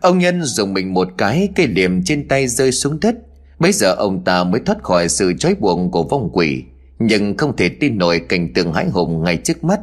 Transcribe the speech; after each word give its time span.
Ông 0.00 0.18
Nhân 0.18 0.42
dùng 0.42 0.74
mình 0.74 0.94
một 0.94 1.08
cái 1.18 1.48
Cây 1.56 1.66
liềm 1.66 2.04
trên 2.04 2.28
tay 2.28 2.46
rơi 2.46 2.72
xuống 2.72 3.00
đất. 3.00 3.14
Bây 3.58 3.72
giờ 3.72 3.94
ông 3.94 4.24
ta 4.24 4.44
mới 4.44 4.60
thoát 4.66 4.82
khỏi 4.82 5.08
sự 5.08 5.32
trói 5.38 5.54
buộc 5.54 5.78
của 5.92 6.02
vong 6.02 6.30
quỷ 6.32 6.64
Nhưng 6.98 7.36
không 7.36 7.56
thể 7.56 7.68
tin 7.68 7.98
nổi 7.98 8.20
cảnh 8.28 8.52
tượng 8.54 8.72
hãi 8.72 8.88
hùng 8.88 9.24
ngay 9.24 9.36
trước 9.36 9.64
mắt. 9.64 9.80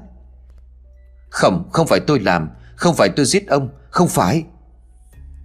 Không, 1.29 1.70
không 1.71 1.88
phải 1.88 1.99
tôi 1.99 2.20
làm 2.20 2.49
Không 2.75 2.96
phải 2.96 3.10
tôi 3.10 3.26
giết 3.26 3.47
ông 3.47 3.70
Không 3.90 4.08
phải. 4.08 4.44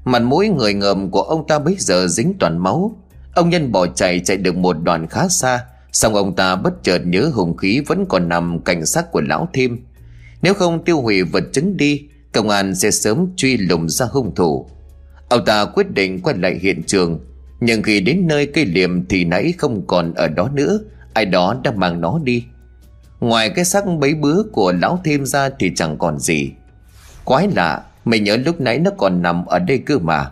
Mặt 0.04 0.22
mũi 0.22 0.48
người 0.48 0.74
ngợm 0.74 1.10
của 1.10 1.22
ông 1.22 1.46
ta 1.46 1.58
bây 1.58 1.76
giờ 1.78 2.06
dính 2.08 2.34
toàn 2.38 2.58
máu. 2.58 2.96
Ông 3.34 3.50
Nhân 3.50 3.72
bỏ 3.72 3.86
chạy 3.86 4.20
chạy 4.20 4.36
được 4.36 4.56
một 4.56 4.76
đoạn 4.82 5.06
khá 5.06 5.28
xa. 5.28 5.64
Xong 5.92 6.14
ông 6.14 6.36
ta 6.36 6.56
bất 6.56 6.82
chợt 6.82 6.98
nhớ 6.98 7.30
hùng 7.34 7.56
khí 7.56 7.80
vẫn 7.86 8.06
còn 8.08 8.28
nằm 8.28 8.60
cạnh 8.60 8.86
xác 8.86 9.12
của 9.12 9.20
lão 9.20 9.48
thêm 9.52 9.78
Nếu 10.42 10.54
không 10.54 10.84
tiêu 10.84 11.00
hủy 11.00 11.22
vật 11.22 11.44
chứng 11.52 11.76
đi 11.76 12.08
Công 12.32 12.48
an 12.48 12.74
sẽ 12.74 12.90
sớm 12.90 13.26
truy 13.36 13.56
lùng 13.56 13.88
ra 13.88 14.06
hung 14.10 14.34
thủ. 14.34 14.66
Ông 15.28 15.44
ta 15.44 15.64
quyết 15.64 15.90
định 15.90 16.20
quay 16.22 16.36
lại 16.38 16.58
hiện 16.62 16.82
trường. 16.82 17.20
Nhưng 17.60 17.82
khi 17.82 18.00
đến 18.00 18.26
nơi 18.26 18.46
cây 18.46 18.64
liềm 18.64 19.06
thì 19.06 19.24
nãy 19.24 19.54
không 19.58 19.86
còn 19.86 20.14
ở 20.14 20.28
đó 20.28 20.50
nữa. 20.54 20.80
Ai 21.14 21.24
đó 21.26 21.56
đã 21.64 21.70
mang 21.70 22.00
nó 22.00 22.20
đi. 22.24 22.44
Ngoài 23.20 23.50
cái 23.50 23.64
xác 23.64 23.84
bấy 23.98 24.14
bứa 24.14 24.42
của 24.52 24.72
lão 24.72 25.00
thêm 25.04 25.26
ra 25.26 25.50
thì 25.58 25.72
chẳng 25.76 25.98
còn 25.98 26.18
gì. 26.18 26.50
Quái 27.24 27.48
lạ, 27.54 27.82
Mình 28.04 28.24
nhớ 28.24 28.36
lúc 28.36 28.60
nãy 28.60 28.78
nó 28.78 28.90
còn 28.98 29.22
nằm 29.22 29.46
ở 29.46 29.58
đây 29.58 29.78
cơ 29.78 29.98
mà. 29.98 30.30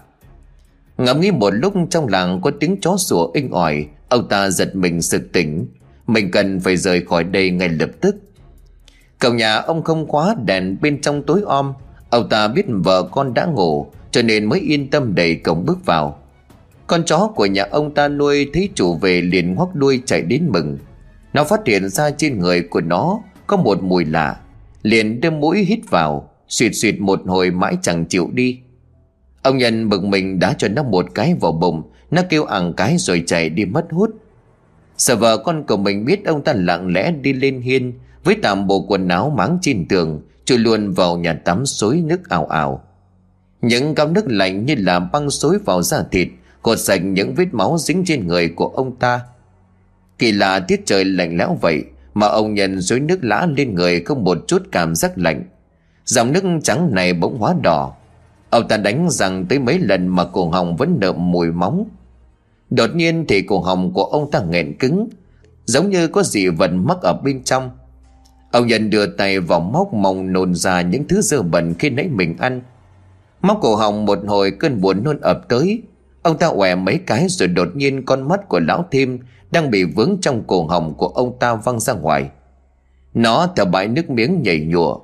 Ngẫm 0.98 1.20
nghĩ 1.20 1.30
một 1.30 1.50
lúc 1.50 1.74
trong 1.90 2.08
làng 2.08 2.40
có 2.40 2.50
tiếng 2.60 2.80
chó 2.80 2.96
sủa 2.96 3.30
inh 3.34 3.50
ỏi. 3.50 3.86
Ông 4.08 4.28
ta 4.28 4.50
giật 4.50 4.76
mình 4.76 5.02
sực 5.02 5.32
tỉnh. 5.32 5.66
Mình 6.06 6.30
cần 6.30 6.60
phải 6.60 6.76
rời 6.76 7.04
khỏi 7.04 7.24
đây 7.24 7.50
ngay 7.50 7.68
lập 7.68 7.90
tức. 8.00 8.16
Cầu 9.18 9.34
nhà 9.34 9.56
ông 9.56 9.82
không 9.82 10.08
khóa 10.08 10.34
đèn 10.44 10.76
bên 10.80 11.00
trong 11.00 11.22
tối 11.22 11.42
om. 11.46 11.72
Ông 12.10 12.28
ta 12.28 12.48
biết 12.48 12.66
vợ 12.68 13.02
con 13.02 13.34
đã 13.34 13.44
ngủ, 13.44 13.86
Cho 14.10 14.22
nên 14.22 14.44
mới 14.44 14.60
yên 14.60 14.90
tâm 14.90 15.14
đẩy 15.14 15.36
cổng 15.36 15.66
bước 15.66 15.86
vào. 15.86 16.18
Con 16.86 17.04
chó 17.04 17.30
của 17.34 17.46
nhà 17.46 17.64
ông 17.70 17.94
ta 17.94 18.08
nuôi 18.08 18.50
Thấy 18.52 18.68
chủ 18.74 18.94
về 18.94 19.20
liền 19.20 19.54
ngoắc 19.54 19.74
đuôi 19.74 20.02
chạy 20.06 20.22
đến 20.22 20.48
mừng. 20.48 20.78
Nó 21.32 21.44
phát 21.44 21.60
hiện 21.66 21.88
ra 21.88 22.10
trên 22.10 22.38
người 22.38 22.62
của 22.62 22.80
nó 22.80 23.20
Có 23.46 23.56
một 23.56 23.82
mùi 23.82 24.04
lạ, 24.04 24.40
Liền 24.82 25.20
đưa 25.20 25.30
mũi 25.30 25.64
hít 25.64 25.78
vào 25.90 26.30
Xuyệt 26.48 26.72
xuyệt 26.74 27.00
một 27.00 27.20
hồi 27.26 27.50
mãi 27.50 27.76
chẳng 27.82 28.04
chịu 28.06 28.30
đi. 28.32 28.58
Ông 29.42 29.58
nhân 29.58 29.88
bực 29.88 30.04
mình 30.04 30.38
đã 30.38 30.54
cho 30.58 30.68
nó 30.68 30.82
một 30.82 31.06
cái 31.14 31.34
vào 31.40 31.52
bụng, 31.52 31.82
Nó 32.10 32.22
kêu 32.28 32.44
ẳng 32.44 32.72
cái 32.76 32.96
rồi 32.98 33.22
chạy 33.26 33.48
đi 33.48 33.64
mất 33.64 33.86
hút. 33.90 34.10
Sợ 34.96 35.16
vợ 35.16 35.36
con 35.36 35.66
của 35.66 35.76
mình 35.76 36.04
biết 36.04 36.24
ông 36.24 36.44
ta 36.44 36.52
lặng 36.56 36.92
lẽ 36.92 37.12
đi 37.12 37.32
lên 37.32 37.60
hiên, 37.60 37.92
Với 38.24 38.36
tạm 38.42 38.66
bộ 38.66 38.84
quần 38.88 39.08
áo 39.08 39.32
máng 39.36 39.58
trên 39.62 39.88
tường 39.88 40.22
Chui 40.48 40.58
luôn 40.58 40.92
vào 40.92 41.16
nhà 41.16 41.32
tắm 41.32 41.66
xối 41.66 42.02
nước 42.04 42.28
ảo 42.28 42.46
ảo. 42.46 42.84
Những 43.62 43.94
gáo 43.94 44.08
nước 44.08 44.24
lạnh 44.26 44.66
như 44.66 44.74
là 44.78 44.98
băng 44.98 45.30
xối 45.30 45.58
vào 45.64 45.82
da 45.82 46.02
thịt, 46.10 46.28
Cột 46.62 46.78
sạch 46.78 46.98
những 47.04 47.34
vết 47.34 47.54
máu 47.54 47.76
dính 47.78 48.02
trên 48.06 48.26
người 48.26 48.48
của 48.48 48.66
ông 48.66 48.96
ta. 48.96 49.20
Kỳ 50.18 50.32
lạ 50.32 50.60
tiết 50.60 50.86
trời 50.86 51.04
lạnh 51.04 51.36
lẽo 51.36 51.58
vậy 51.60 51.84
Mà 52.14 52.26
ông 52.26 52.54
nhân 52.54 52.82
xối 52.82 53.00
nước 53.00 53.24
lã 53.24 53.46
lên 53.56 53.74
người 53.74 54.00
không 54.00 54.24
một 54.24 54.38
chút 54.46 54.62
cảm 54.72 54.94
giác 54.94 55.18
lạnh. 55.18 55.44
Dòng 56.04 56.32
nước 56.32 56.44
trắng 56.62 56.94
này 56.94 57.14
bỗng 57.14 57.38
hóa 57.38 57.54
đỏ. 57.62 57.94
Ông 58.50 58.68
ta 58.68 58.76
đánh 58.76 59.08
rằng 59.10 59.46
tới 59.46 59.58
mấy 59.58 59.78
lần 59.78 60.08
mà 60.08 60.24
cổ 60.24 60.48
họng 60.48 60.76
vẫn 60.76 61.00
đượm 61.00 61.30
mùi 61.30 61.52
móng 61.52 61.84
Đột 62.70 62.90
nhiên 62.94 63.24
thì 63.28 63.42
cổ 63.42 63.60
họng 63.60 63.92
của 63.92 64.04
ông 64.04 64.30
ta 64.30 64.40
nghẹn 64.50 64.78
cứng, 64.78 65.08
Giống 65.64 65.90
như 65.90 66.08
có 66.08 66.22
gì 66.22 66.48
vật 66.48 66.70
mắc 66.72 66.98
ở 67.02 67.12
bên 67.12 67.44
trong. 67.44 67.70
Ông 68.50 68.66
nhân 68.66 68.90
đưa 68.90 69.06
tay 69.06 69.40
vào 69.40 69.60
móc 69.60 69.94
mong 69.94 70.32
nôn 70.32 70.54
ra 70.54 70.80
những 70.80 71.08
thứ 71.08 71.20
dơ 71.20 71.42
bẩn 71.42 71.74
khi 71.74 71.90
nãy 71.90 72.08
mình 72.08 72.36
ăn. 72.38 72.60
Móc 73.42 73.58
cổ 73.60 73.76
họng 73.76 74.06
một 74.06 74.18
hồi 74.26 74.50
cơn 74.50 74.80
buồn 74.80 75.04
nôn 75.04 75.20
ập 75.20 75.48
tới. 75.48 75.82
Ông 76.22 76.38
ta 76.38 76.50
què 76.50 76.74
mấy 76.74 76.98
cái 77.06 77.26
rồi 77.28 77.48
đột 77.48 77.68
nhiên 77.74 78.04
con 78.04 78.28
mắt 78.28 78.48
của 78.48 78.60
lão 78.60 78.86
thêm 78.90 79.18
Đang 79.50 79.70
bị 79.70 79.84
vướng 79.84 80.16
trong 80.20 80.42
cổ 80.46 80.66
họng 80.66 80.94
của 80.94 81.08
ông 81.08 81.38
ta 81.38 81.54
văng 81.54 81.80
ra 81.80 81.92
ngoài. 81.92 82.30
Nó 83.14 83.48
thở 83.56 83.64
bãi 83.64 83.88
nước 83.88 84.10
miếng 84.10 84.42
nhảy 84.42 84.60
nhụa. 84.60 84.98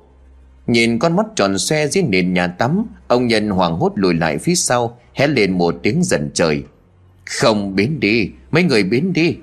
Nhìn 0.67 0.99
con 0.99 1.15
mắt 1.15 1.25
tròn 1.35 1.57
xoe 1.57 1.87
dưới 1.87 2.03
nền 2.03 2.33
nhà 2.33 2.47
tắm, 2.47 2.85
Ông 3.07 3.27
nhân 3.27 3.49
hoảng 3.49 3.75
hốt 3.75 3.91
lùi 3.95 4.13
lại 4.13 4.37
phía 4.37 4.55
sau 4.55 4.97
Hét 5.13 5.27
lên 5.27 5.57
một 5.57 5.75
tiếng 5.83 6.03
giận 6.03 6.29
trời. 6.33 6.63
Không 7.25 7.75
biến 7.75 7.99
đi, 7.99 8.31
Mấy 8.51 8.63
người 8.63 8.83
biến 8.83 9.13
đi. 9.13 9.37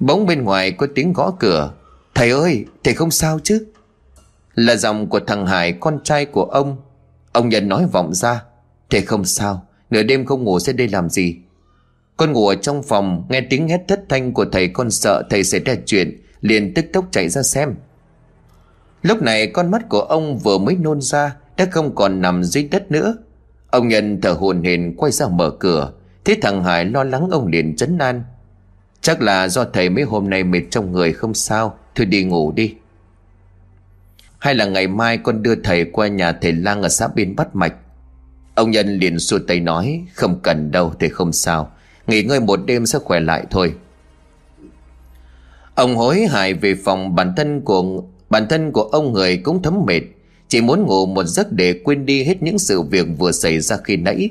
Bỗng 0.00 0.26
bên 0.26 0.44
ngoài 0.44 0.70
có 0.70 0.86
tiếng 0.94 1.12
gõ 1.12 1.32
cửa. 1.38 1.72
Thầy 2.14 2.30
ơi, 2.30 2.64
thầy 2.84 2.94
không 2.94 3.10
sao 3.10 3.38
chứ? 3.42 3.66
Là 4.54 4.76
giọng 4.76 5.08
của 5.08 5.20
thằng 5.26 5.46
Hải, 5.46 5.72
con 5.72 5.98
trai 6.04 6.26
của 6.26 6.44
ông. 6.44 6.76
Ông 7.32 7.48
nhân 7.48 7.68
nói 7.68 7.86
vọng 7.92 8.14
ra, 8.14 8.42
Thầy 8.90 9.00
không 9.02 9.24
sao, 9.24 9.66
Nửa 9.90 10.02
đêm 10.02 10.26
không 10.26 10.44
ngủ 10.44 10.58
sẽ 10.58 10.72
đây 10.72 10.88
làm 10.88 11.08
gì? 11.08 11.36
Con 12.16 12.32
ngủ 12.32 12.48
ở 12.48 12.54
trong 12.54 12.82
phòng, 12.82 13.26
Nghe 13.28 13.40
tiếng 13.50 13.68
hét 13.68 13.80
thất 13.88 14.04
thanh 14.08 14.32
của 14.32 14.44
thầy, 14.52 14.68
con 14.68 14.90
sợ 14.90 15.22
thầy 15.30 15.44
sẽ 15.44 15.58
ra 15.58 15.74
chuyện, 15.86 16.22
Liền 16.40 16.74
tức 16.74 16.84
tốc 16.92 17.04
chạy 17.10 17.28
ra 17.28 17.42
xem. 17.42 17.74
Lúc 19.02 19.22
này, 19.22 19.46
con 19.46 19.70
mắt 19.70 19.88
của 19.88 20.00
ông 20.00 20.38
vừa 20.38 20.58
mới 20.58 20.76
nôn 20.76 21.00
ra, 21.00 21.36
Đã 21.56 21.66
không 21.70 21.94
còn 21.94 22.20
nằm 22.20 22.44
dưới 22.44 22.68
đất 22.70 22.90
nữa. 22.90 23.16
Ông 23.70 23.88
nhân 23.88 24.20
thở 24.20 24.32
hồn 24.32 24.62
hển, 24.62 24.94
quay 24.96 25.12
ra 25.12 25.28
mở 25.28 25.50
cửa. 25.50 25.92
Thế 26.24 26.36
thằng 26.42 26.64
Hải 26.64 26.84
lo 26.84 27.04
lắng, 27.04 27.28
ông 27.30 27.46
liền 27.46 27.76
chấn 27.76 27.98
an. 27.98 28.22
Chắc 29.00 29.22
là 29.22 29.48
do 29.48 29.64
thầy 29.64 29.90
mấy 29.90 30.04
hôm 30.04 30.30
nay 30.30 30.44
mệt 30.44 30.62
trong 30.70 30.92
người, 30.92 31.12
không 31.12 31.34
sao. 31.34 31.78
Thôi 31.94 32.06
đi 32.06 32.24
ngủ 32.24 32.52
đi. 32.52 32.74
Hay 34.38 34.54
là 34.54 34.64
ngày 34.64 34.86
mai 34.86 35.18
con 35.18 35.42
đưa 35.42 35.54
thầy 35.54 35.84
qua 35.84 36.08
nhà 36.08 36.32
thầy 36.32 36.52
lang 36.52 36.82
ở 36.82 36.88
xã 36.88 37.08
bên 37.08 37.36
Bắt 37.36 37.56
Mạch. 37.56 37.74
Ông 38.54 38.70
Nhân 38.70 38.98
liền 38.98 39.18
xua 39.18 39.38
tay 39.38 39.60
nói, 39.60 40.04
Không 40.14 40.40
cần 40.42 40.70
đâu, 40.70 40.92
thầy 41.00 41.08
không 41.08 41.32
sao. 41.32 41.72
Nghỉ 42.06 42.22
ngơi 42.22 42.40
một 42.40 42.60
đêm 42.66 42.86
sẽ 42.86 42.98
khỏe 42.98 43.20
lại 43.20 43.44
thôi. 43.50 43.74
Ông 45.74 45.96
hối 45.96 46.26
hại 46.30 46.54
về 46.54 46.74
phòng, 46.84 47.14
bản 47.14 47.32
thân 47.36 47.60
của, 47.60 48.02
Bản 48.30 48.48
thân 48.48 48.72
của 48.72 48.82
ông 48.82 49.12
người 49.12 49.36
cũng 49.36 49.62
thấm 49.62 49.84
mệt. 49.86 50.00
Chỉ 50.48 50.60
muốn 50.60 50.86
ngủ 50.86 51.06
một 51.06 51.24
giấc 51.24 51.52
để 51.52 51.80
quên 51.84 52.06
đi 52.06 52.24
hết 52.24 52.42
những 52.42 52.58
sự 52.58 52.82
việc 52.82 53.06
vừa 53.18 53.32
xảy 53.32 53.60
ra 53.60 53.76
khi 53.84 53.96
nãy. 53.96 54.30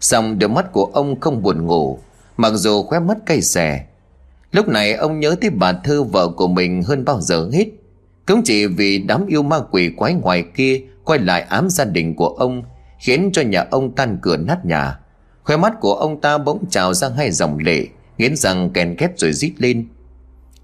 Xong 0.00 0.38
đôi 0.38 0.48
mắt 0.48 0.72
của 0.72 0.84
ông 0.84 1.20
không 1.20 1.42
buồn 1.42 1.66
ngủ. 1.66 1.98
Mặc 2.36 2.52
dù 2.54 2.82
khóe 2.82 3.00
mắt 3.00 3.18
cay 3.26 3.42
xè 3.42 3.86
Lúc 4.52 4.68
này 4.68 4.92
ông 4.92 5.20
nhớ 5.20 5.36
tới 5.40 5.50
bà 5.50 5.72
Thư 5.72 6.02
vợ 6.02 6.28
của 6.28 6.48
mình 6.48 6.82
hơn 6.82 7.04
bao 7.04 7.20
giờ 7.20 7.48
hết. 7.52 7.66
Cũng 8.26 8.42
chỉ 8.44 8.66
vì 8.66 8.98
đám 8.98 9.26
yêu 9.26 9.42
ma 9.42 9.58
quỷ 9.70 9.90
quái 9.96 10.14
ngoài 10.14 10.44
kia 10.54 10.80
Quay 11.04 11.18
lại 11.18 11.42
ám 11.42 11.70
gia 11.70 11.84
đình 11.84 12.14
của 12.14 12.28
ông, 12.28 12.62
Khiến 12.98 13.30
cho 13.32 13.42
nhà 13.42 13.64
ông 13.70 13.94
tan 13.94 14.18
cửa 14.22 14.36
nát 14.36 14.64
nhà. 14.64 14.98
Khóe 15.44 15.56
mắt 15.56 15.72
của 15.80 15.94
ông 15.94 16.20
ta 16.20 16.38
bỗng 16.38 16.64
trào 16.70 16.94
ra 16.94 17.08
hai 17.16 17.30
dòng 17.30 17.58
lệ, 17.58 17.86
Nghiến 18.18 18.36
răng 18.36 18.70
kèn 18.70 18.96
két 18.96 19.10
rồi 19.16 19.32
rít 19.32 19.52
lên. 19.58 19.88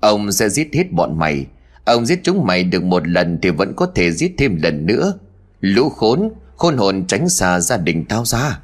Ông 0.01 0.33
sẽ 0.33 0.49
giết 0.49 0.69
hết 0.73 0.93
bọn 0.93 1.19
mày. 1.19 1.47
Ông 1.85 2.07
giết 2.07 2.21
chúng 2.23 2.47
mày 2.47 2.65
được 2.65 2.83
một 2.83 3.09
lần 3.09 3.39
Thì 3.43 3.51
vẫn 3.51 3.73
có 3.77 3.87
thể 3.95 4.13
giết 4.13 4.35
thêm 4.39 4.57
lần 4.63 4.87
nữa. 4.87 5.19
Lũ 5.61 5.89
khốn, 5.89 6.31
Khôn 6.57 6.77
hồn 6.77 7.05
tránh 7.07 7.29
xa 7.29 7.61
gia 7.61 7.77
đình 7.77 8.05
tao 8.09 8.25
ra. 8.25 8.61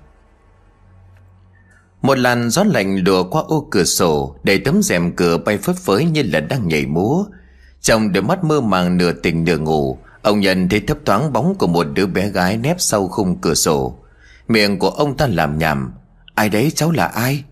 Một 2.05 2.19
làn 2.19 2.51
gió 2.51 2.65
lạnh 2.65 2.99
lùa 3.05 3.25
qua 3.25 3.43
ô 3.49 3.69
cửa 3.71 3.85
sổ 3.85 4.37
Để 4.43 4.59
tấm 4.59 4.83
rèm 4.83 5.13
cửa 5.17 5.39
bay 5.39 5.59
phất 5.59 5.77
phới 5.77 6.05
như 6.05 6.23
là 6.23 6.41
đang 6.41 6.69
nhảy 6.69 6.87
múa. 6.87 7.25
Trong 7.81 8.13
đôi 8.13 8.23
mắt 8.23 8.45
mơ 8.45 8.61
màng 8.61 8.97
nửa 8.97 9.13
tỉnh 9.13 9.45
nửa 9.45 9.59
ngủ, 9.59 9.99
Ông 10.23 10.41
nhận 10.41 10.69
thấy 10.69 10.81
thấp 10.81 10.99
thoáng 11.05 11.33
bóng 11.33 11.55
của 11.55 11.67
một 11.67 11.87
đứa 11.95 12.07
bé 12.07 12.29
gái 12.29 12.57
nép 12.57 12.77
sau 12.81 13.09
khung 13.09 13.37
cửa 13.41 13.55
sổ. 13.55 13.99
Miệng 14.49 14.79
của 14.79 14.89
ông 14.89 15.17
ta 15.17 15.27
làm 15.27 15.59
nhảm, 15.59 15.93
Ai 16.35 16.49
đấy, 16.49 16.73
cháu 16.75 16.91
là 16.91 17.07
ai? 17.07 17.45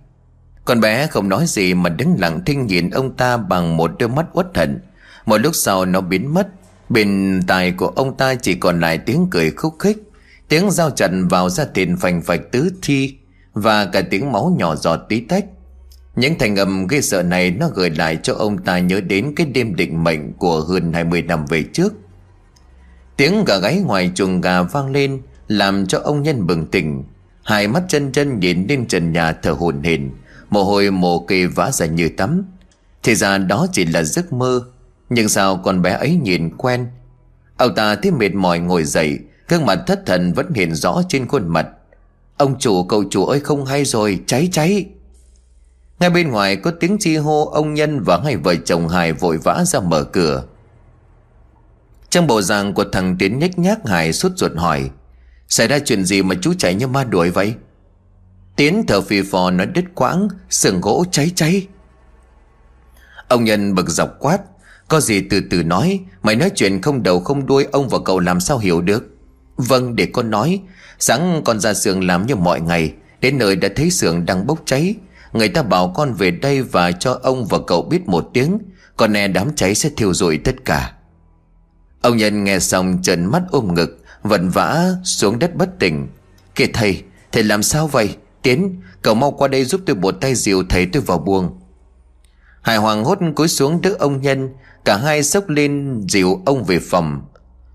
Con 0.64 0.80
bé 0.80 1.06
không 1.06 1.28
nói 1.28 1.44
gì 1.46 1.74
mà 1.74 1.90
đứng 1.90 2.16
lặng 2.18 2.40
thinh 2.46 2.66
nhìn 2.66 2.90
ông 2.90 3.16
ta 3.16 3.36
bằng 3.36 3.76
một 3.76 3.90
đôi 3.98 4.08
mắt 4.08 4.26
uất 4.32 4.46
hận. 4.54 4.80
Một 5.26 5.38
lúc 5.38 5.54
sau 5.54 5.84
nó 5.84 6.00
biến 6.00 6.34
mất, 6.34 6.48
Bên 6.88 7.40
tai 7.46 7.72
của 7.72 7.88
ông 7.88 8.16
ta 8.16 8.34
chỉ 8.34 8.54
còn 8.54 8.80
lại 8.80 8.98
tiếng 8.98 9.26
cười 9.30 9.50
khúc 9.50 9.76
khích, 9.78 9.98
Tiếng 10.48 10.70
dao 10.70 10.90
trận 10.90 11.28
vào 11.28 11.50
ra 11.50 11.64
tiền 11.64 11.96
phành 11.96 12.22
phạch 12.22 12.40
tứ 12.52 12.72
thi. 12.82 13.16
Và 13.54 13.84
cả 13.84 14.02
tiếng 14.10 14.32
máu 14.32 14.56
nhỏ 14.58 14.76
giọt 14.76 15.00
tí 15.08 15.20
tách. 15.20 15.44
Những 16.16 16.38
thành 16.38 16.56
âm 16.56 16.86
gây 16.86 17.02
sợ 17.02 17.22
này 17.22 17.50
Nó 17.50 17.68
gửi 17.74 17.90
lại 17.90 18.18
cho 18.22 18.34
ông 18.34 18.58
ta 18.58 18.78
nhớ 18.78 19.00
đến 19.00 19.32
Cái 19.36 19.46
đêm 19.46 19.76
định 19.76 20.04
mệnh 20.04 20.32
của 20.32 20.60
hơn 20.60 20.92
20 20.92 21.22
năm 21.22 21.46
về 21.46 21.64
trước. 21.72 21.92
Tiếng 23.16 23.44
gà 23.44 23.56
gáy 23.56 23.80
ngoài 23.80 24.10
chuồng 24.14 24.40
gà 24.40 24.62
vang 24.62 24.90
lên, 24.90 25.22
Làm 25.48 25.86
cho 25.86 25.98
ông 25.98 26.22
nhân 26.22 26.46
bừng 26.46 26.66
tỉnh. 26.66 27.04
Hai 27.44 27.68
mắt 27.68 27.82
chân 27.88 28.12
chân 28.12 28.40
nhìn 28.40 28.66
lên 28.68 28.86
trần 28.86 29.12
nhà 29.12 29.32
thở 29.32 29.50
hồn 29.50 29.82
hển 29.82 30.10
Mồ 30.50 30.64
hôi 30.64 30.90
mồ 30.90 31.18
kê 31.18 31.46
vã 31.46 31.70
ra 31.70 31.86
như 31.86 32.08
tắm. 32.08 32.44
Thì 33.02 33.14
ra 33.14 33.38
đó 33.38 33.66
chỉ 33.72 33.84
là 33.84 34.02
giấc 34.02 34.32
mơ, 34.32 34.62
nhưng 35.10 35.28
sao 35.28 35.56
con 35.56 35.82
bé 35.82 35.92
ấy 35.92 36.16
nhìn 36.22 36.56
quen? 36.56 36.86
Ông 37.56 37.74
ta 37.74 37.94
thấy 37.94 38.12
mệt 38.12 38.34
mỏi 38.34 38.58
ngồi 38.58 38.84
dậy, 38.84 39.18
gương 39.48 39.66
mặt 39.66 39.78
thất 39.86 40.06
thần 40.06 40.32
vẫn 40.32 40.52
hiện 40.54 40.74
rõ 40.74 41.02
trên 41.08 41.28
khuôn 41.28 41.48
mặt. 41.48 41.68
Ông 42.42 42.58
chủ, 42.58 42.84
cậu 42.84 43.04
chủ 43.10 43.26
ơi, 43.26 43.40
không 43.40 43.64
hay 43.64 43.84
rồi, 43.84 44.20
Cháy 44.26 44.48
cháy. 44.52 44.86
Ngay 46.00 46.10
bên 46.10 46.30
ngoài 46.30 46.56
có 46.56 46.70
tiếng 46.80 46.96
chi 47.00 47.16
hô, 47.16 47.50
Ông 47.50 47.74
Nhân 47.74 48.00
và 48.06 48.20
hai 48.24 48.36
vợ 48.36 48.54
chồng 48.64 48.88
Hải 48.88 49.12
vội 49.12 49.38
vã 49.38 49.64
ra 49.66 49.80
mở 49.80 50.04
cửa. 50.04 50.44
Trong 52.10 52.26
bộ 52.26 52.42
dạng 52.42 52.74
của 52.74 52.84
thằng 52.92 53.16
Tiến 53.18 53.38
nhếch 53.38 53.58
nhác, 53.58 53.88
Hải 53.88 54.12
suốt 54.12 54.32
ruột 54.36 54.52
hỏi, 54.56 54.90
Xảy 55.48 55.68
ra 55.68 55.78
chuyện 55.78 56.04
gì 56.04 56.22
mà 56.22 56.34
chú 56.40 56.54
chạy 56.58 56.74
như 56.74 56.86
ma 56.86 57.04
đuổi 57.04 57.30
vậy? 57.30 57.54
Tiến 58.56 58.84
thở 58.88 59.00
phì 59.00 59.22
phò 59.22 59.50
nói, 59.50 59.66
đứt 59.66 59.84
quãng 59.94 60.28
Sườn 60.50 60.80
gỗ 60.80 61.04
cháy 61.10 61.30
cháy. 61.34 61.66
Ông 63.28 63.44
nhân 63.44 63.74
bực 63.74 63.88
dọc 63.88 64.18
quát, 64.18 64.38
Có 64.88 65.00
gì 65.00 65.20
từ 65.30 65.40
từ 65.50 65.62
nói, 65.62 66.00
Mày 66.22 66.36
nói 66.36 66.50
chuyện 66.54 66.82
không 66.82 67.02
đầu 67.02 67.20
không 67.20 67.46
đuôi, 67.46 67.66
Ông 67.72 67.88
và 67.88 67.98
cậu 68.04 68.18
làm 68.18 68.40
sao 68.40 68.58
hiểu 68.58 68.80
được? 68.80 69.04
Vâng 69.56 69.96
để 69.96 70.06
con 70.06 70.30
nói. 70.30 70.60
Sáng 71.04 71.42
con 71.44 71.60
ra 71.60 71.74
xưởng 71.74 72.06
làm 72.06 72.26
như 72.26 72.36
mọi 72.36 72.60
ngày, 72.60 72.92
Đến 73.20 73.38
nơi 73.38 73.56
đã 73.56 73.68
thấy 73.76 73.90
xưởng 73.90 74.26
đang 74.26 74.46
bốc 74.46 74.62
cháy. 74.64 74.94
Người 75.32 75.48
ta 75.48 75.62
bảo 75.62 75.92
con 75.94 76.12
về 76.12 76.30
đây 76.30 76.62
và 76.62 76.92
cho 76.92 77.18
ông 77.22 77.46
và 77.46 77.58
cậu 77.66 77.82
biết 77.82 78.08
một 78.08 78.30
tiếng 78.34 78.58
con 78.96 79.16
e 79.16 79.28
đám 79.28 79.54
cháy 79.54 79.74
sẽ 79.74 79.90
thiêu 79.96 80.14
rụi 80.14 80.38
tất 80.38 80.64
cả. 80.64 80.92
Ông 82.02 82.16
nhân 82.16 82.44
nghe 82.44 82.58
xong 82.58 83.02
trợn 83.02 83.24
mắt 83.24 83.42
ôm 83.50 83.74
ngực 83.74 83.98
Vận 84.22 84.50
vã 84.50 84.94
xuống 85.04 85.38
đất 85.38 85.56
bất 85.56 85.78
tỉnh. 85.78 86.08
Kìa 86.54 86.66
thầy 86.72 87.02
Thầy 87.32 87.42
làm 87.42 87.62
sao 87.62 87.86
vậy? 87.86 88.16
Tiến, 88.42 88.80
Cậu 89.02 89.14
mau 89.14 89.30
qua 89.30 89.48
đây 89.48 89.64
giúp 89.64 89.80
tôi 89.86 89.96
một 89.96 90.14
tay 90.20 90.34
dìu 90.34 90.62
thầy 90.68 90.86
tôi 90.86 91.02
vào 91.02 91.18
buồng. 91.18 91.60
Hải 92.62 92.76
Hoàng 92.76 93.04
hốt 93.04 93.18
cúi 93.36 93.48
xuống 93.48 93.80
đỡ 93.80 93.94
ông 93.98 94.20
nhân, 94.20 94.50
Cả 94.84 94.96
hai 94.96 95.22
sốc 95.22 95.48
lên 95.48 96.00
dìu 96.08 96.42
ông 96.46 96.64
về 96.64 96.78
phòng. 96.78 97.22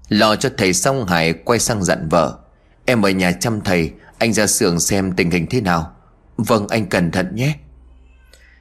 Lo 0.10 0.36
cho 0.36 0.50
thầy 0.58 0.74
xong, 0.74 1.06
Hải 1.06 1.34
quay 1.34 1.60
sang 1.60 1.84
dặn 1.84 2.10
vợ. 2.10 2.38
Em 2.90 3.02
ở 3.06 3.10
nhà 3.10 3.32
chăm 3.32 3.62
thầy, 3.62 3.92
Anh 4.18 4.34
ra 4.34 4.48
xưởng 4.48 4.80
xem 4.80 5.12
tình 5.12 5.32
hình 5.32 5.48
thế 5.50 5.62
nào. 5.62 5.92
Vâng 6.38 6.68
anh 6.68 6.86
cẩn 6.86 7.12
thận 7.12 7.36
nhé. 7.36 7.56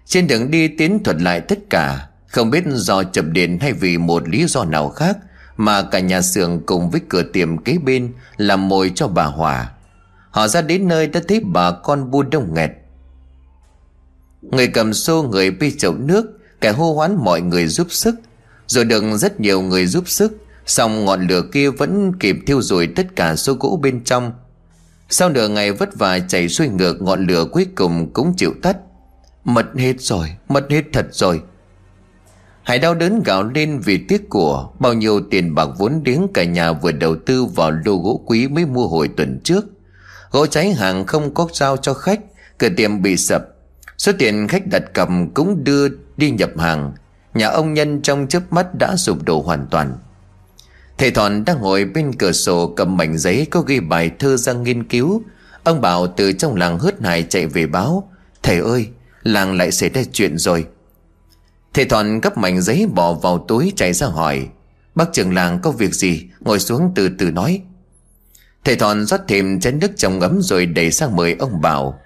Trên 0.06 0.26
đường 0.26 0.50
đi 0.50 0.68
Tiến 0.68 1.02
thuật 1.04 1.16
lại 1.20 1.40
tất 1.40 1.58
cả, 1.70 2.08
Không 2.28 2.50
biết 2.50 2.64
do 2.66 3.02
chập 3.04 3.24
điện 3.24 3.58
hay 3.60 3.72
vì 3.72 3.98
một 3.98 4.28
lý 4.28 4.46
do 4.46 4.64
nào 4.64 4.88
khác, 4.88 5.18
Mà 5.56 5.82
cả 5.82 5.98
nhà 5.98 6.22
xưởng 6.22 6.62
cùng 6.66 6.90
với 6.90 7.00
cửa 7.08 7.22
tiệm 7.22 7.58
kế 7.58 7.78
bên 7.78 8.12
Làm 8.36 8.68
mồi 8.68 8.92
cho 8.94 9.08
bà 9.08 9.24
Hòa. 9.24 9.72
Họ 10.30 10.48
ra 10.48 10.62
đến 10.62 10.88
nơi 10.88 11.06
đã 11.06 11.20
thấy 11.28 11.40
bà 11.40 11.70
con 11.70 12.10
bu 12.10 12.22
đông 12.22 12.54
nghẹt. 12.54 12.70
Người 14.42 14.66
cầm 14.66 14.94
xô, 14.94 15.22
người 15.22 15.50
bê 15.50 15.72
chậu 15.78 15.94
nước, 15.94 16.26
Kẻ 16.60 16.72
hô 16.72 16.94
hoán 16.94 17.16
mọi 17.24 17.40
người 17.40 17.66
giúp 17.66 17.86
sức. 17.90 18.14
Rồi 18.66 18.84
được 18.84 19.16
rất 19.16 19.40
nhiều 19.40 19.62
người 19.62 19.86
giúp 19.86 20.08
sức. 20.08 20.45
Xong 20.66 21.04
ngọn 21.04 21.26
lửa 21.26 21.42
kia 21.52 21.70
vẫn 21.70 22.12
kịp 22.20 22.36
thiêu 22.46 22.62
rụi 22.62 22.86
tất 22.86 23.16
cả 23.16 23.36
số 23.36 23.56
gỗ 23.60 23.78
bên 23.82 24.04
trong. 24.04 24.32
Sau 25.08 25.28
nửa 25.28 25.48
ngày 25.48 25.72
vất 25.72 25.96
vả 25.98 26.18
chảy 26.18 26.48
xuôi 26.48 26.68
ngược 26.68 27.02
Ngọn 27.02 27.26
lửa 27.26 27.44
cuối 27.52 27.66
cùng 27.74 28.12
cũng 28.12 28.34
chịu 28.36 28.54
tắt. 28.62 28.76
Mất 29.44 29.66
hết 29.76 29.94
rồi, 29.98 30.28
mất 30.48 30.66
hết 30.70 30.84
thật 30.92 31.06
rồi. 31.10 31.42
Hải 32.62 32.78
đau 32.78 32.94
đớn 32.94 33.22
gạo 33.24 33.42
lên 33.54 33.80
vì 33.84 33.98
tiếc 34.08 34.28
của 34.28 34.70
Bao 34.78 34.92
nhiêu 34.92 35.20
tiền 35.30 35.54
bạc 35.54 35.68
vốn 35.78 36.02
liếng 36.04 36.26
cả 36.34 36.44
nhà 36.44 36.72
vừa 36.72 36.92
đầu 36.92 37.16
tư 37.26 37.44
vào 37.44 37.70
lô 37.70 37.96
gỗ 37.96 38.22
quý 38.26 38.48
mới 38.48 38.66
mua 38.66 38.88
hồi 38.88 39.08
tuần 39.16 39.40
trước. 39.44 39.64
Gỗ 40.30 40.46
cháy 40.46 40.72
hàng 40.72 41.06
không 41.06 41.34
có 41.34 41.48
giao 41.52 41.76
cho 41.76 41.94
khách 41.94 42.20
Cửa 42.58 42.68
tiệm 42.76 43.02
bị 43.02 43.16
sập. 43.16 43.42
Số 43.98 44.12
tiền 44.18 44.48
khách 44.48 44.66
đặt 44.66 44.82
cầm 44.94 45.30
cũng 45.34 45.64
đưa 45.64 45.88
đi 46.16 46.30
nhập 46.30 46.50
hàng. 46.58 46.92
Nhà 47.34 47.48
ông 47.48 47.74
Nhân 47.74 48.02
trong 48.02 48.26
chớp 48.28 48.52
mắt 48.52 48.66
đã 48.78 48.96
sụp 48.96 49.24
đổ 49.24 49.42
hoàn 49.42 49.66
toàn. 49.70 49.94
Thầy 50.98 51.10
Thọn 51.10 51.44
đang 51.44 51.60
ngồi 51.60 51.84
bên 51.84 52.12
cửa 52.12 52.32
sổ 52.32 52.72
cầm 52.76 52.96
mảnh 52.96 53.18
giấy 53.18 53.46
có 53.50 53.60
ghi 53.60 53.80
bài 53.80 54.10
thơ 54.18 54.36
ra 54.36 54.52
nghiên 54.52 54.84
cứu. 54.84 55.22
Ông 55.64 55.80
Bảo 55.80 56.06
từ 56.06 56.32
trong 56.32 56.56
làng 56.56 56.78
hớt 56.78 57.02
hải 57.02 57.22
chạy 57.22 57.46
về 57.46 57.66
báo 57.66 58.10
Thầy 58.42 58.58
ơi, 58.58 58.88
làng 59.22 59.56
lại 59.56 59.72
xảy 59.72 59.88
ra 59.88 60.02
chuyện 60.12 60.38
rồi. 60.38 60.66
Thầy 61.74 61.84
Thọn 61.84 62.20
gấp 62.20 62.38
mảnh 62.38 62.62
giấy 62.62 62.86
bỏ 62.94 63.12
vào 63.12 63.44
túi 63.48 63.72
chạy 63.76 63.92
ra 63.92 64.06
hỏi 64.06 64.48
Bác 64.94 65.12
trưởng 65.12 65.34
làng 65.34 65.58
có 65.62 65.70
việc 65.70 65.94
gì? 65.94 66.22
Ngồi 66.40 66.60
xuống 66.60 66.92
từ 66.94 67.08
từ 67.18 67.30
nói. 67.30 67.60
Thầy 68.64 68.76
Thọn 68.76 69.06
rót 69.06 69.20
thêm 69.28 69.60
chén 69.60 69.78
nước 69.78 69.90
trong 69.96 70.20
ấm 70.20 70.38
rồi 70.42 70.66
đẩy 70.66 70.92
sang 70.92 71.16
mời 71.16 71.36
ông 71.38 71.60
Bảo. 71.60 72.00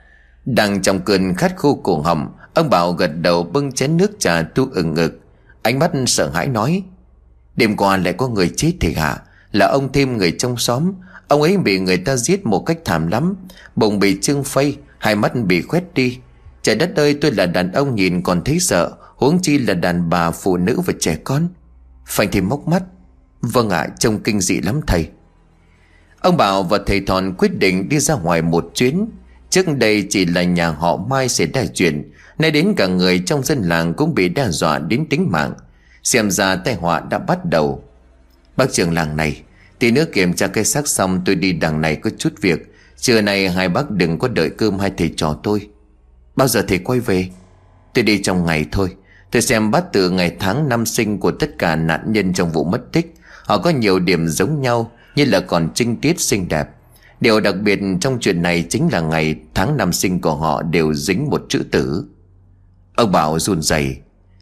Đang 0.45 0.83
trong 0.83 1.01
cơn 1.01 1.35
khát 1.35 1.57
khô 1.57 1.81
cổ 1.83 2.01
họng 2.01 2.33
Ông 2.55 2.71
Bảo 2.71 2.93
gật 2.93 3.11
đầu 3.21 3.43
bưng 3.43 3.73
chén 3.73 3.97
nước 3.97 4.11
trà 4.19 4.43
tu 4.43 4.71
ừng 4.73 4.95
ngực. 4.95 5.21
Ánh 5.63 5.79
mắt 5.79 5.91
sợ 6.07 6.31
hãi 6.31 6.47
nói 6.47 6.83
Đêm 7.57 7.77
qua 7.77 7.97
lại 7.97 8.13
có 8.13 8.29
người 8.29 8.51
chết 8.57 8.73
thì 8.81 8.95
hả 8.95 9.17
Là 9.53 9.67
ông 9.67 9.93
thêm 9.93 10.17
người 10.17 10.33
trong 10.39 10.57
xóm. 10.57 10.93
Ông 11.29 11.43
ấy 11.43 11.57
bị 11.57 11.79
người 11.79 11.97
ta 11.97 12.17
giết 12.17 12.47
một 12.47 12.61
cách 12.67 12.79
thảm 12.85 13.07
lắm. 13.07 13.37
Bụng 13.77 13.99
bị 13.99 14.19
trương 14.21 14.45
phây, 14.45 14.77
Hai 15.01 15.15
mắt 15.15 15.33
bị 15.35 15.63
khoét 15.63 15.95
đi. 15.95 16.19
Trời 16.63 16.75
đất 16.75 16.97
ơi, 16.97 17.19
tôi 17.21 17.33
là 17.33 17.47
đàn 17.47 17.73
ông 17.73 17.95
nhìn 17.95 18.23
còn 18.23 18.45
thấy 18.45 18.61
sợ. 18.61 18.91
Huống 19.17 19.43
chi 19.43 19.59
là 19.59 19.75
đàn 19.75 20.11
bà, 20.11 20.31
phụ 20.31 20.57
nữ 20.57 20.81
và 20.81 20.93
trẻ 21.01 21.17
con. 21.25 21.49
Phanh 22.07 22.29
thì 22.33 22.41
móc 22.41 22.69
mắt. 22.69 22.83
Vâng 23.41 23.71
ạ, 23.71 23.89
trông 23.99 24.23
kinh 24.23 24.41
dị 24.41 24.61
lắm 24.61 24.81
thầy. 24.87 25.09
Ông 26.21 26.37
Bảo 26.37 26.63
và 26.63 26.79
thầy 26.87 27.01
Thòn 27.01 27.35
quyết 27.39 27.59
định 27.59 27.89
đi 27.89 27.99
ra 27.99 28.15
ngoài 28.15 28.43
một 28.43 28.71
chuyến. 28.75 29.11
Trước 29.51 29.67
đây 29.79 30.07
chỉ 30.11 30.25
là 30.27 30.43
nhà 30.43 30.69
họ 30.69 30.97
Mai 30.97 31.29
sẽ 31.29 31.47
đa 31.47 31.65
chuyện. 31.75 32.13
Nay 32.39 32.51
đến 32.51 32.75
cả 32.77 32.87
người 32.87 33.19
trong 33.27 33.43
dân 33.43 33.63
làng 33.63 33.95
cũng 33.95 34.15
bị 34.15 34.29
đe 34.29 34.49
dọa 34.49 34.79
đến 34.79 35.07
tính 35.11 35.29
mạng. 35.31 35.55
Xem 36.03 36.31
ra 36.31 36.57
tai 36.57 36.75
họa 36.75 37.01
đã 37.11 37.19
bắt 37.19 37.45
đầu. 37.45 37.85
Bác 38.57 38.73
trưởng 38.73 38.95
làng 38.95 39.17
này, 39.17 39.43
Tí 39.81 39.91
nữa 39.91 40.05
kiểm 40.13 40.35
tra 40.35 40.47
cây 40.47 40.65
xác 40.65 40.89
xong 40.89 41.23
tôi 41.25 41.35
đi 41.35 41.53
đằng 41.53 41.81
này 41.81 41.97
có 41.97 42.11
chút 42.19 42.35
việc. 42.41 42.75
Trưa 42.97 43.21
nay 43.21 43.49
hai 43.49 43.69
bác 43.69 43.91
đừng 43.91 44.19
có 44.19 44.29
đợi 44.29 44.51
cơm 44.51 44.79
hai 44.79 44.93
thầy 44.97 45.13
trò 45.17 45.39
tôi. 45.43 45.69
Bao 46.37 46.49
giờ 46.49 46.63
thầy 46.69 46.79
quay 46.79 47.01
về? 47.01 47.29
Tôi 47.95 48.05
đi 48.05 48.23
trong 48.23 48.47
ngày 48.47 48.67
thôi. 48.73 48.95
Tôi 49.31 49.43
xem 49.43 49.71
bắt 49.71 49.85
từ 49.93 50.11
ngày 50.11 50.37
tháng 50.41 50.69
năm 50.69 50.87
sinh 50.87 51.19
của 51.19 51.31
tất 51.31 51.51
cả 51.59 51.77
nạn 51.77 52.13
nhân 52.13 52.33
trong 52.33 52.53
vụ 52.53 52.65
mất 52.65 52.93
tích. 52.93 53.15
Họ 53.45 53.59
có 53.59 53.71
nhiều 53.71 53.99
điểm 53.99 54.29
giống 54.29 54.61
nhau, 54.61 54.91
Như 55.15 55.25
là 55.25 55.41
còn 55.41 55.69
trinh 55.75 55.97
tiết 56.01 56.21
xinh 56.21 56.49
đẹp. 56.49 56.69
Điều 57.21 57.41
đặc 57.41 57.55
biệt 57.63 57.81
trong 58.01 58.19
chuyện 58.21 58.43
này 58.43 58.65
chính 58.69 58.89
là 58.93 59.01
ngày 59.01 59.35
tháng 59.55 59.77
năm 59.77 59.93
sinh 59.93 60.21
của 60.21 60.35
họ 60.35 60.63
đều 60.63 60.95
dính 60.95 61.31
một 61.31 61.43
chữ 61.49 61.63
tử. 61.71 62.05
Ông 62.97 63.13
Bảo 63.13 63.39
run 63.39 63.63
rẩy. 63.63 63.97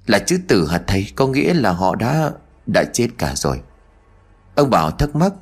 Là 0.08 0.18
chữ 0.18 0.38
tử 0.48 0.68
hả 0.68 0.80
thầy? 0.86 1.06
Có 1.16 1.26
nghĩa 1.26 1.54
là 1.54 1.72
họ 1.72 1.94
đã 1.94 2.30
đã 2.66 2.84
chết 2.92 3.08
cả 3.18 3.32
rồi. 3.34 3.60
Ông 4.54 4.70
Bảo 4.70 4.90
thắc 4.90 5.16
mắc, 5.16 5.32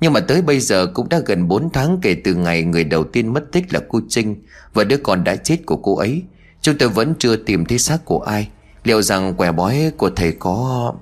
Nhưng 0.00 0.12
mà 0.12 0.20
tới 0.20 0.42
bây 0.42 0.60
giờ 0.60 0.86
cũng 0.94 1.08
đã 1.08 1.18
gần 1.26 1.48
4 1.48 1.70
tháng 1.72 1.98
kể 2.02 2.16
từ 2.24 2.34
ngày 2.34 2.62
người 2.62 2.84
đầu 2.84 3.04
tiên 3.04 3.32
mất 3.32 3.52
tích 3.52 3.72
là 3.72 3.80
cô 3.88 4.00
Trinh 4.08 4.42
Và 4.74 4.84
đứa 4.84 4.96
con 4.96 5.24
đã 5.24 5.36
chết 5.36 5.58
của 5.66 5.76
cô 5.76 5.96
ấy. 5.96 6.22
Chúng 6.60 6.78
tôi 6.78 6.88
vẫn 6.88 7.14
chưa 7.18 7.36
tìm 7.36 7.64
thấy 7.64 7.78
xác 7.78 8.04
của 8.04 8.20
ai. 8.20 8.48
Liệu 8.84 9.02
rằng 9.02 9.34
quẻ 9.34 9.52
bói 9.52 9.92
của 9.96 10.10
thầy 10.10 10.32
có... 10.32 10.94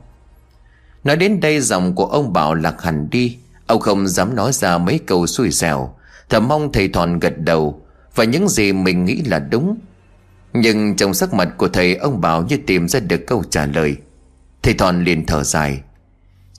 Nói 1.05 1.17
đến 1.17 1.41
đây 1.41 1.61
giọng 1.61 1.95
của 1.95 2.07
ông 2.07 2.33
Bảo 2.33 2.55
lạc 2.55 2.83
hẳn 2.83 3.11
đi. 3.11 3.37
Ông 3.67 3.81
không 3.81 4.09
dám 4.09 4.35
nói 4.35 4.53
ra 4.53 4.79
mấy 4.79 4.99
câu 4.99 5.27
xui 5.27 5.51
xẻo. 5.51 5.95
Thầm 6.29 6.49
mong 6.49 6.73
thầy 6.73 6.89
Thòn 6.89 7.19
gật 7.19 7.39
đầu. 7.39 7.83
Và 8.15 8.25
những 8.25 8.49
gì 8.49 8.73
mình 8.73 9.05
nghĩ 9.05 9.23
là 9.23 9.39
đúng 9.39 9.79
nhưng 10.53 10.97
trong 10.97 11.15
sắc 11.15 11.35
mặt 11.35 11.49
của 11.57 11.69
thầy, 11.69 11.95
Ông 11.95 12.21
Bảo 12.21 12.43
như 12.43 12.57
tìm 12.67 12.89
ra 12.89 13.01
được 13.01 13.21
câu 13.27 13.45
trả 13.51 13.67
lời. 13.67 13.97
Thầy 14.63 14.75
Thòn 14.75 15.05
liền 15.05 15.27
thở 15.27 15.45
dài. 15.45 15.81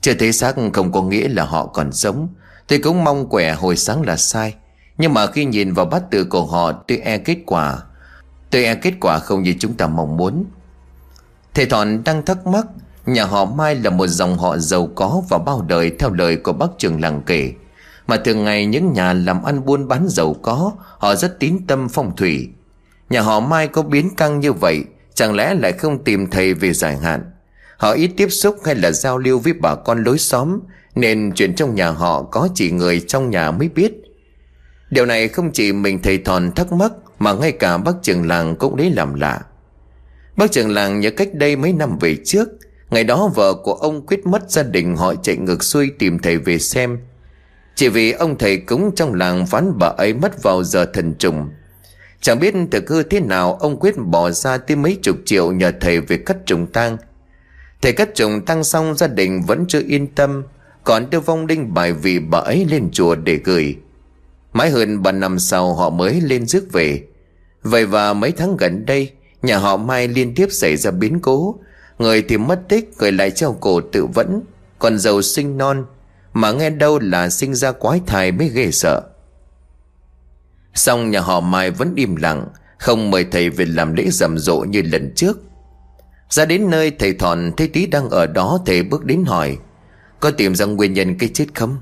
Chưa 0.00 0.14
thấy 0.14 0.32
xác 0.32 0.54
không 0.72 0.92
có 0.92 1.02
nghĩa 1.02 1.28
là 1.28 1.44
họ 1.44 1.66
còn 1.66 1.92
sống. 1.92 2.28
Tôi 2.68 2.78
cũng 2.78 3.04
mong 3.04 3.28
quẻ 3.28 3.54
hồi 3.54 3.76
sáng 3.76 4.02
là 4.02 4.16
sai. 4.16 4.54
Nhưng 4.98 5.14
mà 5.14 5.26
khi 5.26 5.44
nhìn 5.44 5.72
vào 5.72 5.86
bát 5.86 6.02
tự 6.10 6.24
của 6.24 6.46
họ, 6.46 6.72
Tôi 6.72 6.98
e 6.98 7.18
kết 7.18 7.38
quả. 7.46 7.78
Tôi 8.50 8.64
e 8.64 8.74
kết 8.74 8.94
quả 9.00 9.18
không 9.18 9.42
như 9.42 9.54
chúng 9.58 9.74
ta 9.74 9.86
mong 9.86 10.16
muốn. 10.16 10.44
Thầy 11.54 11.66
Thòn 11.66 12.04
đang 12.04 12.24
thắc 12.24 12.46
mắc, 12.46 12.66
Nhà 13.06 13.24
họ 13.24 13.44
Mai 13.44 13.74
là 13.74 13.90
một 13.90 14.06
dòng 14.06 14.38
họ 14.38 14.58
giàu 14.58 14.88
có 14.94 15.22
và 15.28 15.38
bao 15.38 15.62
đời 15.62 15.92
theo 15.98 16.10
lời 16.10 16.36
của 16.36 16.52
bác 16.52 16.66
trường 16.78 17.00
làng 17.00 17.22
kể. 17.26 17.52
Mà 18.06 18.16
thường 18.16 18.44
ngày 18.44 18.66
những 18.66 18.92
nhà 18.92 19.12
làm 19.12 19.42
ăn 19.42 19.64
buôn 19.64 19.88
bán 19.88 20.08
giàu 20.08 20.34
có, 20.42 20.72
Họ 20.98 21.14
rất 21.14 21.38
tín 21.38 21.58
tâm 21.66 21.88
phong 21.88 22.16
thủy. 22.16 22.48
Nhà 23.10 23.20
họ 23.20 23.40
Mai 23.40 23.68
có 23.68 23.82
biến 23.82 24.10
căng 24.16 24.40
như 24.40 24.52
vậy, 24.52 24.84
Chẳng 25.14 25.34
lẽ 25.34 25.54
lại 25.54 25.72
không 25.72 26.04
tìm 26.04 26.30
thầy 26.30 26.54
về 26.54 26.72
dài 26.72 26.96
hạn? 26.96 27.30
Họ 27.76 27.92
ít 27.92 28.10
tiếp 28.16 28.28
xúc 28.28 28.56
hay 28.64 28.74
là 28.74 28.90
giao 28.90 29.18
lưu 29.18 29.38
với 29.38 29.52
bà 29.52 29.74
con 29.74 30.04
lối 30.04 30.18
xóm, 30.18 30.60
Nên 30.94 31.32
chuyện 31.34 31.54
trong 31.54 31.74
nhà 31.74 31.90
họ 31.90 32.22
có 32.22 32.48
chỉ 32.54 32.70
người 32.70 33.00
trong 33.00 33.30
nhà 33.30 33.50
mới 33.50 33.68
biết. 33.68 33.92
Điều 34.90 35.06
này 35.06 35.28
không 35.28 35.52
chỉ 35.52 35.72
mình 35.72 36.02
thầy 36.02 36.18
Thòn 36.18 36.52
thắc 36.52 36.72
mắc, 36.72 36.92
Mà 37.18 37.32
ngay 37.32 37.52
cả 37.52 37.78
bác 37.78 37.92
trưởng 38.02 38.28
làng 38.28 38.56
cũng 38.56 38.76
lấy 38.76 38.90
làm 38.90 39.14
lạ. 39.14 39.40
Bác 40.36 40.52
trưởng 40.52 40.70
làng 40.70 41.00
nhớ 41.00 41.10
cách 41.10 41.34
đây 41.34 41.56
mấy 41.56 41.72
năm 41.72 41.98
về 41.98 42.16
trước, 42.24 42.48
Ngày 42.90 43.04
đó 43.04 43.30
vợ 43.34 43.54
của 43.54 43.74
ông 43.74 44.06
quyết 44.06 44.26
mất 44.26 44.50
gia 44.50 44.62
đình, 44.62 44.96
họ 44.96 45.14
chạy 45.14 45.36
ngược 45.36 45.62
xuôi 45.62 45.90
tìm 45.98 46.18
thầy 46.18 46.38
về 46.38 46.58
xem. 46.58 46.98
Chỉ 47.74 47.88
vì 47.88 48.12
ông 48.12 48.38
thầy 48.38 48.56
cúng 48.56 48.90
trong 48.96 49.14
làng 49.14 49.46
phán 49.46 49.78
bà 49.78 49.86
ấy 49.86 50.14
mất 50.14 50.42
vào 50.42 50.64
giờ 50.64 50.84
thần 50.94 51.14
trùng. 51.14 51.48
Chẳng 52.20 52.40
biết 52.40 52.54
thực 52.70 52.88
hư 52.88 53.02
thế 53.02 53.20
nào, 53.20 53.54
ông 53.54 53.80
quyết 53.80 53.94
bỏ 53.98 54.30
ra 54.30 54.56
tới 54.58 54.76
mấy 54.76 54.98
chục 55.02 55.16
triệu 55.24 55.52
nhờ 55.52 55.72
thầy 55.80 56.00
về 56.00 56.16
cắt 56.16 56.36
trùng 56.46 56.66
tang. 56.66 56.96
Thầy 57.82 57.92
cắt 57.92 58.14
trùng 58.14 58.44
tang 58.44 58.64
xong, 58.64 58.94
gia 58.96 59.06
đình 59.06 59.42
vẫn 59.42 59.64
chưa 59.68 59.82
yên 59.86 60.06
tâm, 60.06 60.42
Còn 60.84 61.10
đưa 61.10 61.20
vong 61.20 61.46
linh 61.46 61.74
bài 61.74 61.92
vị 61.92 62.18
bà 62.18 62.38
ấy 62.38 62.66
lên 62.70 62.88
chùa 62.92 63.14
để 63.14 63.36
gửi. 63.44 63.76
Mãi 64.52 64.70
hơn 64.70 65.02
ba 65.02 65.12
năm 65.12 65.38
sau, 65.38 65.74
họ 65.74 65.90
mới 65.90 66.20
lên 66.20 66.46
rước 66.46 66.72
về. 66.72 67.02
Vậy 67.62 67.86
và 67.86 68.12
mấy 68.12 68.32
tháng 68.32 68.56
gần 68.56 68.86
đây, 68.86 69.10
Nhà 69.42 69.58
họ 69.58 69.76
Mai 69.76 70.08
liên 70.08 70.34
tiếp 70.34 70.46
xảy 70.50 70.76
ra 70.76 70.90
biến 70.90 71.20
cố. 71.20 71.54
Người 71.98 72.22
thì 72.22 72.38
mất 72.38 72.60
tích, 72.68 72.90
Người 72.98 73.12
lại 73.12 73.30
treo 73.30 73.56
cổ 73.60 73.80
tự 73.80 74.06
vẫn, 74.06 74.42
Còn 74.78 74.98
giàu 74.98 75.22
sinh 75.22 75.58
non. 75.58 75.84
Mà 76.32 76.52
nghe 76.52 76.70
đâu 76.70 76.98
là 76.98 77.30
sinh 77.30 77.54
ra 77.54 77.72
quái 77.72 78.00
thai 78.06 78.32
mới 78.32 78.48
ghê 78.48 78.70
sợ. 78.70 79.02
Xong 80.74 81.10
nhà 81.10 81.20
họ 81.20 81.40
Mai 81.40 81.70
vẫn 81.70 81.92
im 81.96 82.16
lặng, 82.16 82.46
Không 82.78 83.10
mời 83.10 83.24
thầy 83.24 83.50
về 83.50 83.64
làm 83.64 83.94
lễ 83.94 84.06
rầm 84.10 84.38
rộ 84.38 84.58
như 84.58 84.82
lần 84.82 85.12
trước. 85.16 85.38
Ra 86.30 86.44
đến 86.44 86.70
nơi, 86.70 86.90
thầy 86.98 87.12
Thòn 87.12 87.52
thấy 87.56 87.68
tí 87.68 87.86
đang 87.86 88.10
ở 88.10 88.26
đó, 88.26 88.58
Thầy 88.66 88.82
bước 88.82 89.04
đến 89.04 89.24
hỏi, 89.24 89.58
Có 90.20 90.30
tìm 90.30 90.54
ra 90.54 90.66
nguyên 90.66 90.92
nhân 90.92 91.18
cái 91.18 91.30
chết 91.34 91.46
không? 91.54 91.76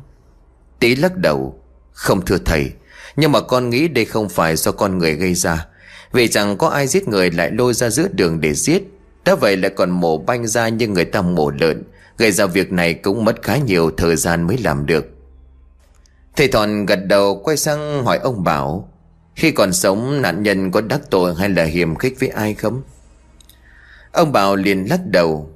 Tí 0.78 0.96
lắc 0.96 1.16
đầu, 1.16 1.62
Không 1.92 2.24
thưa 2.24 2.38
thầy, 2.44 2.70
Nhưng 3.16 3.32
mà 3.32 3.40
con 3.40 3.70
nghĩ 3.70 3.88
đây 3.88 4.04
không 4.04 4.28
phải 4.28 4.56
do 4.56 4.72
con 4.72 4.98
người 4.98 5.14
gây 5.14 5.34
ra. 5.34 5.66
Vì 6.12 6.28
chẳng 6.28 6.56
có 6.56 6.68
ai 6.68 6.86
giết 6.86 7.08
người 7.08 7.30
lại 7.30 7.50
lôi 7.50 7.74
ra 7.74 7.90
giữa 7.90 8.08
đường 8.12 8.40
để 8.40 8.54
giết. 8.54 8.82
Đã 9.24 9.34
vậy 9.34 9.56
lại 9.56 9.70
còn 9.76 9.90
mổ 9.90 10.18
banh 10.18 10.46
ra 10.46 10.68
như 10.68 10.88
người 10.88 11.04
ta 11.04 11.22
mổ 11.22 11.50
lợn. 11.50 11.82
Gây 12.18 12.32
ra 12.32 12.46
việc 12.46 12.72
này 12.72 12.94
cũng 12.94 13.24
mất 13.24 13.42
khá 13.42 13.56
nhiều 13.56 13.90
thời 13.96 14.16
gian 14.16 14.46
mới 14.46 14.58
làm 14.58 14.86
được. 14.86 15.17
Thầy 16.38 16.48
Thòn 16.48 16.86
gật 16.86 17.06
đầu, 17.06 17.40
quay 17.44 17.56
sang 17.56 18.04
hỏi 18.04 18.18
ông 18.18 18.44
Bảo, 18.44 18.88
Khi 19.36 19.50
còn 19.50 19.72
sống, 19.72 20.22
nạn 20.22 20.42
nhân 20.42 20.70
có 20.70 20.80
đắc 20.80 21.00
tội 21.10 21.34
hay 21.34 21.48
là 21.48 21.64
hiềm 21.64 21.94
khích 21.94 22.20
với 22.20 22.28
ai 22.28 22.54
không? 22.54 22.82
Ông 24.12 24.32
Bảo 24.32 24.56
liền 24.56 24.84
lắc 24.84 25.00
đầu, 25.06 25.50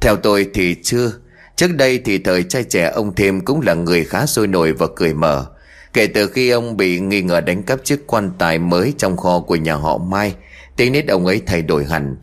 Theo 0.00 0.16
tôi 0.16 0.50
thì 0.54 0.76
chưa. 0.82 1.12
Trước 1.56 1.70
đây 1.76 1.98
thì 2.04 2.18
thời 2.18 2.42
trai 2.42 2.64
trẻ 2.64 2.90
ông 2.94 3.14
Thêm 3.14 3.40
cũng 3.40 3.60
là 3.60 3.74
người 3.74 4.04
khá 4.04 4.26
sôi 4.26 4.46
nổi 4.46 4.72
và 4.72 4.86
cười 4.96 5.14
mở. 5.14 5.46
Kể 5.92 6.06
từ 6.06 6.26
khi 6.26 6.50
ông 6.50 6.76
bị 6.76 7.00
nghi 7.00 7.22
ngờ 7.22 7.40
đánh 7.40 7.62
cắp 7.62 7.84
chiếc 7.84 8.06
quan 8.06 8.30
tài 8.38 8.58
mới 8.58 8.94
trong 8.98 9.16
kho 9.16 9.40
của 9.40 9.56
nhà 9.56 9.74
họ 9.74 9.98
Mai, 9.98 10.34
Tính 10.76 10.92
nết 10.92 11.08
ông 11.08 11.26
ấy 11.26 11.42
thay 11.46 11.62
đổi 11.62 11.84
hẳn. 11.84 12.16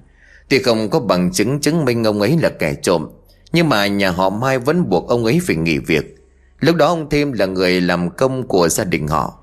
Tuy 0.50 0.59
không 0.59 0.89
có 0.89 1.00
bằng 1.00 1.31
chứng 1.31 1.59
chứng 1.59 1.85
minh 1.85 2.03
ông 2.03 2.21
ấy 2.21 2.38
là 2.41 2.50
kẻ 2.50 2.73
trộm, 2.73 3.09
Nhưng 3.51 3.69
mà 3.69 3.88
nhà 3.88 4.12
họ 4.12 4.29
Mai 4.29 4.59
vẫn 4.59 4.89
buộc 4.89 5.07
ông 5.07 5.25
ấy 5.25 5.39
phải 5.47 5.55
nghỉ 5.55 5.77
việc. 5.77 6.23
Lúc 6.63 6.75
đó 6.75 6.88
ông 6.88 7.10
Thêm 7.10 7.34
là 7.34 7.46
người 7.46 7.82
làm 7.82 8.10
công 8.10 8.48
của 8.48 8.70
gia 8.70 8.84
đình 8.84 9.08
họ. 9.08 9.38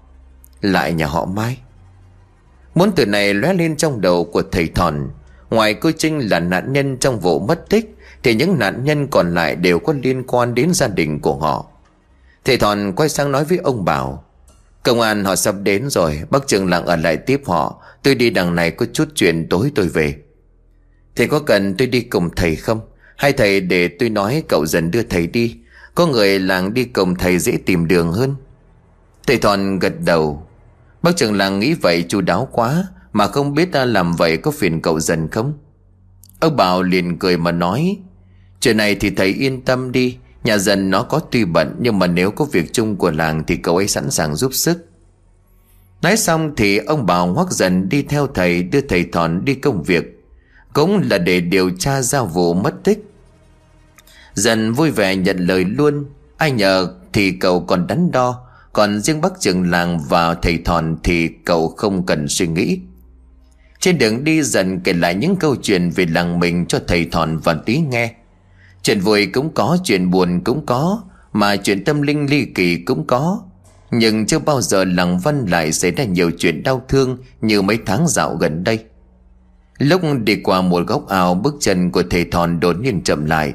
Lại 0.60 0.92
nhà 0.92 1.06
họ 1.06 1.24
Mai. 1.24 1.58
Muốn 2.74 2.92
từ 2.96 3.06
này 3.06 3.34
lóe 3.34 3.54
lên 3.54 3.76
trong 3.76 4.00
đầu 4.00 4.24
của 4.24 4.42
thầy 4.52 4.68
Thòn. 4.68 5.10
Ngoài 5.50 5.74
cô 5.74 5.90
Trinh 5.98 6.30
là 6.30 6.40
nạn 6.40 6.72
nhân 6.72 6.96
trong 6.96 7.20
vụ 7.20 7.40
mất 7.40 7.68
tích, 7.68 7.96
Thì 8.22 8.34
những 8.34 8.58
nạn 8.58 8.84
nhân 8.84 9.06
còn 9.06 9.34
lại 9.34 9.56
đều 9.56 9.78
có 9.78 9.94
liên 10.02 10.22
quan 10.26 10.54
đến 10.54 10.74
gia 10.74 10.88
đình 10.88 11.20
của 11.20 11.36
họ. 11.36 11.66
Thầy 12.44 12.56
Thòn 12.56 12.92
quay 12.96 13.08
sang 13.08 13.32
nói 13.32 13.44
với 13.44 13.58
ông 13.58 13.84
Bảo, 13.84 14.24
Công 14.82 15.00
an 15.00 15.24
họ 15.24 15.36
sắp 15.36 15.54
đến 15.62 15.90
rồi, 15.90 16.22
Bác 16.30 16.46
trường 16.46 16.68
lặng 16.68 16.86
ở 16.86 16.96
lại 16.96 17.16
tiếp 17.16 17.42
họ. 17.46 17.82
Tôi 18.02 18.14
đi 18.14 18.30
đằng 18.30 18.54
này 18.54 18.70
có 18.70 18.86
chút 18.92 19.08
chuyện 19.14 19.48
tối 19.48 19.72
tôi 19.74 19.88
về. 19.88 20.14
Thầy 21.16 21.28
có 21.28 21.38
cần 21.38 21.74
tôi 21.76 21.86
đi 21.86 22.00
cùng 22.00 22.30
thầy 22.36 22.56
không? 22.56 22.80
Hay 23.16 23.32
thầy 23.32 23.60
để 23.60 23.88
tôi 23.88 24.08
nói 24.08 24.42
cậu 24.48 24.66
dần 24.66 24.90
đưa 24.90 25.02
thầy 25.02 25.26
đi? 25.26 25.59
Có 25.94 26.06
người 26.06 26.38
làng 26.38 26.74
đi 26.74 26.84
cùng 26.84 27.14
thầy 27.14 27.38
dễ 27.38 27.58
tìm 27.66 27.88
đường 27.88 28.12
hơn. 28.12 28.34
Thầy 29.26 29.38
Thòn 29.38 29.78
gật 29.78 29.92
đầu. 30.04 30.46
Bác 31.02 31.16
trưởng 31.16 31.36
làng 31.36 31.58
nghĩ 31.58 31.74
vậy 31.74 32.04
chu 32.08 32.20
đáo 32.20 32.48
quá, 32.52 32.84
Mà 33.12 33.26
không 33.26 33.54
biết 33.54 33.72
ta 33.72 33.84
làm 33.84 34.12
vậy 34.12 34.36
có 34.36 34.50
phiền 34.50 34.80
cậu 34.80 35.00
dần 35.00 35.28
không? 35.28 35.52
Ông 36.40 36.56
Bảo 36.56 36.82
liền 36.82 37.18
cười 37.18 37.36
mà 37.36 37.52
nói, 37.52 37.98
Chuyện 38.60 38.76
này 38.76 38.94
thì 38.94 39.10
thầy 39.10 39.28
yên 39.28 39.62
tâm 39.62 39.92
đi. 39.92 40.18
Nhà 40.44 40.58
dần 40.58 40.90
nó 40.90 41.02
có 41.02 41.18
tuy 41.18 41.44
bận, 41.44 41.76
Nhưng 41.80 41.98
mà 41.98 42.06
nếu 42.06 42.30
có 42.30 42.44
việc 42.44 42.72
chung 42.72 42.96
của 42.96 43.10
làng 43.10 43.44
Thì 43.46 43.56
cậu 43.56 43.76
ấy 43.76 43.88
sẵn 43.88 44.10
sàng 44.10 44.34
giúp 44.34 44.54
sức. 44.54 44.86
Nói 46.02 46.16
xong 46.16 46.52
thì 46.56 46.78
ông 46.78 47.06
Bảo 47.06 47.32
hoắc 47.32 47.50
dần 47.50 47.88
đi 47.88 48.02
theo 48.02 48.26
thầy, 48.26 48.62
Đưa 48.62 48.80
thầy 48.80 49.04
Thòn 49.04 49.44
đi 49.44 49.54
công 49.54 49.82
việc. 49.82 50.24
Cũng 50.72 51.02
là 51.10 51.18
để 51.18 51.40
điều 51.40 51.70
tra 51.70 52.02
ra 52.02 52.22
vụ 52.22 52.54
mất 52.54 52.74
tích. 52.84 53.09
Dần 54.40 54.72
vui 54.72 54.90
vẻ 54.90 55.16
nhận 55.16 55.38
lời 55.38 55.64
luôn. 55.64 56.04
Ai 56.36 56.50
nhờ 56.50 56.88
thì 57.12 57.30
cậu 57.30 57.60
còn 57.60 57.86
đắn 57.86 58.10
đo. 58.10 58.46
Còn 58.72 59.00
riêng 59.00 59.20
bác 59.20 59.40
trường 59.40 59.70
làng 59.70 60.00
và 60.08 60.34
thầy 60.34 60.58
thòn 60.64 60.96
Thì 61.02 61.28
cậu 61.44 61.68
không 61.68 62.06
cần 62.06 62.28
suy 62.28 62.46
nghĩ. 62.46 62.80
Trên 63.80 63.98
đường 63.98 64.24
đi 64.24 64.42
dần 64.42 64.80
kể 64.80 64.92
lại 64.92 65.14
những 65.14 65.36
câu 65.36 65.56
chuyện 65.62 65.90
về 65.90 66.06
làng 66.06 66.38
mình 66.38 66.66
cho 66.66 66.78
thầy 66.86 67.04
thòn 67.04 67.38
và 67.38 67.54
tí 67.54 67.78
nghe. 67.78 68.14
Chuyện 68.82 69.00
vui 69.00 69.26
cũng 69.26 69.54
có, 69.54 69.78
chuyện 69.84 70.10
buồn 70.10 70.40
cũng 70.44 70.66
có 70.66 71.02
Mà 71.32 71.56
chuyện 71.56 71.84
tâm 71.84 72.02
linh 72.02 72.30
ly 72.30 72.44
kỳ 72.44 72.76
cũng 72.76 73.06
có. 73.06 73.40
Nhưng 73.90 74.26
chưa 74.26 74.38
bao 74.38 74.60
giờ 74.60 74.84
làng 74.84 75.18
văn 75.18 75.46
lại 75.48 75.72
xảy 75.72 75.90
ra 75.90 76.04
nhiều 76.04 76.30
chuyện 76.38 76.62
đau 76.62 76.82
thương 76.88 77.18
Như 77.40 77.62
mấy 77.62 77.78
tháng 77.86 78.08
dạo 78.08 78.36
gần 78.36 78.64
đây. 78.64 78.84
Lúc 79.78 80.00
đi 80.24 80.36
qua 80.36 80.62
một 80.62 80.86
góc 80.86 81.08
ao 81.08 81.34
Bước 81.34 81.54
chân 81.60 81.90
của 81.90 82.02
thầy 82.10 82.24
thòn 82.24 82.60
đột 82.60 82.76
nhiên 82.80 83.02
chậm 83.04 83.24
lại. 83.24 83.52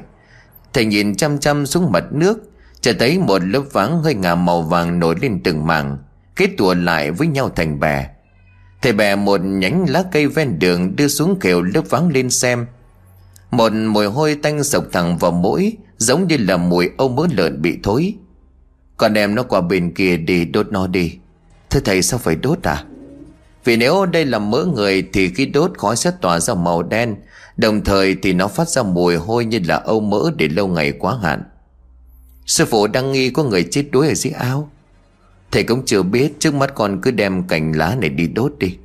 Thầy 0.76 0.84
nhìn 0.84 1.14
chăm 1.16 1.38
chăm 1.38 1.66
xuống 1.66 1.92
mặt 1.92 2.04
nước 2.10 2.50
chờ 2.80 2.92
thấy 2.98 3.18
một 3.18 3.42
lớp 3.44 3.62
váng 3.72 4.02
hơi 4.02 4.14
ngả 4.14 4.34
màu 4.34 4.62
vàng 4.62 4.98
nổi 4.98 5.16
lên 5.22 5.40
từng 5.44 5.66
mảng, 5.66 5.98
Kết 6.36 6.50
tùa 6.58 6.74
lại 6.74 7.10
với 7.10 7.26
nhau 7.26 7.50
thành 7.56 7.80
bè. 7.80 8.08
Thầy 8.82 8.92
bè 8.92 9.16
một 9.16 9.40
nhánh 9.44 9.84
lá 9.88 10.04
cây 10.12 10.26
ven 10.26 10.58
đường 10.58 10.96
Đưa 10.96 11.08
xuống 11.08 11.38
kêu 11.40 11.62
lớp 11.62 11.82
váng 11.90 12.08
lên 12.08 12.30
xem. 12.30 12.66
Một 13.50 13.72
mùi 13.72 14.06
hôi 14.06 14.38
tanh 14.42 14.64
sộc 14.64 14.84
thẳng 14.92 15.18
vào 15.18 15.30
mũi, 15.30 15.76
Giống 15.98 16.26
như 16.26 16.36
là 16.36 16.56
mùi 16.56 16.90
âu 16.98 17.08
mỡ 17.08 17.26
lợn 17.30 17.62
bị 17.62 17.78
thối. 17.82 18.14
Còn 18.96 19.14
em 19.14 19.34
nó 19.34 19.42
qua 19.42 19.60
bên 19.60 19.94
kia 19.94 20.16
đi 20.16 20.44
đốt 20.44 20.66
nó 20.72 20.86
đi. 20.86 21.18
Thưa 21.70 21.80
thầy, 21.80 22.02
sao 22.02 22.18
phải 22.18 22.36
đốt 22.36 22.62
à? 22.62 22.84
Vì 23.64 23.76
nếu 23.76 24.06
đây 24.06 24.24
là 24.24 24.38
mỡ 24.38 24.64
người 24.64 25.08
Thì 25.12 25.28
khi 25.28 25.46
đốt 25.46 25.78
khói 25.78 25.96
sẽ 25.96 26.10
tỏa 26.20 26.40
ra 26.40 26.54
màu 26.54 26.82
đen 26.82 27.16
Đồng 27.56 27.84
thời 27.84 28.16
thì 28.22 28.32
nó 28.32 28.48
phát 28.48 28.68
ra 28.68 28.82
mùi 28.82 29.16
hôi 29.16 29.44
như 29.44 29.60
là 29.64 29.76
âu 29.76 30.00
mỡ 30.00 30.30
để 30.36 30.48
lâu 30.48 30.68
ngày 30.68 30.92
quá 30.92 31.18
hạn. 31.22 31.42
Sư 32.46 32.64
phụ 32.64 32.86
đang 32.86 33.12
nghi 33.12 33.30
có 33.30 33.44
người 33.44 33.68
chết 33.70 33.84
đuối 33.90 34.08
ở 34.08 34.14
dưới 34.14 34.32
ao, 34.32 34.70
Thầy 35.50 35.62
cũng 35.62 35.84
chưa 35.84 36.02
biết 36.02 36.40
trước 36.40 36.54
mắt 36.54 36.74
con 36.74 37.00
cứ 37.00 37.10
đem 37.10 37.48
cành 37.48 37.72
lá 37.72 37.96
này 38.00 38.08
đi 38.08 38.26
đốt 38.26 38.52
đi. 38.58 38.76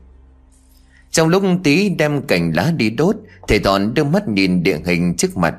Trong 1.11 1.27
lúc 1.27 1.43
tí 1.63 1.89
đem 1.89 2.21
cành 2.21 2.55
lá 2.55 2.71
đi 2.77 2.89
đốt 2.89 3.15
Thầy 3.47 3.59
toàn 3.59 3.93
đưa 3.93 4.03
mắt 4.03 4.27
nhìn 4.27 4.63
địa 4.63 4.77
hình 4.85 5.15
trước 5.15 5.37
mặt. 5.37 5.55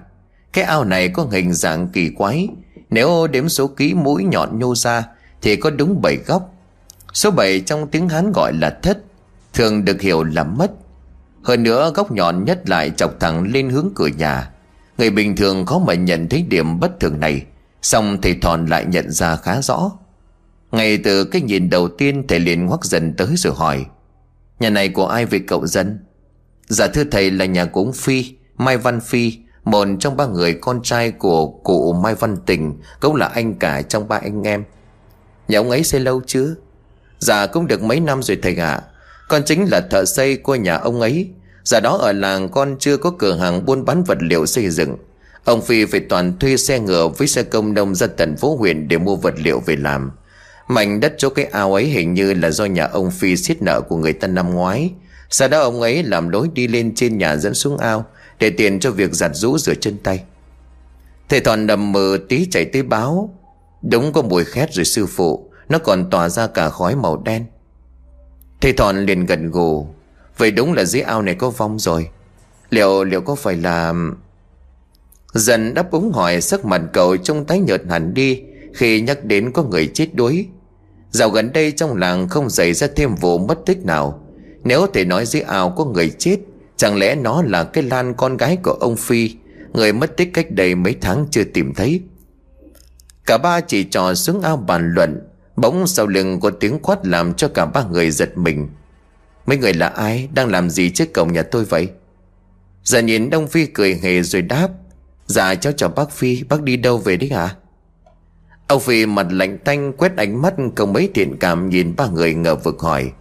Cái 0.52 0.64
ao 0.64 0.85
này 0.85 1.09
có 1.09 1.28
hình 1.31 1.52
dạng 1.52 1.88
kỳ 1.88 2.11
quái. 2.11 2.49
Nếu 2.90 3.26
đếm 3.26 3.49
số 3.49 3.66
ký 3.66 3.95
mũi 3.95 4.25
nhọn 4.25 4.59
nhô 4.59 4.75
ra 4.75 5.04
Thì 5.42 5.57
có 5.57 5.71
đúng 5.71 6.02
7 6.02 6.16
góc. 6.16 6.54
Số 7.14 7.31
7 7.31 7.61
trong 7.61 7.87
tiếng 7.87 8.09
Hán 8.09 8.33
gọi 8.33 8.52
là 8.52 8.78
thất 8.83 8.99
Thường 9.52 9.85
được 9.85 10.00
hiểu 10.00 10.25
là 10.25 10.45
mất 10.45 10.73
hơn 11.42 11.62
nữa, 11.62 11.92
góc 11.94 12.12
nhọn 12.12 12.44
nhất 12.44 12.68
lại 12.68 12.90
chọc 12.96 13.20
thẳng 13.20 13.52
lên 13.52 13.70
hướng 13.70 13.88
cửa 13.94 14.06
nhà. 14.06 14.50
Người 14.99 15.11
bình 15.11 15.37
thường 15.37 15.66
khó 15.66 15.78
mà 15.78 15.94
nhận 15.94 16.28
thấy 16.28 16.42
điểm 16.42 16.80
bất 16.80 17.00
thường 17.00 17.20
này 17.20 17.44
Xong 17.82 18.20
thầy 18.22 18.34
Thòn 18.34 18.66
lại 18.66 18.84
nhận 18.84 19.11
ra 19.11 19.37
khá 19.37 19.62
rõ. 19.62 19.90
Ngay 20.72 20.99
từ 20.99 21.25
cái 21.25 21.42
nhìn 21.42 21.70
đầu 21.70 21.88
tiên, 21.88 22.25
thầy 22.28 22.40
liền 22.40 22.66
ngoắc 22.66 22.84
dần 22.84 23.14
tới 23.16 23.28
rồi 23.37 23.54
hỏi, 23.56 23.87
Nhà 24.61 24.70
này 24.70 24.88
của 24.88 25.06
ai 25.06 25.26
về 25.26 25.38
cậu 25.38 25.66
dân? 25.66 25.99
Dạ 26.68 26.87
thưa 26.87 27.04
thầy 27.04 27.30
là 27.30 27.44
nhà 27.44 27.64
của 27.64 27.80
ông 27.80 27.92
Phi, 27.92 28.25
Mai 28.56 28.76
Văn 28.76 29.00
Phi, 29.00 29.38
Một 29.64 29.88
trong 30.00 30.16
ba 30.16 30.26
người 30.26 30.54
con 30.54 30.82
trai 30.82 31.11
của 31.11 31.46
cụ 31.46 31.92
Mai 31.92 32.14
Văn 32.14 32.37
Tình 32.46 32.80
Cũng 33.00 33.16
là 33.16 33.26
anh 33.26 33.54
cả 33.54 33.82
trong 33.82 34.08
ba 34.08 34.16
anh 34.16 34.42
em. 34.42 34.64
Nhà 35.49 35.58
ông 35.58 35.70
ấy 35.70 35.84
xây 35.84 36.00
lâu 36.00 36.20
chưa? 36.26 36.54
Dạ 37.18 37.46
cũng 37.46 37.66
được 37.66 37.82
mấy 37.82 38.00
năm 38.00 38.22
rồi 38.22 38.38
thầy 38.42 38.56
ạ 38.56 38.82
con 39.33 39.43
chính 39.45 39.71
là 39.71 39.81
thợ 39.81 40.05
xây 40.05 40.37
của 40.37 40.55
nhà 40.55 40.77
ông 40.77 41.01
ấy. 41.01 41.29
Giờ 41.65 41.81
đó 41.81 41.97
ở 41.97 42.12
làng 42.12 42.49
con 42.49 42.77
chưa 42.79 42.97
có 42.97 43.12
cửa 43.19 43.35
hàng 43.35 43.67
buôn 43.67 43.85
bán 43.85 44.05
vật 44.05 44.19
liệu 44.21 44.47
xây 44.47 44.71
dựng. 44.71 44.97
Ông 45.45 45.62
Phi 45.62 45.85
phải 45.85 46.01
toàn 46.01 46.39
thuê 46.39 46.57
xe 46.57 46.79
ngựa 46.79 47.09
với 47.09 47.29
xe 47.29 47.43
công 47.43 47.75
nông 47.75 47.95
ra 47.95 48.07
tận 48.07 48.37
phố 48.37 48.57
huyện 48.57 48.89
để 48.89 48.99
mua 48.99 49.17
vật 49.17 49.35
liệu 49.37 49.61
về 49.61 49.77
làm. 49.77 50.11
Mảnh 50.69 51.01
đất 51.01 51.15
chỗ 51.19 51.29
cái 51.29 51.45
ao 51.45 51.75
ấy 51.75 51.85
hình 51.85 52.15
như 52.15 52.35
là 52.35 52.51
do 52.51 52.65
nhà 52.65 52.85
ông 52.85 53.11
Phi 53.11 53.37
xiết 53.37 53.62
nợ 53.62 53.81
của 53.81 53.97
người 53.97 54.12
ta 54.12 54.29
năm 54.29 54.55
ngoái. 54.55 54.91
Sau 55.31 55.49
đó 55.49 55.61
ông 55.61 55.81
ấy 55.81 56.03
làm 56.03 56.29
lối 56.29 56.49
đi 56.55 56.69
lên 56.69 56.95
trên 56.95 57.19
nhà 57.19 57.37
dẫn 57.37 57.55
xuống 57.55 57.79
ao 57.79 58.07
Để 58.39 58.51
tiền 58.51 58.81
cho 58.81 58.91
việc 58.91 59.12
giặt 59.12 59.31
rũ 59.35 59.59
rửa 59.59 59.75
chân 59.75 59.97
tay. 60.03 60.23
Thầy 61.29 61.41
toàn 61.41 61.67
đầm 61.67 61.93
mờ 61.93 62.19
tí 62.29 62.47
chạy 62.51 62.65
tới 62.65 62.83
báo. 62.83 63.39
Đúng 63.83 64.12
có 64.12 64.23
mùi 64.23 64.45
khét 64.45 64.73
rồi 64.73 64.85
sư 64.85 65.07
phụ, 65.07 65.51
Nó 65.69 65.79
còn 65.79 66.11
tỏa 66.11 66.29
ra 66.29 66.47
cả 66.47 66.69
khói 66.69 66.97
màu 66.97 67.23
đen. 67.25 67.45
Thầy 68.62 68.73
Thọn 68.73 69.04
liền 69.04 69.26
gần 69.26 69.50
gù. 69.50 69.87
Vậy 70.38 70.50
đúng 70.50 70.73
là 70.73 70.85
dưới 70.85 71.02
ao 71.02 71.23
này 71.23 71.35
có 71.35 71.50
vong 71.50 71.78
rồi. 71.78 72.09
Liệu 72.71 73.04
liệu 73.04 73.21
có 73.21 73.35
phải 73.35 73.57
là 73.57 73.95
Dần 75.33 75.75
đáp 75.75 75.90
ứng 75.90 76.12
hỏi 76.12 76.40
sắc 76.40 76.64
mặt 76.64 76.83
cậu 76.92 77.16
trông 77.16 77.45
tái 77.45 77.59
nhợt 77.59 77.83
hẳn 77.90 78.14
đi, 78.14 78.42
Khi 78.75 79.00
nhắc 79.00 79.25
đến 79.25 79.52
có 79.52 79.62
người 79.62 79.90
chết 79.95 80.14
đuối. 80.14 80.47
Dạo 81.11 81.31
gần 81.31 81.52
đây 81.52 81.73
trong 81.73 81.97
làng 81.97 82.28
không 82.28 82.50
xảy 82.50 82.73
ra 82.73 82.87
thêm 82.97 83.14
vụ 83.14 83.38
mất 83.38 83.59
tích 83.66 83.85
nào. 83.85 84.21
Nếu 84.64 84.87
thể 84.87 85.04
nói 85.04 85.26
dưới 85.26 85.42
ao 85.42 85.71
có 85.71 85.85
người 85.85 86.11
chết, 86.19 86.37
Chẳng 86.76 86.97
lẽ 86.97 87.14
nó 87.14 87.42
là 87.42 87.64
cái 87.64 87.85
Lan 87.85 88.14
con 88.14 88.37
gái 88.37 88.57
của 88.62 88.76
ông 88.81 88.97
Phi, 88.97 89.31
Người 89.73 89.92
mất 89.92 90.16
tích 90.16 90.31
cách 90.35 90.50
đây 90.50 90.75
mấy 90.75 90.97
tháng 91.00 91.26
chưa 91.31 91.45
tìm 91.45 91.75
thấy? 91.75 92.00
Cả 93.26 93.38
ba 93.38 93.61
chỉ 93.61 93.85
trò 93.85 94.14
xuống 94.14 94.40
ao 94.42 94.57
bàn 94.57 94.92
luận. 94.95 95.32
Bỗng 95.56 95.87
sau 95.87 96.06
lưng 96.06 96.40
có 96.40 96.50
tiếng 96.50 96.78
quát 96.78 97.06
làm 97.06 97.35
cho 97.35 97.49
cả 97.49 97.66
ba 97.66 97.85
người 97.90 98.11
giật 98.11 98.38
mình. 98.38 98.68
Mấy 99.47 99.56
người 99.56 99.75
là 99.75 99.87
ai? 99.87 100.28
Đang 100.35 100.49
làm 100.50 100.71
gì 100.71 100.90
trước 100.90 101.12
cổng 101.14 101.32
nhà 101.32 101.42
tôi 101.42 101.64
vậy? 101.64 101.88
Dạ 102.85 103.00
nhìn 103.00 103.30
Đông 103.30 103.47
Phi 103.47 103.66
cười 103.66 103.94
hề 104.02 104.23
rồi 104.23 104.42
đáp. 104.42 104.68
Dạ 105.26 105.54
cháu 105.54 105.73
chào 105.73 105.88
bác 105.88 106.11
Phi, 106.11 106.42
Bác 106.42 106.62
đi 106.62 106.76
đâu 106.76 106.99
về 106.99 107.16
đấy 107.16 107.30
hả 107.30 107.54
Ông 108.66 108.80
Phi 108.80 109.06
mặt 109.06 109.26
lạnh 109.30 109.59
tanh 109.59 109.92
quét 109.92 110.16
ánh 110.16 110.42
mắt 110.42 110.54
không 110.76 110.92
mấy 110.92 111.11
thiện 111.14 111.37
cảm 111.40 111.68
nhìn 111.68 111.97
ba 111.97 112.06
người 112.06 112.35
ngờ 112.35 112.54
vực 112.54 112.80
hỏi. 112.80 113.12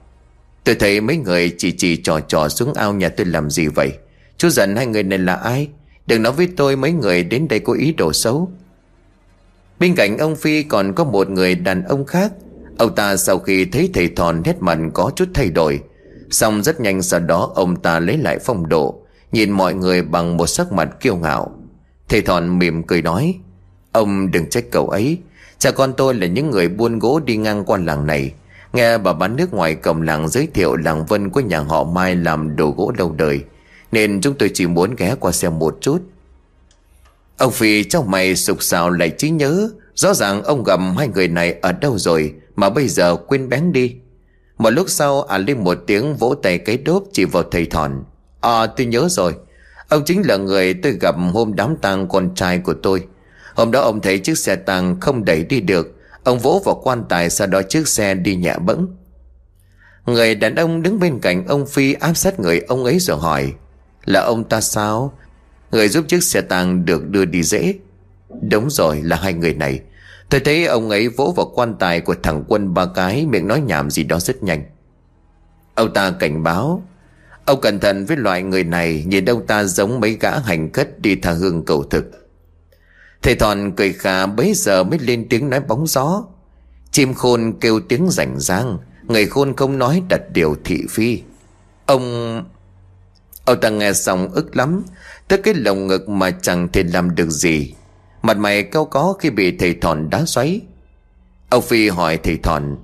Tôi 0.63 0.75
thấy 0.75 1.01
mấy 1.01 1.17
người 1.17 1.55
chỉ 1.57 1.71
chỉ 1.71 1.97
trò 1.97 2.19
trò 2.19 2.50
xuống 2.50 2.73
ao 2.73 2.93
nhà 2.93 3.09
tôi 3.09 3.25
làm 3.25 3.50
gì 3.50 3.67
vậy? 3.67 3.91
Chú 4.38 4.50
giận 4.50 4.75
hai 4.75 4.85
người 4.85 5.03
này 5.03 5.19
là 5.19 5.33
ai? 5.33 5.67
Đừng 6.07 6.23
nói 6.23 6.33
với 6.33 6.47
tôi 6.57 6.75
mấy 6.75 6.91
người 6.91 7.23
đến 7.23 7.47
đây 7.47 7.59
có 7.59 7.73
ý 7.73 7.93
đồ 7.93 8.13
xấu. 8.13 8.51
Bên 9.81 9.95
cạnh 9.95 10.17
ông 10.17 10.35
Phi 10.35 10.63
còn 10.63 10.93
có 10.93 11.03
một 11.03 11.29
người 11.29 11.55
đàn 11.55 11.83
ông 11.83 12.05
khác. 12.05 12.31
Ông 12.77 12.95
ta 12.95 13.17
sau 13.17 13.39
khi 13.39 13.65
thấy 13.65 13.89
thầy 13.93 14.07
Thòn 14.07 14.41
nét 14.45 14.55
mặt 14.59 14.77
có 14.93 15.11
chút 15.15 15.29
thay 15.33 15.50
đổi, 15.50 15.79
Xong 16.29 16.63
rất 16.63 16.79
nhanh 16.81 17.01
sau 17.01 17.19
đó 17.19 17.51
ông 17.55 17.75
ta 17.75 18.00
lấy 18.00 18.17
lại 18.17 18.39
phong 18.39 18.69
độ, 18.69 19.01
Nhìn 19.31 19.51
mọi 19.51 19.73
người 19.73 20.01
bằng 20.01 20.38
một 20.38 20.47
sắc 20.47 20.71
mặt 20.71 20.89
kiêu 21.00 21.15
ngạo. 21.15 21.51
Thầy 22.09 22.21
Thòn 22.21 22.59
mỉm 22.59 22.83
cười 22.83 23.01
nói, 23.01 23.35
Ông 23.91 24.31
đừng 24.31 24.50
trách 24.50 24.63
cậu 24.71 24.89
ấy. 24.89 25.17
Cha 25.57 25.71
con 25.71 25.93
tôi 25.97 26.13
là 26.13 26.27
những 26.27 26.50
người 26.51 26.67
buôn 26.67 27.00
gỗ 27.00 27.19
đi 27.25 27.38
ngang 27.38 27.65
qua 27.65 27.77
làng 27.77 28.07
này. 28.07 28.33
Nghe 28.73 28.97
bà 28.97 29.13
bán 29.13 29.35
nước 29.35 29.53
ngoài 29.53 29.75
cầm 29.75 30.01
làng 30.01 30.27
giới 30.27 30.47
thiệu 30.53 30.75
làng 30.75 31.05
Vân 31.05 31.29
của 31.29 31.41
nhà 31.41 31.59
họ 31.59 31.83
Mai 31.83 32.15
làm 32.15 32.55
đồ 32.55 32.73
gỗ 32.77 32.91
lâu 32.97 33.11
đời, 33.11 33.43
Nên 33.91 34.21
chúng 34.21 34.33
tôi 34.33 34.51
chỉ 34.53 34.67
muốn 34.67 34.95
ghé 34.95 35.15
qua 35.19 35.31
xem 35.31 35.59
một 35.59 35.77
chút. 35.81 36.01
Ông 37.41 37.51
Phi 37.51 37.83
trong 37.83 38.12
mày 38.12 38.36
sục 38.36 38.63
sạo 38.63 38.89
lại 38.89 39.10
trí 39.10 39.29
nhớ. 39.29 39.69
Rõ 39.95 40.13
ràng 40.13 40.43
ông 40.43 40.63
gặp 40.63 40.79
hai 40.98 41.07
người 41.07 41.27
này 41.27 41.55
ở 41.62 41.71
đâu 41.71 41.98
rồi, 41.98 42.33
Mà 42.55 42.69
bây 42.69 42.88
giờ 42.88 43.15
quên 43.15 43.50
bén 43.50 43.71
đi. 43.71 43.95
Một 44.57 44.69
lúc 44.69 44.89
sau 44.89 45.21
à 45.21 45.38
lên 45.38 45.63
một 45.63 45.77
tiếng 45.88 46.15
vỗ 46.15 46.36
tay 46.43 46.57
cái 46.57 46.77
đốp 46.77 47.03
chỉ 47.13 47.25
vào 47.25 47.43
thầy 47.51 47.65
thòn. 47.65 48.03
À 48.41 48.65
tôi 48.65 48.86
nhớ 48.86 49.07
rồi. 49.10 49.36
Ông 49.89 50.03
chính 50.05 50.21
là 50.27 50.38
người 50.38 50.74
tôi 50.74 50.98
gặp 51.01 51.15
hôm 51.33 51.55
đám 51.55 51.75
tang 51.81 52.07
con 52.07 52.36
trai 52.36 52.60
của 52.60 52.74
tôi. 52.74 53.03
Hôm 53.55 53.71
đó 53.71 53.81
ông 53.81 54.01
thấy 54.01 54.19
chiếc 54.19 54.38
xe 54.38 54.55
tang 54.55 55.00
không 55.00 55.25
đẩy 55.25 55.43
đi 55.43 55.62
được. 55.62 55.95
Ông 56.24 56.39
vỗ 56.39 56.62
vào 56.65 56.81
quan 56.83 57.03
tài, 57.10 57.29
sau 57.29 57.48
đó 57.48 57.62
chiếc 57.62 57.88
xe 57.88 58.13
đi 58.13 58.36
nhẹ 58.36 58.55
bẫng. 58.65 58.88
Người 60.05 60.36
đàn 60.36 60.55
ông 60.55 60.81
đứng 60.81 61.00
bên 61.00 61.19
cạnh 61.19 61.48
ông 61.48 61.65
Phi 61.65 61.93
áp 61.93 62.13
sát 62.13 62.39
người 62.39 62.60
ông 62.60 62.83
ấy 62.83 63.00
rồi 63.00 63.17
hỏi, 63.17 63.53
Là 64.05 64.21
ông 64.21 64.43
ta 64.43 64.62
sao? 64.62 65.13
Người 65.71 65.89
giúp 65.89 66.05
chiếc 66.07 66.23
xe 66.23 66.41
tang 66.41 66.85
được 66.85 67.09
đưa 67.09 67.25
đi 67.25 67.43
dễ. 67.43 67.75
Đúng 68.49 68.69
rồi, 68.69 69.01
là 69.03 69.15
hai 69.15 69.33
người 69.33 69.53
này. 69.53 69.81
Tôi 70.29 70.39
thấy 70.39 70.65
ông 70.65 70.89
ấy 70.89 71.07
vỗ 71.07 71.33
vào 71.37 71.51
quan 71.55 71.75
tài 71.79 72.01
của 72.01 72.15
thằng 72.23 72.43
quân 72.47 72.73
ba 72.73 72.85
cái, 72.85 73.25
Miệng 73.25 73.47
nói 73.47 73.61
nhảm 73.61 73.89
gì 73.89 74.03
đó 74.03 74.19
rất 74.19 74.43
nhanh. 74.43 74.63
Ông 75.75 75.93
ta 75.93 76.11
cảnh 76.19 76.43
báo, 76.43 76.83
Ông 77.45 77.61
cẩn 77.61 77.79
thận 77.79 78.05
với 78.05 78.17
loại 78.17 78.41
người 78.43 78.63
này, 78.63 79.03
Nhìn 79.07 79.25
ông 79.25 79.47
ta 79.47 79.63
giống 79.63 79.99
mấy 79.99 80.17
gã 80.19 80.39
hành 80.39 80.69
cất 80.69 80.99
đi 80.99 81.15
thả 81.15 81.31
hương 81.31 81.65
cầu 81.65 81.83
thực. 81.83 82.05
Thầy 83.21 83.35
Thòn 83.35 83.71
cười 83.77 83.93
khà 83.93 84.25
bấy 84.25 84.53
giờ 84.55 84.83
mới 84.83 84.99
lên 84.99 85.27
tiếng 85.29 85.49
nói 85.49 85.59
bóng 85.59 85.87
gió. 85.87 86.23
Chim 86.91 87.13
khôn 87.13 87.53
kêu 87.59 87.79
tiếng 87.79 88.09
rảnh 88.09 88.39
rang, 88.39 88.77
Người 89.03 89.25
khôn 89.25 89.55
không 89.55 89.77
nói 89.77 90.03
đặt 90.09 90.21
điều 90.33 90.55
thị 90.63 90.83
phi. 90.89 91.21
Ông... 91.85 92.43
Ông 93.45 93.59
ta 93.61 93.69
nghe 93.69 93.93
xong 93.93 94.29
ức 94.31 94.55
lắm 94.57 94.83
Tới 95.31 95.39
cái 95.43 95.53
lồng 95.53 95.88
ngực 95.88 96.09
mà 96.09 96.31
chẳng 96.31 96.67
thể 96.71 96.83
làm 96.83 97.15
được 97.15 97.29
gì. 97.29 97.73
Mặt 98.21 98.38
mày 98.38 98.63
cao 98.63 98.85
có 98.85 99.15
khi 99.19 99.29
bị 99.29 99.57
thầy 99.57 99.73
Thòn 99.73 100.09
đá 100.09 100.25
xoáy. 100.25 100.61
Ông 101.50 101.61
Phi 101.61 101.89
hỏi 101.89 102.19
thầy 102.23 102.38
Thòn 102.38 102.77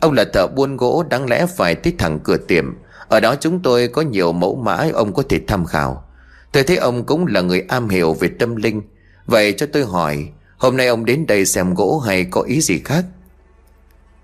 Ông 0.00 0.12
là 0.12 0.24
thợ 0.32 0.46
buôn 0.46 0.76
gỗ, 0.76 1.04
đáng 1.10 1.28
lẽ 1.28 1.46
phải 1.56 1.74
tới 1.74 1.94
thẳng 1.98 2.18
cửa 2.24 2.36
tiệm. 2.36 2.64
Ở 3.08 3.20
đó 3.20 3.34
chúng 3.40 3.62
tôi 3.62 3.88
có 3.88 4.02
nhiều 4.02 4.32
mẫu 4.32 4.56
mã, 4.56 4.88
ông 4.94 5.12
có 5.14 5.22
thể 5.28 5.40
tham 5.46 5.64
khảo. 5.64 6.04
Tôi 6.52 6.62
thấy 6.62 6.76
ông 6.76 7.04
cũng 7.04 7.26
là 7.26 7.40
người 7.40 7.64
am 7.68 7.88
hiểu 7.88 8.14
về 8.14 8.28
tâm 8.38 8.56
linh. 8.56 8.82
Vậy 9.26 9.52
cho 9.52 9.66
tôi 9.72 9.84
hỏi, 9.84 10.28
Hôm 10.56 10.76
nay 10.76 10.86
ông 10.86 11.04
đến 11.04 11.26
đây 11.26 11.46
xem 11.46 11.74
gỗ 11.74 11.98
hay 11.98 12.24
có 12.24 12.40
ý 12.40 12.60
gì 12.60 12.80
khác? 12.84 13.04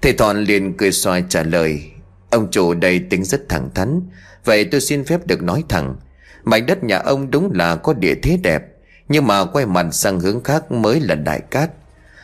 Thầy 0.02 0.12
Thọn 0.12 0.44
liền 0.44 0.76
cười 0.76 0.92
xoa 0.92 1.20
trả 1.20 1.42
lời, 1.42 1.90
Ông 2.30 2.50
chủ 2.50 2.74
đây 2.74 2.98
tính 3.10 3.24
rất 3.24 3.48
thẳng 3.48 3.68
thắn. 3.74 4.00
Vậy 4.44 4.64
tôi 4.64 4.80
xin 4.80 5.04
phép 5.04 5.26
được 5.26 5.42
nói 5.42 5.64
thẳng. 5.68 5.96
Mảnh 6.44 6.66
đất 6.66 6.84
nhà 6.84 6.98
ông 6.98 7.30
đúng 7.30 7.50
là 7.54 7.76
có 7.76 7.92
địa 7.92 8.14
thế 8.22 8.38
đẹp, 8.42 8.62
Nhưng 9.08 9.26
mà 9.26 9.44
quay 9.44 9.66
mặt 9.66 9.86
sang 9.92 10.20
hướng 10.20 10.42
khác 10.42 10.72
mới 10.72 11.00
là 11.00 11.14
đại 11.14 11.40
cát. 11.40 11.70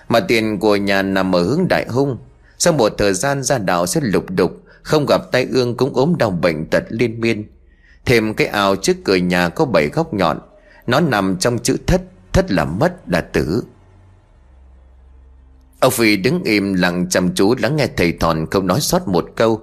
Mà 0.08 0.20
tiền 0.20 0.58
của 0.58 0.76
nhà 0.76 1.02
nằm 1.02 1.34
ở 1.34 1.42
hướng 1.42 1.68
đại 1.68 1.86
hung. 1.88 2.18
Sau 2.58 2.72
một 2.72 2.92
thời 2.98 3.14
gian 3.14 3.42
ra 3.42 3.58
đạo 3.58 3.86
sẽ 3.86 4.00
lục 4.04 4.24
đục, 4.30 4.62
Không 4.82 5.06
gặp 5.08 5.20
tay 5.32 5.46
ương 5.50 5.76
cũng 5.76 5.94
ốm 5.94 6.14
đau 6.18 6.30
bệnh 6.30 6.66
tật 6.70 6.84
liên 6.88 7.20
miên. 7.20 7.44
Thêm 8.04 8.34
cái 8.34 8.46
ao 8.46 8.76
trước 8.76 8.96
cửa 9.04 9.16
nhà 9.16 9.48
có 9.48 9.64
bảy 9.64 9.88
góc 9.88 10.14
nhọn, 10.14 10.38
Nó 10.86 11.00
nằm 11.00 11.36
trong 11.36 11.58
chữ 11.58 11.76
thất 11.86 12.00
Thất 12.36 12.50
là 12.50 12.64
mất 12.64 12.92
là 13.06 13.20
tử. 13.20 13.62
Ông 15.80 15.92
Phi 15.92 16.16
đứng 16.16 16.42
im 16.44 16.74
lặng 16.74 17.06
chăm 17.10 17.34
chú 17.34 17.54
lắng 17.58 17.76
nghe 17.76 17.88
thầy 17.96 18.12
Thòn 18.12 18.46
không 18.50 18.66
nói 18.66 18.80
sót 18.80 19.08
một 19.08 19.30
câu. 19.36 19.60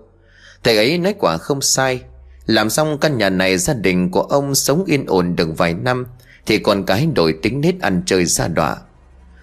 Thầy 0.63 0.77
ấy 0.77 0.97
nói 0.97 1.15
quả 1.19 1.37
không 1.37 1.61
sai 1.61 2.01
làm 2.45 2.69
xong 2.69 2.97
căn 2.97 3.17
nhà 3.17 3.29
này 3.29 3.57
gia 3.57 3.73
đình 3.73 4.11
của 4.11 4.21
ông 4.21 4.55
sống 4.55 4.83
yên 4.87 5.05
ổn 5.05 5.35
được 5.35 5.57
vài 5.57 5.73
năm, 5.73 6.05
Thì 6.45 6.59
con 6.59 6.85
cái 6.85 7.07
đổi 7.15 7.33
tính 7.41 7.61
nết 7.61 7.81
ăn 7.81 8.03
chơi 8.05 8.25
xa 8.25 8.47
đọa. 8.47 8.77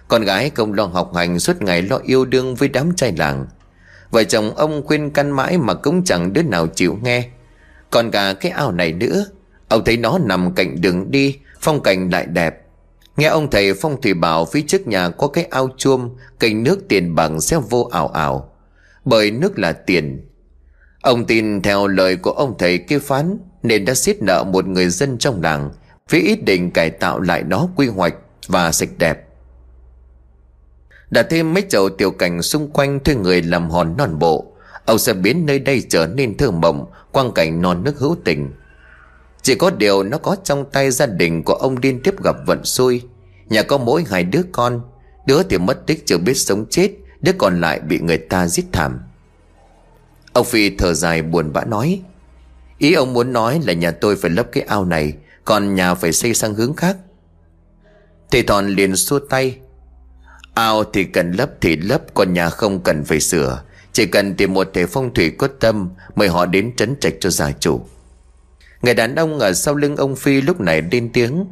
Con 0.07 0.21
gái 0.21 0.49
không 0.49 0.73
lo 0.73 0.85
học 0.85 1.11
hành 1.15 1.39
suốt 1.39 1.61
ngày 1.61 1.81
lo 1.81 1.99
yêu 2.03 2.25
đương 2.25 2.55
với 2.55 2.69
đám 2.69 2.95
trai 2.95 3.13
làng. 3.17 3.45
Vợ 4.11 4.23
chồng 4.23 4.55
ông 4.55 4.85
khuyên 4.85 5.09
căn 5.09 5.31
mãi 5.31 5.57
mà 5.57 5.73
cũng 5.73 6.03
chẳng 6.03 6.33
đứa 6.33 6.43
nào 6.43 6.67
chịu 6.67 6.97
nghe. 7.03 7.29
Còn 7.89 8.11
cả 8.11 8.33
cái 8.33 8.51
ao 8.51 8.71
này 8.71 8.93
nữa, 8.93 9.25
Ông 9.67 9.83
thấy 9.85 9.97
nó 9.97 10.19
nằm 10.19 10.53
cạnh 10.53 10.81
đường 10.81 11.11
đi, 11.11 11.37
Phong 11.61 11.83
cảnh 11.83 12.09
lại 12.09 12.25
đẹp. 12.25 12.61
Nghe 13.17 13.27
ông 13.27 13.49
thầy 13.49 13.73
phong 13.73 14.01
thủy 14.01 14.13
bảo 14.13 14.45
phía 14.45 14.61
trước 14.67 14.87
nhà 14.87 15.09
có 15.09 15.27
cái 15.27 15.43
ao 15.43 15.69
chuông 15.77 16.15
cành 16.39 16.63
nước 16.63 16.79
tiền 16.87 17.15
bằng 17.15 17.41
sẽ 17.41 17.57
vô 17.69 17.89
ảo 17.91 18.07
ảo. 18.07 18.49
Bởi 19.05 19.31
nước 19.31 19.59
là 19.59 19.71
tiền 19.71 20.25
Ông 21.01 21.25
tin 21.25 21.61
theo 21.61 21.87
lời 21.87 22.15
của 22.15 22.31
ông 22.31 22.55
thầy 22.57 22.77
kia 22.77 22.99
phán, 22.99 23.37
Nên 23.63 23.85
đã 23.85 23.93
xiết 23.93 24.21
nợ 24.21 24.43
một 24.43 24.67
người 24.67 24.89
dân 24.89 25.17
trong 25.17 25.41
làng 25.41 25.71
Với 26.09 26.21
ý 26.21 26.35
định 26.35 26.71
cải 26.71 26.89
tạo 26.89 27.19
lại 27.19 27.43
nó 27.43 27.67
quy 27.75 27.87
hoạch 27.87 28.15
và 28.47 28.71
sạch 28.71 28.89
đẹp. 28.97 29.27
Đã 31.09 31.23
thêm 31.23 31.53
mấy 31.53 31.63
chậu 31.69 31.89
tiểu 31.89 32.11
cảnh 32.11 32.41
xung 32.41 32.69
quanh 32.71 32.99
thuê 32.99 33.15
người 33.15 33.41
làm 33.41 33.69
hòn 33.69 33.97
non 33.97 34.19
bộ, 34.19 34.45
Ông 34.85 34.99
sẽ 34.99 35.13
biến 35.13 35.45
nơi 35.45 35.59
đây 35.59 35.83
trở 35.89 36.07
nên 36.07 36.37
thơ 36.37 36.51
mộng, 36.51 36.85
Quang 37.11 37.31
cảnh 37.31 37.61
non 37.61 37.83
nước 37.83 37.99
hữu 37.99 38.15
tình. 38.25 38.51
Chỉ 39.41 39.55
có 39.55 39.69
điều 39.69 40.03
nó 40.03 40.17
có 40.17 40.35
trong 40.43 40.65
tay 40.71 40.91
gia 40.91 41.05
đình 41.05 41.43
của 41.43 41.53
ông 41.53 41.75
liên 41.81 42.01
tiếp 42.03 42.23
gặp 42.23 42.35
vận 42.45 42.65
xui. 42.65 43.01
Nhà 43.45 43.63
có 43.63 43.77
mỗi 43.77 44.03
hai 44.09 44.23
đứa 44.23 44.41
con, 44.51 44.81
Đứa 45.27 45.43
thì 45.43 45.57
mất 45.57 45.87
tích 45.87 46.03
chưa 46.05 46.17
biết 46.17 46.33
sống 46.33 46.65
chết, 46.69 46.91
Đứa 47.21 47.31
còn 47.37 47.61
lại 47.61 47.79
bị 47.79 47.99
người 47.99 48.17
ta 48.17 48.47
giết 48.47 48.65
thảm. 48.71 48.99
Ông 50.33 50.45
Phi 50.45 50.69
thở 50.77 50.93
dài 50.93 51.21
buồn 51.21 51.53
bã 51.53 51.63
nói, 51.63 52.01
Ý 52.77 52.93
ông 52.93 53.13
muốn 53.13 53.33
nói 53.33 53.59
là 53.65 53.73
nhà 53.73 53.91
tôi 53.91 54.15
phải 54.15 54.31
lấp 54.31 54.47
cái 54.51 54.63
ao 54.63 54.85
này, 54.85 55.13
Còn 55.45 55.75
nhà 55.75 55.95
phải 55.95 56.11
xây 56.11 56.33
sang 56.33 56.53
hướng 56.53 56.73
khác. 56.73 56.97
Thầy 58.31 58.43
Thòn 58.43 58.67
liền 58.67 58.95
xua 58.95 59.19
tay, 59.19 59.57
Ao 60.53 60.83
thì 60.83 61.03
cần 61.03 61.31
lấp 61.31 61.49
thì 61.61 61.75
lấp, 61.75 62.01
Còn 62.13 62.33
nhà 62.33 62.49
không 62.49 62.83
cần 62.83 63.03
phải 63.03 63.19
sửa. 63.19 63.63
Chỉ 63.93 64.05
cần 64.05 64.35
tìm 64.35 64.53
một 64.53 64.67
thể 64.73 64.85
phong 64.85 65.13
thủy 65.13 65.29
có 65.29 65.47
tâm, 65.59 65.89
Mời 66.15 66.27
họ 66.27 66.45
đến 66.45 66.75
trấn 66.75 66.95
trạch 66.99 67.13
cho 67.19 67.29
gia 67.29 67.51
chủ. 67.51 67.81
Người 68.81 68.93
đàn 68.93 69.15
ông 69.15 69.39
ở 69.39 69.53
sau 69.53 69.75
lưng 69.75 69.95
ông 69.95 70.15
Phi 70.15 70.41
lúc 70.41 70.61
này 70.61 70.81
lên 70.91 71.09
tiếng, 71.13 71.45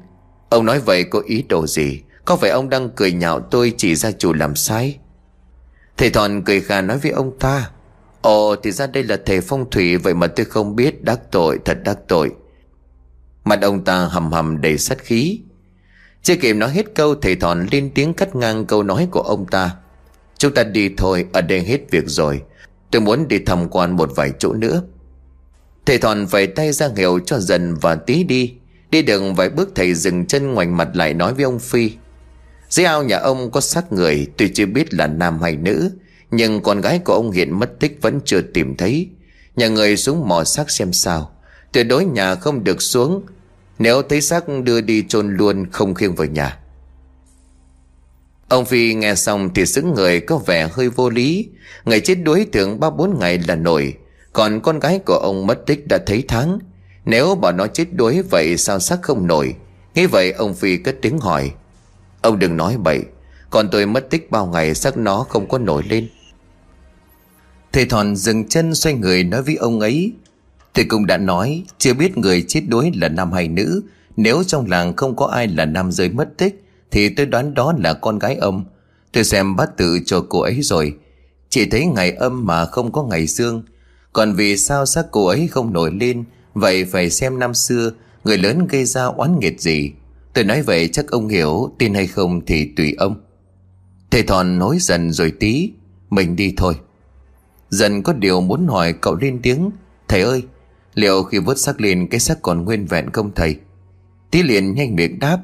Ông 0.49 0.65
nói 0.65 0.79
vậy 0.79 1.03
có 1.03 1.21
ý 1.25 1.43
đồ 1.49 1.67
gì? 1.67 2.01
Có 2.25 2.35
phải 2.35 2.49
ông 2.49 2.69
đang 2.69 2.89
cười 2.89 3.11
nhạo 3.11 3.39
tôi 3.39 3.73
chỉ 3.77 3.95
gia 3.95 4.11
chủ 4.11 4.33
làm 4.33 4.55
sai? 4.55 4.97
Thầy 5.97 6.09
Thòn 6.09 6.41
cười 6.45 6.61
khà 6.61 6.81
nói 6.81 6.97
với 6.97 7.11
ông 7.11 7.39
ta 7.39 7.69
Ồ, 8.21 8.55
thì 8.55 8.71
ra 8.71 8.87
đây 8.87 9.03
là 9.03 9.17
thầy 9.25 9.41
phong 9.41 9.69
thủy, 9.69 9.97
Vậy 9.97 10.13
mà 10.13 10.27
tôi 10.27 10.45
không 10.45 10.75
biết 10.75 11.03
đắc 11.03 11.19
tội, 11.31 11.59
thật 11.65 11.77
đắc 11.85 11.97
tội. 12.07 12.31
Mặt 13.43 13.59
ông 13.61 13.83
ta 13.83 14.05
hầm 14.05 14.31
hầm 14.31 14.61
đầy 14.61 14.77
sát 14.77 14.97
khí. 14.99 15.39
Chưa 16.23 16.35
kịp 16.35 16.53
nói 16.53 16.69
hết 16.69 16.95
câu, 16.95 17.15
Thầy 17.15 17.35
Thòn 17.35 17.67
lên 17.71 17.91
tiếng 17.95 18.13
cắt 18.13 18.35
ngang 18.35 18.65
câu 18.65 18.83
nói 18.83 19.07
của 19.11 19.21
ông 19.21 19.45
ta. 19.45 19.75
Chúng 20.37 20.53
ta 20.53 20.63
đi 20.63 20.89
thôi, 20.97 21.25
Ở 21.33 21.41
đây 21.41 21.61
hết 21.61 21.79
việc 21.91 22.03
rồi. 22.07 22.41
Tôi 22.91 23.01
muốn 23.01 23.27
đi 23.27 23.39
tham 23.39 23.69
quan 23.69 23.95
một 23.95 24.11
vài 24.15 24.31
chỗ 24.39 24.53
nữa. 24.53 24.83
Thầy 25.85 25.97
Thòn 25.97 26.25
vẩy 26.25 26.47
tay 26.47 26.71
ra 26.71 26.89
hiệu 26.97 27.19
cho 27.25 27.39
dần 27.39 27.75
và 27.81 27.95
tí 27.95 28.23
đi. 28.23 28.53
Đi 28.91 29.01
được 29.01 29.23
vài 29.35 29.49
bước, 29.49 29.69
thầy 29.75 29.93
dừng 29.93 30.25
chân 30.25 30.53
ngoảnh 30.53 30.77
mặt 30.77 30.89
lại 30.93 31.13
nói 31.13 31.33
với 31.33 31.43
ông 31.43 31.59
Phi. 31.59 31.91
Dưới 32.69 32.85
ao 32.85 33.03
nhà 33.03 33.17
ông 33.17 33.51
có 33.51 33.61
xác 33.61 33.91
người, 33.91 34.27
tôi 34.37 34.51
chưa 34.53 34.65
biết 34.65 34.93
là 34.93 35.07
nam 35.07 35.41
hay 35.41 35.55
nữ. 35.55 35.91
Nhưng 36.31 36.61
con 36.61 36.81
gái 36.81 36.99
của 36.99 37.13
ông 37.13 37.31
hiện 37.31 37.59
mất 37.59 37.79
tích 37.79 37.97
vẫn 38.01 38.19
chưa 38.25 38.41
tìm 38.41 38.75
thấy. 38.77 39.09
Nhà 39.55 39.67
người 39.67 39.97
xuống 39.97 40.27
mò 40.27 40.43
xác 40.43 40.69
xem 40.69 40.93
sao. 40.93 41.31
Tuyệt 41.71 41.87
đối 41.87 42.05
nhà 42.05 42.35
không 42.35 42.63
được 42.63 42.81
xuống. 42.81 43.21
Nếu 43.79 44.01
thấy 44.01 44.21
xác 44.21 44.43
đưa 44.63 44.81
đi 44.81 45.03
chôn 45.07 45.37
luôn 45.37 45.65
không 45.71 45.93
khiêng 45.93 46.15
vào 46.15 46.27
nhà. 46.27 46.57
Ông 48.49 48.65
Phi 48.65 48.93
nghe 48.93 49.15
xong 49.15 49.53
thì 49.53 49.65
xứng 49.65 49.93
người, 49.93 50.19
có 50.19 50.37
vẻ 50.37 50.67
hơi 50.71 50.89
vô 50.89 51.09
lý. 51.09 51.49
Người 51.85 51.99
chết 51.99 52.15
đuối 52.15 52.45
tưởng 52.51 52.79
ba 52.79 52.89
bốn 52.89 53.19
ngày 53.19 53.39
là 53.47 53.55
nổi. 53.55 53.93
Còn 54.33 54.61
con 54.61 54.79
gái 54.79 54.99
của 55.05 55.19
ông 55.23 55.47
mất 55.47 55.65
tích 55.65 55.87
đã 55.87 55.97
thấy 56.05 56.23
tháng. 56.27 56.59
Nếu 57.05 57.35
bảo 57.35 57.51
nó 57.51 57.67
chết 57.67 57.85
đuối 57.91 58.21
vậy 58.21 58.57
sao 58.57 58.79
xác 58.79 59.01
không 59.01 59.27
nổi? 59.27 59.55
Nghĩ 59.95 60.05
vậy 60.05 60.31
ông 60.31 60.53
Phi 60.53 60.77
cất 60.77 60.95
tiếng 61.01 61.19
hỏi. 61.19 61.51
Ông 62.21 62.39
đừng 62.39 62.57
nói 62.57 62.77
bậy. 62.77 63.03
Còn 63.49 63.69
tôi 63.71 63.85
mất 63.85 64.09
tích 64.09 64.31
bao 64.31 64.45
ngày, 64.45 64.75
xác 64.75 64.97
nó 64.97 65.25
không 65.29 65.49
có 65.49 65.57
nổi 65.57 65.83
lên. 65.89 66.09
Thầy 67.73 67.85
Thòn 67.85 68.15
dừng 68.15 68.47
chân 68.47 68.75
xoay 68.75 68.95
người 68.95 69.23
nói 69.23 69.41
với 69.41 69.55
ông 69.55 69.79
ấy. 69.79 70.13
Thầy 70.73 70.85
cũng 70.85 71.05
đã 71.05 71.17
nói, 71.17 71.63
Chưa 71.77 71.93
biết 71.93 72.17
người 72.17 72.45
chết 72.47 72.61
đuối 72.67 72.91
là 72.95 73.09
nam 73.09 73.31
hay 73.31 73.47
nữ. 73.47 73.81
Nếu 74.17 74.43
trong 74.43 74.69
làng 74.69 74.95
không 74.95 75.15
có 75.15 75.25
ai 75.25 75.47
là 75.47 75.65
nam 75.65 75.91
giới 75.91 76.09
mất 76.09 76.37
tích, 76.37 76.63
Thì 76.91 77.09
tôi 77.09 77.25
đoán 77.25 77.53
đó 77.53 77.73
là 77.77 77.93
con 77.93 78.19
gái 78.19 78.35
ông 78.35 78.65
Tôi 79.11 79.23
xem 79.23 79.55
bát 79.55 79.77
tự 79.77 79.99
cho 80.05 80.25
cô 80.29 80.39
ấy 80.39 80.61
rồi. 80.61 80.93
Chỉ 81.49 81.65
thấy 81.65 81.85
ngày 81.85 82.11
âm 82.11 82.45
mà 82.45 82.65
không 82.65 82.91
có 82.91 83.03
ngày 83.03 83.27
dương. 83.27 83.63
Còn 84.13 84.33
vì 84.33 84.57
sao 84.57 84.85
xác 84.85 85.05
cô 85.11 85.25
ấy 85.25 85.47
không 85.47 85.73
nổi 85.73 85.91
lên, 85.99 86.23
Vậy 86.53 86.85
phải 86.85 87.09
xem 87.09 87.39
năm 87.39 87.53
xưa, 87.53 87.91
Người 88.23 88.37
lớn 88.37 88.67
gây 88.67 88.85
ra 88.85 89.05
oán 89.05 89.39
nghiệt 89.39 89.61
gì? 89.61 89.91
Tôi 90.33 90.43
nói 90.43 90.61
vậy 90.61 90.87
chắc 90.87 91.07
ông 91.07 91.27
hiểu 91.27 91.71
Tin 91.77 91.93
hay 91.93 92.07
không 92.07 92.45
thì 92.45 92.65
tùy 92.75 92.95
ông. 92.97 93.15
Thầy 94.11 94.23
Thòn 94.23 94.59
nói 94.59 94.77
dần 94.79 95.11
rồi 95.11 95.33
tí, 95.39 95.71
Mình 96.09 96.35
đi 96.35 96.53
thôi. 96.57 96.75
Dần 97.69 98.03
có 98.03 98.13
điều 98.13 98.41
muốn 98.41 98.67
hỏi 98.67 98.93
cậu 98.93 99.15
lên 99.15 99.39
tiếng, 99.43 99.71
Thầy 100.07 100.21
ơi, 100.21 100.43
Liệu 100.93 101.23
khi 101.23 101.39
vớt 101.39 101.57
xác 101.57 101.81
lên 101.81 102.07
cái 102.07 102.19
xác 102.19 102.41
còn 102.41 102.65
nguyên 102.65 102.85
vẹn 102.85 103.09
không 103.11 103.31
thầy? 103.35 103.55
Tí 104.31 104.43
liền 104.43 104.75
nhanh 104.75 104.95
miệng 104.95 105.19
đáp, 105.19 105.37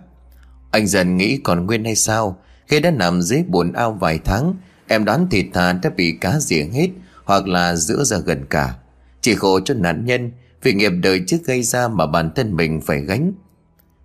Anh 0.72 0.88
dần 0.88 1.18
nghĩ 1.18 1.38
còn 1.38 1.66
nguyên 1.66 1.86
hay 1.86 1.96
sao? 1.96 2.38
Khi 2.68 2.80
đã 2.80 2.92
nằm 2.92 3.22
dưới 3.22 3.44
bồn 3.48 3.74
ao 3.74 3.94
vài 3.94 4.20
tháng, 4.26 4.56
Em 4.88 5.06
đoán 5.06 5.28
thịt 5.30 5.46
thà 5.54 5.74
đã 5.74 5.90
bị 5.90 6.18
cá 6.22 6.40
rỉa 6.40 6.64
hết 6.64 6.90
Hoặc 7.24 7.48
là 7.48 7.76
giữa 7.76 8.04
ra 8.04 8.18
gần 8.18 8.46
cả. 8.50 8.76
Chỉ 9.22 9.36
khổ 9.36 9.60
cho 9.60 9.74
nạn 9.74 10.06
nhân 10.06 10.32
Vì 10.64 10.74
nghiệp 10.74 10.92
đời 11.04 11.22
trước 11.28 11.38
gây 11.46 11.64
ra 11.64 11.88
mà 11.88 12.06
bản 12.08 12.32
thân 12.36 12.56
mình 12.56 12.82
phải 12.82 13.02
gánh. 13.02 13.32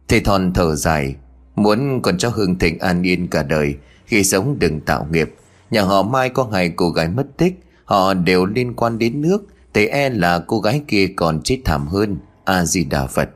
Thầy 0.08 0.20
Thòn 0.20 0.52
thở 0.52 0.74
dài, 0.74 1.14
Muốn 1.56 2.02
còn 2.02 2.18
cho 2.18 2.28
Hương 2.28 2.58
Thịnh 2.58 2.78
an 2.78 3.02
yên 3.02 3.28
cả 3.28 3.42
đời, 3.42 3.74
Khi 4.06 4.24
sống 4.24 4.58
đừng 4.58 4.80
tạo 4.80 5.06
nghiệp. 5.12 5.34
Nhà 5.70 5.82
họ 5.82 6.02
Mai 6.02 6.28
có 6.28 6.48
hai 6.52 6.72
cô 6.76 6.90
gái 6.90 7.08
mất 7.08 7.26
tích 7.36 7.60
Họ 7.90 8.14
đều 8.14 8.46
liên 8.46 8.74
quan 8.74 8.98
đến 8.98 9.20
nước 9.20 9.42
Thầy 9.74 9.88
e 9.88 10.08
là 10.08 10.38
cô 10.38 10.60
gái 10.60 10.82
kia 10.88 11.06
còn 11.16 11.40
chết 11.42 11.58
thảm 11.64 11.86
hơn, 11.86 12.18
A-di-đà 12.44 13.06
Phật. 13.06 13.30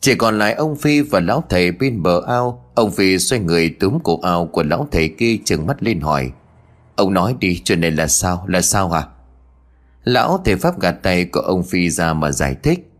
Chỉ 0.00 0.14
còn 0.14 0.38
lại 0.38 0.54
ông 0.54 0.76
Phi 0.76 1.00
và 1.00 1.20
lão 1.20 1.44
thầy 1.48 1.72
bên 1.72 2.02
bờ 2.02 2.22
ao, 2.26 2.64
Ông 2.74 2.90
Phi 2.90 3.18
xoay 3.18 3.40
người 3.42 3.76
túm 3.80 3.98
cổ 4.04 4.20
ao 4.22 4.46
của 4.46 4.62
lão 4.62 4.88
thầy 4.90 5.08
kia 5.08 5.36
trừng 5.44 5.66
mắt 5.66 5.82
lên 5.82 6.00
hỏi. 6.00 6.30
Ông 6.96 7.14
nói 7.14 7.34
đi, 7.40 7.60
chuyện 7.64 7.80
này 7.80 7.90
là 7.90 8.06
sao 8.06 8.44
Là 8.48 8.60
sao 8.60 8.88
hả? 8.88 9.02
Lão 10.04 10.42
thầy 10.44 10.56
Pháp 10.56 10.80
gạt 10.80 10.96
tay 11.02 11.24
của 11.24 11.40
ông 11.40 11.62
Phi 11.62 11.90
ra 11.90 12.12
mà 12.12 12.32
giải 12.32 12.56
thích. 12.62 12.92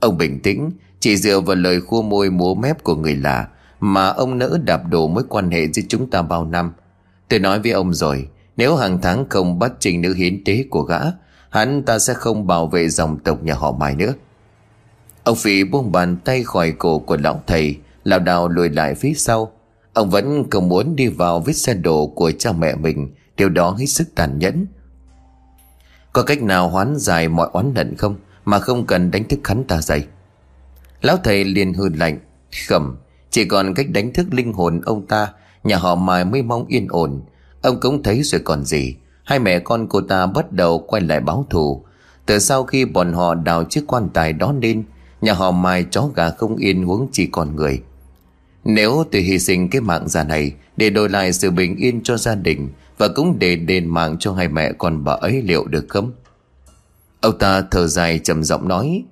Ông 0.00 0.18
bình 0.18 0.40
tĩnh, 0.40 0.70
Chỉ 1.00 1.16
dựa 1.16 1.40
vào 1.40 1.56
lời 1.56 1.80
khua 1.80 2.02
môi 2.02 2.30
múa 2.30 2.54
mép 2.54 2.84
của 2.84 2.94
người 2.94 3.16
lạ 3.16 3.48
Mà 3.80 4.06
ông 4.06 4.38
nỡ 4.38 4.58
đạp 4.64 4.80
đổ 4.90 5.08
mối 5.08 5.24
quan 5.28 5.50
hệ 5.50 5.68
giữa 5.72 5.82
chúng 5.88 6.10
ta 6.10 6.22
bao 6.22 6.44
năm. 6.44 6.72
Tôi 7.28 7.40
nói 7.40 7.60
với 7.60 7.70
ông 7.70 7.94
rồi 7.94 8.28
nếu 8.56 8.76
hàng 8.76 8.98
tháng 9.02 9.28
không 9.28 9.58
bắt 9.58 9.72
trình 9.80 10.00
nữ 10.00 10.14
hiến 10.14 10.44
tế 10.44 10.64
của 10.70 10.82
gã, 10.82 11.00
Hắn 11.50 11.82
ta 11.82 11.98
sẽ 11.98 12.14
không 12.14 12.46
bảo 12.46 12.66
vệ 12.66 12.88
dòng 12.88 13.18
tộc 13.18 13.42
nhà 13.42 13.54
họ 13.54 13.72
Mai 13.72 13.94
nữa. 13.94 14.14
Ông 15.24 15.36
Phi 15.36 15.64
buông 15.64 15.92
bàn 15.92 16.16
tay 16.24 16.44
khỏi 16.44 16.72
cổ 16.78 16.98
của 16.98 17.16
lão 17.16 17.42
thầy, 17.46 17.78
lảo 18.04 18.18
đảo 18.18 18.48
lùi 18.48 18.70
lại 18.70 18.94
phía 18.94 19.12
sau. 19.14 19.52
Ông 19.92 20.10
vẫn 20.10 20.50
không 20.50 20.68
muốn 20.68 20.96
đi 20.96 21.06
vào 21.06 21.40
vết 21.40 21.52
xe 21.52 21.74
đổ 21.74 22.06
của 22.06 22.30
cha 22.30 22.52
mẹ 22.52 22.74
mình, 22.74 23.14
Điều 23.36 23.48
đó 23.48 23.70
hết 23.78 23.86
sức 23.86 24.14
tàn 24.14 24.38
nhẫn. 24.38 24.66
Có 26.12 26.22
cách 26.22 26.42
nào 26.42 26.68
hoán 26.68 26.96
giải 26.96 27.28
mọi 27.28 27.48
oán 27.52 27.74
hận 27.74 27.96
không 27.96 28.16
Mà 28.44 28.58
không 28.58 28.86
cần 28.86 29.10
đánh 29.10 29.24
thức 29.24 29.48
hắn 29.48 29.64
ta 29.64 29.80
dậy? 29.80 30.04
Lão 31.02 31.16
thầy 31.24 31.44
liền 31.44 31.74
hư 31.74 31.88
lạnh, 31.88 32.18
Khẩm, 32.68 32.96
Chỉ 33.30 33.44
còn 33.44 33.74
cách 33.74 33.86
đánh 33.90 34.12
thức 34.12 34.26
linh 34.30 34.52
hồn 34.52 34.80
ông 34.84 35.06
ta, 35.06 35.32
Nhà 35.64 35.76
họ 35.76 35.94
Mai 35.94 36.24
mới 36.24 36.42
mong 36.42 36.66
yên 36.66 36.86
ổn. 36.88 37.22
Ông 37.66 37.80
cũng 37.80 38.02
thấy 38.02 38.22
rồi 38.22 38.40
còn 38.44 38.64
gì. 38.64 38.94
Hai 39.24 39.38
mẹ 39.38 39.58
con 39.58 39.86
cô 39.88 40.00
ta 40.00 40.26
bắt 40.26 40.52
đầu 40.52 40.78
quay 40.78 41.02
lại 41.02 41.20
báo 41.20 41.46
thù. 41.50 41.84
Từ 42.26 42.38
sau 42.38 42.64
khi 42.64 42.84
bọn 42.84 43.12
họ 43.12 43.34
đào 43.34 43.64
chiếc 43.64 43.84
quan 43.86 44.08
tài 44.08 44.32
đó 44.32 44.54
lên, 44.62 44.84
Nhà 45.20 45.32
họ 45.32 45.50
Mai 45.50 45.84
chó 45.90 46.08
gà 46.14 46.30
không 46.30 46.56
yên 46.56 46.82
huống 46.82 47.08
chỉ 47.12 47.26
còn 47.26 47.56
người. 47.56 47.82
Nếu 48.64 49.04
tôi 49.12 49.22
hy 49.22 49.38
sinh 49.38 49.70
cái 49.70 49.80
mạng 49.80 50.08
già 50.08 50.24
này 50.24 50.52
Để 50.76 50.90
đổi 50.90 51.08
lại 51.08 51.32
sự 51.32 51.50
bình 51.50 51.76
yên 51.76 52.02
cho 52.02 52.16
gia 52.16 52.34
đình 52.34 52.68
Và 52.98 53.08
cũng 53.08 53.38
để 53.38 53.56
đền 53.56 53.86
mạng 53.86 54.16
cho 54.20 54.32
hai 54.32 54.48
mẹ 54.48 54.72
con 54.72 55.04
bà 55.04 55.12
ấy 55.12 55.42
liệu 55.42 55.64
được 55.64 55.86
không? 55.88 56.12
Ông 57.20 57.38
ta 57.38 57.62
thở 57.70 57.86
dài 57.86 58.18
trầm 58.18 58.44
giọng 58.44 58.68
nói, 58.68 59.04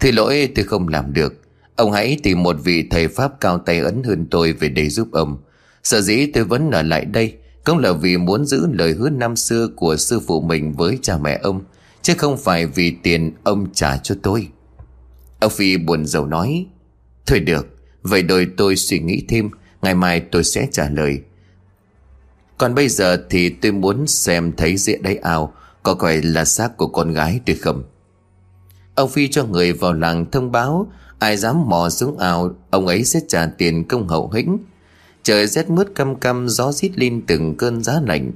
Thì 0.00 0.12
lỗi 0.12 0.48
tôi 0.54 0.64
không 0.64 0.88
làm 0.88 1.12
được. 1.12 1.34
Ông 1.76 1.92
hãy 1.92 2.18
tìm 2.22 2.42
một 2.42 2.56
vị 2.64 2.86
thầy 2.90 3.08
Pháp 3.08 3.40
cao 3.40 3.58
tay 3.58 3.78
ấn 3.78 4.02
hơn 4.02 4.26
tôi 4.30 4.52
về 4.52 4.68
đây 4.68 4.88
giúp 4.88 5.08
ông. 5.12 5.38
Sở 5.82 6.00
dĩ 6.00 6.26
tôi 6.26 6.44
vẫn 6.44 6.70
ở 6.70 6.82
lại 6.82 7.04
đây 7.04 7.36
cũng 7.64 7.78
là 7.78 7.92
vì 7.92 8.16
muốn 8.16 8.44
giữ 8.44 8.66
lời 8.72 8.92
hứa 8.92 9.10
năm 9.10 9.36
xưa 9.36 9.68
của 9.76 9.96
sư 9.96 10.20
phụ 10.26 10.40
mình 10.40 10.72
với 10.72 10.98
cha 11.02 11.18
mẹ 11.18 11.40
ông, 11.42 11.60
Chứ 12.02 12.14
không 12.18 12.36
phải 12.36 12.66
vì 12.66 12.90
tiền 13.02 13.32
ông 13.44 13.72
trả 13.72 13.96
cho 13.96 14.14
tôi. 14.22 14.48
Ông 15.40 15.50
Phi 15.50 15.76
buồn 15.76 16.06
rầu 16.06 16.26
nói, 16.26 16.66
Thôi 17.26 17.40
được, 17.40 17.66
Vậy 18.02 18.22
đời 18.22 18.46
tôi 18.56 18.76
suy 18.76 18.98
nghĩ 18.98 19.24
thêm, 19.28 19.50
Ngày 19.82 19.94
mai 19.94 20.20
tôi 20.20 20.44
sẽ 20.44 20.68
trả 20.72 20.88
lời. 20.88 21.20
Còn 22.58 22.74
bây 22.74 22.88
giờ 22.88 23.24
thì 23.30 23.48
tôi 23.50 23.72
muốn 23.72 24.06
xem 24.06 24.52
thấy 24.56 24.76
dĩa 24.76 24.96
đáy 24.96 25.16
ao 25.16 25.52
Có 25.82 25.96
phải 26.00 26.22
là 26.22 26.44
xác 26.44 26.76
của 26.76 26.86
con 26.86 27.12
gái 27.12 27.40
tôi 27.46 27.56
không? 27.56 27.82
Ông 28.94 29.10
Phi 29.10 29.28
cho 29.28 29.44
người 29.44 29.72
vào 29.72 29.92
làng 29.92 30.30
thông 30.30 30.52
báo, 30.52 30.86
Ai 31.18 31.36
dám 31.36 31.68
mò 31.68 31.90
xuống 31.90 32.18
ao, 32.18 32.54
Ông 32.70 32.86
ấy 32.86 33.04
sẽ 33.04 33.20
trả 33.28 33.46
tiền 33.46 33.88
công 33.88 34.08
hậu 34.08 34.30
hĩnh 34.30 34.58
Trời 35.24 35.46
rét 35.46 35.70
mướt 35.70 35.94
căm 35.94 36.16
căm, 36.16 36.48
gió 36.48 36.72
rít 36.72 36.98
lên 36.98 37.22
từng 37.26 37.56
cơn 37.56 37.82
giá 37.84 38.00
lạnh. 38.06 38.32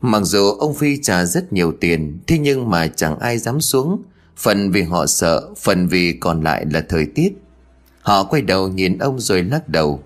Mặc 0.00 0.20
dù 0.24 0.52
ông 0.52 0.74
Phi 0.74 1.02
trả 1.02 1.24
rất 1.24 1.52
nhiều 1.52 1.72
tiền, 1.80 2.18
Thế 2.26 2.38
nhưng 2.38 2.70
mà 2.70 2.86
chẳng 2.86 3.18
ai 3.18 3.38
dám 3.38 3.60
xuống. 3.60 4.02
Phần 4.36 4.70
vì 4.70 4.82
họ 4.82 5.06
sợ, 5.06 5.48
Phần 5.58 5.88
vì 5.88 6.12
còn 6.12 6.42
lại 6.42 6.66
là 6.70 6.84
thời 6.88 7.06
tiết. 7.06 7.32
Họ 8.02 8.24
quay 8.24 8.42
đầu 8.42 8.68
nhìn 8.68 8.98
ông 8.98 9.20
rồi 9.20 9.42
lắc 9.42 9.68
đầu. 9.68 10.02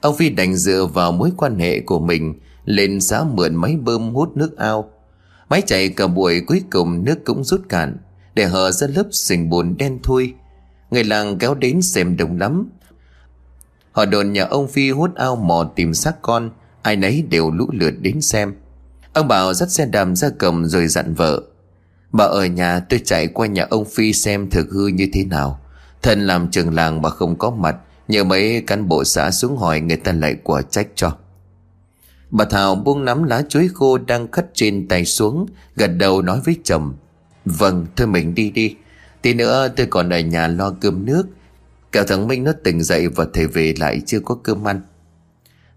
Ông 0.00 0.16
Phi 0.16 0.30
đành 0.30 0.56
dựa 0.56 0.86
vào 0.86 1.12
mối 1.12 1.32
quan 1.36 1.58
hệ 1.58 1.80
của 1.80 1.98
mình, 1.98 2.34
Lên 2.64 3.00
xã 3.00 3.24
mượn 3.24 3.54
máy 3.54 3.76
bơm 3.76 4.14
hút 4.14 4.36
nước 4.36 4.56
ao. 4.56 4.90
Máy 5.48 5.62
chạy 5.66 5.88
cả 5.88 6.06
buổi 6.06 6.40
cuối 6.40 6.62
cùng 6.70 7.04
nước 7.04 7.24
cũng 7.24 7.44
rút 7.44 7.68
cạn, 7.68 7.96
Để 8.34 8.44
hở 8.44 8.70
ra 8.70 8.86
lớp 8.86 9.06
sình 9.10 9.50
bùn 9.50 9.76
đen 9.78 9.98
thui. 10.02 10.32
Người 10.90 11.04
làng 11.04 11.38
kéo 11.38 11.54
đến 11.54 11.82
xem 11.82 12.16
đông 12.16 12.38
lắm. 12.38 12.68
Họ 13.94 14.04
đồn 14.04 14.32
nhà 14.32 14.44
ông 14.44 14.68
Phi 14.68 14.90
hút 14.90 15.14
ao 15.14 15.36
mò 15.36 15.70
tìm 15.76 15.94
xác 15.94 16.22
con, 16.22 16.50
Ai 16.82 16.96
nấy 16.96 17.24
đều 17.30 17.50
lũ 17.50 17.66
lượt 17.72 17.94
đến 18.00 18.20
xem. 18.20 18.54
Ông 19.12 19.28
Bảo 19.28 19.54
dắt 19.54 19.70
xe 19.70 19.86
đạp 19.86 20.08
ra 20.14 20.28
cầm 20.38 20.66
rồi 20.66 20.88
dặn 20.88 21.14
vợ, 21.14 21.42
Bà 22.12 22.24
ở 22.24 22.46
nhà, 22.46 22.80
tôi 22.80 23.00
chạy 23.04 23.26
qua 23.26 23.46
nhà 23.46 23.66
ông 23.70 23.84
Phi 23.84 24.12
xem 24.12 24.50
thực 24.50 24.70
hư 24.70 24.86
như 24.86 25.08
thế 25.12 25.24
nào. 25.24 25.60
Thân 26.02 26.26
làm 26.26 26.50
trường 26.50 26.74
làng 26.74 27.02
mà 27.02 27.10
không 27.10 27.38
có 27.38 27.50
mặt, 27.50 27.76
Nhờ 28.08 28.24
mấy 28.24 28.62
cán 28.66 28.88
bộ 28.88 29.04
xã 29.04 29.30
xuống 29.30 29.56
hỏi 29.56 29.80
người 29.80 29.96
ta 29.96 30.12
lại 30.12 30.36
quả 30.42 30.62
trách 30.62 30.88
cho. 30.94 31.16
Bà 32.30 32.44
Thảo 32.44 32.74
buông 32.74 33.04
nắm 33.04 33.22
lá 33.24 33.42
chuối 33.48 33.68
khô 33.74 33.98
đang 33.98 34.30
khất 34.30 34.50
trên 34.54 34.88
tay 34.88 35.04
xuống, 35.04 35.46
Gật 35.76 35.86
đầu 35.86 36.22
nói 36.22 36.40
với 36.44 36.56
chồng 36.64 36.94
Vâng 37.44 37.86
thôi 37.96 38.06
mình 38.06 38.34
đi 38.34 38.50
đi. 38.50 38.76
Tí 39.22 39.34
nữa 39.34 39.68
tôi 39.76 39.86
còn 39.86 40.10
ở 40.10 40.18
nhà 40.18 40.46
lo 40.46 40.74
cơm 40.80 41.06
nước 41.06 41.26
cả 41.94 42.04
thằng 42.08 42.28
Minh 42.28 42.44
nó 42.44 42.52
tỉnh 42.64 42.82
dậy 42.82 43.08
và 43.08 43.26
thầy 43.34 43.46
về 43.46 43.74
lại 43.78 44.00
chưa 44.06 44.20
có 44.20 44.34
cơm 44.34 44.68
ăn. 44.68 44.80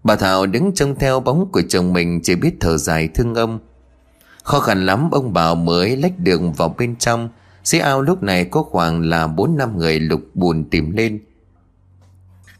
Bà 0.04 0.16
Thảo 0.16 0.46
đứng 0.46 0.74
trông 0.74 0.94
theo 0.98 1.20
bóng 1.20 1.52
của 1.52 1.62
chồng 1.68 1.92
mình, 1.92 2.20
chỉ 2.22 2.34
biết 2.34 2.54
thở 2.60 2.76
dài 2.76 3.08
thương 3.08 3.34
ông 3.34 3.58
Khó 4.42 4.60
khăn 4.60 4.86
lắm, 4.86 5.10
ông 5.12 5.32
Bảo 5.32 5.54
mới 5.54 5.96
lách 5.96 6.18
đường 6.18 6.52
vào 6.52 6.74
bên 6.78 6.96
trong. 6.96 7.28
Dưới 7.64 7.80
ao 7.80 8.02
lúc 8.02 8.22
này 8.22 8.44
có 8.44 8.62
khoảng 8.62 9.02
là 9.02 9.26
4 9.26 9.56
năm 9.56 9.78
người 9.78 10.00
lục 10.00 10.20
bùn 10.34 10.64
tìm 10.70 10.90
lên. 10.90 11.20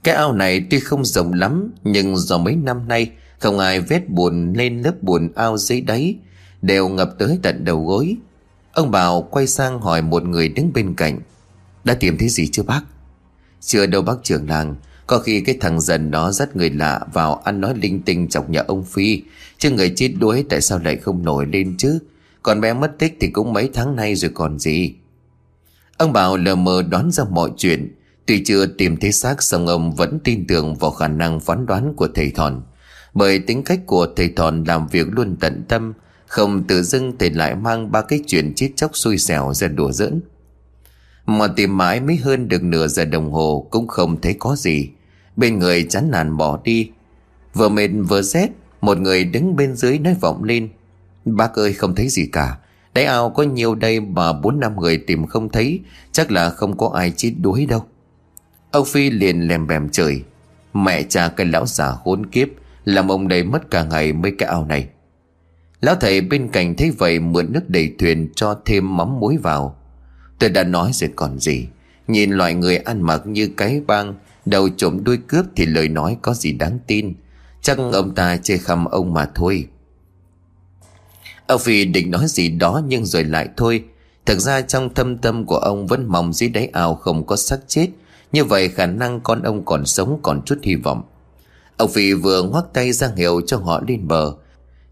Cái 0.04 0.14
ao 0.14 0.32
này 0.32 0.66
tuy 0.70 0.80
không 0.80 1.04
rộng 1.04 1.32
lắm, 1.32 1.72
Nhưng 1.84 2.16
do 2.16 2.38
mấy 2.38 2.56
năm 2.56 2.88
nay, 2.88 3.10
Không 3.38 3.58
ai 3.58 3.80
vét 3.80 4.10
bùn 4.10 4.52
lên 4.52 4.82
lớp 4.82 5.02
bùn 5.02 5.32
ao 5.34 5.58
dưới 5.58 5.80
đáy, 5.80 6.16
Đều 6.62 6.88
ngập 6.88 7.10
tới 7.18 7.38
tận 7.42 7.64
đầu 7.64 7.86
gối. 7.86 8.16
Ông 8.72 8.90
Bảo 8.90 9.22
quay 9.22 9.46
sang 9.46 9.80
hỏi 9.80 10.02
một 10.02 10.22
người 10.24 10.48
đứng 10.48 10.72
bên 10.74 10.94
cạnh, 10.94 11.20
Đã 11.84 11.94
tìm 11.94 12.18
thấy 12.18 12.28
gì 12.28 12.48
chưa 12.52 12.62
bác? 12.62 12.82
Chưa 13.60 13.86
đâu 13.86 14.02
bác 14.02 14.16
trưởng 14.22 14.48
làng, 14.48 14.74
Có 15.06 15.18
khi 15.18 15.40
cái 15.40 15.56
thằng 15.60 15.80
dần 15.80 16.10
đó 16.10 16.32
dắt 16.32 16.56
người 16.56 16.70
lạ 16.70 17.00
vào 17.12 17.34
ăn 17.34 17.60
nói 17.60 17.74
linh 17.76 18.02
tinh 18.02 18.28
chọc 18.28 18.50
nhà 18.50 18.64
ông 18.66 18.84
Phi. 18.84 19.22
Chứ 19.58 19.70
người 19.70 19.92
chết 19.96 20.08
đuối 20.20 20.44
tại 20.48 20.60
sao 20.60 20.78
lại 20.78 20.96
không 20.96 21.24
nổi 21.24 21.46
lên 21.46 21.76
chứ? 21.78 21.98
Còn 22.42 22.60
bé 22.60 22.72
mất 22.72 22.98
tích 22.98 23.16
thì 23.20 23.28
cũng 23.28 23.52
mấy 23.52 23.70
tháng 23.74 23.96
nay 23.96 24.14
rồi 24.14 24.30
còn 24.34 24.58
gì? 24.58 24.94
Ông 25.96 26.12
Bảo 26.12 26.36
lờ 26.36 26.54
mờ 26.54 26.82
đoán 26.82 27.10
ra 27.10 27.24
mọi 27.30 27.50
chuyện. 27.56 27.94
Tuy 28.26 28.42
chưa 28.44 28.66
tìm 28.66 28.96
thấy 28.96 29.12
xác, 29.12 29.42
song 29.42 29.66
ông 29.66 29.94
vẫn 29.94 30.18
tin 30.24 30.46
tưởng 30.46 30.74
vào 30.74 30.90
khả 30.90 31.08
năng 31.08 31.40
phán 31.40 31.66
đoán 31.66 31.94
của 31.96 32.08
thầy 32.14 32.30
Thòn. 32.30 32.62
Bởi 33.14 33.38
tính 33.38 33.62
cách 33.62 33.80
của 33.86 34.06
thầy 34.16 34.28
Thòn 34.28 34.64
làm 34.64 34.88
việc 34.88 35.06
luôn 35.10 35.36
tận 35.40 35.64
tâm, 35.68 35.92
Không 36.26 36.64
tự 36.64 36.82
dưng 36.82 37.18
thầy 37.18 37.30
lại 37.30 37.54
mang 37.54 37.92
ba 37.92 38.02
cái 38.02 38.20
chuyện 38.26 38.52
chết 38.56 38.70
chóc 38.76 38.96
xui 38.96 39.18
xẻo 39.18 39.54
ra 39.54 39.68
đùa 39.68 39.92
giỡn 39.92 40.20
mà 41.28 41.46
tìm 41.46 41.76
mãi 41.76 42.00
mới 42.00 42.16
hơn 42.16 42.48
được 42.48 42.62
nửa 42.62 42.88
giờ 42.88 43.04
đồng 43.04 43.32
hồ 43.32 43.66
Cũng 43.70 43.88
không 43.88 44.20
thấy 44.20 44.36
có 44.38 44.56
gì. 44.56 44.88
Bên 45.36 45.58
người 45.58 45.86
chán 45.90 46.10
nản 46.10 46.36
bỏ 46.36 46.58
đi. 46.64 46.90
Vừa 47.54 47.68
mệt 47.68 47.88
vừa 48.08 48.22
rét 48.22 48.48
Một 48.80 48.98
người 48.98 49.24
đứng 49.24 49.56
bên 49.56 49.76
dưới 49.76 49.98
nói 49.98 50.16
vọng 50.20 50.44
lên. 50.44 50.68
Bác 51.24 51.54
ơi, 51.54 51.72
không 51.72 51.94
thấy 51.94 52.08
gì 52.08 52.26
cả. 52.32 52.58
Đáy 52.94 53.04
ao 53.04 53.30
có 53.30 53.42
nhiều 53.42 53.74
đây 53.74 54.00
mà 54.00 54.32
bốn 54.32 54.60
năm 54.60 54.80
người 54.80 54.98
tìm 55.06 55.26
không 55.26 55.48
thấy, 55.48 55.80
Chắc 56.12 56.30
là 56.30 56.50
không 56.50 56.76
có 56.76 56.90
ai 56.94 57.12
chết 57.16 57.32
đuối 57.40 57.66
đâu. 57.66 57.84
Ông 58.70 58.84
Phi 58.84 59.10
liền 59.10 59.40
lèm 59.40 59.66
bèm 59.66 59.88
trời 59.88 60.22
Mẹ 60.74 61.02
cha 61.02 61.28
cái 61.28 61.46
lão 61.46 61.66
già 61.66 61.92
khốn 61.92 62.26
kiếp, 62.26 62.48
Làm 62.84 63.08
ông 63.08 63.28
đầy 63.28 63.44
mất 63.44 63.70
cả 63.70 63.84
ngày 63.84 64.12
mấy 64.12 64.32
cái 64.38 64.48
ao 64.48 64.64
này. 64.64 64.88
Lão 65.80 65.94
thầy 65.94 66.20
bên 66.20 66.48
cạnh 66.48 66.76
thấy 66.76 66.90
vậy 66.90 67.20
Mượn 67.20 67.52
nước 67.52 67.68
đầy 67.70 67.94
thuyền 67.98 68.28
cho 68.36 68.60
thêm 68.64 68.96
mắm 68.96 69.20
muối 69.20 69.36
vào. 69.36 69.77
Tôi 70.38 70.50
đã 70.50 70.64
nói 70.64 70.90
rồi 70.94 71.10
còn 71.16 71.38
gì. 71.38 71.66
Nhìn 72.08 72.30
loại 72.30 72.54
người 72.54 72.76
ăn 72.76 73.02
mặc 73.02 73.26
như 73.26 73.50
cái 73.56 73.80
băng 73.86 74.14
Đầu 74.50 74.68
trộm 74.68 75.04
đuôi 75.04 75.18
cướp 75.26 75.44
thì 75.56 75.66
lời 75.66 75.88
nói 75.88 76.16
có 76.22 76.34
gì 76.34 76.52
đáng 76.52 76.78
tin. 76.86 77.14
Chắc 77.62 77.78
ông 77.78 78.14
ta 78.14 78.36
chê 78.36 78.58
khăm 78.58 78.84
ông 78.84 79.14
mà 79.14 79.30
thôi. 79.34 79.66
Ông 81.46 81.60
Phi 81.60 81.84
định 81.84 82.10
nói 82.10 82.24
gì 82.28 82.48
đó 82.48 82.82
nhưng 82.86 83.06
rồi 83.06 83.24
lại 83.24 83.48
thôi. 83.56 83.84
Thực 84.26 84.38
ra 84.38 84.60
trong 84.60 84.94
thâm 84.94 85.18
tâm 85.18 85.46
của 85.46 85.56
ông 85.56 85.86
vẫn 85.86 86.06
mong 86.06 86.32
dưới 86.32 86.48
đáy 86.48 86.66
ao 86.66 86.94
không 86.94 87.26
có 87.26 87.36
xác 87.36 87.58
chết. 87.66 87.88
Như 88.32 88.44
vậy 88.44 88.68
khả 88.68 88.86
năng 88.86 89.20
con 89.20 89.42
ông 89.42 89.64
còn 89.64 89.86
sống 89.86 90.20
còn 90.22 90.42
chút 90.44 90.58
hy 90.62 90.74
vọng. 90.74 91.02
Ông 91.76 91.90
Phi 91.90 92.12
vừa 92.12 92.42
ngoắc 92.42 92.64
tay 92.72 92.92
ra 92.92 93.10
hiệu 93.16 93.40
cho 93.46 93.56
họ 93.56 93.82
lên 93.88 94.08
bờ. 94.08 94.32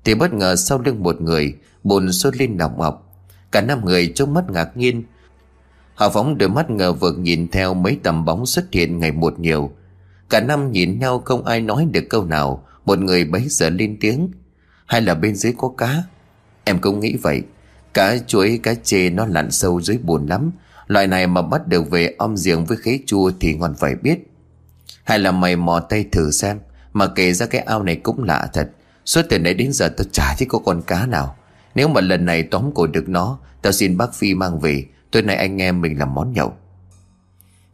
Thì 0.05 0.15
bất 0.15 0.33
ngờ 0.33 0.57
sau 0.57 0.79
lưng 0.79 1.03
một 1.03 1.21
người, 1.21 1.55
Bồn 1.85 2.13
sốt 2.13 2.37
lên 2.37 2.57
nòng 2.57 2.81
ọc. 2.81 3.23
Cả 3.53 3.61
năm 3.61 3.85
người 3.85 4.13
trông 4.15 4.35
mắt 4.35 4.45
ngạc 4.51 4.77
nhiên 4.77 5.05
Họ 5.97 6.11
phóng 6.11 6.39
đôi 6.39 6.49
mắt 6.49 6.71
ngờ 6.71 6.93
vực 6.93 7.19
nhìn 7.19 7.49
theo 7.49 7.75
mấy 7.75 7.99
tầm 8.03 8.25
bóng 8.25 8.47
xuất 8.47 8.65
hiện 8.73 8.99
ngày 8.99 9.13
một 9.13 9.41
nhiều. 9.41 9.71
Cả 10.31 10.41
năm 10.41 10.73
nhìn 10.73 10.99
nhau 10.99 11.23
không 11.25 11.45
ai 11.45 11.61
nói 11.61 11.87
được 11.91 12.05
câu 12.11 12.25
nào. 12.25 12.65
Một 12.85 12.99
người 12.99 13.25
bấy 13.25 13.47
giờ 13.49 13.71
lên 13.71 13.97
tiếng. 14.01 14.31
Hay 14.87 15.01
là 15.01 15.15
bên 15.15 15.37
dưới 15.37 15.55
có 15.59 15.73
cá? 15.79 16.03
Em 16.65 16.79
cũng 16.79 17.01
nghĩ 17.01 17.17
vậy. 17.23 17.43
Cá 17.95 18.19
chuối, 18.27 18.61
cá 18.63 18.75
chê 18.75 19.11
nó 19.11 19.27
lặn 19.27 19.51
sâu 19.51 19.81
dưới 19.81 19.99
bùn 19.99 20.27
lắm. 20.27 20.51
Loại 20.87 21.07
này 21.07 21.27
mà 21.27 21.43
bắt 21.43 21.67
được 21.67 21.91
về 21.91 22.15
om 22.19 22.35
giềng 22.45 22.65
với 22.65 22.77
khế 22.77 22.99
chua 23.07 23.31
thì 23.41 23.55
ngon 23.55 23.75
phải 23.79 23.95
biết. 23.95 24.19
Hay 25.05 25.19
là 25.19 25.31
mày 25.31 25.57
mò 25.57 25.81
tay 25.81 26.05
thử 26.13 26.31
xem. 26.31 26.59
Mà 26.93 27.07
kể 27.07 27.33
ra 27.33 27.47
cái 27.47 27.61
ao 27.61 27.83
này 27.83 27.97
cũng 27.97 28.25
lạ 28.25 28.49
thật. 28.53 28.71
Suốt 29.05 29.23
từ 29.29 29.39
nãy 29.39 29.55
đến 29.55 29.73
giờ 29.73 29.89
tao 29.89 30.05
chả 30.13 30.35
thấy 30.39 30.47
có 30.49 30.59
con 30.59 30.83
cá 30.83 31.07
nào. 31.07 31.37
Nếu 31.75 31.89
mà 31.89 32.01
lần 32.01 32.25
này 32.25 32.43
tóm 32.43 32.71
cổ 32.75 32.87
được 32.87 33.09
nó, 33.09 33.39
Tao 33.67 33.73
xin 33.73 33.97
bác 33.97 34.15
Phi 34.15 34.35
mang 34.35 34.59
về. 34.59 34.85
Tối 35.17 35.23
nay 35.23 35.37
anh 35.37 35.63
em 35.63 35.81
mình 35.81 35.99
làm 35.99 36.15
món 36.15 36.33
nhậu. 36.33 36.57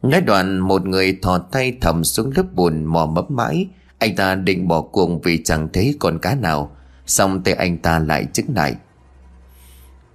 Nói 0.01 0.21
đoạn 0.21 0.59
một 0.59 0.85
người 0.85 1.19
thò 1.21 1.37
tay 1.37 1.77
thầm 1.81 2.03
xuống 2.03 2.31
lớp 2.35 2.43
bùn 2.53 2.85
mò 2.85 3.05
mấp 3.05 3.31
mãi. 3.31 3.67
Anh 3.97 4.15
ta 4.15 4.35
định 4.35 4.67
bỏ 4.67 4.81
cuồng 4.81 5.21
vì 5.21 5.43
chẳng 5.43 5.67
thấy 5.73 5.95
con 5.99 6.19
cá 6.19 6.35
nào. 6.35 6.75
Xong 7.05 7.43
tay 7.43 7.53
anh 7.53 7.77
ta 7.77 7.99
lại 7.99 8.27
chứng 8.33 8.45
lại. 8.55 8.75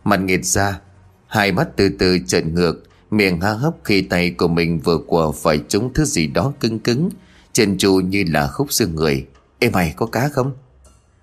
Mặt 0.05 0.17
nghiệt 0.17 0.45
ra, 0.45 0.81
Hai 1.27 1.53
mắt 1.53 1.69
từ 1.77 1.89
từ 1.99 2.19
trợn 2.27 2.55
ngược. 2.55 2.85
Miệng 3.11 3.41
há 3.41 3.53
hấp 3.53 3.75
khi 3.85 4.03
tay 4.03 4.31
của 4.31 4.49
mình 4.49 4.79
vừa 4.79 4.99
qua 5.07 5.27
phải 5.43 5.61
trúng 5.69 5.93
thứ 5.95 6.05
gì 6.05 6.27
đó 6.27 6.53
cứng 6.61 6.79
cứng. 6.79 7.09
Trên 7.53 7.79
trù 7.79 7.95
như 7.95 8.25
là 8.29 8.49
khúc 8.49 8.73
xương 8.73 8.95
người. 8.95 9.27
Ê 9.59 9.71
mày, 9.71 9.93
có 9.97 10.07
cá 10.07 10.29
không? 10.29 10.53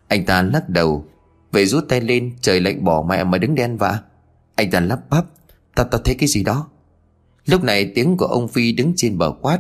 Anh 0.08 0.26
ta 0.26 0.42
lắc 0.42 0.70
đầu. 0.70 1.06
Vậy 1.52 1.66
rút 1.66 1.86
tay 1.90 2.02
lên, 2.02 2.32
trời 2.42 2.62
lạnh 2.62 2.84
bỏ 2.84 3.06
mẹ 3.10 3.24
mà 3.24 3.38
đứng 3.38 3.56
đen 3.56 3.78
vạ. 3.78 4.00
Anh 4.56 4.72
ta 4.72 4.80
lắp 4.80 5.00
bắp. 5.10 5.26
Tao 5.76 5.86
ta 5.86 5.98
thấy 6.06 6.16
cái 6.16 6.28
gì 6.28 6.44
đó? 6.44 6.68
Lúc 7.46 7.64
này 7.64 7.92
tiếng 7.96 8.18
của 8.18 8.26
ông 8.26 8.48
Phi 8.48 8.72
đứng 8.72 8.94
trên 8.96 9.18
bờ 9.18 9.32
quát. 9.42 9.60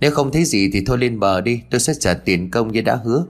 Nếu 0.00 0.10
không 0.10 0.32
thấy 0.32 0.44
gì 0.44 0.70
thì 0.72 0.84
thôi 0.86 0.98
lên 0.98 1.20
bờ 1.20 1.40
đi, 1.40 1.60
Tôi 1.70 1.80
sẽ 1.80 1.92
trả 2.00 2.14
tiền 2.14 2.50
công 2.50 2.72
như 2.72 2.80
đã 2.80 2.96
hứa. 3.04 3.24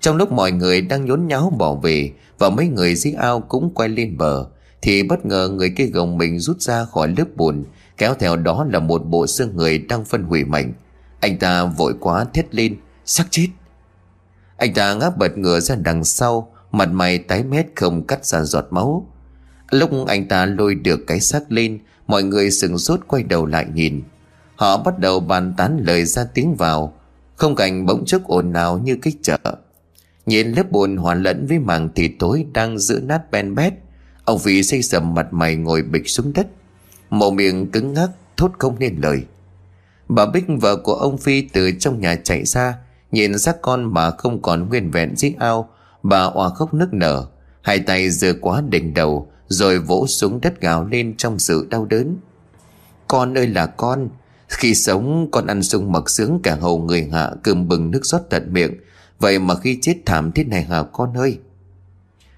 Trong 0.00 0.16
lúc 0.16 0.32
mọi 0.32 0.52
người 0.52 0.80
đang 0.80 1.04
nhốn 1.04 1.26
nháo 1.26 1.50
bỏ 1.50 1.74
về 1.74 2.10
Và 2.38 2.50
mấy 2.50 2.68
người 2.68 2.94
dưới 2.94 3.12
ao 3.12 3.40
cũng 3.40 3.74
quay 3.74 3.88
lên 3.88 4.18
bờ, 4.18 4.46
Thì 4.82 5.02
bất 5.02 5.26
ngờ 5.26 5.48
người 5.48 5.72
kia 5.76 5.86
gồng 5.86 6.18
mình 6.18 6.38
rút 6.38 6.60
ra 6.60 6.84
khỏi 6.84 7.14
lớp 7.16 7.24
bùn, 7.36 7.64
Kéo 7.98 8.14
theo 8.14 8.36
đó 8.36 8.66
là 8.70 8.78
một 8.78 9.06
bộ 9.06 9.26
xương 9.26 9.56
người 9.56 9.78
đang 9.78 10.04
phân 10.04 10.22
hủy 10.22 10.44
mạnh. 10.44 10.72
Anh 11.20 11.38
ta 11.38 11.64
vội 11.64 11.94
quá 12.00 12.24
thét 12.24 12.54
lên 12.54 12.76
Sắc 13.04 13.26
chết! 13.30 13.48
Anh 14.56 14.74
ta 14.74 14.94
ngáp 14.94 15.16
bật 15.16 15.38
ngửa 15.38 15.60
ra 15.60 15.74
đằng 15.74 16.04
sau, 16.04 16.52
Mặt 16.72 16.88
mày 16.92 17.18
tái 17.18 17.44
mét 17.44 17.66
không 17.74 18.06
cắt 18.06 18.24
ra 18.26 18.42
giọt 18.42 18.66
máu. 18.70 19.11
Lúc 19.72 19.90
anh 20.06 20.28
ta 20.28 20.46
lôi 20.46 20.74
được 20.74 21.00
cái 21.06 21.20
xác 21.20 21.52
lên, 21.52 21.78
Mọi 22.06 22.22
người 22.22 22.50
sừng 22.50 22.78
sốt 22.78 23.00
quay 23.06 23.22
đầu 23.22 23.46
lại 23.46 23.66
nhìn. 23.74 24.02
Họ 24.56 24.82
bắt 24.82 24.98
đầu 24.98 25.20
bàn 25.20 25.54
tán 25.56 25.82
lời 25.86 26.04
ra 26.04 26.24
tiếng 26.34 26.54
vào. 26.54 26.94
Không 27.36 27.54
cảnh 27.54 27.86
bỗng 27.86 28.04
chốc 28.04 28.24
ồn 28.24 28.52
ào 28.52 28.78
như 28.78 28.96
cái 29.02 29.12
chợ. 29.22 29.38
Nhìn 30.26 30.52
lớp 30.52 30.70
bùn 30.70 30.96
hòa 30.96 31.14
lẫn 31.14 31.46
với 31.46 31.58
màng 31.58 31.88
thịt 31.94 32.12
tối 32.18 32.46
đang 32.52 32.78
giữ 32.78 33.00
nát 33.04 33.30
ben 33.30 33.54
bét. 33.54 33.72
Ông 34.24 34.38
Phi 34.38 34.62
xây 34.62 34.82
sầm 34.82 35.14
mặt 35.14 35.32
mày 35.32 35.56
ngồi 35.56 35.82
bịch 35.82 36.08
xuống 36.08 36.32
đất. 36.32 36.46
Màu 37.10 37.30
miệng 37.30 37.70
cứng 37.70 37.92
ngắc, 37.92 38.10
thốt 38.36 38.52
không 38.58 38.78
nên 38.78 38.96
lời. 39.00 39.22
Bà 40.08 40.26
Bích, 40.26 40.44
vợ 40.60 40.76
của 40.76 40.94
ông 40.94 41.18
Phi, 41.18 41.42
từ 41.42 41.70
trong 41.78 42.00
nhà 42.00 42.14
chạy 42.14 42.44
ra. 42.44 42.74
Nhìn 43.12 43.38
xác 43.38 43.62
con 43.62 43.94
mà 43.94 44.10
không 44.10 44.42
còn 44.42 44.68
nguyên 44.68 44.90
vẹn 44.90 45.16
dưới 45.16 45.34
ao, 45.38 45.68
Bà 46.02 46.22
òa 46.22 46.48
khóc 46.48 46.74
nức 46.74 46.92
nở. 46.92 47.26
Hai 47.62 47.78
tay 47.78 48.10
giơ 48.10 48.34
quá 48.40 48.62
đỉnh 48.68 48.94
đầu 48.94 49.31
rồi 49.52 49.78
vỗ 49.78 50.06
xuống 50.06 50.40
đất 50.40 50.60
gào 50.60 50.84
lên 50.84 51.16
trong 51.16 51.38
sự 51.38 51.66
đau 51.70 51.84
đớn. 51.84 52.16
Con 53.08 53.38
ơi 53.38 53.46
là 53.46 53.66
con, 53.66 54.08
Khi 54.48 54.74
sống 54.74 55.28
con 55.30 55.46
ăn 55.46 55.62
sung 55.62 55.92
mặc 55.92 56.10
sướng 56.10 56.40
cả 56.42 56.54
hầu 56.54 56.78
người 56.78 57.08
hạ 57.12 57.30
cơm 57.42 57.68
bừng 57.68 57.90
nước 57.90 58.06
rót 58.06 58.20
tận 58.30 58.52
miệng. 58.52 58.74
Vậy 59.18 59.38
mà 59.38 59.54
khi 59.54 59.78
chết 59.82 59.96
thảm 60.06 60.32
thế 60.32 60.44
này 60.44 60.62
hả 60.62 60.82
con 60.92 61.14
ơi? 61.14 61.38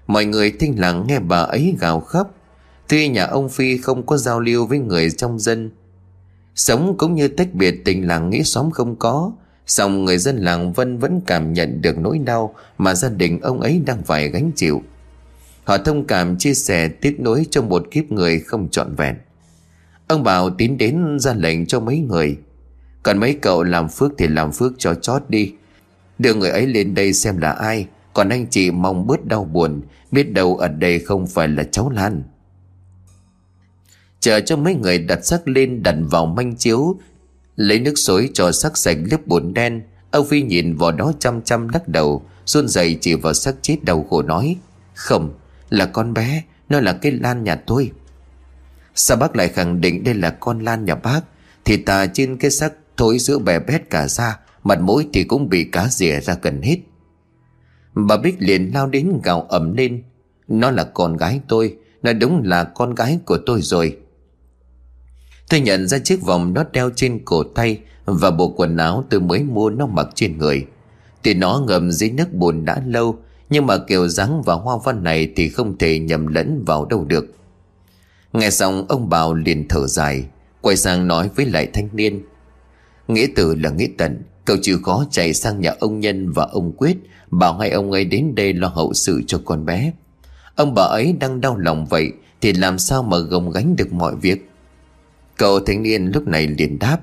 Mọi 0.07 0.25
người 0.25 0.51
thinh 0.51 0.79
lặng 0.79 1.05
nghe 1.07 1.19
bà 1.19 1.39
ấy 1.39 1.75
gào 1.79 1.99
khóc. 1.99 2.35
Tuy 2.87 3.07
nhà 3.07 3.25
ông 3.25 3.49
Phi 3.49 3.77
không 3.77 4.05
có 4.05 4.17
giao 4.17 4.39
lưu 4.39 4.65
với 4.65 4.79
người 4.79 5.11
trong 5.11 5.39
dân, 5.39 5.71
Sống 6.55 6.95
cũng 6.97 7.15
như 7.15 7.27
tách 7.27 7.53
biệt 7.53 7.81
tình 7.85 8.07
làng 8.07 8.29
nghĩ 8.29 8.43
xóm 8.43 8.71
không 8.71 8.95
có. 8.95 9.31
Song 9.67 10.05
người 10.05 10.17
dân 10.17 10.37
làng 10.37 10.73
Vân 10.73 10.97
vẫn 10.97 11.21
cảm 11.25 11.53
nhận 11.53 11.81
được 11.81 11.97
nỗi 11.97 12.19
đau 12.19 12.55
Mà 12.77 12.95
gia 12.95 13.09
đình 13.09 13.41
ông 13.41 13.61
ấy 13.61 13.81
đang 13.85 14.03
phải 14.03 14.29
gánh 14.29 14.51
chịu. 14.55 14.81
Họ 15.65 15.77
thông 15.77 16.07
cảm 16.07 16.37
chia 16.37 16.53
sẻ 16.53 16.87
tiếc 16.87 17.19
nối 17.19 17.45
cho 17.51 17.61
một 17.61 17.87
kiếp 17.91 18.11
người 18.11 18.39
không 18.39 18.69
trọn 18.69 18.95
vẹn. 18.95 19.15
Ông 20.07 20.23
Bảo 20.23 20.49
tín 20.49 20.77
đến 20.77 21.19
ra 21.19 21.33
lệnh 21.33 21.65
cho 21.65 21.79
mấy 21.79 21.99
người. 21.99 22.37
Còn 23.03 23.17
mấy 23.17 23.33
cậu 23.41 23.63
làm 23.63 23.89
phước 23.89 24.11
thì 24.17 24.27
làm 24.27 24.51
phước 24.51 24.73
cho 24.77 24.93
chót 24.93 25.23
đi. 25.29 25.53
Đưa 26.19 26.33
người 26.33 26.49
ấy 26.49 26.67
lên 26.67 26.95
đây 26.95 27.13
xem 27.13 27.37
là 27.37 27.51
ai. 27.51 27.87
Còn 28.13 28.29
anh 28.29 28.47
chị 28.49 28.71
mong 28.71 29.07
bớt 29.07 29.25
đau 29.25 29.43
buồn, 29.43 29.81
Biết 30.11 30.31
đâu 30.33 30.57
ở 30.57 30.67
đây 30.67 30.99
không 30.99 31.27
phải 31.27 31.47
là 31.47 31.63
cháu 31.63 31.89
Lan. 31.89 32.23
Chờ 34.19 34.39
cho 34.39 34.57
mấy 34.57 34.75
người 34.75 34.97
đặt 34.97 35.25
sắc 35.25 35.47
lên 35.47 35.83
đặt 35.83 35.95
vào 35.99 36.25
manh 36.25 36.55
chiếu, 36.55 36.95
Lấy 37.55 37.79
nước 37.79 37.93
xối 37.95 38.29
cho 38.33 38.51
sắc 38.51 38.77
sạch 38.77 38.97
lớp 39.11 39.27
bùn 39.27 39.53
đen. 39.53 39.81
Âu 40.11 40.23
Phi 40.23 40.41
nhìn 40.41 40.75
vào 40.75 40.91
đó 40.91 41.13
chăm 41.19 41.41
chăm 41.41 41.67
lắc 41.67 41.87
đầu, 41.87 42.25
run 42.45 42.67
rẩy 42.67 42.97
chỉ 43.01 43.15
vào 43.15 43.33
sắc 43.33 43.55
chết 43.61 43.83
đầu 43.83 44.07
khổ 44.09 44.21
nói, 44.21 44.55
Không 44.93 45.33
là 45.69 45.85
con 45.85 46.13
bé, 46.13 46.43
Nó 46.69 46.79
là 46.79 46.93
cái 46.93 47.11
Lan 47.11 47.43
nhà 47.43 47.55
tôi. 47.55 47.91
Sao 48.95 49.17
bác 49.17 49.35
lại 49.35 49.47
khẳng 49.47 49.81
định 49.81 50.03
đây 50.03 50.13
là 50.13 50.29
con 50.29 50.59
Lan 50.59 50.85
nhà 50.85 50.95
bác? 50.95 51.21
Thì 51.65 51.77
tà 51.77 52.05
trên 52.05 52.37
cái 52.37 52.51
xác 52.51 52.73
thối 52.97 53.19
giữa 53.19 53.39
bè 53.39 53.59
bét 53.59 53.89
cả 53.89 54.07
ra 54.07 54.39
Mặt 54.63 54.81
mũi 54.81 55.07
thì 55.13 55.23
cũng 55.23 55.49
bị 55.49 55.63
cá 55.63 55.87
rỉa 55.87 56.19
ra 56.19 56.35
gần 56.41 56.61
hết. 56.61 56.77
Bà 57.93 58.17
Bích 58.17 58.35
liền 58.39 58.71
lao 58.73 58.87
đến 58.87 59.19
gào 59.23 59.41
ẩm 59.41 59.73
lên. 59.73 60.03
Nó 60.47 60.71
là 60.71 60.83
con 60.83 61.17
gái 61.17 61.41
tôi, 61.47 61.77
Nó 62.03 62.13
đúng 62.13 62.41
là 62.43 62.63
con 62.63 62.95
gái 62.95 63.19
của 63.25 63.37
tôi 63.45 63.61
rồi. 63.61 63.97
Tôi 65.49 65.59
nhận 65.59 65.87
ra 65.87 65.99
chiếc 65.99 66.21
vòng 66.21 66.53
nó 66.53 66.63
đeo 66.71 66.89
trên 66.95 67.25
cổ 67.25 67.43
tay 67.43 67.79
Và 68.05 68.31
bộ 68.31 68.53
quần 68.57 68.77
áo 68.77 69.03
tôi 69.09 69.19
mới 69.19 69.43
mua 69.43 69.69
nó 69.69 69.85
mặc 69.85 70.07
trên 70.15 70.37
người. 70.37 70.65
Thì 71.23 71.33
nó 71.33 71.63
ngầm 71.67 71.91
dưới 71.91 72.09
nước 72.09 72.33
bùn 72.33 72.65
đã 72.65 72.81
lâu 72.85 73.19
nhưng 73.49 73.67
mà 73.67 73.77
kiểu 73.77 74.07
dáng 74.07 74.41
và 74.41 74.53
hoa 74.53 74.77
văn 74.83 75.03
này 75.03 75.31
Thì 75.35 75.49
không 75.49 75.77
thể 75.77 75.99
nhầm 75.99 76.27
lẫn 76.27 76.63
vào 76.65 76.85
đâu 76.85 77.05
được. 77.05 77.25
Nghe 78.33 78.49
xong, 78.49 78.85
ông 78.89 79.09
Bảo 79.09 79.33
liền 79.33 79.67
thở 79.67 79.87
dài, 79.87 80.25
Quay 80.61 80.77
sang 80.77 81.07
nói 81.07 81.29
với 81.35 81.45
lại 81.45 81.67
thanh 81.73 81.89
niên. 81.93 82.23
Nghĩa 83.07 83.27
tử 83.35 83.55
là 83.55 83.69
nghĩa 83.69 83.87
tận, 83.97 84.23
Cậu 84.45 84.57
chịu 84.61 84.79
khó 84.83 85.05
chạy 85.11 85.33
sang 85.33 85.61
nhà 85.61 85.71
ông 85.79 85.99
Nhân 85.99 86.31
và 86.31 86.43
ông 86.51 86.71
Quyết, 86.77 86.97
Bảo 87.31 87.57
hai 87.57 87.69
ông 87.69 87.91
ấy 87.91 88.05
đến 88.05 88.35
đây 88.35 88.53
lo 88.53 88.67
hậu 88.67 88.93
sự 88.93 89.21
cho 89.27 89.41
con 89.45 89.65
bé. 89.65 89.93
Ông 90.55 90.73
bà 90.73 90.83
ấy 90.83 91.15
đang 91.19 91.41
đau 91.41 91.57
lòng 91.57 91.85
vậy, 91.85 92.11
Thì 92.41 92.53
làm 92.53 92.79
sao 92.79 93.03
mà 93.03 93.17
gồng 93.17 93.51
gánh 93.51 93.75
được 93.75 93.93
mọi 93.93 94.15
việc? 94.15 94.49
Cậu 95.37 95.59
thanh 95.59 95.83
niên 95.83 96.05
lúc 96.05 96.27
này 96.27 96.47
liền 96.47 96.79
đáp, 96.79 96.97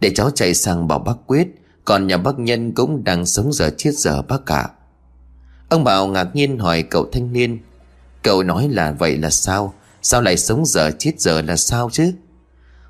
Để 0.00 0.10
cháu 0.14 0.30
chạy 0.30 0.54
sang 0.54 0.88
bảo 0.88 0.98
bác 0.98 1.16
Quyết, 1.26 1.48
Còn 1.84 2.06
nhà 2.06 2.16
bác 2.16 2.38
Nhân 2.38 2.72
cũng 2.72 3.04
đang 3.04 3.26
sống 3.26 3.52
giờ 3.52 3.70
chết 3.76 3.90
giờ 3.94 4.22
bác 4.22 4.46
cả 4.46 4.68
Ông 5.72 5.84
Bảo 5.84 6.06
ngạc 6.06 6.36
nhiên 6.36 6.58
hỏi 6.58 6.82
cậu 6.82 7.08
thanh 7.12 7.32
niên, 7.32 7.58
Cậu 8.22 8.42
nói 8.42 8.68
là 8.68 8.92
vậy 8.92 9.16
là 9.16 9.30
sao? 9.30 9.74
Sao 10.02 10.22
lại 10.22 10.36
sống 10.36 10.66
giờ 10.66 10.90
chết 10.98 11.20
giờ 11.20 11.42
là 11.42 11.56
sao 11.56 11.90
chứ? 11.92 12.12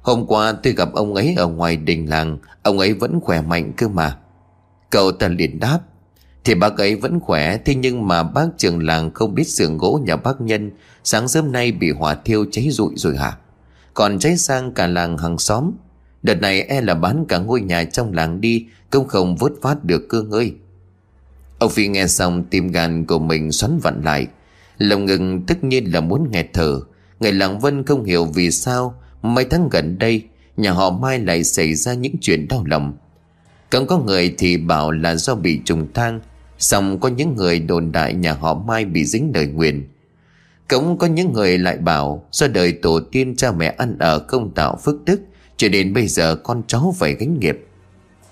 Hôm 0.01 0.27
qua 0.27 0.53
tôi 0.53 0.73
gặp 0.73 0.89
ông 0.93 1.15
ấy 1.15 1.35
ở 1.37 1.47
ngoài 1.47 1.77
đình 1.77 2.11
làng, 2.11 2.39
Ông 2.63 2.79
ấy 2.79 2.95
vẫn 2.95 3.21
khỏe 3.21 3.41
mạnh 3.41 3.73
cơ 3.77 3.89
mà. 3.89 4.17
Cậu 4.91 5.13
ta 5.13 5.29
liền 5.29 5.61
đáp, 5.61 5.79
Thì 6.45 6.55
bác 6.55 6.77
ấy 6.77 6.97
vẫn 6.97 7.21
khỏe, 7.21 7.59
Thế 7.65 7.75
nhưng 7.75 8.09
mà 8.09 8.23
bác 8.23 8.47
trường 8.59 8.87
làng 8.87 9.11
không 9.15 9.35
biết 9.35 9.49
xưởng 9.49 9.79
gỗ 9.79 10.01
nhà 10.05 10.17
bác 10.17 10.41
nhân 10.41 10.71
Sáng 11.05 11.29
sớm 11.29 11.53
nay 11.53 11.73
bị 11.73 11.91
hỏa 11.91 12.15
thiêu 12.15 12.45
cháy 12.51 12.69
rụi 12.71 12.93
rồi 12.97 13.17
hả? 13.17 13.37
Còn 13.95 14.19
cháy 14.19 14.37
sang 14.37 14.73
cả 14.73 14.87
làng 14.87 15.19
hàng 15.19 15.39
xóm. 15.39 15.71
Đợt 16.23 16.41
này 16.41 16.63
e 16.63 16.81
là 16.81 16.95
bán 16.95 17.25
cả 17.29 17.39
ngôi 17.39 17.61
nhà 17.61 17.85
trong 17.85 18.13
làng 18.13 18.41
đi 18.41 18.67
Công 18.91 19.09
không 19.09 19.37
vớt 19.37 19.53
phát 19.63 19.85
được 19.85 20.09
cương 20.09 20.31
ơi 20.31 20.55
Ông 21.63 21.71
Phi 21.71 21.89
nghe 21.89 22.07
xong, 22.07 22.45
tim 22.51 22.69
gan 22.69 23.05
của 23.07 23.19
mình 23.19 23.53
xoắn 23.53 23.79
vặn 23.79 24.03
lại. 24.03 24.27
Lòng 24.79 25.05
ngừng 25.05 25.43
tất 25.47 25.65
nhiên 25.65 25.93
là 25.93 26.01
muốn 26.01 26.31
nghẹt 26.31 26.47
thở. 26.53 26.81
Người 27.21 27.33
làng 27.33 27.59
Vân 27.59 27.85
không 27.85 28.05
hiểu 28.05 28.25
vì 28.25 28.51
sao 28.51 28.95
Mấy 29.23 29.45
tháng 29.45 29.69
gần 29.69 29.99
đây, 29.99 30.23
Nhà 30.57 30.73
họ 30.73 30.91
Mai 30.91 31.19
lại 31.19 31.45
xảy 31.45 31.75
ra 31.75 31.95
những 31.95 32.15
chuyện 32.21 32.49
đau 32.49 32.65
lòng. 32.67 32.93
Cũng 33.71 33.87
có 33.87 33.99
người 33.99 34.35
thì 34.39 34.57
bảo 34.57 34.91
là 34.91 35.15
do 35.15 35.35
bị 35.35 35.61
trùng 35.65 35.93
thang, 35.95 36.21
Xong 36.59 37.01
có 37.01 37.09
những 37.09 37.37
người 37.37 37.59
đồn 37.59 37.93
đại 37.93 38.15
nhà 38.15 38.33
họ 38.33 38.55
Mai 38.55 38.85
bị 38.85 39.05
dính 39.05 39.33
đời 39.33 39.47
nguyền. 39.47 39.89
Cũng 40.69 40.99
có 40.99 41.07
những 41.07 41.33
người 41.33 41.59
lại 41.59 41.77
bảo, 41.77 42.27
Do 42.33 42.49
đời 42.49 42.73
tổ 42.73 43.01
tiên 43.13 43.37
cha 43.37 43.53
mẹ 43.53 43.75
ăn 43.79 43.99
ở 43.99 44.19
không 44.29 44.55
tạo 44.55 44.79
phước 44.85 45.05
đức, 45.05 45.21
Cho 45.57 45.69
đến 45.69 45.95
bây 45.95 46.07
giờ 46.07 46.37
con 46.37 46.63
cháu 46.67 46.95
phải 46.99 47.15
gánh 47.15 47.41
nghiệp. 47.41 47.67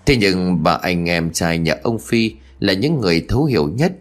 Thế 0.07 0.17
nhưng 0.17 0.63
bà 0.63 0.73
anh 0.73 1.09
em 1.09 1.33
trai 1.33 1.59
nhà 1.59 1.77
ông 1.83 1.99
Phi 1.99 2.33
là 2.61 2.73
những 2.73 3.01
người 3.01 3.27
thấu 3.29 3.45
hiểu 3.45 3.69
nhất. 3.69 3.93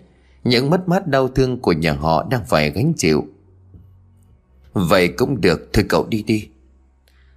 Những 0.44 0.70
mất 0.70 0.88
mát 0.88 1.08
đau 1.08 1.28
thương 1.28 1.60
của 1.60 1.72
nhà 1.72 1.94
họ 1.94 2.28
đang 2.32 2.46
phải 2.46 2.72
gánh 2.72 2.94
chịu. 2.98 3.26
Vậy 4.74 5.08
cũng 5.08 5.42
được, 5.42 5.70
Thôi 5.74 5.86
cậu 5.90 6.06
đi 6.10 6.24
đi. 6.24 6.48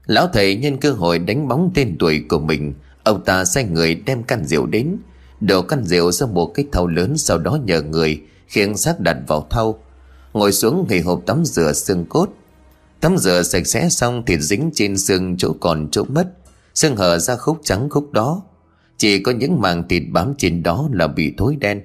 Lão 0.07 0.29
thầy 0.33 0.57
nhân 0.57 0.77
cơ 0.77 0.93
hội 0.93 1.19
đánh 1.19 1.49
bóng 1.49 1.71
tên 1.75 1.97
tuổi 1.99 2.25
của 2.29 2.39
mình. 2.39 2.75
Ông 3.05 3.25
ta 3.25 3.45
sai 3.45 3.65
người 3.65 3.95
đem 3.95 4.23
căn 4.23 4.45
rượu 4.45 4.67
đến. 4.67 4.97
Đổ 5.41 5.63
căn 5.63 5.85
rượu 5.85 6.13
ra 6.13 6.27
một 6.27 6.47
cái 6.55 6.67
thau 6.73 6.87
lớn 6.87 7.17
Sau 7.17 7.39
đó 7.39 7.59
nhờ 7.65 7.83
người 7.83 8.23
khiêng 8.47 8.77
xác 8.77 9.01
đặt 9.01 9.17
vào 9.27 9.47
thau. 9.51 9.79
Ngồi 10.33 10.53
xuống 10.53 10.87
nghỉ 10.89 11.01
hộp 11.01 11.23
tắm 11.27 11.45
rửa 11.45 11.73
xương 11.73 12.05
cốt. 12.09 12.29
Tắm 13.01 13.17
rửa 13.19 13.43
sạch 13.43 13.67
sẽ 13.67 13.89
xong 13.89 14.23
thì 14.27 14.39
dính 14.39 14.71
trên 14.75 14.99
xương 14.99 15.37
chỗ 15.37 15.55
còn 15.61 15.89
chỗ 15.91 16.05
mất. 16.05 16.29
Xương 16.75 16.97
hở 16.97 17.19
ra 17.19 17.37
khúc 17.37 17.61
trắng 17.65 17.91
khúc 17.91 18.13
đó. 18.13 18.43
Chỉ 19.03 19.19
có 19.19 19.33
những 19.33 19.61
màng 19.61 19.89
thịt 19.89 20.03
bám 20.11 20.35
trên 20.39 20.63
đó 20.63 20.89
là 20.93 21.09
bị 21.09 21.35
thối 21.37 21.57
đen. 21.61 21.81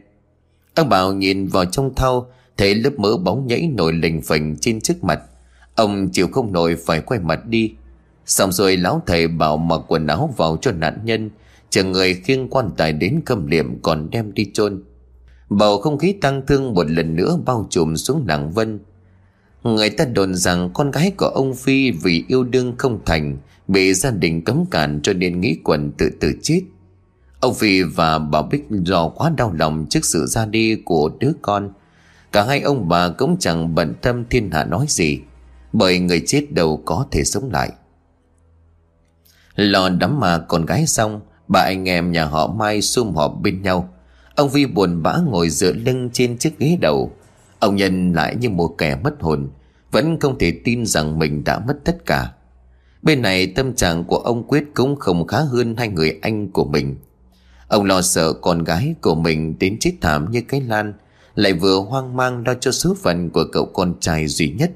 Ông 0.76 0.90
Bảo 0.90 1.14
nhìn 1.14 1.48
vào 1.48 1.66
trong 1.66 1.96
thau, 1.96 2.32
Thấy 2.58 2.76
lớp 2.76 2.90
mỡ 2.98 3.18
bóng 3.18 3.48
nhảy 3.48 3.68
nổi 3.68 3.94
lềnh 3.94 4.22
phềnh 4.22 4.58
trên 4.58 4.82
trước 4.82 5.04
mặt. 5.04 5.22
Ông 5.76 6.10
chịu 6.10 6.28
không 6.32 6.52
nổi 6.52 6.76
phải 6.86 7.02
quay 7.02 7.20
mặt 7.20 7.46
đi. 7.46 7.74
Xong 8.26 8.52
rồi 8.52 8.78
lão 8.78 9.02
thầy 9.06 9.28
bảo 9.28 9.58
mặc 9.58 9.82
quần 9.88 10.08
áo 10.08 10.34
vào 10.38 10.58
cho 10.62 10.72
nạn 10.72 11.00
nhân, 11.04 11.30
Chờ 11.70 11.84
người 11.84 12.14
khiêng 12.14 12.50
quan 12.50 12.70
tài 12.78 12.94
đến 12.94 13.20
cầm 13.26 13.48
liệm 13.48 13.82
còn 13.82 14.10
đem 14.10 14.34
đi 14.34 14.52
chôn. 14.54 14.84
Bầu 15.50 15.82
không 15.82 15.98
khí 15.98 16.16
tăng 16.22 16.46
thương 16.48 16.74
một 16.74 16.92
lần 16.92 17.16
nữa 17.16 17.40
bao 17.46 17.68
trùm 17.70 17.96
xuống 17.96 18.24
nàng 18.28 18.52
Vân. 18.52 18.80
Người 19.64 19.90
ta 19.90 20.06
đồn 20.06 20.36
rằng 20.36 20.70
con 20.74 20.92
gái 20.92 21.12
của 21.18 21.28
ông 21.28 21.56
Phi 21.56 21.92
vì 21.92 22.26
yêu 22.28 22.44
đương 22.44 22.74
không 22.78 23.00
thành, 23.06 23.38
Bị 23.68 23.94
gia 23.94 24.12
đình 24.12 24.42
cấm 24.42 24.66
cản 24.72 25.00
cho 25.04 25.14
nên 25.14 25.42
nghĩ 25.42 25.58
quần 25.64 25.92
tự 25.92 26.10
tử 26.20 26.34
chết. 26.42 26.62
Ông 27.40 27.54
Phi 27.54 27.84
và 27.84 28.20
bà 28.20 28.42
Bích 28.42 28.66
do 28.70 29.10
quá 29.10 29.32
đau 29.38 29.54
lòng 29.54 29.86
trước 29.90 30.06
sự 30.06 30.26
ra 30.26 30.46
đi 30.46 30.76
của 30.86 31.12
đứa 31.20 31.32
con. 31.42 31.70
Cả 32.32 32.44
hai 32.44 32.62
ông 32.62 32.90
bà 32.90 33.10
cũng 33.10 33.38
chẳng 33.40 33.76
bận 33.76 33.94
tâm 34.02 34.24
thiên 34.30 34.52
hạ 34.52 34.64
nói 34.64 34.86
gì, 34.90 35.20
Bởi 35.74 36.00
người 36.00 36.24
chết 36.26 36.52
đâu 36.52 36.82
có 36.86 37.06
thể 37.12 37.24
sống 37.24 37.52
lại. 37.52 37.72
Lò 39.56 39.90
đắm 39.90 40.20
mà 40.20 40.38
con 40.38 40.66
gái 40.66 40.88
xong, 40.88 41.22
Bà 41.48 41.62
anh 41.62 41.90
em 41.90 42.12
nhà 42.12 42.26
họ 42.26 42.48
Mai 42.48 42.82
sum 42.82 43.14
họp 43.14 43.42
bên 43.42 43.62
nhau. 43.62 43.94
Ông 44.36 44.50
Vi 44.50 44.66
buồn 44.66 45.04
bã 45.04 45.18
ngồi 45.18 45.50
dựa 45.50 45.74
lưng 45.74 46.10
trên 46.14 46.38
chiếc 46.38 46.60
ghế 46.60 46.78
đầu. 46.82 47.12
Ông 47.60 47.76
Nhân 47.76 48.14
lại 48.14 48.36
như 48.36 48.50
một 48.50 48.76
kẻ 48.78 48.96
mất 49.04 49.16
hồn, 49.20 49.50
Vẫn 49.92 50.20
không 50.20 50.38
thể 50.38 50.62
tin 50.64 50.86
rằng 50.86 51.20
mình 51.20 51.44
đã 51.44 51.60
mất 51.60 51.78
tất 51.84 52.06
cả. 52.06 52.32
Bên 53.02 53.22
này 53.22 53.48
tâm 53.48 53.76
trạng 53.76 54.04
của 54.04 54.18
ông 54.18 54.48
Quyết 54.48 54.64
cũng 54.74 54.96
không 54.96 55.28
khá 55.28 55.40
hơn 55.40 55.76
hai 55.78 55.88
người 55.88 56.20
anh 56.22 56.52
của 56.52 56.66
mình. 56.66 56.96
Ông 57.68 57.86
lo 57.86 58.02
sợ 58.02 58.34
con 58.34 58.64
gái 58.64 58.96
của 59.02 59.16
mình 59.16 59.60
đến 59.60 59.78
chết 59.80 59.94
thảm 60.02 60.32
như 60.32 60.42
cái 60.42 60.62
lan, 60.62 60.94
Lại 61.36 61.54
vừa 61.54 61.80
hoang 61.80 62.16
mang 62.16 62.44
lo 62.48 62.54
cho 62.54 62.72
số 62.72 62.96
phận 63.02 63.30
của 63.30 63.46
cậu 63.52 63.66
con 63.66 63.96
trai 64.00 64.28
duy 64.28 64.50
nhất. 64.50 64.72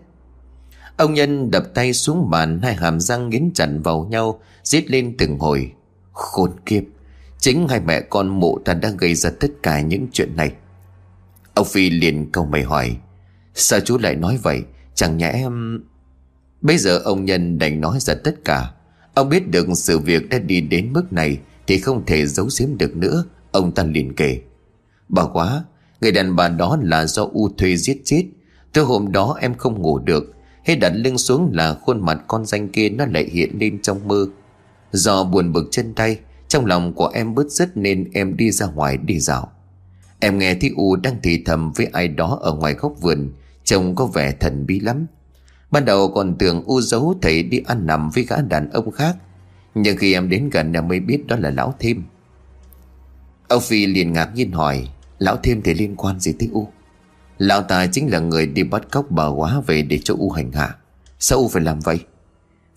Ông 0.97 1.13
Nhân 1.13 1.51
đập 1.51 1.63
tay 1.73 1.93
xuống 1.93 2.29
bàn, 2.29 2.59
Hai 2.63 2.75
hàm 2.75 2.99
răng 2.99 3.29
nghiến 3.29 3.51
chặt 3.53 3.69
vào 3.83 4.07
nhau 4.11 4.39
Giết 4.63 4.91
lên 4.91 5.15
từng 5.17 5.39
hồi, 5.39 5.71
Khốn 6.11 6.51
kiếp, 6.65 6.83
Chính 7.39 7.67
hai 7.67 7.79
mẹ 7.79 8.01
con 8.01 8.27
mụ 8.27 8.59
ta 8.65 8.73
đã 8.73 8.89
gây 8.89 9.15
ra 9.15 9.29
tất 9.39 9.51
cả 9.63 9.81
những 9.81 10.07
chuyện 10.11 10.35
này. 10.35 10.51
Ông 11.53 11.67
Phi 11.67 11.89
liền 11.89 12.31
câu 12.31 12.45
mày 12.45 12.63
hỏi, 12.63 12.97
Sao 13.53 13.79
chú 13.79 13.97
lại 13.97 14.15
nói 14.15 14.39
vậy? 14.43 14.63
Chẳng 14.95 15.17
nhẽ 15.17 15.31
em 15.31 15.83
Bây 16.61 16.77
giờ 16.77 16.97
ông 16.97 17.25
Nhân 17.25 17.59
đành 17.59 17.81
nói 17.81 17.99
ra 17.99 18.13
tất 18.23 18.35
cả. 18.45 18.71
Ông 19.13 19.29
biết 19.29 19.47
được 19.47 19.67
sự 19.75 19.99
việc 19.99 20.29
đã 20.29 20.39
đi 20.39 20.61
đến 20.61 20.93
mức 20.93 21.13
này 21.13 21.37
thì 21.67 21.79
không 21.79 22.05
thể 22.05 22.25
giấu 22.25 22.47
giếm 22.59 22.77
được 22.77 22.95
nữa, 22.95 23.23
Ông 23.51 23.71
ta 23.71 23.83
liền 23.83 24.15
kể. 24.15 24.39
Bà 25.09 25.23
quá, 25.25 25.63
Người 26.01 26.11
đàn 26.11 26.35
bà 26.35 26.49
đó 26.49 26.77
là 26.81 27.05
do 27.05 27.27
U 27.33 27.49
thuê 27.57 27.77
giết 27.77 28.01
chết. 28.03 28.23
Từ 28.73 28.83
hôm 28.83 29.11
đó 29.11 29.37
em 29.41 29.53
không 29.53 29.81
ngủ 29.81 29.99
được, 29.99 30.33
Hết 30.63 30.75
đặt 30.75 30.89
lưng 30.89 31.17
xuống 31.17 31.51
là 31.53 31.73
khuôn 31.73 32.05
mặt 32.05 32.21
con 32.27 32.45
danh 32.45 32.69
kia 32.69 32.89
Nó 32.89 33.05
lại 33.05 33.29
hiện 33.31 33.57
lên 33.59 33.81
trong 33.81 34.07
mơ. 34.07 34.25
Do 34.91 35.23
buồn 35.23 35.53
bực 35.53 35.67
chân 35.71 35.93
tay, 35.93 36.19
Trong 36.47 36.65
lòng 36.65 36.93
của 36.93 37.07
em 37.13 37.35
bứt 37.35 37.51
rứt 37.51 37.77
nên 37.77 38.09
em 38.13 38.37
đi 38.37 38.51
ra 38.51 38.67
ngoài 38.67 38.97
đi 38.97 39.19
dạo. 39.19 39.51
Em 40.19 40.37
nghe 40.37 40.55
thấy 40.55 40.71
U 40.75 40.95
đang 40.95 41.15
thì 41.23 41.43
thầm 41.45 41.71
với 41.71 41.85
ai 41.85 42.07
đó 42.07 42.39
ở 42.41 42.53
ngoài 42.53 42.73
góc 42.73 42.93
vườn, 43.01 43.31
Trông 43.63 43.95
có 43.95 44.05
vẻ 44.05 44.31
thần 44.39 44.65
bí 44.65 44.79
lắm. 44.79 45.05
Ban 45.71 45.85
đầu 45.85 46.11
còn 46.11 46.35
tưởng 46.39 46.63
U 46.65 46.81
giấu 46.81 47.15
thầy 47.21 47.43
đi 47.43 47.61
ăn 47.65 47.87
nằm 47.87 48.09
với 48.09 48.25
gã 48.29 48.41
đàn 48.41 48.69
ông 48.69 48.91
khác 48.91 49.15
nhưng 49.75 49.97
khi 49.97 50.13
em 50.13 50.29
đến 50.29 50.49
gần 50.49 50.73
em 50.73 50.87
mới 50.87 50.99
biết 50.99 51.27
đó 51.27 51.35
là 51.39 51.49
Lão 51.49 51.73
Thêm. 51.79 52.03
Âu 53.47 53.59
Phi 53.59 53.85
liền 53.85 54.13
ngạc 54.13 54.35
nhiên 54.35 54.51
hỏi, 54.51 54.87
Lão 55.19 55.37
Thêm 55.43 55.61
thì 55.61 55.73
liên 55.73 55.95
quan 55.95 56.19
gì 56.19 56.33
tới 56.39 56.49
U? 56.51 56.67
Lão 57.37 57.61
ta 57.61 57.87
chính 57.87 58.11
là 58.11 58.19
người 58.19 58.47
đi 58.47 58.63
bắt 58.63 58.91
cóc 58.91 59.11
bà 59.11 59.27
quá 59.27 59.61
về 59.67 59.81
để 59.81 59.99
cho 60.03 60.15
U 60.17 60.29
hành 60.29 60.51
hạ. 60.51 60.75
Sao 61.19 61.39
U 61.39 61.47
phải 61.47 61.61
làm 61.61 61.79
vậy? 61.79 61.99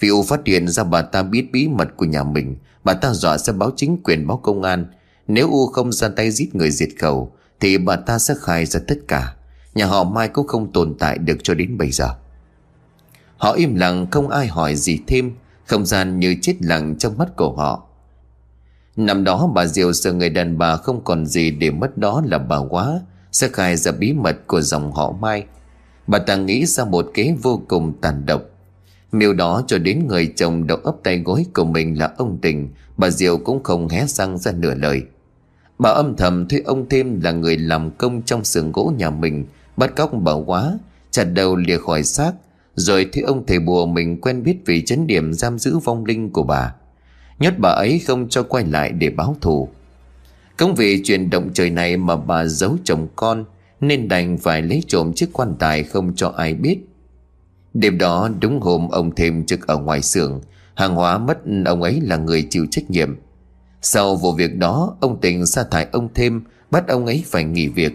Vì 0.01 0.09
U 0.09 0.23
phát 0.23 0.41
hiện 0.47 0.69
ra 0.69 0.85
bà 0.85 1.03
ta 1.03 1.23
biết 1.23 1.53
bí 1.53 1.69
mật 1.69 1.89
của 1.97 2.07
nhà 2.07 2.23
mình, 2.23 2.57
Bà 2.85 2.95
ta 2.95 3.13
dọa 3.13 3.39
sẽ 3.39 3.53
báo 3.53 3.71
chính 3.77 3.99
quyền, 4.05 4.27
báo 4.27 4.37
công 4.37 4.63
an. 4.63 4.87
Nếu 5.27 5.51
U 5.51 5.67
không 5.67 5.93
ra 5.93 6.09
tay 6.09 6.31
giết 6.31 6.55
người 6.55 6.71
diệt 6.71 6.89
khẩu, 6.99 7.33
Thì 7.61 7.79
bà 7.79 7.97
ta 7.97 8.19
sẽ 8.19 8.35
khai 8.41 8.67
ra 8.67 8.81
tất 8.89 8.99
cả. 9.09 9.35
Nhà 9.75 9.87
họ 9.87 10.05
Mai 10.05 10.29
cũng 10.29 10.47
không 10.47 10.73
tồn 10.73 10.95
tại 10.99 11.19
được 11.19 11.37
cho 11.43 11.55
đến 11.55 11.79
bây 11.79 11.91
giờ. 11.91 12.09
Họ 13.37 13.53
im 13.53 13.75
lặng, 13.75 14.07
không 14.11 14.29
ai 14.29 14.47
hỏi 14.47 14.77
gì 14.77 14.99
thêm. 15.07 15.33
Không 15.67 15.87
gian 15.87 16.21
như 16.21 16.37
chết 16.43 16.55
lặng 16.61 16.95
trong 16.99 17.19
mắt 17.19 17.37
của 17.37 17.53
họ. 17.57 17.83
Năm 18.97 19.25
đó 19.25 19.51
bà 19.55 19.67
Diệu 19.67 19.93
sợ 19.93 20.13
người 20.13 20.31
đàn 20.31 20.59
bà 20.59 20.77
không 20.77 21.05
còn 21.05 21.27
gì 21.27 21.51
để 21.51 21.71
mất 21.71 21.99
đó 21.99 22.23
là 22.27 22.39
bà 22.39 22.59
quá, 22.59 23.01
Sẽ 23.33 23.49
khai 23.49 23.77
ra 23.77 23.93
bí 23.93 24.13
mật 24.13 24.37
của 24.47 24.61
dòng 24.61 24.93
họ 24.93 25.13
Mai. 25.13 25.45
Bà 26.07 26.19
ta 26.19 26.37
nghĩ 26.37 26.67
ra 26.67 26.85
một 26.85 27.11
kế 27.15 27.37
vô 27.43 27.63
cùng 27.69 27.93
tàn 28.01 28.27
độc. 28.27 28.43
Miêu 29.13 29.33
đó 29.33 29.63
cho 29.67 29.79
đến 29.79 30.07
người 30.09 30.33
chồng 30.37 30.67
đầu 30.67 30.79
ấp 30.85 30.95
tay 31.03 31.19
gối 31.19 31.47
của 31.55 31.65
mình 31.65 31.99
là 31.99 32.13
ông 32.19 32.39
Tình, 32.43 32.69
Bà 32.97 33.11
Diệu 33.11 33.39
cũng 33.39 33.63
không 33.63 33.89
hé 33.89 34.07
răng 34.07 34.39
ra 34.39 34.53
nửa 34.53 34.75
lời. 34.75 35.03
Bà 35.79 35.91
âm 35.91 36.17
thầm 36.17 36.49
thuê 36.49 36.61
ông 36.65 36.89
thêm 36.89 37.21
là 37.21 37.33
người 37.33 37.57
làm 37.57 37.91
công 37.91 38.23
trong 38.23 38.45
xưởng 38.45 38.73
gỗ 38.73 38.93
nhà 38.97 39.11
mình, 39.11 39.47
Bắt 39.77 39.97
cóc 39.97 40.11
bà 40.15 40.33
quá, 40.33 40.79
Chặt 41.11 41.25
đầu 41.25 41.57
lìa 41.57 41.79
khỏi 41.79 42.03
xác 42.03 42.33
rồi 42.75 43.07
thấy 43.13 43.23
ông 43.23 43.47
thầy 43.47 43.59
bùa 43.59 43.87
mình 43.87 44.21
quen 44.21 44.43
biết 44.43 44.57
vì 44.67 44.85
chấn 44.85 45.07
điểm 45.07 45.33
giam 45.33 45.59
giữ 45.59 45.79
vong 45.79 46.05
linh 46.05 46.31
của 46.31 46.43
bà. 46.43 46.75
Nhốt 47.39 47.55
bà 47.59 47.69
ấy 47.69 47.99
không 47.99 48.29
cho 48.29 48.43
quay 48.43 48.65
lại 48.65 48.93
để 48.93 49.11
báo 49.11 49.37
thù. 49.41 49.69
Công 50.57 50.75
vì 50.75 51.01
chuyện 51.05 51.31
động 51.31 51.51
trời 51.55 51.71
này 51.71 51.97
mà 51.97 52.17
bà 52.17 52.45
giấu 52.45 52.77
chồng 52.85 53.09
con, 53.17 53.45
Nên 53.81 54.09
đành 54.09 54.39
phải 54.39 54.63
lấy 54.63 54.83
trộm 54.89 55.13
chiếc 55.13 55.29
quan 55.33 55.55
tài 55.59 55.85
không 55.85 56.15
cho 56.15 56.29
ai 56.37 56.55
biết. 56.55 56.79
Đêm 57.75 57.99
đó, 57.99 58.29
đúng 58.41 58.61
hôm 58.61 58.89
ông 58.89 59.15
thêm 59.15 59.47
trực 59.47 59.67
ở 59.67 59.79
ngoài 59.79 60.03
xưởng, 60.03 60.41
Hàng 60.75 60.95
hóa 60.95 61.19
mất 61.19 61.39
ông 61.67 61.83
ấy 61.83 62.01
là 62.01 62.17
người 62.17 62.47
chịu 62.51 62.67
trách 62.71 62.91
nhiệm. 62.91 63.17
Sau 63.83 64.17
vụ 64.17 64.33
việc 64.33 64.57
đó, 64.57 64.97
Ông 65.01 65.21
tình 65.21 65.47
sa 65.47 65.65
thải 65.71 65.87
ông 65.93 66.09
thêm, 66.15 66.45
Bắt 66.71 66.89
ông 66.89 67.07
ấy 67.07 67.25
phải 67.27 67.45
nghỉ 67.45 67.69
việc. 67.69 67.93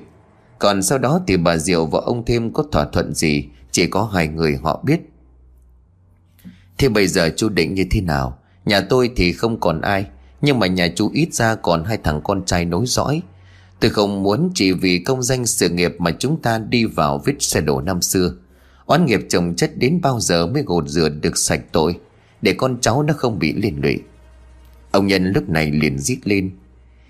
Còn 0.60 0.84
sau 0.84 0.98
đó 0.98 1.22
thì 1.28 1.38
bà 1.38 1.58
Diệu 1.58 1.86
và 1.86 2.00
ông 2.00 2.26
thêm 2.26 2.54
có 2.54 2.64
thỏa 2.72 2.86
thuận 2.86 3.14
gì? 3.14 3.46
Chỉ 3.80 3.88
có 3.88 4.04
hai 4.14 4.28
người 4.28 4.58
họ 4.64 4.82
biết. 4.86 5.00
Thế 6.78 6.90
bây 6.90 7.08
giờ 7.08 7.30
chú 7.38 7.50
định 7.50 7.74
như 7.74 7.86
thế 7.92 8.02
nào? 8.02 8.40
Nhà 8.66 8.82
tôi 8.82 9.12
thì 9.16 9.34
không 9.34 9.60
còn 9.60 9.82
ai, 9.82 10.06
Nhưng 10.42 10.60
mà 10.60 10.68
nhà 10.68 10.88
chú 10.96 11.10
ít 11.14 11.34
ra 11.34 11.56
còn 11.56 11.84
hai 11.84 11.98
thằng 12.04 12.22
con 12.24 12.46
trai 12.46 12.66
nối 12.66 12.86
dõi. 12.86 13.22
Tôi 13.80 13.92
không 13.92 14.24
muốn 14.24 14.52
chỉ 14.56 14.72
vì 14.72 15.00
công 15.00 15.24
danh 15.24 15.46
sự 15.46 15.70
nghiệp 15.70 15.96
Mà 16.00 16.12
chúng 16.20 16.42
ta 16.42 16.58
đi 16.58 16.86
vào 16.86 17.22
vết 17.26 17.34
xe 17.40 17.62
đổ 17.62 17.82
năm 17.82 18.02
xưa. 18.02 18.34
Oán 18.86 19.06
nghiệp 19.06 19.20
chồng 19.30 19.56
chất 19.56 19.72
đến 19.78 20.00
bao 20.02 20.20
giờ 20.20 20.48
mới 20.48 20.64
gột 20.66 20.88
rửa 20.88 21.10
được 21.10 21.38
sạch 21.38 21.62
tội, 21.72 22.00
Để 22.42 22.54
con 22.54 22.78
cháu 22.82 23.04
nó 23.04 23.14
không 23.18 23.40
bị 23.40 23.54
liên 23.54 23.80
lụy. 23.82 24.00
Ông 24.92 25.08
Nhân 25.08 25.32
lúc 25.32 25.50
này 25.50 25.72
liền 25.72 26.00
rít 26.00 26.20
lên. 26.24 26.52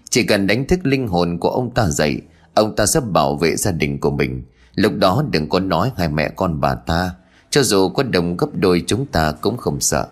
Chỉ 0.10 0.24
cần 0.24 0.48
đánh 0.48 0.68
thức 0.68 0.80
linh 0.84 1.08
hồn 1.08 1.38
của 1.38 1.50
ông 1.50 1.74
ta 1.74 1.90
dậy, 1.90 2.22
Ông 2.54 2.76
ta 2.76 2.86
sẽ 2.86 3.00
bảo 3.00 3.36
vệ 3.36 3.56
gia 3.56 3.72
đình 3.72 4.00
của 4.00 4.12
mình. 4.12 4.44
Lúc 4.76 4.94
đó 4.96 5.24
đừng 5.32 5.50
có 5.50 5.60
nói 5.60 5.92
hai 5.98 6.10
mẹ 6.10 6.30
con 6.36 6.62
bà 6.62 6.76
ta. 6.76 7.12
Cho 7.50 7.64
dù 7.64 7.90
có 7.90 8.04
đồng 8.04 8.38
gấp 8.38 8.48
đôi 8.54 8.84
chúng 8.88 9.06
ta 9.06 9.32
cũng 9.42 9.58
không 9.58 9.80
sợ. 9.80 10.08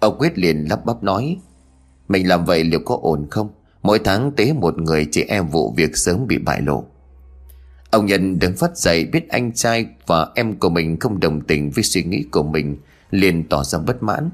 Ông 0.00 0.18
Quyết 0.18 0.38
liền 0.38 0.66
lắp 0.70 0.84
bắp 0.84 1.02
nói, 1.02 1.36
Mình 2.08 2.28
làm 2.28 2.44
vậy 2.44 2.64
liệu 2.64 2.80
có 2.84 2.98
ổn 3.02 3.26
không? 3.30 3.50
Mỗi 3.82 3.98
tháng 3.98 4.32
tế 4.32 4.52
một 4.52 4.78
người 4.78 5.06
chỉ 5.10 5.22
em 5.22 5.48
vụ 5.48 5.74
việc 5.76 5.96
sớm 5.96 6.26
bị 6.26 6.38
bại 6.38 6.60
lộ. 6.60 6.84
Ông 7.90 8.06
Nhân 8.06 8.38
đứng 8.38 8.56
phát 8.56 8.76
dậy 8.76 9.04
biết 9.04 9.28
anh 9.28 9.52
trai 9.52 9.86
và 10.06 10.26
em 10.34 10.56
của 10.56 10.68
mình 10.68 11.00
không 11.00 11.20
đồng 11.20 11.40
tình 11.40 11.70
với 11.70 11.84
suy 11.84 12.02
nghĩ 12.02 12.24
của 12.30 12.42
mình, 12.42 12.76
liền 13.10 13.48
tỏ 13.48 13.64
ra 13.64 13.78
bất 13.78 14.02
mãn. 14.02 14.30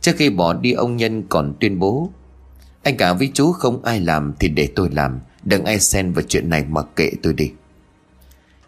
Trước 0.00 0.12
khi 0.16 0.30
bỏ 0.30 0.52
đi, 0.52 0.72
ông 0.72 0.96
Nhân 0.96 1.22
còn 1.28 1.54
tuyên 1.60 1.78
bố, 1.78 2.10
Anh 2.82 2.96
cả 2.96 3.12
với 3.12 3.30
chú 3.34 3.52
không 3.52 3.84
ai 3.84 4.00
làm 4.00 4.34
thì 4.38 4.48
để 4.48 4.68
tôi 4.74 4.90
làm, 4.90 5.20
Đừng 5.44 5.64
ai 5.64 5.80
xen 5.80 6.12
vào 6.12 6.24
chuyện 6.28 6.50
này 6.50 6.64
mà 6.68 6.82
kệ 6.82 7.10
tôi 7.22 7.32
đi. 7.32 7.50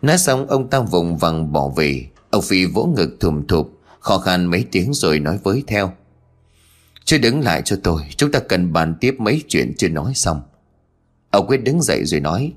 Nói 0.03 0.18
xong, 0.18 0.46
ông 0.46 0.70
ta 0.70 0.80
vùng 0.80 1.16
vằng 1.16 1.53
bỏ 1.53 1.68
về. 1.68 2.07
Ông 2.30 2.42
Phi 2.42 2.64
vỗ 2.64 2.84
ngực 2.96 3.16
thùm 3.20 3.46
thụp, 3.46 3.72
Khó 4.01 4.18
khăn 4.18 4.46
mấy 4.46 4.64
tiếng 4.70 4.94
rồi 4.94 5.20
nói 5.20 5.38
với 5.42 5.62
theo. 5.66 5.92
Chứ 7.05 7.18
đứng 7.18 7.40
lại 7.40 7.62
cho 7.64 7.76
tôi, 7.82 8.03
Chúng 8.16 8.32
ta 8.32 8.38
cần 8.38 8.72
bàn 8.72 8.94
tiếp 9.01 9.14
mấy 9.18 9.42
chuyện 9.49 9.72
chưa 9.78 9.88
nói 9.88 10.12
xong. 10.14 10.40
Ông 11.30 11.46
quyết 11.46 11.57
đứng 11.57 11.82
dậy 11.82 12.05
rồi 12.05 12.20
nói, 12.20 12.53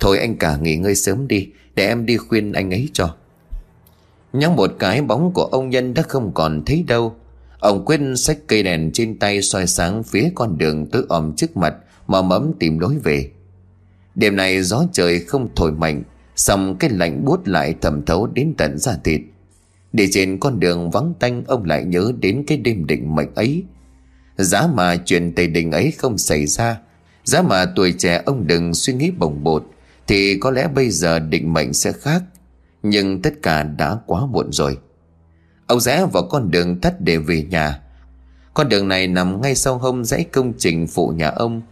Thôi 0.00 0.18
anh 0.18 0.36
cả 0.36 0.56
nghỉ 0.56 0.76
ngơi 0.76 0.94
sớm 0.94 1.28
đi, 1.28 1.48
Để 1.74 1.86
em 1.86 2.06
đi 2.06 2.16
khuyên 2.16 2.52
anh 2.52 2.70
ấy 2.70 2.88
cho. 2.92 3.14
Nhắm 4.32 4.56
một 4.56 4.70
cái, 4.78 5.02
bóng 5.02 5.32
của 5.34 5.44
ông 5.44 5.70
Nhân 5.70 5.94
đã 5.94 6.02
không 6.02 6.32
còn 6.34 6.62
thấy 6.66 6.84
đâu. 6.86 7.16
Ông 7.60 7.84
quyết 7.84 8.00
xách 8.16 8.38
cây 8.46 8.62
đèn 8.62 8.90
trên 8.94 9.18
tay 9.18 9.42
soi 9.42 9.66
sáng 9.66 10.02
phía 10.02 10.30
con 10.34 10.58
đường 10.58 10.86
tối 10.86 11.04
om 11.08 11.32
trước 11.36 11.56
mặt 11.56 11.74
Mà 12.06 12.22
mẫm 12.22 12.52
tìm 12.58 12.78
lối 12.78 12.96
về. 13.04 13.30
Đêm 14.14 14.36
này 14.36 14.62
gió 14.62 14.84
trời 14.92 15.20
không 15.20 15.48
thổi 15.56 15.72
mạnh 15.72 16.02
Xong 16.38 16.76
cái 16.78 16.90
lạnh 16.90 17.24
buốt 17.24 17.48
lại 17.48 17.74
thẩm 17.80 18.04
thấu 18.04 18.26
đến 18.26 18.54
tận 18.58 18.78
da 18.78 18.96
thịt. 19.04 19.20
Để 19.92 20.08
trên 20.12 20.38
con 20.40 20.60
đường 20.60 20.90
vắng 20.90 21.14
tanh, 21.18 21.44
Ông 21.46 21.64
lại 21.64 21.84
nhớ 21.84 22.12
đến 22.20 22.44
cái 22.46 22.58
đêm 22.58 22.86
định 22.86 23.14
mệnh 23.14 23.34
ấy. 23.34 23.64
Giá 24.36 24.66
mà 24.74 24.96
chuyện 24.96 25.34
tây 25.34 25.46
đình 25.46 25.70
ấy 25.72 25.90
không 25.98 26.18
xảy 26.18 26.46
ra, 26.46 26.78
Giá 27.24 27.42
mà 27.42 27.64
tuổi 27.76 27.92
trẻ 27.92 28.22
ông 28.26 28.46
đừng 28.46 28.74
suy 28.74 28.92
nghĩ 28.92 29.10
bồng 29.10 29.44
bột, 29.44 29.66
Thì 30.06 30.38
có 30.38 30.50
lẽ 30.50 30.68
bây 30.74 30.90
giờ 30.90 31.18
định 31.18 31.52
mệnh 31.52 31.72
sẽ 31.72 31.92
khác. 31.92 32.22
Nhưng 32.82 33.22
tất 33.22 33.34
cả 33.42 33.62
đã 33.62 33.98
quá 34.06 34.26
muộn 34.26 34.52
rồi. 34.52 34.78
Ông 35.66 35.80
rẽ 35.80 36.06
vào 36.12 36.22
con 36.30 36.50
đường 36.50 36.80
tắt 36.80 37.00
để 37.00 37.18
về 37.18 37.42
nhà. 37.42 37.80
Con 38.54 38.68
đường 38.68 38.88
này 38.88 39.08
nằm 39.08 39.40
ngay 39.40 39.54
sau 39.54 39.78
hông 39.78 40.04
dãy 40.04 40.24
công 40.24 40.52
trình 40.58 40.86
phụ 40.86 41.08
nhà 41.08 41.28
ông. 41.28 41.62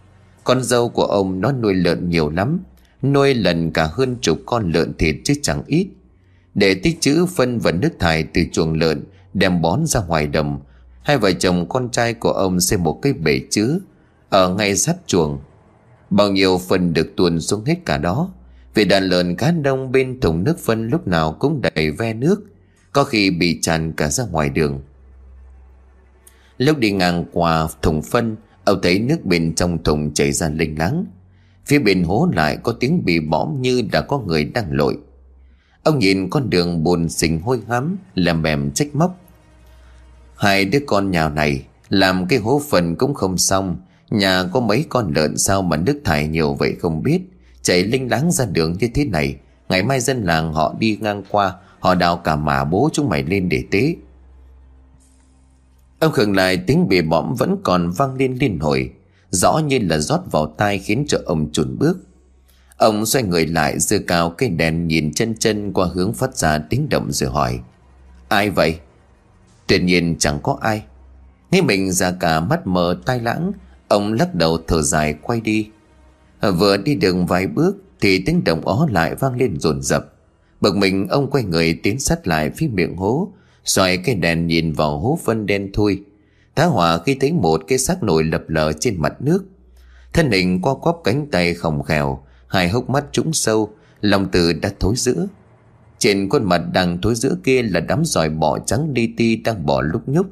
Con 0.43 0.63
dâu 0.63 0.89
của 0.89 1.05
ông 1.05 1.41
nó 1.41 1.51
nuôi 1.51 1.73
lợn 1.73 2.09
nhiều 2.09 2.29
lắm. 2.29 2.59
Nuôi 3.01 3.33
lần 3.33 3.71
cả 3.71 3.89
hơn 3.91 4.17
chục 4.21 4.39
con 4.45 4.71
lợn 4.71 4.93
thịt 4.97 5.15
chứ 5.23 5.33
chẳng 5.41 5.63
ít. 5.67 5.87
Để 6.55 6.73
tích 6.73 7.01
trữ 7.01 7.25
phân 7.25 7.59
và 7.59 7.71
nước 7.71 7.89
thải 7.99 8.23
từ 8.23 8.41
chuồng 8.51 8.73
lợn, 8.73 9.03
Đem 9.33 9.61
bón 9.61 9.85
ra 9.85 10.01
ngoài 10.01 10.27
đồng. 10.27 10.61
Hai 11.03 11.17
vợ 11.17 11.31
chồng 11.31 11.69
con 11.69 11.89
trai 11.91 12.13
của 12.13 12.31
ông 12.31 12.59
xây 12.59 12.79
một 12.79 12.99
cái 13.01 13.13
bể 13.13 13.41
chứa 13.49 13.79
Ở 14.29 14.49
ngay 14.53 14.75
sát 14.75 14.95
chuồng. 15.05 15.39
Bao 16.09 16.31
nhiêu 16.31 16.57
phân 16.57 16.93
được 16.93 17.15
tuồn 17.15 17.39
xuống 17.39 17.65
hết 17.65 17.75
cả 17.85 17.97
đó. 17.97 18.31
Vì 18.73 18.85
đàn 18.85 19.03
lợn 19.03 19.35
cá 19.35 19.51
đông, 19.51 19.91
bên 19.91 20.19
thùng 20.19 20.43
nước 20.43 20.59
phân 20.59 20.87
lúc 20.87 21.07
nào 21.07 21.33
cũng 21.39 21.61
đầy 21.61 21.91
ve 21.91 22.13
nước, 22.13 22.43
Có 22.91 23.03
khi 23.03 23.31
bị 23.31 23.59
tràn 23.61 23.93
cả 23.93 24.09
ra 24.09 24.25
ngoài 24.25 24.49
đường. 24.49 24.81
Lúc 26.57 26.77
đi 26.77 26.91
ngang 26.91 27.25
qua 27.31 27.67
thùng 27.81 28.01
phân, 28.01 28.35
Ông 28.63 28.79
thấy 28.83 28.99
nước 28.99 29.25
bên 29.25 29.55
trong 29.55 29.83
thùng 29.83 30.13
chảy 30.13 30.31
ra 30.31 30.49
linh 30.49 30.79
láng. 30.79 31.05
Phía 31.67 31.79
bên 31.79 32.03
hố 32.03 32.29
lại 32.33 32.57
có 32.63 32.71
tiếng 32.79 33.05
bị 33.05 33.19
bõm 33.19 33.61
như 33.61 33.81
đã 33.91 34.01
có 34.01 34.19
người 34.19 34.43
đang 34.43 34.65
lội. 34.71 34.97
Ông 35.83 35.99
nhìn 35.99 36.29
con 36.29 36.49
đường 36.49 36.83
bùn 36.83 37.09
xình 37.09 37.41
hôi 37.41 37.61
hám, 37.67 37.97
Làm 38.15 38.41
bèm 38.41 38.71
trách 38.71 38.95
móc. 38.95 39.19
Hai 40.35 40.65
đứa 40.65 40.79
con 40.87 41.11
nhà 41.11 41.29
này 41.29 41.65
Làm 41.89 42.27
cái 42.27 42.39
hố 42.39 42.61
phần 42.69 42.95
cũng 42.95 43.13
không 43.13 43.37
xong. 43.37 43.77
Nhà 44.09 44.43
có 44.53 44.59
mấy 44.59 44.85
con 44.89 45.11
lợn 45.15 45.37
sao 45.37 45.61
mà 45.61 45.77
nước 45.77 46.01
thải 46.03 46.27
nhiều 46.27 46.53
vậy 46.53 46.75
không 46.79 47.03
biết. 47.03 47.21
Chảy 47.61 47.83
linh 47.83 48.11
láng 48.11 48.31
ra 48.31 48.45
đường 48.45 48.73
như 48.79 48.89
thế 48.93 49.05
này, 49.05 49.35
Ngày 49.69 49.83
mai 49.83 49.99
dân 49.99 50.23
làng 50.23 50.53
họ 50.53 50.75
đi 50.79 50.97
ngang 51.01 51.23
qua, 51.29 51.53
Họ 51.79 51.95
đào 51.95 52.17
cả 52.17 52.35
mà 52.35 52.63
bố 52.63 52.89
chúng 52.93 53.09
mày 53.09 53.23
lên 53.23 53.49
để 53.49 53.63
tế. 53.71 53.95
Ông 55.99 56.11
khừng 56.11 56.35
lại 56.35 56.57
tiếng 56.57 56.87
bề 56.87 57.01
bõm 57.01 57.35
vẫn 57.35 57.57
còn 57.63 57.91
vang 57.91 58.15
lên 58.15 58.37
liên 58.39 58.59
hồi. 58.59 58.91
Rõ 59.29 59.57
như 59.57 59.79
là 59.81 59.97
rót 59.97 60.21
vào 60.31 60.53
tai 60.57 60.79
khiến 60.79 61.05
cho 61.07 61.17
ông 61.25 61.51
chùn 61.51 61.77
bước. 61.79 61.97
Ông 62.77 63.05
xoay 63.05 63.23
người 63.23 63.47
lại, 63.47 63.79
giơ 63.79 63.99
cao 64.07 64.29
cây 64.29 64.49
đèn 64.49 64.87
nhìn 64.87 65.13
chân 65.13 65.35
chân 65.39 65.73
qua 65.73 65.87
hướng 65.93 66.13
phát 66.13 66.37
ra 66.37 66.57
tiếng 66.57 66.89
động 66.89 67.11
rồi 67.11 67.29
hỏi, 67.29 67.59
Ai 68.27 68.49
vậy? 68.49 68.79
Tuyệt 69.67 69.83
nhiên 69.83 70.15
chẳng 70.19 70.39
có 70.43 70.57
ai. 70.61 70.83
Nghe 71.51 71.61
mình 71.61 71.91
ra 71.91 72.11
cả 72.11 72.39
mắt 72.39 72.67
mờ 72.67 72.97
tai 73.05 73.19
lãng, 73.19 73.51
Ông 73.87 74.13
lắc 74.13 74.35
đầu 74.35 74.57
thở 74.67 74.81
dài 74.81 75.15
quay 75.21 75.41
đi. 75.41 75.69
Vừa 76.57 76.77
đi 76.77 76.95
đường 76.95 77.25
vài 77.25 77.47
bước 77.47 77.75
Thì 78.01 78.23
tiếng 78.25 78.43
động 78.43 78.61
ó 78.65 78.87
lại 78.91 79.15
vang 79.15 79.37
lên 79.37 79.59
rồn 79.59 79.81
rập. 79.81 80.13
Bực 80.61 80.75
mình, 80.75 81.07
ông 81.07 81.29
quay 81.29 81.43
người 81.43 81.79
tiến 81.83 81.99
sát 81.99 82.27
lại 82.27 82.51
phía 82.57 82.67
miệng 82.67 82.95
hố, 82.97 83.31
xoay 83.65 83.97
cây 83.97 84.15
đèn 84.15 84.47
nhìn 84.47 84.73
vào 84.73 84.99
hố 84.99 85.19
phân 85.23 85.45
đen 85.45 85.69
thui. 85.73 86.03
Tá 86.57 86.65
hỏa 86.65 86.97
khi 87.05 87.15
thấy 87.19 87.31
một 87.31 87.61
cái 87.67 87.77
xác 87.77 88.03
nổi 88.03 88.23
lập 88.23 88.43
lờ 88.47 88.73
trên 88.73 89.01
mặt 89.01 89.13
nước. 89.21 89.45
Thân 90.13 90.31
hình 90.31 90.61
qua 90.61 90.73
quắp 90.75 90.95
cánh 91.03 91.27
tay 91.31 91.53
khổng 91.53 91.83
khèo, 91.83 92.23
Hai 92.47 92.69
hốc 92.69 92.89
mắt 92.89 93.05
trũng 93.11 93.33
sâu, 93.33 93.69
Lòng 94.01 94.27
từ 94.31 94.53
đã 94.53 94.71
thối 94.79 94.93
giữa. 94.95 95.27
Trên 95.99 96.29
khuôn 96.29 96.43
mặt 96.43 96.61
đang 96.73 97.01
thối 97.01 97.15
giữa 97.15 97.37
kia 97.43 97.61
là 97.61 97.79
đám 97.79 98.05
giỏi 98.05 98.29
bọ 98.29 98.59
trắng 98.59 98.93
đi 98.93 99.13
ti 99.17 99.35
đang 99.35 99.65
bò 99.65 99.81
lúc 99.81 100.01
nhúc. 100.09 100.27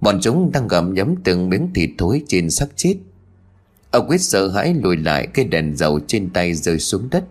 Bọn 0.00 0.18
chúng 0.22 0.52
đang 0.52 0.68
gặm 0.68 0.94
nhấm 0.94 1.14
từng 1.24 1.48
miếng 1.48 1.68
thịt 1.74 1.90
thối 1.98 2.22
trên 2.28 2.50
xác 2.50 2.66
chết. 2.76 2.94
Ông 3.90 4.08
Quyết 4.08 4.20
sợ 4.20 4.48
hãi 4.48 4.74
lùi 4.74 4.96
lại, 4.96 5.26
cái 5.26 5.44
đèn 5.44 5.76
dầu 5.76 6.00
trên 6.06 6.30
tay 6.30 6.54
rơi 6.54 6.78
xuống 6.78 7.08
đất. 7.10 7.24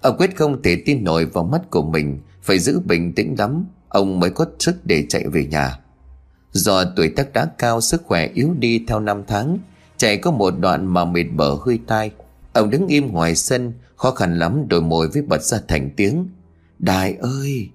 Ông 0.00 0.16
Quyết 0.18 0.36
không 0.36 0.62
thể 0.62 0.82
tin 0.86 1.04
nổi 1.04 1.24
vào 1.24 1.44
mắt 1.44 1.70
của 1.70 1.82
mình, 1.82 2.20
Phải 2.42 2.58
giữ 2.58 2.80
bình 2.80 3.12
tĩnh 3.12 3.34
lắm, 3.38 3.64
Ông 3.88 4.20
mới 4.20 4.30
có 4.30 4.46
sức 4.58 4.76
để 4.84 5.06
chạy 5.08 5.28
về 5.28 5.44
nhà. 5.44 5.81
Do 6.52 6.84
tuổi 6.96 7.08
tác 7.08 7.32
đã 7.32 7.46
cao 7.58 7.80
sức 7.80 8.02
khỏe 8.04 8.28
yếu 8.34 8.54
đi 8.58 8.84
theo 8.88 9.00
năm 9.00 9.22
tháng 9.26 9.58
Chạy 9.96 10.16
có 10.16 10.30
một 10.30 10.50
đoạn 10.58 10.86
mà 10.86 11.04
mệt 11.04 11.24
bở 11.24 11.54
hơi 11.66 11.78
tai. 11.86 12.10
Ông 12.52 12.70
đứng 12.70 12.86
im 12.86 13.12
ngoài 13.12 13.34
sân 13.34 13.72
Khó 13.96 14.10
khăn 14.10 14.38
lắm 14.38 14.68
đôi 14.68 14.80
môi 14.80 15.08
với 15.08 15.22
bật 15.22 15.42
ra 15.42 15.58
thành 15.68 15.90
tiếng. 15.96 16.28
Đại 16.78 17.16
ơi! 17.20 17.68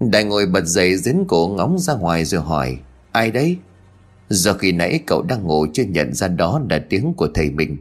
Đại 0.00 0.24
ngồi 0.24 0.46
bật 0.46 0.64
dậy 0.64 0.96
dính 0.96 1.24
cổ 1.28 1.54
ngóng 1.56 1.78
ra 1.78 1.94
ngoài 1.94 2.24
rồi 2.24 2.42
hỏi 2.42 2.78
Ai 3.12 3.30
đấy? 3.30 3.56
Do 4.28 4.52
khi 4.52 4.72
nãy 4.72 5.00
cậu 5.06 5.22
đang 5.22 5.42
ngủ 5.42 5.66
chưa 5.72 5.82
nhận 5.82 6.14
ra 6.14 6.28
đó 6.28 6.60
là 6.70 6.84
tiếng 6.90 7.14
của 7.14 7.28
thầy 7.34 7.50
mình. 7.50 7.76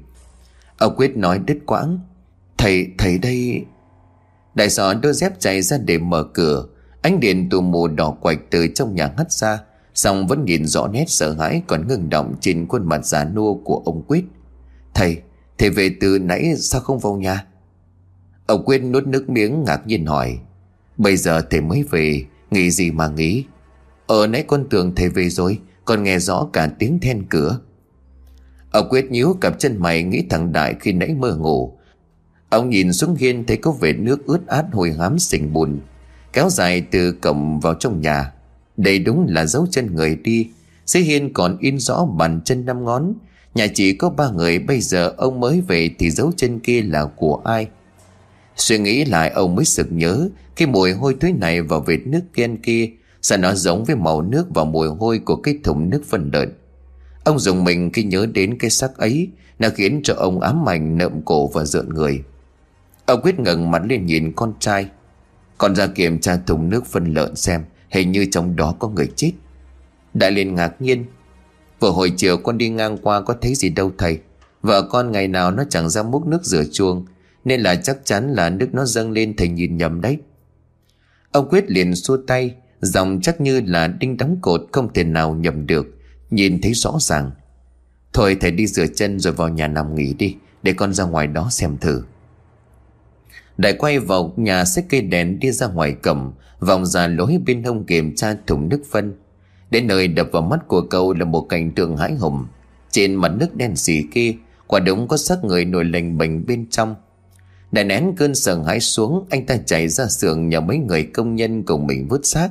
Ông 0.78 0.96
Quyết 0.96 1.18
nói 1.18 1.40
đứt 1.40 1.58
quãng 1.66 2.00
Thầy, 2.58 2.88
thầy 2.98 3.18
đây. 3.18 3.66
Đại 4.56 4.70
sọ 4.70 4.94
đôi 4.94 5.14
dép 5.14 5.40
chạy 5.40 5.62
ra 5.62 5.78
để 5.78 5.98
mở 5.98 6.24
cửa. 6.34 6.66
Ánh 7.06 7.20
điện 7.20 7.50
tù 7.50 7.62
mù 7.62 7.88
đỏ 7.88 8.12
quạch 8.12 8.40
từ 8.50 8.68
trong 8.68 8.96
nhà 8.96 9.12
hắt 9.18 9.32
ra 9.32 9.60
Xong 9.94 10.28
vẫn 10.28 10.46
nhìn 10.46 10.66
rõ 10.66 10.88
nét 10.88 11.06
sợ 11.08 11.34
hãi 11.34 11.62
còn 11.68 11.88
ngừng 11.88 12.10
động 12.10 12.36
trên 12.40 12.68
khuôn 12.68 12.90
mặt 12.90 13.06
già 13.06 13.26
nua 13.26 13.54
của 13.54 13.82
ông 13.86 14.04
Quyết. 14.08 14.26
Thầy, 14.94 15.22
thầy 15.58 15.70
về 15.70 15.90
từ 16.00 16.20
nãy 16.20 16.56
sao 16.58 16.82
không 16.82 17.00
vào 17.00 17.16
nhà? 17.16 17.46
Ông 18.48 18.66
Quyết 18.66 18.78
nuốt 18.78 19.08
nước 19.08 19.30
miếng 19.30 19.64
ngạc 19.64 19.88
nhiên 19.88 20.06
hỏi. 20.06 20.38
Bây 20.98 21.18
giờ 21.18 21.42
thầy 21.50 21.62
mới 21.62 21.84
về 21.84 22.24
Nghĩ 22.52 22.72
gì 22.72 22.92
mà 22.92 23.08
nghĩ? 23.08 23.44
Ở 24.08 24.28
nãy 24.28 24.44
con 24.48 24.66
tưởng 24.70 24.96
thầy 24.96 25.10
về 25.10 25.30
rồi 25.30 25.60
Còn 25.86 26.04
nghe 26.04 26.20
rõ 26.20 26.50
cả 26.54 26.70
tiếng 26.80 27.00
then 27.00 27.24
cửa. 27.30 27.60
Ông 28.72 28.90
Quyết 28.90 29.12
nhíu 29.12 29.34
cặp 29.42 29.60
chân 29.60 29.78
mày 29.80 30.04
Nghĩ 30.04 30.24
thằng 30.30 30.52
Đại 30.52 30.76
khi 30.80 30.94
nãy 30.94 31.16
mơ 31.20 31.36
ngủ. 31.36 31.78
Ông 32.50 32.70
nhìn 32.70 32.94
xuống 32.94 33.16
hiên 33.16 33.46
thấy 33.46 33.58
có 33.58 33.72
vệt 33.72 33.96
nước 33.96 34.26
ướt 34.26 34.48
át 34.48 34.66
hồi 34.72 34.94
hám 35.00 35.20
sình 35.20 35.54
bùn. 35.54 35.80
Kéo 36.36 36.50
dài 36.50 36.82
từ 36.92 37.12
cổng 37.12 37.60
vào 37.60 37.74
trong 37.74 38.02
nhà. 38.02 38.32
Đây 38.78 39.00
đúng 39.00 39.28
là 39.30 39.46
dấu 39.46 39.68
chân 39.72 39.96
người 39.96 40.16
đi. 40.16 40.50
Dưới 40.86 41.04
hiên 41.04 41.34
còn 41.34 41.58
in 41.60 41.80
rõ 41.80 42.06
bàn 42.06 42.42
chân 42.46 42.66
năm 42.66 42.86
ngón. 42.86 43.14
Nhà 43.54 43.68
chỉ 43.74 43.94
có 43.94 44.10
ba 44.10 44.30
người, 44.30 44.60
bây 44.60 44.82
giờ 44.82 45.14
ông 45.18 45.40
mới 45.40 45.62
về 45.62 45.90
Thì 46.00 46.10
dấu 46.10 46.32
chân 46.38 46.60
kia 46.60 46.82
là 46.82 47.06
của 47.06 47.42
ai? 47.44 47.68
Suy 48.56 48.78
nghĩ 48.80 49.06
lại, 49.06 49.30
ông 49.30 49.56
mới 49.56 49.66
sực 49.66 49.88
nhớ 49.90 50.30
Cái 50.56 50.68
mùi 50.68 50.92
hôi 50.92 51.16
thối 51.22 51.32
này 51.32 51.62
vào 51.62 51.80
vệt 51.80 52.00
nước 52.06 52.22
kia 52.34 52.50
kia 52.64 52.90
Sao 53.22 53.38
nó 53.38 53.54
giống 53.54 53.86
với 53.86 53.96
màu 53.96 54.22
nước 54.22 54.48
và 54.50 54.64
mùi 54.64 54.88
hôi 54.88 55.20
của 55.20 55.36
cái 55.36 55.58
thùng 55.64 55.90
nước 55.90 56.02
phân 56.10 56.30
lợn 56.34 56.54
Ông 57.24 57.40
dùng 57.40 57.64
mình 57.64 57.92
khi 57.94 58.04
nhớ 58.04 58.28
đến 58.34 58.58
cái 58.58 58.70
sắc 58.70 58.98
ấy, 58.98 59.30
Nó 59.60 59.70
khiến 59.76 60.02
cho 60.04 60.14
ông 60.14 60.40
ám 60.40 60.70
ảnh 60.70 60.98
nợm 60.98 61.22
cổ 61.22 61.48
và 61.48 61.66
rợn 61.66 61.90
người. 61.90 62.24
Ông 63.06 63.22
quyết 63.22 63.40
ngẩng 63.40 63.72
mặt 63.72 63.82
lên 63.86 64.06
nhìn 64.06 64.32
con 64.36 64.54
trai. 64.60 64.90
Con 65.58 65.76
ra 65.76 65.88
kiểm 65.88 66.20
tra 66.20 66.38
thùng 66.48 66.70
nước 66.70 66.86
phân 66.86 67.14
lợn 67.14 67.36
xem, 67.36 67.64
Hình 67.90 68.12
như 68.12 68.26
trong 68.32 68.56
đó 68.56 68.76
có 68.80 68.88
người 68.88 69.10
chết. 69.16 69.32
Đại 70.14 70.32
liền 70.32 70.56
ngạc 70.56 70.82
nhiên. 70.82 71.06
Vừa 71.80 71.92
hồi 71.92 72.14
chiều 72.18 72.38
con 72.38 72.58
đi 72.58 72.70
ngang 72.70 72.98
qua 72.98 73.22
có 73.22 73.36
thấy 73.42 73.56
gì 73.56 73.70
đâu 73.70 73.92
thầy. 73.98 74.20
Vợ 74.62 74.82
con 74.82 75.12
ngày 75.12 75.28
nào 75.28 75.52
nó 75.52 75.64
chẳng 75.70 75.90
ra 75.90 76.04
múc 76.04 76.26
nước 76.26 76.44
rửa 76.44 76.64
chuông, 76.72 77.06
Nên 77.46 77.62
là 77.62 77.76
chắc 77.76 77.98
chắn 78.04 78.34
là 78.34 78.50
nước 78.50 78.68
nó 78.74 78.86
dâng 78.86 79.12
lên 79.12 79.36
thầy 79.36 79.48
nhìn 79.48 79.78
nhầm 79.78 80.02
đấy. 80.02 80.18
Ông 81.32 81.50
Quyết 81.50 81.72
liền 81.72 81.96
xua 81.96 82.18
tay 82.28 82.56
Dòng 82.82 83.20
chắc 83.22 83.42
như 83.42 83.62
là 83.66 83.88
đinh 83.88 84.18
đóng 84.18 84.38
cột 84.42 84.62
Không 84.72 84.94
thể 84.94 85.04
nào 85.04 85.34
nhầm 85.34 85.68
được, 85.68 85.88
Nhìn 86.30 86.62
thấy 86.62 86.74
rõ 86.74 86.98
ràng. 87.00 87.32
Thôi 88.14 88.38
thầy 88.42 88.52
đi 88.52 88.68
rửa 88.68 88.88
chân 88.88 89.20
rồi 89.20 89.34
vào 89.34 89.50
nhà 89.50 89.68
nằm 89.68 89.96
nghỉ 89.96 90.14
đi, 90.14 90.36
Để 90.64 90.74
con 90.74 90.94
ra 90.94 91.04
ngoài 91.04 91.28
đó 91.28 91.48
xem 91.52 91.78
thử. 91.78 92.04
Đại 93.58 93.74
quay 93.74 94.00
vào 94.00 94.34
nhà 94.36 94.66
xách 94.66 94.86
cây 94.90 95.02
đèn 95.02 95.40
đi 95.40 95.52
ra 95.52 95.68
ngoài 95.68 95.96
cầm, 96.02 96.34
Vòng 96.60 96.86
ra 96.86 97.08
lối 97.08 97.38
bên 97.46 97.64
hông 97.64 97.86
kiểm 97.86 98.16
tra 98.16 98.36
thùng 98.48 98.70
nước 98.70 98.82
phân. 98.92 99.14
Đến 99.72 99.88
nơi 99.88 100.08
đập 100.08 100.28
vào 100.32 100.42
mắt 100.42 100.60
của 100.68 100.82
cậu 100.82 101.14
là 101.14 101.26
một 101.26 101.42
cảnh 101.50 101.72
tượng 101.72 101.98
hãi 101.98 102.16
hùng. 102.16 102.46
Trên 102.92 103.16
mặt 103.16 103.32
nước 103.40 103.56
đen 103.56 103.76
xì 103.76 104.04
kia 104.12 104.36
Quả 104.68 104.80
đúng 104.80 105.08
có 105.08 105.18
xác 105.18 105.44
người 105.44 105.66
nổi 105.66 105.86
lành 105.86 106.18
bệnh 106.18 106.46
bên 106.46 106.66
trong. 106.70 106.96
Đại 107.72 107.86
nén 107.86 108.14
cơn 108.18 108.36
sợ 108.36 108.64
hãi 108.64 108.80
xuống, 108.80 109.26
Anh 109.30 109.46
ta 109.46 109.58
chạy 109.66 109.88
ra 109.88 110.08
xưởng 110.08 110.50
nhờ 110.50 110.62
mấy 110.62 110.78
người 110.78 111.04
công 111.04 111.36
nhân 111.36 111.64
cùng 111.64 111.88
mình 111.88 112.08
vứt 112.08 112.26
xác. 112.26 112.50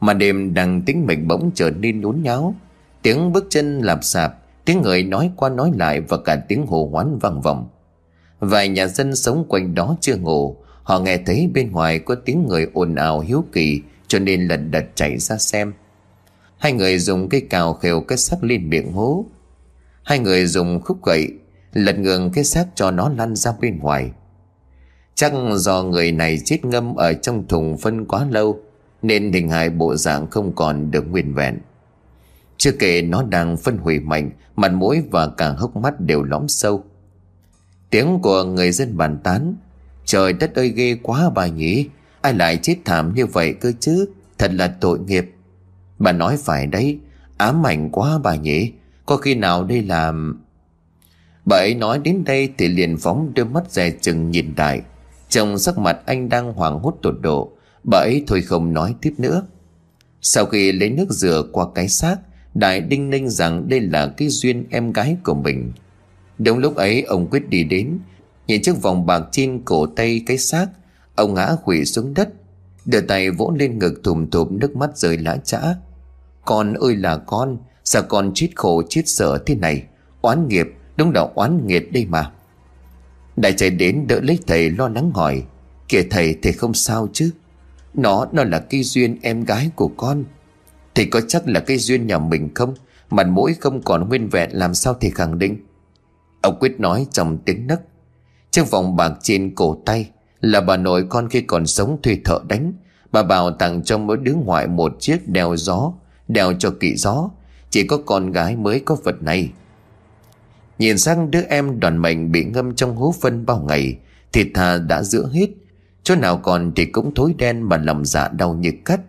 Mà 0.00 0.14
đêm 0.14 0.54
đang 0.54 0.82
tính 0.82 1.06
mệnh 1.06 1.28
bỗng 1.28 1.50
trở 1.54 1.70
nên 1.70 2.00
nhốn 2.00 2.22
nháo. 2.22 2.54
Tiếng 3.02 3.32
bước 3.32 3.46
chân 3.50 3.80
lạp 3.80 4.04
xạp 4.04 4.34
Tiếng 4.64 4.82
người 4.82 5.02
nói 5.02 5.30
qua 5.36 5.48
nói 5.48 5.70
lại 5.76 6.00
Và 6.00 6.16
cả 6.16 6.36
tiếng 6.48 6.66
hồ 6.66 6.88
hoán 6.92 7.18
vang 7.18 7.40
vọng. 7.40 7.68
Vài 8.40 8.68
nhà 8.68 8.86
dân 8.86 9.16
sống 9.16 9.44
quanh 9.48 9.74
đó 9.74 9.96
chưa 10.00 10.16
ngủ. 10.16 10.56
Họ 10.82 10.98
nghe 10.98 11.16
thấy 11.16 11.50
bên 11.54 11.72
ngoài 11.72 11.98
có 11.98 12.14
tiếng 12.14 12.46
người 12.48 12.66
ồn 12.74 12.94
ào 12.94 13.20
hiếu 13.20 13.44
kỳ, 13.52 13.82
Cho 14.08 14.18
nên 14.18 14.48
lần 14.48 14.70
đật 14.70 14.84
chạy 14.94 15.18
ra 15.18 15.36
xem. 15.36 15.72
Hai 16.58 16.72
người 16.72 16.98
dùng 16.98 17.28
cây 17.28 17.40
cào 17.40 17.74
khều 17.74 18.00
cái 18.00 18.18
xác 18.18 18.44
lên 18.44 18.70
miệng 18.70 18.92
hố. 18.92 19.26
Hai 20.02 20.18
người 20.18 20.46
dùng 20.46 20.80
khúc 20.80 21.04
gậy, 21.04 21.28
Lật 21.72 21.98
ngường 21.98 22.30
cái 22.30 22.44
xác 22.44 22.66
cho 22.74 22.90
nó 22.90 23.08
lăn 23.18 23.36
ra 23.36 23.52
bên 23.60 23.78
ngoài. 23.78 24.10
Chắc 25.14 25.32
do 25.54 25.82
người 25.82 26.12
này 26.12 26.38
chết 26.44 26.64
ngâm 26.64 26.94
ở 26.94 27.12
trong 27.12 27.48
thùng 27.48 27.78
phân 27.78 28.04
quá 28.04 28.26
lâu, 28.30 28.60
Nên 29.02 29.32
hình 29.32 29.48
hài 29.48 29.70
bộ 29.70 29.96
dạng 29.96 30.26
không 30.30 30.52
còn 30.56 30.90
được 30.90 31.04
nguyên 31.10 31.34
vẹn. 31.34 31.58
Chưa 32.56 32.72
kể 32.72 33.02
nó 33.02 33.22
đang 33.22 33.56
phân 33.56 33.78
hủy 33.78 34.00
mạnh, 34.00 34.30
Mặt 34.56 34.72
mũi 34.72 35.02
và 35.10 35.28
cả 35.28 35.48
hốc 35.48 35.76
mắt 35.76 36.00
đều 36.00 36.22
lõm 36.22 36.48
sâu. 36.48 36.84
Tiếng 37.94 38.18
của 38.22 38.44
người 38.44 38.72
dân 38.72 38.96
bàn 38.96 39.18
tán. 39.24 39.56
Trời 40.04 40.32
đất 40.32 40.54
ơi, 40.54 40.68
ghê 40.68 40.96
quá 41.02 41.30
bà 41.34 41.46
nhỉ. 41.46 41.88
Ai 42.20 42.34
lại 42.34 42.58
chết 42.62 42.76
thảm 42.84 43.14
như 43.14 43.26
vậy 43.26 43.54
cơ 43.60 43.72
chứ? 43.80 44.06
Thật 44.38 44.52
là 44.54 44.76
tội 44.80 44.98
nghiệp. 44.98 45.30
Bà 45.98 46.12
nói 46.12 46.36
phải 46.44 46.66
đấy, 46.66 46.98
Ám 47.36 47.66
ảnh 47.66 47.90
quá 47.90 48.18
bà 48.22 48.34
nhỉ. 48.34 48.72
Có 49.06 49.16
khi 49.16 49.34
nào 49.34 49.64
đây 49.64 49.82
là 49.82 50.12
Bà 51.44 51.56
ấy 51.56 51.74
nói 51.74 51.98
đến 51.98 52.24
đây 52.24 52.52
thì 52.58 52.68
liền 52.68 52.96
phóng 52.96 53.32
đôi 53.34 53.46
mắt 53.46 53.72
dè 53.72 53.90
chừng 53.90 54.30
nhìn 54.30 54.54
đại 54.56 54.80
Trong 55.28 55.58
sắc 55.58 55.78
mặt 55.78 55.98
anh 56.06 56.28
đang 56.28 56.52
hoảng 56.52 56.78
hốt 56.78 56.94
tột 57.02 57.14
độ, 57.20 57.52
Bà 57.84 57.98
ấy 57.98 58.24
thôi 58.26 58.42
không 58.42 58.72
nói 58.72 58.94
tiếp 59.00 59.14
nữa. 59.18 59.46
Sau 60.20 60.46
khi 60.46 60.72
lấy 60.72 60.90
nước 60.90 61.10
rửa 61.10 61.42
qua 61.52 61.66
cái 61.74 61.88
xác, 61.88 62.16
Đại 62.54 62.80
đinh 62.80 63.10
ninh 63.10 63.28
rằng 63.28 63.68
đây 63.68 63.80
là 63.80 64.06
cái 64.16 64.28
duyên 64.28 64.66
em 64.70 64.92
gái 64.92 65.16
của 65.24 65.34
mình. 65.34 65.72
Đúng 66.38 66.58
lúc 66.58 66.76
ấy, 66.76 67.02
ông 67.02 67.26
quyết 67.30 67.48
đi 67.48 67.64
đến, 67.64 67.98
Nhìn 68.46 68.62
chiếc 68.62 68.82
vòng 68.82 69.06
bạc 69.06 69.22
trên 69.32 69.62
cổ 69.64 69.86
tay 69.86 70.22
cái 70.26 70.38
xác. 70.38 70.66
Ông 71.14 71.34
ngã 71.34 71.56
quỵ 71.64 71.84
xuống 71.84 72.14
đất, 72.14 72.28
Đưa 72.84 73.00
tay 73.00 73.30
vỗ 73.30 73.52
lên 73.58 73.78
ngực 73.78 74.00
thùm 74.04 74.30
thụm 74.30 74.58
nước 74.58 74.76
mắt 74.76 74.98
rơi 74.98 75.18
lã 75.18 75.36
chã. 75.36 75.60
Con 76.44 76.74
ơi 76.74 76.96
là 76.96 77.16
con, 77.16 77.58
Sao 77.84 78.02
con 78.02 78.32
chết 78.34 78.48
khổ, 78.54 78.82
chết 78.88 79.02
sợ 79.06 79.38
thế 79.46 79.54
này? 79.54 79.84
Oán 80.20 80.48
nghiệp, 80.48 80.66
Đúng 80.96 81.12
là 81.12 81.20
oán 81.34 81.66
nghiệt 81.66 81.92
đây 81.92 82.06
mà. 82.06 82.30
Đại 83.36 83.52
chạy 83.52 83.70
đến 83.70 84.06
đỡ 84.08 84.20
lấy 84.22 84.38
thầy 84.46 84.70
lo 84.70 84.88
lắng 84.88 85.10
hỏi, 85.14 85.42
Kìa 85.88 86.02
thầy 86.10 86.38
thầy 86.42 86.52
không 86.52 86.74
sao 86.74 87.08
chứ? 87.12 87.30
Nó 87.94 88.26
nó 88.32 88.44
là 88.44 88.58
cái 88.58 88.82
duyên 88.82 89.18
em 89.22 89.44
gái 89.44 89.70
của 89.76 89.88
con. 89.88 90.24
Thầy 90.94 91.06
có 91.06 91.20
chắc 91.20 91.48
là 91.48 91.60
cái 91.60 91.78
duyên 91.78 92.06
nhà 92.06 92.18
mình 92.18 92.54
không? 92.54 92.74
Mặt 93.10 93.26
mũi 93.26 93.54
không 93.60 93.82
còn 93.82 94.08
nguyên 94.08 94.28
vẹn, 94.28 94.50
làm 94.52 94.74
sao 94.74 94.94
thầy 94.94 95.10
khẳng 95.10 95.38
định? 95.38 95.56
Ông 96.44 96.58
Quyết 96.60 96.80
nói 96.80 97.06
trong 97.10 97.38
tiếng 97.38 97.66
nấc. 97.66 97.80
Chiếc 98.50 98.70
vòng 98.70 98.96
bạc 98.96 99.12
trên 99.22 99.54
cổ 99.54 99.82
tay 99.86 100.10
Là 100.40 100.60
bà 100.60 100.76
nội 100.76 101.06
con 101.08 101.28
khi 101.28 101.40
còn 101.40 101.66
sống 101.66 101.98
thuê 102.02 102.18
thợ 102.24 102.40
đánh. 102.48 102.72
Bà 103.12 103.22
bảo 103.22 103.50
tặng 103.50 103.82
cho 103.82 103.98
mỗi 103.98 104.16
đứa 104.16 104.34
ngoại 104.34 104.66
một 104.66 104.92
chiếc 105.00 105.28
đeo 105.28 105.56
gió 105.56 105.92
Đeo 106.28 106.52
cho 106.58 106.70
kỵ 106.80 106.96
gió. 106.96 107.30
Chỉ 107.70 107.86
có 107.86 107.98
con 108.06 108.32
gái 108.32 108.56
mới 108.56 108.80
có 108.80 108.96
vật 109.04 109.22
này. 109.22 109.50
Nhìn 110.78 110.98
sang 110.98 111.30
đứa 111.30 111.42
em 111.48 111.80
đoàn 111.80 111.98
mệnh 111.98 112.32
bị 112.32 112.44
ngâm 112.44 112.74
trong 112.74 112.96
hố 112.96 113.14
phân 113.20 113.46
bao 113.46 113.64
ngày, 113.68 113.98
Thịt 114.32 114.46
thà 114.54 114.78
đã 114.78 115.02
giữa 115.02 115.28
hết. 115.32 115.48
Chỗ 116.02 116.16
nào 116.16 116.36
còn 116.36 116.72
thì 116.76 116.84
cũng 116.84 117.14
thối 117.14 117.34
đen 117.38 117.62
mà 117.62 117.76
lòng 117.76 118.04
dạ 118.04 118.28
đau 118.28 118.54
như 118.54 118.72
cắt. 118.84 119.00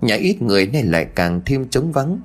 Nhà 0.00 0.14
ít 0.14 0.42
người 0.42 0.66
này 0.66 0.82
lại 0.82 1.06
càng 1.14 1.40
thêm 1.46 1.68
trống 1.68 1.92
vắng. 1.92 2.20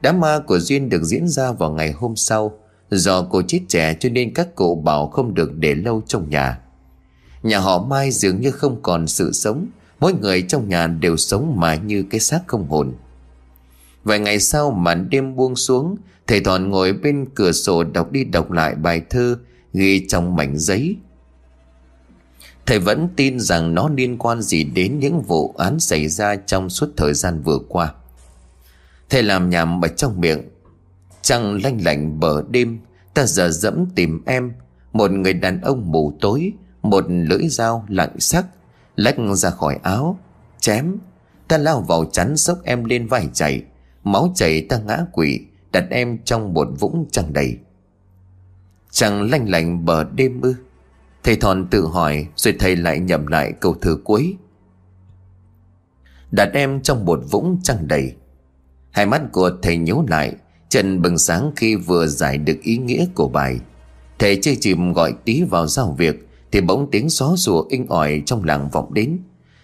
Đám 0.00 0.20
ma 0.20 0.38
của 0.46 0.58
Duyên 0.58 0.88
được 0.88 1.02
diễn 1.02 1.28
ra 1.28 1.52
vào 1.52 1.70
ngày 1.70 1.92
hôm 1.92 2.16
sau. 2.16 2.58
Do 2.90 3.22
cô 3.22 3.42
chết 3.42 3.60
trẻ 3.68 3.96
cho 4.00 4.08
nên 4.08 4.34
các 4.34 4.54
cụ 4.54 4.82
bảo 4.84 5.08
không 5.08 5.34
được 5.34 5.56
để 5.56 5.74
lâu 5.74 6.02
trong 6.06 6.30
nhà. 6.30 6.58
Nhà 7.42 7.58
họ 7.58 7.84
Mai 7.84 8.10
dường 8.10 8.40
như 8.40 8.50
không 8.50 8.82
còn 8.82 9.06
sự 9.06 9.32
sống. 9.32 9.66
Mỗi 10.00 10.14
người 10.14 10.42
trong 10.42 10.68
nhà 10.68 10.86
đều 10.86 11.16
sống 11.16 11.54
mà 11.56 11.74
như 11.74 12.04
cái 12.10 12.20
xác 12.20 12.40
không 12.46 12.68
hồn. 12.68 12.92
Vài 14.04 14.18
ngày 14.18 14.40
sau 14.40 14.70
màn 14.70 15.10
đêm 15.10 15.36
buông 15.36 15.56
xuống, 15.56 15.96
Thầy 16.26 16.40
Thọn 16.40 16.70
ngồi 16.70 16.92
bên 16.92 17.26
cửa 17.34 17.52
sổ 17.52 17.84
đọc 17.84 18.12
đi 18.12 18.24
đọc 18.24 18.50
lại 18.50 18.74
bài 18.74 19.02
thơ 19.10 19.38
Ghi 19.72 20.06
trong 20.08 20.36
mảnh 20.36 20.58
giấy. 20.58 20.96
Thầy 22.66 22.78
vẫn 22.78 23.08
tin 23.16 23.40
rằng 23.40 23.74
nó 23.74 23.88
liên 23.96 24.18
quan 24.18 24.42
gì 24.42 24.64
đến 24.64 24.98
những 24.98 25.22
vụ 25.22 25.54
án 25.58 25.80
xảy 25.80 26.08
ra 26.08 26.36
trong 26.36 26.70
suốt 26.70 26.90
thời 26.96 27.14
gian 27.14 27.42
vừa 27.42 27.58
qua. 27.68 27.94
Thầy 29.10 29.22
làm 29.22 29.50
nhảm 29.50 29.84
ở 29.84 29.88
trong 29.88 30.20
miệng 30.20 30.42
Trăng 31.28 31.62
lanh 31.62 31.84
lạnh 31.84 32.20
bờ 32.20 32.42
đêm, 32.50 32.78
Ta 33.14 33.26
giờ 33.26 33.50
dẫm 33.50 33.86
tìm 33.94 34.22
em. 34.26 34.52
Một 34.92 35.10
người 35.10 35.32
đàn 35.32 35.60
ông 35.60 35.92
mù 35.92 36.12
tối, 36.20 36.52
Một 36.82 37.04
lưỡi 37.08 37.48
dao 37.48 37.84
lạnh 37.88 38.20
sắc 38.20 38.46
Lách 38.96 39.16
ra 39.34 39.50
khỏi 39.50 39.78
áo, 39.82 40.18
Chém. 40.60 40.96
Ta 41.48 41.58
lao 41.58 41.80
vào 41.80 42.04
chắn 42.04 42.36
sốc 42.36 42.58
em 42.64 42.84
lên 42.84 43.06
vai 43.06 43.28
chạy 43.32 43.62
Máu 44.04 44.32
chảy 44.34 44.60
ta 44.60 44.78
ngã 44.78 44.98
quỵ, 45.12 45.40
Đặt 45.72 45.84
em 45.90 46.18
trong 46.24 46.54
một 46.54 46.68
vũng 46.78 47.06
trăng 47.10 47.32
đầy. 47.32 47.58
Trăng 48.90 49.30
lanh 49.30 49.48
lạnh 49.48 49.84
bờ 49.84 50.04
đêm 50.04 50.40
ư? 50.40 50.54
Thầy 51.22 51.36
Thòn 51.36 51.66
tự 51.70 51.86
hỏi, 51.86 52.26
Rồi 52.36 52.56
thầy 52.58 52.76
lại 52.76 52.98
nhầm 53.00 53.26
lại 53.26 53.52
câu 53.52 53.74
thơ 53.80 53.96
cuối. 54.04 54.36
Đặt 56.30 56.50
em 56.54 56.82
trong 56.82 57.04
một 57.04 57.20
vũng 57.30 57.60
trăng 57.62 57.88
đầy. 57.88 58.16
Hai 58.90 59.06
mắt 59.06 59.22
của 59.32 59.50
thầy 59.62 59.76
nhíu 59.76 60.04
lại 60.08 60.34
Trần 60.68 61.02
bừng 61.02 61.18
sáng 61.18 61.52
khi 61.56 61.74
vừa 61.74 62.06
giải 62.06 62.38
được 62.38 62.56
ý 62.62 62.76
nghĩa 62.76 63.06
của 63.14 63.28
bài. 63.28 63.58
Thầy 64.18 64.38
chơi 64.42 64.56
chìm 64.60 64.92
gọi 64.92 65.14
tí 65.24 65.42
vào 65.42 65.66
giao 65.66 65.94
việc, 65.98 66.24
Thì 66.52 66.60
bỗng 66.60 66.90
tiếng 66.90 67.10
xó 67.10 67.36
sủa 67.36 67.64
inh 67.68 67.86
ỏi 67.88 68.22
trong 68.26 68.44
làng 68.44 68.68
vọng 68.68 68.94
đến. 68.94 69.18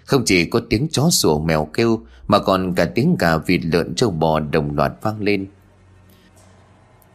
Không 0.05 0.23
chỉ 0.25 0.45
có 0.45 0.61
tiếng 0.71 0.89
chó 0.93 1.11
sủa 1.11 1.39
mèo 1.39 1.69
kêu, 1.73 2.01
Mà 2.29 2.39
còn 2.39 2.75
cả 2.75 2.85
tiếng 2.85 3.17
gà 3.19 3.37
vịt 3.37 3.61
lợn 3.65 3.95
trâu 3.95 4.11
bò 4.11 4.41
đồng 4.41 4.77
loạt 4.77 4.93
vang 5.03 5.23
lên. 5.23 5.47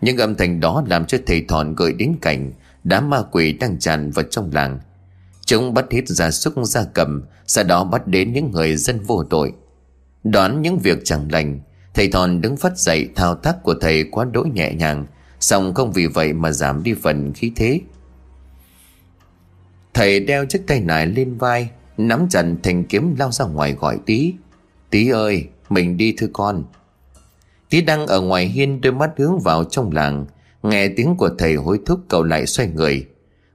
Những 0.02 0.18
âm 0.18 0.36
thanh 0.36 0.60
đó 0.60 0.84
làm 0.88 1.06
cho 1.06 1.18
thầy 1.26 1.46
thọn 1.48 1.76
gợi 1.76 1.94
đến 1.94 2.16
cảnh 2.22 2.52
Đám 2.84 3.10
ma 3.10 3.22
quỷ 3.32 3.54
đang 3.54 3.80
tràn 3.80 4.12
vào 4.12 4.26
trong 4.30 4.50
làng. 4.54 4.80
Chúng 5.46 5.74
bắt 5.74 5.86
hết 5.92 6.08
gia 6.08 6.32
súc 6.32 6.54
gia 6.64 6.84
cầm, 6.84 7.24
Sau 7.48 7.64
đó 7.64 7.84
bắt 7.84 8.08
đến 8.08 8.34
những 8.34 8.52
người 8.52 8.76
dân 8.76 9.00
vô 9.00 9.24
tội. 9.24 9.54
Đoán 10.24 10.62
những 10.62 10.80
việc 10.80 11.00
chẳng 11.04 11.32
lành 11.32 11.60
Thầy 12.00 12.08
Thòn 12.08 12.42
đứng 12.42 12.58
phát 12.58 12.78
dậy 12.78 13.10
thao 13.16 13.36
tác 13.36 13.64
của 13.64 13.74
thầy 13.82 14.04
quá 14.04 14.26
đỗi 14.32 14.50
nhẹ 14.50 14.74
nhàng 14.74 15.06
Xong 15.40 15.74
không 15.74 15.92
vì 15.92 16.08
vậy 16.08 16.34
mà 16.34 16.52
giảm 16.52 16.84
đi 16.84 16.94
phần 16.94 17.34
khí 17.34 17.52
thế. 17.56 17.82
Thầy 19.94 20.20
đeo 20.20 20.46
chiếc 20.46 20.68
tay 20.68 20.80
nải 20.80 21.08
lên 21.08 21.38
vai, 21.38 21.70
Nắm 21.98 22.28
chặt 22.30 22.46
thành 22.64 22.84
kiếm 22.84 23.16
lao 23.20 23.32
ra 23.32 23.46
ngoài 23.46 23.74
gọi 23.74 24.00
tí 24.06 24.34
Tí 24.90 25.10
ơi, 25.10 25.48
mình 25.70 25.98
đi 25.98 26.14
thưa 26.18 26.28
con. 26.34 26.64
Tí 27.70 27.82
đang 27.82 28.08
ở 28.08 28.22
ngoài 28.22 28.46
hiên 28.46 28.82
đôi 28.82 28.94
mắt 28.94 29.12
hướng 29.18 29.40
vào 29.40 29.64
trong 29.64 29.92
làng, 29.92 30.26
Nghe 30.64 30.88
tiếng 30.88 31.16
của 31.16 31.30
thầy 31.38 31.56
hối 31.56 31.80
thúc 31.86 32.00
cậu 32.08 32.24
lại 32.24 32.46
xoay 32.46 32.70
người. 32.70 33.08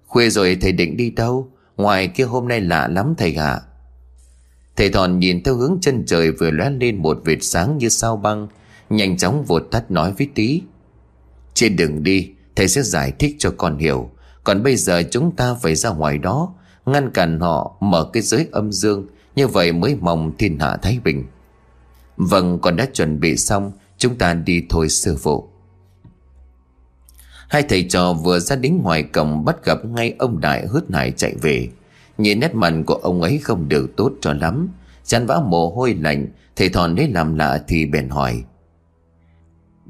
Khuya 0.07 0.31
rồi 0.31 0.59
thầy 0.61 0.73
định 0.73 0.97
đi 0.97 1.11
đâu? 1.11 1.49
Ngoài 1.77 2.09
kia 2.09 2.25
hôm 2.25 2.49
nay 2.49 2.61
lạ 2.61 2.89
lắm 2.89 3.15
thầy 3.19 3.35
ạ. 3.35 3.61
Thầy 4.77 4.91
Thòn 4.91 5.19
nhìn 5.19 5.43
theo 5.43 5.55
hướng 5.55 5.79
chân 5.81 6.05
trời 6.07 6.31
vừa 6.31 6.51
lóe 6.51 6.71
lên 6.71 7.03
một 7.03 7.21
vệt 7.25 7.39
sáng 7.41 7.79
như 7.79 7.89
sao 7.89 8.17
băng, 8.17 8.49
Nhanh 8.91 9.17
chóng 9.17 9.45
vụt 9.45 9.63
tắt 9.71 9.91
nói 9.91 10.13
với 10.19 10.29
tí 10.35 10.63
Trên 11.55 11.77
đường 11.77 12.03
đi, 12.03 12.31
Thầy 12.57 12.69
sẽ 12.69 12.83
giải 12.83 13.13
thích 13.19 13.37
cho 13.39 13.51
con 13.57 13.79
hiểu. 13.79 14.11
Còn 14.45 14.63
bây 14.63 14.77
giờ 14.77 15.03
chúng 15.11 15.37
ta 15.37 15.55
phải 15.55 15.75
ra 15.75 15.91
ngoài 15.91 16.19
đó, 16.19 16.55
Ngăn 16.87 17.11
cản 17.11 17.41
họ 17.41 17.77
mở 17.81 18.11
cái 18.13 18.23
giới 18.23 18.49
âm 18.53 18.73
dương, 18.73 19.07
Như 19.37 19.47
vậy 19.49 19.73
mới 19.73 19.97
mong 20.01 20.33
thiên 20.39 20.59
hạ 20.59 20.77
Thái 20.83 20.99
Bình. 21.05 21.25
Vâng 22.17 22.59
con 22.59 22.77
đã 22.77 22.87
chuẩn 22.93 23.21
bị 23.21 23.37
xong, 23.37 23.73
Chúng 23.99 24.17
ta 24.17 24.35
đi 24.35 24.65
thôi, 24.69 24.89
sư 24.89 25.17
phụ. 25.23 25.49
Hai 27.49 27.63
thầy 27.63 27.87
trò 27.89 28.13
vừa 28.13 28.39
ra 28.39 28.57
đến 28.57 28.81
ngoài 28.83 29.03
cổng 29.03 29.45
bắt 29.45 29.65
gặp 29.65 29.85
ngay 29.85 30.15
ông 30.19 30.41
Đại 30.41 30.67
hớt 30.67 30.85
hải 30.93 31.13
chạy 31.13 31.35
về. 31.43 31.69
Nhìn 32.19 32.41
nét 32.41 32.55
mặt 32.55 32.73
của 32.87 32.95
ông 32.95 33.23
ấy 33.23 33.39
không 33.39 33.69
được 33.69 33.97
tốt 33.97 34.13
cho 34.21 34.33
lắm. 34.33 34.69
Chán 35.05 35.27
vã 35.27 35.41
mồ 35.47 35.71
hôi 35.71 35.95
lạnh, 35.95 36.29
thầy 36.57 36.69
thòn 36.69 36.95
đấy 36.95 37.09
làm 37.15 37.35
lạ 37.35 37.63
thì 37.69 37.87
bèn 37.87 38.09
hỏi. 38.09 38.45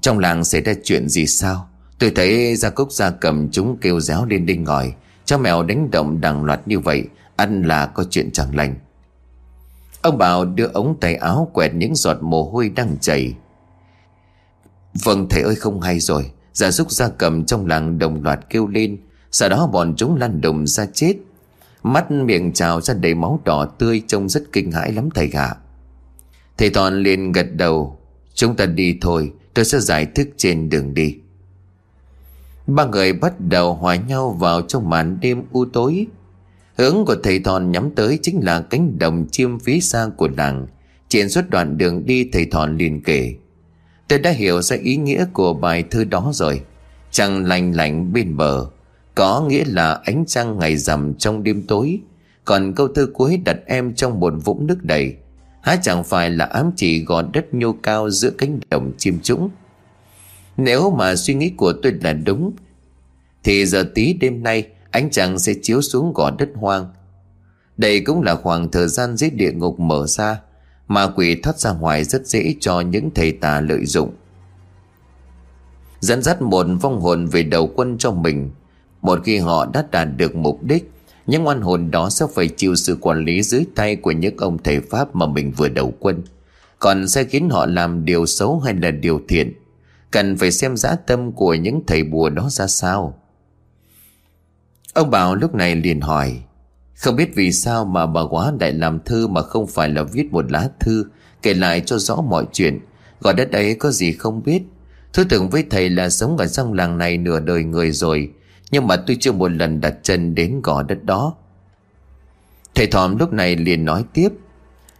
Trong 0.00 0.18
làng 0.18 0.44
xảy 0.44 0.60
ra 0.60 0.72
chuyện 0.84 1.08
gì 1.08 1.26
sao? 1.26 1.68
Tôi 1.98 2.12
thấy 2.14 2.56
gia 2.56 2.70
cúc 2.70 2.92
gia 2.92 3.10
cầm 3.10 3.48
chúng 3.50 3.76
kêu 3.80 4.00
réo 4.00 4.24
lên 4.24 4.46
đinh 4.46 4.64
ngòi. 4.64 4.94
Cho 5.24 5.38
mèo 5.38 5.62
đánh 5.62 5.90
động 5.90 6.20
đằng 6.20 6.44
loạt 6.44 6.68
như 6.68 6.78
vậy, 6.78 7.04
ăn 7.36 7.62
là 7.62 7.86
có 7.86 8.04
chuyện 8.10 8.30
chẳng 8.32 8.56
lành. 8.56 8.74
Ông 10.02 10.18
Bảo 10.18 10.44
đưa 10.44 10.66
ống 10.66 10.96
tay 11.00 11.14
áo 11.14 11.50
quẹt 11.52 11.74
những 11.74 11.94
giọt 11.94 12.16
mồ 12.22 12.50
hôi 12.50 12.68
đang 12.68 12.96
chảy. 13.00 13.34
Vâng 15.04 15.28
thầy 15.28 15.42
ơi 15.42 15.54
không 15.54 15.80
hay 15.80 16.00
rồi 16.00 16.30
Gia 16.52 16.70
súc 16.70 16.90
gia 16.90 17.08
cầm 17.08 17.44
trong 17.44 17.66
làng 17.66 17.98
đồng 17.98 18.22
loạt 18.22 18.40
kêu 18.50 18.66
lên 18.66 18.98
Sau 19.30 19.48
đó 19.48 19.66
bọn 19.66 19.94
chúng 19.96 20.16
lăn 20.16 20.40
đùng 20.40 20.66
ra 20.66 20.86
chết 20.92 21.14
Mắt 21.84 22.10
miệng 22.10 22.52
trào 22.52 22.80
ra 22.80 22.94
đầy 22.94 23.14
máu 23.14 23.40
đỏ 23.44 23.64
tươi 23.64 24.02
Trông 24.06 24.28
rất 24.28 24.42
kinh 24.52 24.72
hãi 24.72 24.92
lắm 24.92 25.08
thầy 25.14 25.30
ạ 25.32 25.54
Thầy 26.58 26.70
Toàn 26.70 27.02
liền 27.02 27.32
gật 27.32 27.46
đầu. 27.54 27.98
Chúng 28.34 28.56
ta 28.56 28.66
đi 28.66 28.98
thôi, 29.00 29.32
Tôi 29.54 29.64
sẽ 29.64 29.80
giải 29.80 30.06
thích 30.14 30.34
trên 30.36 30.70
đường 30.70 30.94
đi. 30.94 31.16
Ba 32.66 32.84
người 32.84 33.12
bắt 33.12 33.40
đầu 33.40 33.74
hòa 33.74 33.96
nhau 33.96 34.30
vào 34.30 34.62
trong 34.62 34.90
màn 34.90 35.18
đêm 35.20 35.42
u 35.52 35.64
tối. 35.64 36.06
Hướng 36.76 37.04
của 37.06 37.16
thầy 37.22 37.38
Thòn 37.38 37.72
nhắm 37.72 37.90
tới 37.90 38.18
chính 38.22 38.40
là 38.44 38.60
cánh 38.60 38.98
đồng 38.98 39.26
chiêm 39.30 39.58
phía 39.58 39.80
xa 39.80 40.06
của 40.16 40.28
làng 40.36 40.66
Trên 41.08 41.28
suốt 41.28 41.50
đoạn 41.50 41.78
đường 41.78 42.06
đi, 42.06 42.28
thầy 42.32 42.46
Thòn 42.46 42.76
liền 42.76 43.02
kể. 43.02 43.34
Tôi 44.08 44.18
đã 44.18 44.30
hiểu 44.30 44.62
ra 44.62 44.76
ý 44.76 44.96
nghĩa 44.96 45.24
của 45.32 45.54
bài 45.54 45.84
thơ 45.90 46.04
đó 46.04 46.30
rồi. 46.34 46.60
Trăng 47.10 47.44
lành 47.44 47.76
lạnh 47.76 48.12
bên 48.12 48.36
bờ 48.36 48.66
có 49.14 49.40
nghĩa 49.40 49.64
là 49.66 50.00
ánh 50.04 50.24
trăng 50.26 50.58
ngày 50.58 50.76
rằm 50.76 51.14
trong 51.14 51.42
đêm 51.42 51.62
tối. 51.68 52.00
Còn 52.44 52.72
câu 52.76 52.88
thơ 52.88 53.06
cuối 53.14 53.40
đặt 53.44 53.56
em 53.66 53.94
trong 53.94 54.20
một 54.20 54.32
vũng 54.44 54.66
nước 54.66 54.78
đầy. 54.82 55.16
Há 55.62 55.76
chẳng 55.82 56.04
phải 56.04 56.30
là 56.30 56.44
ám 56.44 56.70
chỉ 56.76 57.04
gò 57.04 57.22
đất 57.22 57.54
nhô 57.54 57.72
cao 57.82 58.10
giữa 58.10 58.30
cánh 58.30 58.60
đồng 58.70 58.92
chim 58.98 59.18
trũng. 59.22 59.50
Nếu 60.56 60.90
mà 60.90 61.16
suy 61.16 61.34
nghĩ 61.34 61.52
của 61.56 61.72
tôi 61.82 61.92
là 62.02 62.12
đúng, 62.12 62.52
Thì 63.44 63.66
giờ 63.66 63.90
tí 63.94 64.12
đêm 64.12 64.42
nay 64.42 64.68
Ánh 64.94 65.10
trăng 65.10 65.38
sẽ 65.38 65.54
chiếu 65.62 65.82
xuống 65.82 66.12
gò 66.12 66.30
đất 66.30 66.48
hoang. 66.54 66.86
Đây 67.76 68.00
cũng 68.00 68.22
là 68.22 68.34
khoảng 68.34 68.70
thời 68.70 68.88
gian 68.88 69.16
dưới 69.16 69.30
địa 69.30 69.52
ngục 69.52 69.80
mở 69.80 70.06
ra, 70.06 70.40
mà 70.88 71.06
quỷ 71.08 71.40
thoát 71.42 71.58
ra 71.58 71.72
ngoài 71.72 72.04
rất 72.04 72.26
dễ 72.26 72.54
cho 72.60 72.80
những 72.80 73.10
thầy 73.14 73.32
tà 73.32 73.60
lợi 73.60 73.86
dụng. 73.86 74.14
Dẫn 76.00 76.22
dắt 76.22 76.42
một 76.42 76.66
vong 76.80 77.00
hồn 77.00 77.26
về 77.26 77.42
đầu 77.42 77.70
quân 77.76 77.96
cho 77.98 78.12
mình. 78.12 78.50
Một 79.04 79.18
khi 79.24 79.38
họ 79.38 79.66
đã 79.72 79.84
đạt 79.90 80.08
được 80.16 80.36
mục 80.36 80.62
đích, 80.62 80.90
Những 81.26 81.46
oan 81.46 81.60
hồn 81.60 81.90
đó 81.90 82.10
sẽ 82.10 82.26
phải 82.34 82.48
chịu 82.48 82.76
sự 82.76 82.98
quản 83.00 83.24
lý 83.24 83.42
dưới 83.42 83.64
tay 83.74 83.96
của 83.96 84.10
những 84.10 84.36
ông 84.36 84.58
thầy 84.62 84.80
Pháp 84.80 85.16
mà 85.16 85.26
mình 85.26 85.52
vừa 85.56 85.68
đầu 85.68 85.94
quân 85.98 86.22
Còn 86.78 87.08
sẽ 87.08 87.24
khiến 87.24 87.50
họ 87.50 87.66
làm 87.66 88.04
điều 88.04 88.26
xấu 88.26 88.60
hay 88.60 88.74
là 88.74 88.90
điều 88.90 89.20
thiện 89.28 89.52
Cần 90.10 90.36
phải 90.36 90.50
xem 90.50 90.76
giá 90.76 90.94
tâm 91.06 91.32
của 91.32 91.54
những 91.54 91.82
thầy 91.86 92.04
bùa 92.04 92.30
đó 92.30 92.48
ra 92.50 92.66
sao 92.66 93.18
Ông 94.94 95.10
Bảo 95.10 95.34
lúc 95.34 95.54
này 95.54 95.76
liền 95.76 96.00
hỏi, 96.00 96.42
không 96.94 97.16
biết 97.16 97.34
vì 97.34 97.52
sao 97.52 97.84
mà 97.84 98.06
bà 98.06 98.20
quá 98.30 98.52
đại 98.58 98.72
làm 98.72 99.00
thư 99.00 99.26
mà 99.26 99.42
không 99.42 99.66
phải 99.66 99.88
là 99.88 100.02
viết 100.02 100.32
một 100.32 100.52
lá 100.52 100.68
thư 100.80 101.04
kể 101.42 101.54
lại 101.54 101.80
cho 101.80 101.98
rõ 101.98 102.16
mọi 102.16 102.46
chuyện. 102.52 102.80
Gọi 103.20 103.34
đất 103.34 103.52
ấy 103.52 103.74
có 103.74 103.90
gì 103.90 104.12
không 104.12 104.42
biết. 104.42 104.62
thứ 105.12 105.24
tưởng 105.24 105.50
với 105.50 105.64
thầy 105.70 105.90
là 105.90 106.10
sống 106.10 106.36
ở 106.36 106.46
trong 106.46 106.72
làng 106.72 106.98
này 106.98 107.18
nửa 107.18 107.40
đời 107.40 107.64
người 107.64 107.90
rồi. 107.90 108.30
Nhưng 108.74 108.86
mà 108.86 108.96
tôi 108.96 109.16
chưa 109.20 109.32
một 109.32 109.52
lần 109.52 109.80
đặt 109.80 109.94
chân 110.02 110.34
đến 110.34 110.60
gò 110.62 110.82
đất 110.82 111.04
đó. 111.04 111.34
Thầy 112.74 112.86
Thòm 112.86 113.18
lúc 113.18 113.32
này 113.32 113.56
liền 113.56 113.84
nói 113.84 114.04
tiếp. 114.12 114.28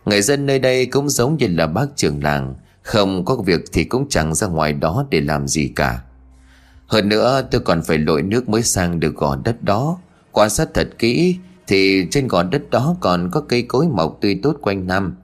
Người 0.05 0.23
dân 0.23 0.47
nơi 0.47 0.59
đây 0.59 0.87
cũng 0.87 1.09
giống 1.09 1.37
như 1.37 1.47
là 1.47 1.67
bác 1.67 1.87
trưởng 1.97 2.23
làng. 2.23 2.55
Không 2.83 3.25
có 3.25 3.37
việc 3.37 3.61
thì 3.73 3.85
cũng 3.85 4.09
chẳng 4.09 4.35
ra 4.35 4.47
ngoài 4.47 4.73
đó 4.73 5.07
để 5.11 5.21
làm 5.21 5.49
gì 5.49 5.73
cả. 5.77 6.03
Hơn 6.87 7.09
nữa, 7.09 7.49
tôi 7.51 7.61
còn 7.61 7.83
phải 7.83 7.99
lội 7.99 8.23
nước 8.23 8.49
mới 8.49 8.63
sang 8.63 9.01
được 9.01 9.17
gò 9.17 9.37
đất 9.45 9.63
đó. 9.63 9.99
Quan 10.33 10.51
sát 10.51 10.69
thật 10.75 10.89
kỹ 10.99 11.39
thì 11.67 12.07
trên 12.11 12.29
gò 12.29 12.43
đất 12.43 12.71
đó 12.71 12.97
còn 13.01 13.31
có 13.33 13.41
cây 13.41 13.63
cối 13.63 13.89
mọc 13.89 14.19
tươi 14.21 14.41
tốt 14.43 14.57
quanh 14.61 14.87
năm 14.87 15.17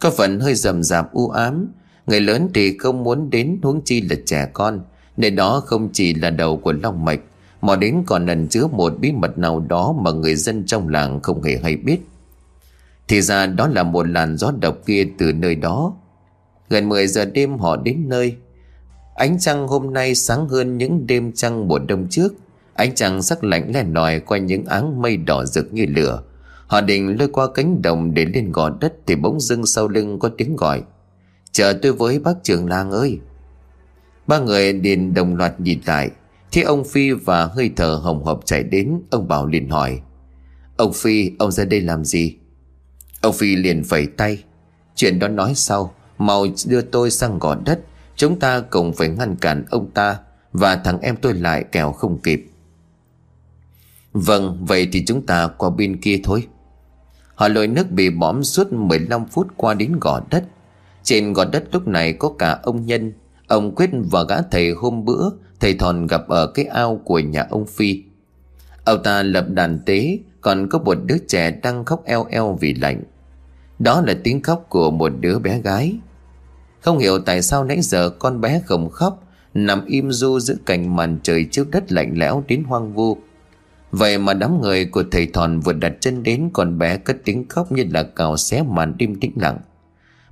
Có 0.00 0.10
phần 0.10 0.40
hơi 0.40 0.54
rầm 0.54 0.82
rạp 0.82 1.12
u 1.12 1.28
ám, 1.28 1.68
Người 2.06 2.20
lớn 2.20 2.48
thì 2.54 2.78
không 2.78 3.02
muốn 3.02 3.30
đến 3.30 3.58
huống 3.62 3.84
chi 3.84 4.00
là 4.00 4.16
trẻ 4.26 4.48
con 4.52 4.80
nên 5.16 5.36
đó 5.36 5.62
không 5.66 5.88
chỉ 5.92 6.14
là 6.14 6.30
đầu 6.30 6.56
của 6.56 6.72
Long 6.72 7.04
Mạch, 7.04 7.20
Mà 7.60 7.76
đến 7.76 8.02
còn 8.06 8.26
ẩn 8.26 8.48
chứa 8.48 8.66
một 8.66 8.92
bí 9.00 9.12
mật 9.12 9.38
nào 9.38 9.60
đó 9.68 9.94
Mà 10.00 10.10
người 10.10 10.34
dân 10.34 10.66
trong 10.66 10.88
làng 10.88 11.20
không 11.20 11.42
hề 11.42 11.58
hay 11.62 11.76
biết. 11.76 11.98
Thì 13.08 13.22
ra 13.22 13.46
đó 13.46 13.68
là 13.68 13.82
một 13.82 14.08
làn 14.08 14.36
gió 14.36 14.52
độc 14.60 14.78
kia 14.86 15.08
từ 15.18 15.32
nơi 15.32 15.54
đó. 15.54 15.94
Gần 16.70 16.88
10 16.88 17.06
giờ 17.06 17.24
đêm 17.24 17.58
họ 17.58 17.76
đến 17.76 18.08
nơi. 18.08 18.36
Ánh 19.14 19.38
trăng 19.38 19.68
hôm 19.68 19.92
nay 19.92 20.14
sáng 20.14 20.48
hơn 20.48 20.78
những 20.78 21.06
đêm 21.06 21.32
trăng 21.32 21.68
mùa 21.68 21.78
đông 21.78 22.06
trước. 22.10 22.34
Ánh 22.74 22.94
trăng 22.94 23.22
sắc 23.22 23.44
lạnh 23.44 23.70
len 23.74 23.92
nòi 23.92 24.20
qua 24.20 24.38
những 24.38 24.64
áng 24.66 25.02
mây 25.02 25.16
đỏ 25.16 25.44
rực 25.44 25.72
như 25.72 25.86
lửa. 25.88 26.22
Họ 26.66 26.80
định 26.80 27.18
lôi 27.18 27.28
qua 27.28 27.46
cánh 27.54 27.82
đồng 27.82 28.14
để 28.14 28.24
lên 28.24 28.52
gò 28.52 28.70
đất 28.80 28.94
Thì 29.06 29.16
bỗng 29.16 29.40
dưng 29.40 29.66
sau 29.66 29.88
lưng 29.88 30.18
có 30.18 30.30
tiếng 30.38 30.56
gọi. 30.56 30.82
Chờ 31.52 31.78
tôi 31.82 31.92
với 31.92 32.18
bác 32.18 32.34
trưởng 32.42 32.68
làng 32.68 32.90
ơi. 32.90 33.18
Ba 34.26 34.38
người 34.38 34.72
liền 34.72 35.14
đồng 35.14 35.36
loạt 35.36 35.60
nhìn 35.60 35.80
lại. 35.86 36.10
Thì 36.52 36.62
ông 36.62 36.84
Phi 36.84 37.10
và 37.10 37.46
hơi 37.46 37.70
thở 37.76 38.00
hồng 38.02 38.24
hộp 38.24 38.40
chạy 38.44 38.62
đến 38.62 39.00
Ông 39.10 39.28
Bảo 39.28 39.46
liền 39.46 39.68
hỏi. 39.68 40.00
Ông 40.76 40.92
Phi 40.92 41.30
ông 41.38 41.52
ra 41.52 41.64
đây 41.64 41.80
làm 41.80 42.04
gì? 42.04 42.36
Ông 43.20 43.32
Phi 43.32 43.56
liền 43.56 43.82
vẩy 43.82 44.06
tay. 44.06 44.44
Chuyện 44.94 45.18
đó 45.18 45.28
nói 45.28 45.52
sau 45.54 45.94
Mau 46.18 46.46
đưa 46.66 46.82
tôi 46.82 47.10
sang 47.10 47.38
gò 47.38 47.54
đất. 47.54 47.80
Chúng 48.16 48.38
ta 48.38 48.60
cùng 48.60 48.92
phải 48.92 49.08
ngăn 49.08 49.36
cản 49.36 49.64
ông 49.70 49.90
ta 49.90 50.18
Và 50.52 50.76
thằng 50.76 51.00
em 51.00 51.16
tôi 51.16 51.34
lại 51.34 51.64
kẻo 51.72 51.92
không 51.92 52.18
kịp. 52.18 52.46
Vâng, 54.12 54.64
vậy 54.66 54.88
thì 54.92 55.04
chúng 55.06 55.26
ta 55.26 55.48
qua 55.48 55.70
bên 55.70 56.00
kia 56.00 56.20
thôi. 56.24 56.46
Họ 57.34 57.48
lội 57.48 57.66
nước 57.66 57.90
bị 57.90 58.10
bõm 58.10 58.44
suốt 58.44 58.72
15 58.72 59.26
phút 59.26 59.46
qua 59.56 59.74
đến 59.74 59.92
gò 60.00 60.20
đất. 60.30 60.44
Trên 61.02 61.32
gò 61.32 61.44
đất 61.44 61.64
lúc 61.72 61.88
này 61.88 62.12
có 62.12 62.32
cả 62.38 62.58
ông 62.62 62.86
Nhân, 62.86 63.12
ông 63.46 63.74
Quyết 63.74 63.90
và 64.10 64.22
gã 64.28 64.42
thầy 64.42 64.70
hôm 64.70 65.04
bữa 65.04 65.30
thầy 65.60 65.74
Thòn 65.74 66.06
gặp 66.06 66.28
ở 66.28 66.46
cái 66.46 66.64
ao 66.64 67.00
của 67.04 67.18
nhà 67.18 67.46
ông 67.50 67.66
Phi. 67.66 68.02
Ông 68.84 69.02
ta 69.02 69.22
lập 69.22 69.46
đàn 69.48 69.78
tế, 69.86 70.18
còn 70.40 70.68
có 70.68 70.78
một 70.78 70.98
đứa 71.06 71.18
trẻ 71.28 71.50
đang 71.50 71.84
khóc 71.84 72.04
eo 72.04 72.26
eo 72.30 72.58
vì 72.60 72.74
lạnh. 72.74 73.02
Đó 73.78 74.00
là 74.06 74.14
tiếng 74.24 74.42
khóc 74.42 74.66
của 74.68 74.90
một 74.90 75.12
đứa 75.20 75.38
bé 75.38 75.60
gái. 75.60 75.96
Không 76.80 76.98
hiểu 76.98 77.18
tại 77.18 77.42
sao 77.42 77.64
nãy 77.64 77.80
giờ 77.80 78.10
con 78.10 78.40
bé 78.40 78.62
không 78.66 78.90
khóc, 78.90 79.22
nằm 79.54 79.84
im 79.86 80.12
du 80.12 80.40
giữa 80.40 80.56
cảnh 80.66 80.96
màn 80.96 81.18
trời 81.22 81.46
trước 81.50 81.70
đất 81.70 81.92
lạnh 81.92 82.12
lẽo 82.14 82.44
đến 82.48 82.64
hoang 82.64 82.94
vu. 82.94 83.16
Vậy 83.90 84.18
mà 84.18 84.34
đám 84.34 84.60
người 84.60 84.84
của 84.84 85.04
thầy 85.10 85.26
Thòn 85.26 85.60
vừa 85.60 85.72
đặt 85.72 85.92
chân 86.00 86.22
đến 86.22 86.50
con 86.52 86.78
bé 86.78 86.96
cất 86.96 87.16
tiếng 87.24 87.48
khóc 87.48 87.72
như 87.72 87.84
là 87.90 88.02
cào 88.02 88.36
xé 88.36 88.62
màn 88.62 88.94
đêm 88.98 89.20
tĩnh 89.20 89.32
lặng. 89.36 89.58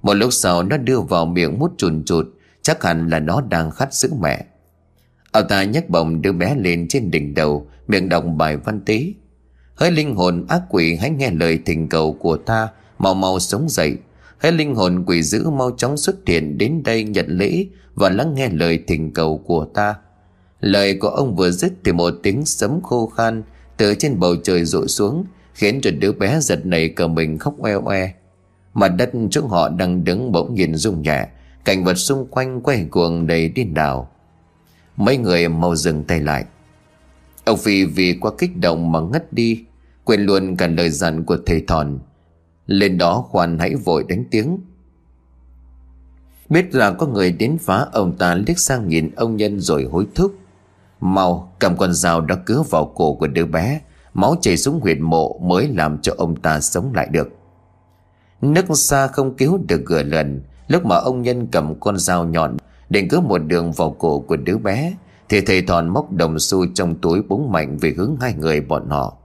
Một 0.02 0.14
lúc 0.14 0.32
sau 0.32 0.62
nó 0.62 0.76
đưa 0.76 1.00
vào 1.00 1.26
miệng 1.26 1.58
mút 1.58 1.72
chùn 1.76 2.02
chụt, 2.04 2.26
chắc 2.64 2.82
hẳn 2.82 3.08
là 3.08 3.20
nó 3.20 3.40
đang 3.40 3.70
khát 3.70 3.94
sữa 3.94 4.08
mẹ. 4.20 4.44
Ông 5.32 5.48
ta 5.48 5.64
nhấc 5.64 5.90
bồng 5.90 6.22
đứa 6.22 6.32
bé 6.32 6.54
lên 6.54 6.88
trên 6.88 7.10
đỉnh 7.10 7.34
đầu, 7.34 7.66
miệng 7.88 8.08
đọc 8.08 8.24
bài 8.36 8.56
văn 8.56 8.80
tế. 8.84 9.12
Hỡi 9.74 9.90
linh 9.90 10.14
hồn 10.14 10.46
ác 10.48 10.62
quỷ 10.68 10.96
hãy 10.96 11.10
nghe 11.10 11.30
lời 11.30 11.58
thỉnh 11.66 11.88
cầu 11.88 12.12
của 12.12 12.36
ta, 12.36 12.68
mau 12.98 13.14
mau 13.14 13.40
sống 13.40 13.68
dậy. 13.68 13.96
Hỡi 14.38 14.52
linh 14.52 14.74
hồn 14.74 15.04
quỷ 15.06 15.22
dữ 15.22 15.50
mau 15.50 15.70
chóng 15.76 15.96
xuất 15.96 16.16
hiện 16.26 16.58
đến 16.58 16.82
đây 16.84 17.04
nhận 17.04 17.26
lễ 17.28 17.66
và 17.94 18.08
lắng 18.08 18.34
nghe 18.34 18.48
lời 18.48 18.78
thỉnh 18.86 19.12
cầu 19.12 19.38
của 19.38 19.64
ta. 19.64 19.94
Lời 20.60 20.96
của 20.96 21.08
ông 21.08 21.36
vừa 21.36 21.50
dứt 21.50 21.72
thì 21.84 21.92
một 21.92 22.14
tiếng 22.22 22.44
sấm 22.44 22.82
khô 22.82 23.06
khan 23.06 23.42
từ 23.76 23.94
trên 23.94 24.20
bầu 24.20 24.36
trời 24.44 24.64
rội 24.64 24.88
xuống 24.88 25.24
khiến 25.54 25.80
cho 25.82 25.90
đứa 25.90 26.12
bé 26.12 26.40
giật 26.40 26.66
nảy 26.66 26.88
cờ 26.88 27.08
mình 27.08 27.38
khóc 27.38 27.54
oe 27.58 27.72
oe. 27.72 28.10
Mặt 28.74 28.88
đất 28.88 29.10
trước 29.30 29.44
họ 29.44 29.68
đang 29.68 30.04
đứng 30.04 30.32
bỗng 30.32 30.54
nhìn 30.54 30.74
rung 30.74 31.02
nhẹ, 31.02 31.26
cảnh 31.64 31.84
vật 31.84 31.94
xung 31.94 32.26
quanh 32.26 32.60
quay 32.60 32.86
cuồng 32.90 33.26
đầy 33.26 33.48
điên 33.48 33.74
đảo. 33.74 34.10
Mấy 34.96 35.16
người 35.16 35.48
mau 35.48 35.76
dừng 35.76 36.04
tay 36.04 36.20
lại. 36.20 36.44
Ông 37.44 37.58
Phi 37.58 37.84
vì 37.84 38.18
quá 38.20 38.30
kích 38.38 38.56
động 38.56 38.92
mà 38.92 39.00
ngất 39.00 39.32
đi, 39.32 39.64
quên 40.04 40.20
luôn 40.20 40.56
cả 40.56 40.66
lời 40.66 40.90
dặn 40.90 41.24
của 41.24 41.38
thầy 41.46 41.64
thòn. 41.66 41.98
Lên 42.66 42.98
đó 42.98 43.24
khoan 43.28 43.58
hãy 43.58 43.74
vội 43.74 44.04
đánh 44.08 44.24
tiếng. 44.30 44.58
Biết 46.48 46.74
là 46.74 46.92
có 46.92 47.06
người 47.06 47.32
đến 47.32 47.58
phá 47.60 47.86
ông 47.92 48.16
ta 48.16 48.34
liếc 48.34 48.58
sang 48.58 48.88
nhìn 48.88 49.10
ông 49.16 49.36
nhân 49.36 49.60
rồi 49.60 49.84
hối 49.84 50.06
thúc. 50.14 50.34
Mau 51.00 51.52
cầm 51.58 51.76
con 51.76 51.92
dao 51.92 52.20
đó 52.20 52.36
cứa 52.46 52.62
vào 52.70 52.92
cổ 52.94 53.14
của 53.14 53.26
đứa 53.26 53.46
bé 53.46 53.80
Máu 54.14 54.36
chảy 54.40 54.56
xuống 54.56 54.80
huyệt 54.80 54.98
mộ 55.00 55.38
mới 55.42 55.68
làm 55.68 55.98
cho 56.02 56.14
ông 56.16 56.36
ta 56.36 56.60
sống 56.60 56.92
lại 56.94 57.08
được 57.10 57.28
Nước 58.42 58.64
xa 58.74 59.06
không 59.06 59.34
cứu 59.34 59.58
được 59.68 59.86
gửa 59.86 60.02
lần 60.02 60.42
Lúc 60.68 60.86
mà 60.86 60.96
ông 60.96 61.22
nhân 61.22 61.46
cầm 61.46 61.80
con 61.80 61.98
dao 61.98 62.24
nhọn, 62.24 62.56
Định 62.88 63.08
cướp 63.08 63.24
một 63.24 63.38
đường 63.38 63.72
vào 63.72 63.90
cổ 63.98 64.20
của 64.20 64.36
đứa 64.36 64.58
bé, 64.58 64.94
Thì 65.28 65.40
thầy 65.40 65.62
Thòn 65.62 65.88
móc 65.88 66.12
đồng 66.12 66.38
xu 66.38 66.66
trong 66.74 66.94
túi 66.94 67.22
búng 67.22 67.52
mạnh 67.52 67.76
về 67.76 67.94
hướng 67.96 68.16
hai 68.20 68.34
người 68.34 68.60
bọn 68.60 68.90
họ. 68.90 69.16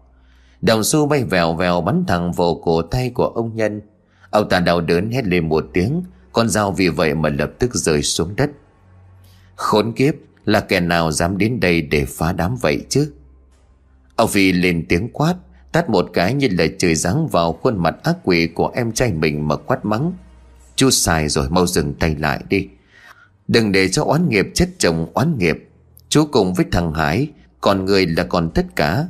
Đồng 0.62 0.84
xu 0.84 1.08
bay 1.08 1.24
vèo 1.24 1.54
vèo 1.54 1.82
bắn 1.82 2.04
thẳng 2.08 2.32
vào 2.32 2.62
cổ 2.64 2.82
tay 2.82 3.10
của 3.10 3.26
ông 3.28 3.56
Nhân. 3.56 3.82
Ông 4.30 4.50
ta 4.50 4.60
đau 4.60 4.82
đớn 4.82 5.12
hét 5.12 5.26
lên 5.26 5.50
một 5.50 5.66
tiếng, 5.74 6.04
Con 6.34 6.50
dao 6.50 6.72
vì 6.72 6.90
vậy 6.90 7.14
mà 7.14 7.30
lập 7.30 7.52
tức 7.60 7.76
rơi 7.76 8.04
xuống 8.04 8.36
đất. 8.36 8.50
Khốn 9.56 9.92
kiếp, 9.92 10.16
là 10.46 10.60
kẻ 10.60 10.80
nào 10.80 11.12
dám 11.12 11.38
đến 11.38 11.60
đây 11.60 11.82
để 11.82 12.06
phá 12.06 12.34
đám 12.34 12.56
vậy 12.56 12.86
chứ? 12.90 13.14
Ông 14.16 14.30
Phi 14.30 14.52
lên 14.52 14.86
tiếng 14.90 15.10
quát, 15.14 15.36
Tát 15.72 15.90
một 15.90 16.10
cái 16.14 16.34
như 16.34 16.48
là 16.52 16.66
trời 16.78 16.96
giáng 16.96 17.28
vào 17.28 17.54
khuôn 17.54 17.78
mặt 17.78 17.96
ác 18.04 18.18
quỷ 18.24 18.48
của 18.48 18.72
em 18.76 18.92
trai 18.92 19.14
mình 19.14 19.48
mà 19.48 19.56
quát 19.56 19.86
mắng. 19.86 20.14
Chú 20.80 20.90
xài 20.90 21.30
rồi, 21.30 21.50
mau 21.50 21.68
dừng 21.68 21.94
tay 21.94 22.16
lại 22.16 22.44
đi. 22.50 22.68
Đừng 23.48 23.72
để 23.72 23.88
cho 23.88 24.04
oán 24.04 24.30
nghiệp 24.30 24.48
chết 24.54 24.68
chồng 24.78 25.12
oán 25.14 25.38
nghiệp. 25.38 25.70
Chú 26.10 26.26
cùng 26.32 26.54
với 26.54 26.66
thằng 26.72 26.94
Hải, 26.94 27.28
Còn 27.62 27.86
người 27.86 28.06
là 28.06 28.24
còn 28.24 28.52
tất 28.56 28.76
cả. 28.76 29.08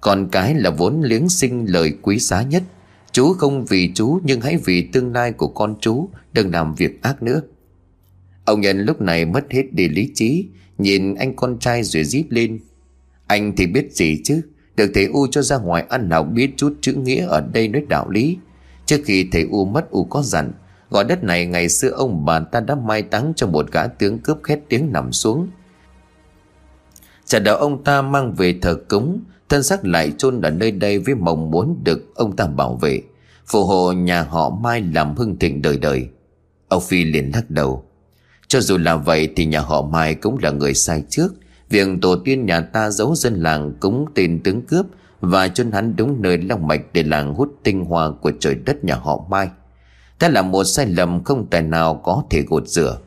Còn 0.00 0.28
cái 0.32 0.54
là 0.54 0.70
vốn 0.70 1.00
liếng 1.02 1.28
sinh 1.28 1.64
lời 1.66 1.92
quý 2.02 2.18
giá 2.18 2.42
nhất. 2.42 2.62
Chú 3.12 3.32
không 3.32 3.64
vì 3.64 3.92
chú, 3.94 4.20
nhưng 4.24 4.40
hãy 4.40 4.56
vì 4.64 4.82
tương 4.82 5.12
lai 5.12 5.32
của 5.32 5.48
con 5.48 5.74
chú, 5.80 6.08
Đừng 6.32 6.50
làm 6.50 6.74
việc 6.74 7.02
ác 7.02 7.22
nữa. 7.22 7.40
Ông 8.44 8.60
Nhân 8.60 8.80
lúc 8.80 9.00
này 9.00 9.24
mất 9.24 9.52
hết 9.52 9.72
đi 9.72 9.88
lý 9.88 10.10
trí, 10.14 10.46
Nhìn 10.78 11.14
anh 11.14 11.36
con 11.36 11.58
trai 11.58 11.82
rồi 11.82 12.04
díp 12.04 12.30
lên. 12.30 12.60
Anh 13.26 13.56
thì 13.56 13.66
biết 13.66 13.92
gì 13.92 14.20
chứ? 14.24 14.40
Được 14.76 14.90
thầy 14.94 15.04
U 15.04 15.26
cho 15.26 15.42
ra 15.42 15.58
ngoài 15.58 15.84
ăn 15.88 16.08
nào 16.08 16.22
biết 16.22 16.50
chút 16.56 16.78
chữ 16.80 16.92
nghĩa 16.92 17.26
ở 17.26 17.40
đây 17.52 17.68
nói 17.68 17.82
đạo 17.88 18.10
lý. 18.10 18.36
Trước 18.86 19.00
khi 19.04 19.28
thầy 19.32 19.42
U 19.50 19.64
mất, 19.64 19.90
U 19.90 20.04
có 20.04 20.22
dặn 20.22 20.52
Gọi 20.90 21.04
đất 21.04 21.24
này 21.24 21.46
ngày 21.46 21.68
xưa 21.68 21.88
ông 21.88 22.24
bà 22.24 22.40
ta 22.40 22.60
đã 22.60 22.74
mai 22.74 23.02
táng 23.02 23.32
cho 23.36 23.46
một 23.46 23.72
gã 23.72 23.86
tướng 23.86 24.18
cướp 24.18 24.38
khét 24.42 24.60
tiếng 24.68 24.92
nằm 24.92 25.12
xuống. 25.12 25.48
Chả 27.24 27.38
đạo 27.38 27.56
ông 27.56 27.84
ta 27.84 28.02
mang 28.02 28.34
về 28.34 28.58
thờ 28.62 28.76
cúng, 28.88 29.20
Thân 29.50 29.62
xác 29.62 29.84
lại 29.84 30.12
chôn 30.18 30.40
ở 30.40 30.50
nơi 30.50 30.70
đây 30.70 30.98
với 30.98 31.14
mong 31.14 31.50
muốn 31.50 31.80
được 31.84 32.14
ông 32.14 32.36
ta 32.36 32.46
bảo 32.46 32.74
vệ. 32.74 33.02
Phù 33.46 33.64
hộ 33.64 33.92
nhà 33.92 34.22
họ 34.22 34.50
Mai 34.50 34.80
làm 34.94 35.16
hưng 35.16 35.38
thịnh 35.38 35.62
đời 35.62 35.78
đời. 35.78 36.08
Ông 36.68 36.82
Phi 36.82 37.04
liền 37.04 37.30
lắc 37.34 37.50
đầu. 37.50 37.84
Cho 38.48 38.60
dù 38.60 38.78
là 38.78 38.96
vậy 38.96 39.28
thì 39.36 39.46
nhà 39.46 39.60
họ 39.60 39.82
Mai 39.82 40.14
cũng 40.14 40.38
là 40.42 40.50
người 40.50 40.74
sai 40.74 41.04
trước. 41.08 41.28
Việc 41.70 41.88
tổ 42.02 42.16
tiên 42.16 42.46
nhà 42.46 42.60
ta 42.60 42.90
giấu 42.90 43.14
dân 43.14 43.34
làng 43.34 43.72
cúng 43.80 44.06
tên 44.14 44.40
tướng 44.44 44.62
cướp 44.62 44.86
Và 45.20 45.48
chôn 45.48 45.72
hắn 45.72 45.96
đúng 45.96 46.22
nơi 46.22 46.38
long 46.38 46.66
mạch 46.66 46.80
để 46.92 47.02
làng 47.02 47.34
hút 47.34 47.48
tinh 47.62 47.84
hoa 47.84 48.10
của 48.10 48.32
trời 48.40 48.54
đất 48.54 48.84
nhà 48.84 48.94
họ 48.94 49.24
Mai. 49.30 49.48
Đó 50.20 50.28
là 50.28 50.42
một 50.42 50.64
sai 50.64 50.86
lầm 50.86 51.24
không 51.24 51.46
tài 51.46 51.62
nào 51.62 52.00
có 52.04 52.22
thể 52.30 52.42
gột 52.42 52.68
rửa. 52.68 52.98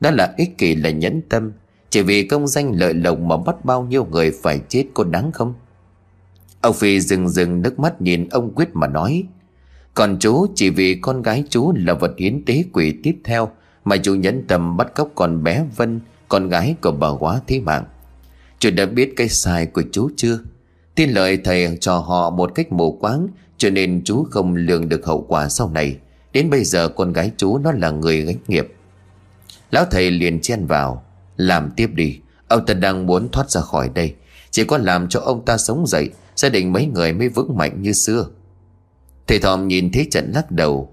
Đó 0.00 0.10
là 0.10 0.34
ích 0.36 0.58
kỷ 0.58 0.74
là 0.74 0.90
nhẫn 0.90 1.20
tâm. 1.28 1.52
Chỉ 1.90 2.02
vì 2.02 2.28
công 2.28 2.46
danh 2.46 2.72
lợi 2.74 2.94
lộc 2.94 3.18
mà 3.20 3.36
bắt 3.36 3.64
bao 3.64 3.82
nhiêu 3.82 4.04
người 4.04 4.32
phải 4.42 4.60
chết 4.68 4.84
có 4.94 5.04
đáng 5.04 5.32
không? 5.32 5.54
Ông 6.60 6.74
Phi 6.74 7.00
dừng 7.00 7.28
dừng 7.28 7.62
nước 7.62 7.78
mắt 7.78 8.02
nhìn 8.02 8.28
ông 8.28 8.54
Quyết 8.54 8.68
mà 8.72 8.86
nói, 8.86 9.24
Còn 9.94 10.16
chú, 10.20 10.46
chỉ 10.54 10.70
vì 10.70 10.94
con 10.94 11.22
gái 11.22 11.44
chú 11.50 11.72
là 11.76 11.94
vật 11.94 12.12
hiến 12.18 12.44
tế 12.44 12.64
quỷ 12.72 12.94
tiếp 13.02 13.16
theo 13.24 13.50
Mà 13.84 13.96
chú 13.96 14.14
nhẫn 14.14 14.44
tâm 14.48 14.76
bắt 14.76 14.94
cóc 14.94 15.08
con 15.14 15.44
bé 15.44 15.64
Vân, 15.76 16.00
Con 16.28 16.48
gái 16.48 16.74
của 16.82 16.92
bà 16.92 17.08
quá 17.18 17.40
thế 17.46 17.60
mạng. 17.60 17.84
Chú 18.58 18.70
đã 18.70 18.86
biết 18.86 19.12
cái 19.16 19.28
sai 19.28 19.66
của 19.66 19.82
chú 19.92 20.10
chưa? 20.16 20.38
Tin 20.94 21.10
lời 21.10 21.38
thầy 21.44 21.78
cho 21.80 21.98
họ 21.98 22.30
một 22.30 22.54
cách 22.54 22.72
mù 22.72 22.98
quáng, 23.00 23.28
Cho 23.58 23.70
nên 23.70 24.02
chú 24.04 24.26
không 24.30 24.54
lường 24.54 24.88
được 24.88 25.06
hậu 25.06 25.26
quả 25.28 25.48
sau 25.48 25.70
này. 25.70 25.96
Đến 26.36 26.50
bây 26.50 26.64
giờ 26.64 26.88
con 26.88 27.12
gái 27.12 27.30
chú 27.36 27.58
nó 27.58 27.72
là 27.72 27.90
người 27.90 28.22
gánh 28.22 28.36
nghiệp. 28.48 28.68
Lão 29.70 29.84
thầy 29.90 30.10
liền 30.10 30.40
chen 30.40 30.66
vào, 30.66 31.04
Làm 31.36 31.70
tiếp 31.76 31.90
đi, 31.94 32.20
Ông 32.48 32.66
ta 32.66 32.74
đang 32.74 33.06
muốn 33.06 33.28
thoát 33.32 33.50
ra 33.50 33.60
khỏi 33.60 33.90
đây. 33.94 34.14
Chỉ 34.50 34.64
có 34.64 34.78
làm 34.78 35.08
cho 35.08 35.20
ông 35.20 35.44
ta 35.44 35.58
sống 35.58 35.86
dậy, 35.86 36.10
Gia 36.36 36.48
đình 36.48 36.72
mấy 36.72 36.86
người 36.86 37.12
mới 37.12 37.28
vững 37.28 37.56
mạnh 37.56 37.82
như 37.82 37.92
xưa. 37.92 38.26
Thầy 39.26 39.38
Thòm 39.38 39.68
nhìn 39.68 39.92
thấy 39.92 40.08
trận 40.10 40.32
lắc 40.34 40.50
đầu, 40.50 40.92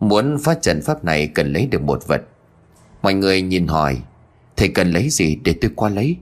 Muốn 0.00 0.38
phát 0.38 0.62
trận 0.62 0.82
pháp 0.82 1.04
này 1.04 1.26
cần 1.26 1.52
lấy 1.52 1.66
được 1.66 1.82
một 1.82 2.06
vật. 2.06 2.22
Mọi 3.02 3.14
người 3.14 3.42
nhìn 3.42 3.66
hỏi, 3.66 3.98
Thầy 4.56 4.68
cần 4.68 4.90
lấy 4.90 5.08
gì 5.10 5.36
để 5.44 5.54
tôi 5.60 5.70
qua 5.76 5.88
lấy? 5.90 6.16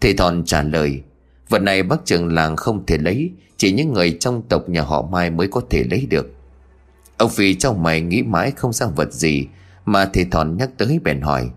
Thầy 0.00 0.14
Thòn 0.14 0.44
trả 0.44 0.62
lời, 0.62 1.02
Vật 1.48 1.62
này 1.62 1.82
bác 1.82 2.04
trưởng 2.04 2.34
làng 2.34 2.56
không 2.56 2.86
thể 2.86 2.98
lấy, 2.98 3.30
Chỉ 3.56 3.72
những 3.72 3.92
người 3.92 4.16
trong 4.20 4.42
tộc 4.48 4.68
nhà 4.68 4.82
họ 4.82 5.02
Mai 5.02 5.30
mới 5.30 5.48
có 5.48 5.60
thể 5.70 5.84
lấy 5.90 6.06
được. 6.10 6.37
Ông 7.18 7.30
Phi 7.30 7.54
trong 7.54 7.82
mày 7.82 8.00
nghĩ 8.00 8.22
mãi 8.22 8.50
không 8.50 8.72
sang 8.72 8.94
vật 8.94 9.12
gì, 9.12 9.46
Mà 9.84 10.10
thầy 10.12 10.24
Thọn 10.24 10.56
nhắc 10.56 10.70
tới 10.78 11.00
bèn 11.04 11.20
hỏi. 11.20 11.50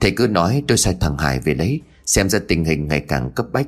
Thầy 0.00 0.10
cứ 0.10 0.26
nói 0.26 0.62
tôi 0.68 0.78
sai 0.78 0.96
thằng 1.00 1.18
Hải 1.18 1.40
về 1.40 1.54
lấy, 1.54 1.80
Xem 2.06 2.28
ra 2.28 2.38
tình 2.48 2.64
hình 2.64 2.88
ngày 2.88 3.00
càng 3.00 3.30
cấp 3.30 3.46
bách. 3.52 3.66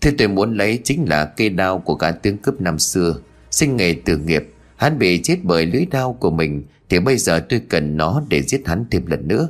Thế 0.00 0.12
tôi 0.18 0.28
muốn 0.28 0.56
lấy 0.56 0.80
chính 0.84 1.08
là 1.08 1.24
cây 1.24 1.48
đao 1.48 1.78
của 1.78 1.94
cả 1.94 2.10
tướng 2.10 2.38
cướp 2.38 2.60
năm 2.60 2.78
xưa, 2.78 3.16
Sinh 3.50 3.76
nghề 3.76 3.94
tử 4.04 4.16
nghiệp. 4.18 4.54
Hắn 4.76 4.98
bị 4.98 5.20
chết 5.22 5.38
bởi 5.42 5.66
lưới 5.66 5.86
đao 5.90 6.12
của 6.12 6.30
mình, 6.30 6.64
Thì 6.88 7.00
bây 7.00 7.16
giờ 7.16 7.40
tôi 7.48 7.60
cần 7.68 7.96
nó 7.96 8.22
để 8.28 8.42
giết 8.42 8.62
hắn 8.66 8.84
thêm 8.90 9.06
lần 9.06 9.28
nữa. 9.28 9.48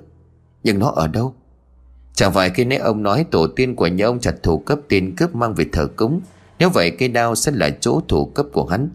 Nhưng 0.65 0.79
nó 0.79 0.91
ở 0.91 1.09
đâu? 1.09 1.35
Chẳng 2.15 2.33
phải 2.33 2.51
khi 2.51 2.65
nãy 2.65 2.79
ông 2.79 3.03
nói 3.03 3.25
tổ 3.31 3.47
tiên 3.47 3.77
của 3.77 3.87
nhà 3.87 4.07
ông 4.07 4.21
chặt 4.21 4.35
thủ 4.43 4.59
cấp 4.59 4.79
tiền 4.89 5.17
cướp 5.17 5.35
mang 5.35 5.55
về 5.55 5.67
thờ 5.73 5.89
cúng, 5.97 6.21
Nếu 6.59 6.71
vậy 6.71 6.91
cây 6.91 7.09
đao 7.09 7.35
sẽ 7.35 7.53
là 7.53 7.71
chỗ 7.81 8.01
thủ 8.09 8.27
cấp 8.27 8.47
của 8.53 8.67
hắn. 8.67 8.89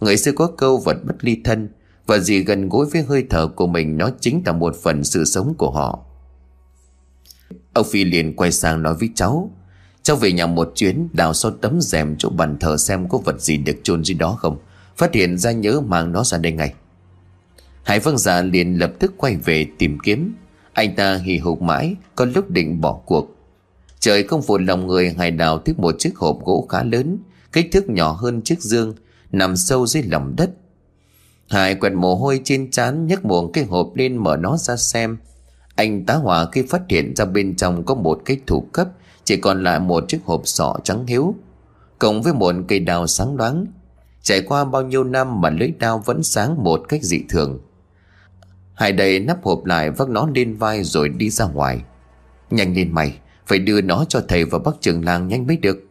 Người 0.00 0.16
xưa 0.16 0.32
có 0.32 0.46
câu 0.46 0.78
vật 0.78 0.96
bất 1.04 1.14
ly 1.20 1.40
thân, 1.44 1.68
Và 2.06 2.18
gì 2.18 2.44
gần 2.44 2.68
gũi 2.68 2.86
với 2.86 3.02
hơi 3.02 3.26
thở 3.30 3.46
của 3.46 3.66
mình, 3.66 3.98
Nó 3.98 4.10
chính 4.20 4.42
là 4.46 4.52
một 4.52 4.76
phần 4.82 5.04
sự 5.04 5.24
sống 5.24 5.54
của 5.58 5.70
họ. 5.70 6.04
Ông 7.72 7.86
Phi 7.90 8.04
liền 8.04 8.36
quay 8.36 8.52
sang 8.52 8.82
nói 8.82 8.94
với 8.94 9.10
cháu 9.14 9.50
Cháu 10.02 10.16
về 10.16 10.32
nhà 10.32 10.46
một 10.46 10.72
chuyến, 10.74 11.08
Đào 11.12 11.34
sau 11.34 11.50
tấm 11.50 11.80
rèm 11.80 12.16
chỗ 12.18 12.28
bàn 12.28 12.56
thờ 12.60 12.76
xem 12.76 13.08
có 13.08 13.18
vật 13.18 13.40
gì 13.40 13.56
được 13.56 13.76
chôn 13.82 14.04
dưới 14.04 14.14
đó 14.14 14.36
không? 14.40 14.58
Phát 14.96 15.14
hiện 15.14 15.38
ra 15.38 15.52
nhớ 15.52 15.80
mang 15.80 16.12
nó 16.12 16.24
ra 16.24 16.38
đây 16.38 16.52
ngay. 16.52 16.74
Hải 17.82 18.00
Vân 18.00 18.16
giả 18.16 18.42
liền 18.42 18.78
lập 18.78 18.92
tức 18.98 19.12
quay 19.16 19.36
về 19.36 19.66
tìm 19.78 19.98
kiếm. 19.98 20.34
Anh 20.72 20.96
ta 20.96 21.14
hì 21.16 21.38
hục 21.38 21.62
mãi, 21.62 21.94
Có 22.14 22.24
lúc 22.24 22.50
định 22.50 22.80
bỏ 22.80 22.92
cuộc. 22.92 23.36
Trời 24.00 24.22
không 24.22 24.42
phụ 24.42 24.58
lòng 24.58 24.86
người, 24.86 25.14
Hải 25.18 25.30
đào 25.30 25.58
tiếp 25.58 25.78
một 25.78 25.94
chiếc 25.98 26.16
hộp 26.16 26.38
gỗ 26.44 26.66
khá 26.68 26.82
lớn, 26.84 27.18
Kích 27.52 27.68
thước 27.72 27.90
nhỏ 27.90 28.12
hơn 28.12 28.42
chiếc 28.42 28.60
dương 28.60 28.94
Nằm 29.32 29.56
sâu 29.56 29.86
dưới 29.86 30.02
lòng 30.02 30.34
đất. 30.36 30.50
Hải 31.50 31.74
quẹt 31.74 31.92
mồ 31.92 32.14
hôi 32.14 32.40
trên 32.44 32.70
trán 32.70 33.06
nhấc 33.06 33.24
buồn 33.24 33.52
cái 33.52 33.64
hộp 33.64 33.90
lên 33.94 34.16
mở 34.16 34.36
nó 34.36 34.56
ra 34.56 34.76
xem. 34.76 35.18
Anh 35.74 36.06
tá 36.06 36.14
hỏa 36.14 36.46
khi 36.52 36.62
phát 36.62 36.82
hiện 36.88 37.16
ra 37.16 37.24
bên 37.24 37.56
trong 37.56 37.84
có 37.84 37.94
một 37.94 38.22
cái 38.24 38.40
thủ 38.46 38.60
cấp, 38.72 38.88
chỉ 39.24 39.36
còn 39.36 39.62
lại 39.62 39.80
một 39.80 40.04
chiếc 40.08 40.20
hộp 40.24 40.42
sọ 40.44 40.76
trắng 40.84 41.06
hiếu. 41.06 41.34
Cộng 41.98 42.22
với 42.22 42.32
một 42.32 42.54
cây 42.68 42.80
đao 42.80 43.06
sáng 43.06 43.36
đoán 43.36 43.66
Trải 44.22 44.42
qua 44.42 44.64
bao 44.64 44.82
nhiêu 44.82 45.04
năm 45.04 45.40
mà 45.40 45.50
lưỡi 45.50 45.72
đao 45.78 45.98
vẫn 45.98 46.22
sáng 46.22 46.64
một 46.64 46.80
cách 46.88 47.02
dị 47.02 47.20
thường. 47.28 47.58
Hải 48.74 48.92
đầy 48.92 49.20
nắp 49.20 49.44
hộp 49.44 49.64
lại 49.64 49.90
vác 49.90 50.08
nó 50.08 50.28
lên 50.34 50.56
vai 50.56 50.84
rồi 50.84 51.08
đi 51.08 51.30
ra 51.30 51.44
ngoài. 51.44 51.82
Nhanh 52.50 52.74
lên 52.74 52.92
mày, 52.92 53.18
Phải 53.46 53.58
đưa 53.58 53.80
nó 53.80 54.04
cho 54.08 54.22
thầy 54.28 54.44
và 54.44 54.58
bác 54.58 54.80
trường 54.80 55.04
làng 55.04 55.28
nhanh 55.28 55.46
mới 55.46 55.56
được. 55.56 55.87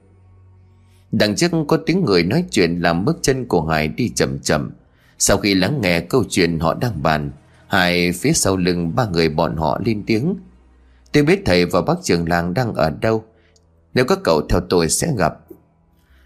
Đằng 1.20 1.36
trước 1.36 1.52
có 1.68 1.78
tiếng 1.86 2.06
người 2.06 2.24
nói 2.24 2.44
chuyện 2.52 2.80
làm 2.80 3.06
bước 3.06 3.20
chân 3.22 3.46
của 3.46 3.66
Hải 3.66 3.88
đi 3.88 4.10
chậm 4.16 4.40
chậm. 4.40 4.72
Sau 5.20 5.38
khi 5.38 5.54
lắng 5.54 5.80
nghe 5.82 6.00
câu 6.00 6.24
chuyện 6.30 6.60
họ 6.60 6.74
đang 6.74 7.04
bàn 7.04 7.32
Hải 7.68 8.12
phía 8.12 8.34
sau 8.34 8.58
lưng 8.58 8.96
ba 8.96 9.06
người 9.06 9.30
bọn 9.30 9.58
họ 9.58 9.82
lên 9.86 10.04
tiếng. 10.06 10.36
Tôi 11.12 11.24
biết 11.24 11.42
thầy 11.46 11.66
và 11.66 11.82
bác 11.82 11.94
trường 12.04 12.30
làng 12.30 12.54
đang 12.54 12.74
ở 12.74 12.90
đâu. 12.90 13.24
Nếu 13.94 14.06
các 14.06 14.20
cậu 14.24 14.42
theo 14.50 14.60
tôi 14.70 14.90
sẽ 14.90 15.14
gặp. 15.18 15.38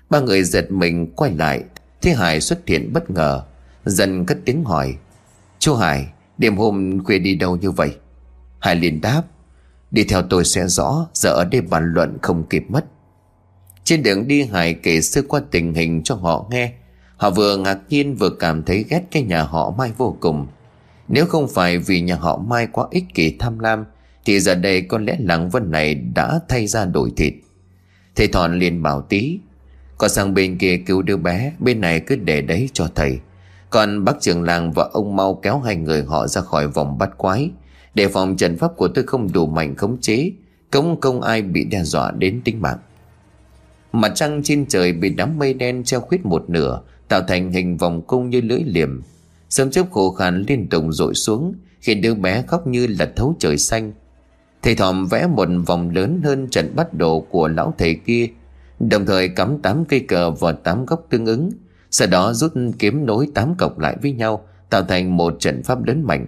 Ba 0.09 0.19
người 0.19 0.43
giật 0.43 0.71
mình 0.71 1.11
quay 1.15 1.31
lại, 1.35 1.63
Thế 2.01 2.13
Hải 2.13 2.41
xuất 2.41 2.67
hiện 2.67 2.93
bất 2.93 3.09
ngờ, 3.09 3.43
Dần 3.85 4.25
cất 4.25 4.37
tiếng 4.45 4.63
hỏi, 4.63 4.95
Chú 5.59 5.75
Hải, 5.75 6.07
Đêm 6.37 6.57
hôm 6.57 7.03
khuya 7.03 7.19
đi 7.19 7.35
đâu 7.35 7.55
như 7.55 7.71
vậy? 7.71 7.95
Hải 8.59 8.75
liền 8.75 9.01
đáp, 9.01 9.23
Đi 9.91 10.03
theo 10.03 10.21
tôi 10.29 10.45
sẽ 10.45 10.67
rõ, 10.67 11.07
Giờ 11.13 11.29
ở 11.29 11.45
đây 11.45 11.61
bàn 11.61 11.93
luận 11.93 12.17
không 12.21 12.43
kịp 12.49 12.63
mất. 12.69 12.85
Trên 13.83 14.03
đường 14.03 14.27
đi 14.27 14.43
Hải 14.43 14.73
kể 14.73 15.01
sơ 15.01 15.21
qua 15.27 15.41
tình 15.51 15.73
hình 15.73 16.03
cho 16.03 16.15
họ 16.15 16.47
nghe. 16.51 16.73
Họ 17.17 17.29
vừa 17.29 17.57
ngạc 17.57 17.79
nhiên 17.89 18.15
vừa 18.15 18.29
cảm 18.29 18.63
thấy 18.63 18.85
ghét 18.89 19.01
cái 19.11 19.23
nhà 19.23 19.43
họ 19.43 19.73
Mai 19.77 19.91
vô 19.97 20.17
cùng. 20.19 20.47
Nếu 21.07 21.25
không 21.25 21.47
phải 21.47 21.77
vì 21.77 22.01
nhà 22.01 22.15
họ 22.15 22.37
Mai 22.37 22.67
quá 22.67 22.85
ích 22.91 23.03
kỷ 23.13 23.35
tham 23.39 23.59
lam, 23.59 23.85
thì 24.25 24.39
giờ 24.39 24.55
đây 24.55 24.81
có 24.81 24.97
lẽ 24.97 25.15
làng 25.19 25.49
vân 25.49 25.71
này 25.71 25.95
đã 25.95 26.39
thay 26.49 26.67
ra 26.67 26.85
đổi 26.85 27.11
thịt. 27.17 27.33
Thầy 28.15 28.27
Thọn 28.27 28.59
liền 28.59 28.83
bảo 28.83 29.01
tí 29.01 29.39
Còn 29.97 30.09
sang 30.09 30.33
bên 30.33 30.57
kia 30.57 30.77
cứu 30.77 31.01
đứa 31.01 31.17
bé, 31.17 31.51
Bên 31.59 31.81
này 31.81 31.99
cứ 31.99 32.15
để 32.15 32.41
đấy 32.41 32.69
cho 32.73 32.87
thầy. 32.95 33.19
Còn 33.69 34.05
bác 34.05 34.21
trưởng 34.21 34.43
làng 34.43 34.71
và 34.71 34.89
ông 34.93 35.15
mau 35.15 35.33
kéo 35.33 35.59
hai 35.59 35.75
người 35.75 36.03
họ 36.03 36.27
ra 36.27 36.41
khỏi 36.41 36.67
vòng 36.67 36.97
bắt 36.97 37.17
quái. 37.17 37.49
Để 37.95 38.07
phòng 38.07 38.37
trần 38.37 38.57
pháp 38.57 38.71
của 38.77 38.87
tôi 38.87 39.03
không 39.07 39.31
đủ 39.31 39.45
mạnh 39.45 39.75
khống 39.75 39.97
chế 40.01 40.31
Cống 40.71 40.99
công 40.99 41.21
ai 41.21 41.41
bị 41.41 41.63
đe 41.63 41.83
dọa 41.83 42.11
đến 42.11 42.41
tính 42.45 42.61
mạng. 42.61 42.77
Mặt 43.91 44.11
trăng 44.15 44.43
trên 44.43 44.65
trời 44.65 44.93
bị 44.93 45.09
đám 45.09 45.39
mây 45.39 45.53
đen 45.53 45.83
treo 45.83 45.99
khuyết 45.99 46.25
một 46.25 46.49
nửa, 46.49 46.81
Tạo 47.07 47.21
thành 47.27 47.51
hình 47.51 47.77
vòng 47.77 48.01
cung 48.01 48.29
như 48.29 48.41
lưỡi 48.41 48.63
liềm. 48.65 49.01
Sớm 49.49 49.71
chớp 49.71 49.91
khổ 49.91 50.11
khăn 50.11 50.45
liên 50.47 50.69
tục 50.69 50.83
rội 50.89 51.13
xuống, 51.13 51.53
Khiến 51.79 52.01
đứa 52.01 52.13
bé 52.13 52.43
khóc 52.47 52.67
như 52.67 52.87
là 52.87 53.11
thấu 53.15 53.35
trời 53.39 53.57
xanh. 53.57 53.93
Thầy 54.61 54.75
Thòm 54.75 55.07
vẽ 55.07 55.27
một 55.27 55.47
vòng 55.65 55.89
lớn 55.89 56.21
hơn 56.23 56.47
trận 56.49 56.75
bắt 56.75 56.93
đồ 56.93 57.19
của 57.19 57.47
lão 57.47 57.73
thầy 57.77 57.95
kia, 57.95 58.27
Đồng 58.79 59.05
thời 59.05 59.29
cắm 59.29 59.61
tám 59.61 59.85
cây 59.85 59.99
cờ 59.99 60.31
vào 60.31 60.53
tám 60.53 60.85
góc 60.85 61.05
tương 61.09 61.25
ứng, 61.25 61.49
Sau 61.91 62.07
đó 62.07 62.33
rút 62.33 62.53
kiếm 62.79 63.05
nối 63.05 63.27
tám 63.33 63.55
cọc 63.55 63.79
lại 63.79 63.97
với 64.01 64.11
nhau, 64.11 64.45
Tạo 64.69 64.83
thành 64.83 65.17
một 65.17 65.35
trận 65.39 65.63
pháp 65.63 65.83
lớn 65.83 66.03
mạnh. 66.03 66.25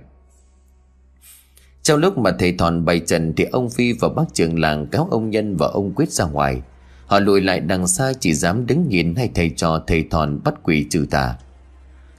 Trong 1.84 2.00
lúc 2.00 2.18
mà 2.18 2.32
thầy 2.40 2.52
Thòn 2.52 2.86
bày 2.86 3.00
trận 3.00 3.34
Thì 3.38 3.44
ông 3.44 3.70
Phi 3.70 3.94
và 3.94 4.10
bác 4.10 4.34
trưởng 4.34 4.60
làng 4.60 4.88
kéo 4.88 5.08
ông 5.12 5.30
Nhân 5.30 5.56
và 5.58 5.68
ông 5.68 5.94
Quyết 5.94 6.12
ra 6.12 6.26
ngoài. 6.26 6.62
Họ 7.14 7.20
lùi 7.20 7.42
lại 7.42 7.60
đằng 7.60 7.88
xa 7.88 8.14
chỉ 8.20 8.34
dám 8.34 8.66
đứng 8.66 8.90
nhìn 8.90 9.16
hai 9.16 9.30
thầy 9.36 9.50
trò 9.50 9.84
thầy 9.88 10.04
Thòn 10.10 10.40
bắt 10.44 10.54
quỷ 10.64 10.86
trừ 10.90 11.06
tà. 11.10 11.38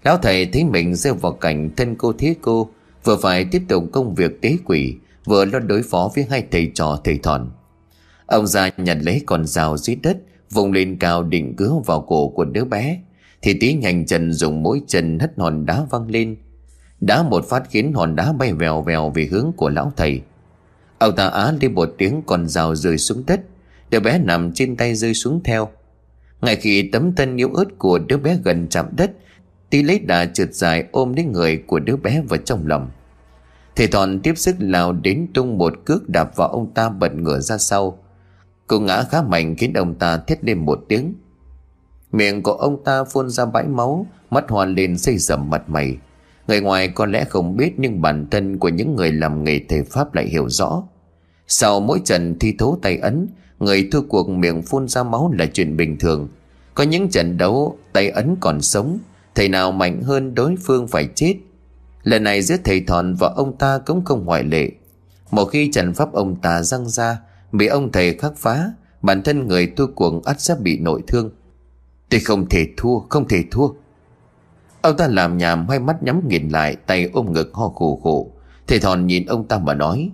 Lão 0.05 0.19
thầy 0.19 0.47
thấy 0.47 0.65
mình 0.65 0.95
rơi 0.95 1.13
vào 1.13 1.33
cảnh 1.33 1.71
thân 1.77 1.95
cô 1.97 2.13
thế 2.19 2.35
cô, 2.41 2.69
Vừa 3.05 3.17
phải 3.17 3.45
tiếp 3.45 3.63
tục 3.69 3.85
công 3.93 4.15
việc 4.15 4.43
tế 4.43 4.57
quỷ, 4.65 4.97
Vừa 5.25 5.45
lo 5.45 5.59
đối 5.59 5.83
phó 5.83 6.11
với 6.15 6.27
hai 6.31 6.47
thầy 6.51 6.71
trò 6.75 6.99
thầy 7.05 7.19
Thòn. 7.19 7.51
Ông 8.27 8.47
ra 8.47 8.71
nhặt 8.77 8.99
lấy 9.01 9.23
con 9.27 9.47
dao 9.47 9.77
dưới 9.77 9.97
đất, 9.97 10.17
Vùng 10.51 10.73
lên 10.73 10.97
cao 10.97 11.23
định 11.23 11.57
cứa 11.57 11.73
vào 11.87 12.01
cổ 12.01 12.29
của 12.29 12.45
đứa 12.45 12.65
bé. 12.65 13.01
Thì 13.43 13.55
tí 13.61 13.75
nhanh 13.75 14.07
chân 14.07 14.33
dùng 14.33 14.63
mỗi 14.63 14.83
chân 14.87 15.19
hất 15.19 15.33
hòn 15.39 15.67
đá 15.67 15.85
văng 15.91 16.11
lên. 16.11 16.37
Đá 17.01 17.23
một 17.23 17.45
phát 17.49 17.63
khiến 17.71 17.93
hòn 17.93 18.17
đá 18.17 18.33
bay 18.33 18.53
vèo 18.53 18.83
vèo 18.83 19.11
về 19.11 19.29
hướng 19.31 19.53
của 19.57 19.69
lão 19.69 19.93
thầy. 19.97 20.21
Ông 20.99 21.17
ta 21.17 21.29
á 21.29 21.53
lên 21.61 21.75
một 21.75 21.95
tiếng 21.99 22.23
con 22.27 22.49
dao 22.49 22.75
rơi 22.75 22.99
xuống 22.99 23.23
đất. 23.27 23.41
Đứa 23.95 24.01
bé 24.01 24.19
nằm 24.19 24.53
trên 24.53 24.77
tay 24.77 24.95
rơi 24.95 25.15
xuống 25.15 25.41
theo. 25.45 25.69
Ngay 26.41 26.57
khi 26.57 26.91
tấm 26.93 27.15
thân 27.15 27.37
yếu 27.37 27.51
ớt 27.55 27.65
của 27.79 27.99
đứa 27.99 28.17
bé 28.17 28.39
gần 28.45 28.67
chạm 28.69 28.87
đất, 28.97 29.11
Tí 29.71 29.83
lấy 29.83 29.99
đà 29.99 30.27
trượt 30.27 30.55
dài 30.55 30.85
ôm 30.93 31.13
lấy 31.13 31.25
người 31.25 31.63
của 31.67 31.79
đứa 31.79 31.97
bé 31.97 32.23
vào 32.29 32.39
trong 32.45 32.67
lòng. 32.67 32.91
Thầy 33.77 33.87
Thọn 33.87 34.21
tiếp 34.21 34.33
sức 34.37 34.57
lao 34.59 34.93
đến 34.93 35.27
tung 35.35 35.59
một 35.59 35.73
cước 35.85 36.09
đạp 36.09 36.37
vào 36.37 36.49
ông 36.49 36.75
ta 36.75 36.89
bật 36.89 37.15
ngửa 37.15 37.41
ra 37.41 37.59
sau. 37.59 37.99
Cô 38.67 38.81
ngã 38.81 39.03
khá 39.03 39.23
mạnh 39.23 39.57
khiến 39.57 39.73
ông 39.73 39.95
ta 39.95 40.17
thét 40.17 40.45
lên 40.45 40.59
một 40.59 40.85
tiếng. 40.89 41.15
Miệng 42.13 42.43
của 42.43 42.53
ông 42.53 42.85
ta 42.85 43.05
phun 43.05 43.31
ra 43.31 43.45
bãi 43.45 43.65
máu, 43.65 44.07
Mắt 44.31 44.45
hoàn 44.49 44.75
lên 44.75 44.99
xây 44.99 45.19
dầm 45.19 45.51
mặt 45.51 45.63
mày. 45.69 45.97
Người 46.49 46.61
ngoài 46.61 46.89
có 46.89 47.07
lẽ 47.07 47.25
không 47.25 47.57
biết 47.57 47.73
Nhưng 47.77 48.03
bản 48.03 48.27
thân 48.31 48.59
của 48.59 48.69
những 48.69 48.97
người 48.97 49.13
làm 49.13 49.45
nghề 49.45 49.61
thầy 49.69 49.83
pháp 49.83 50.15
lại 50.15 50.27
hiểu 50.27 50.49
rõ. 50.49 50.83
Sau 51.47 51.81
mỗi 51.81 52.01
trận 52.05 52.39
thi 52.39 52.55
thố 52.59 52.79
tay 52.83 52.97
ấn 52.97 53.29
Người 53.59 53.89
thua 53.93 54.01
cuộc 54.09 54.29
miệng 54.29 54.63
phun 54.63 54.89
ra 54.89 55.03
máu 55.03 55.33
là 55.39 55.47
chuyện 55.47 55.77
bình 55.77 55.99
thường. 55.99 56.29
Có 56.75 56.85
những 56.85 57.11
trận 57.11 57.39
đấu, 57.39 57.79
tay 57.93 58.11
ấn 58.11 58.37
còn 58.41 58.61
sống. 58.61 58.99
Thầy 59.35 59.49
nào 59.49 59.73
mạnh 59.73 60.03
hơn 60.03 60.35
đối 60.35 60.55
phương 60.65 60.89
phải 60.89 61.09
chết. 61.15 61.35
Lần 62.03 62.25
này 62.25 62.43
giữa 62.43 62.57
thầy 62.65 62.81
thòn 62.81 63.15
và 63.15 63.29
ông 63.37 63.57
ta 63.57 63.79
cũng 63.79 64.05
không 64.05 64.25
ngoại 64.25 64.43
lệ. 64.45 64.71
Một 65.31 65.45
khi 65.45 65.71
trận 65.73 65.95
pháp 65.95 66.13
ông 66.13 66.37
ta 66.37 66.63
răng 66.63 66.89
ra, 66.89 67.21
Bị 67.53 67.67
ông 67.67 67.93
thầy 67.93 68.15
khắc 68.15 68.33
phá, 68.37 68.73
Bản 69.03 69.23
thân 69.23 69.49
người 69.49 69.73
thua 69.77 69.87
cuộc 69.87 70.25
ắt 70.25 70.41
sẽ 70.41 70.55
bị 70.61 70.79
nội 70.79 71.03
thương. 71.07 71.31
Tôi 72.09 72.21
không 72.21 72.49
thể 72.49 72.67
thua, 72.77 72.99
Không 72.99 73.29
thể 73.29 73.45
thua. 73.51 73.69
Ông 74.83 74.97
ta 74.97 75.09
làm 75.09 75.39
nhảm 75.39 75.69
hai 75.69 75.79
mắt 75.79 76.03
nhắm 76.03 76.29
nghiền 76.29 76.49
lại, 76.49 76.77
Tay 76.87 77.11
ôm 77.13 77.33
ngực 77.33 77.51
ho 77.55 77.69
khổ 77.69 78.01
khổ. 78.03 78.31
Thầy 78.67 78.79
thòn 78.81 79.07
nhìn 79.07 79.27
ông 79.27 79.49
ta 79.49 79.59
mà 79.59 79.75
nói 79.75 80.11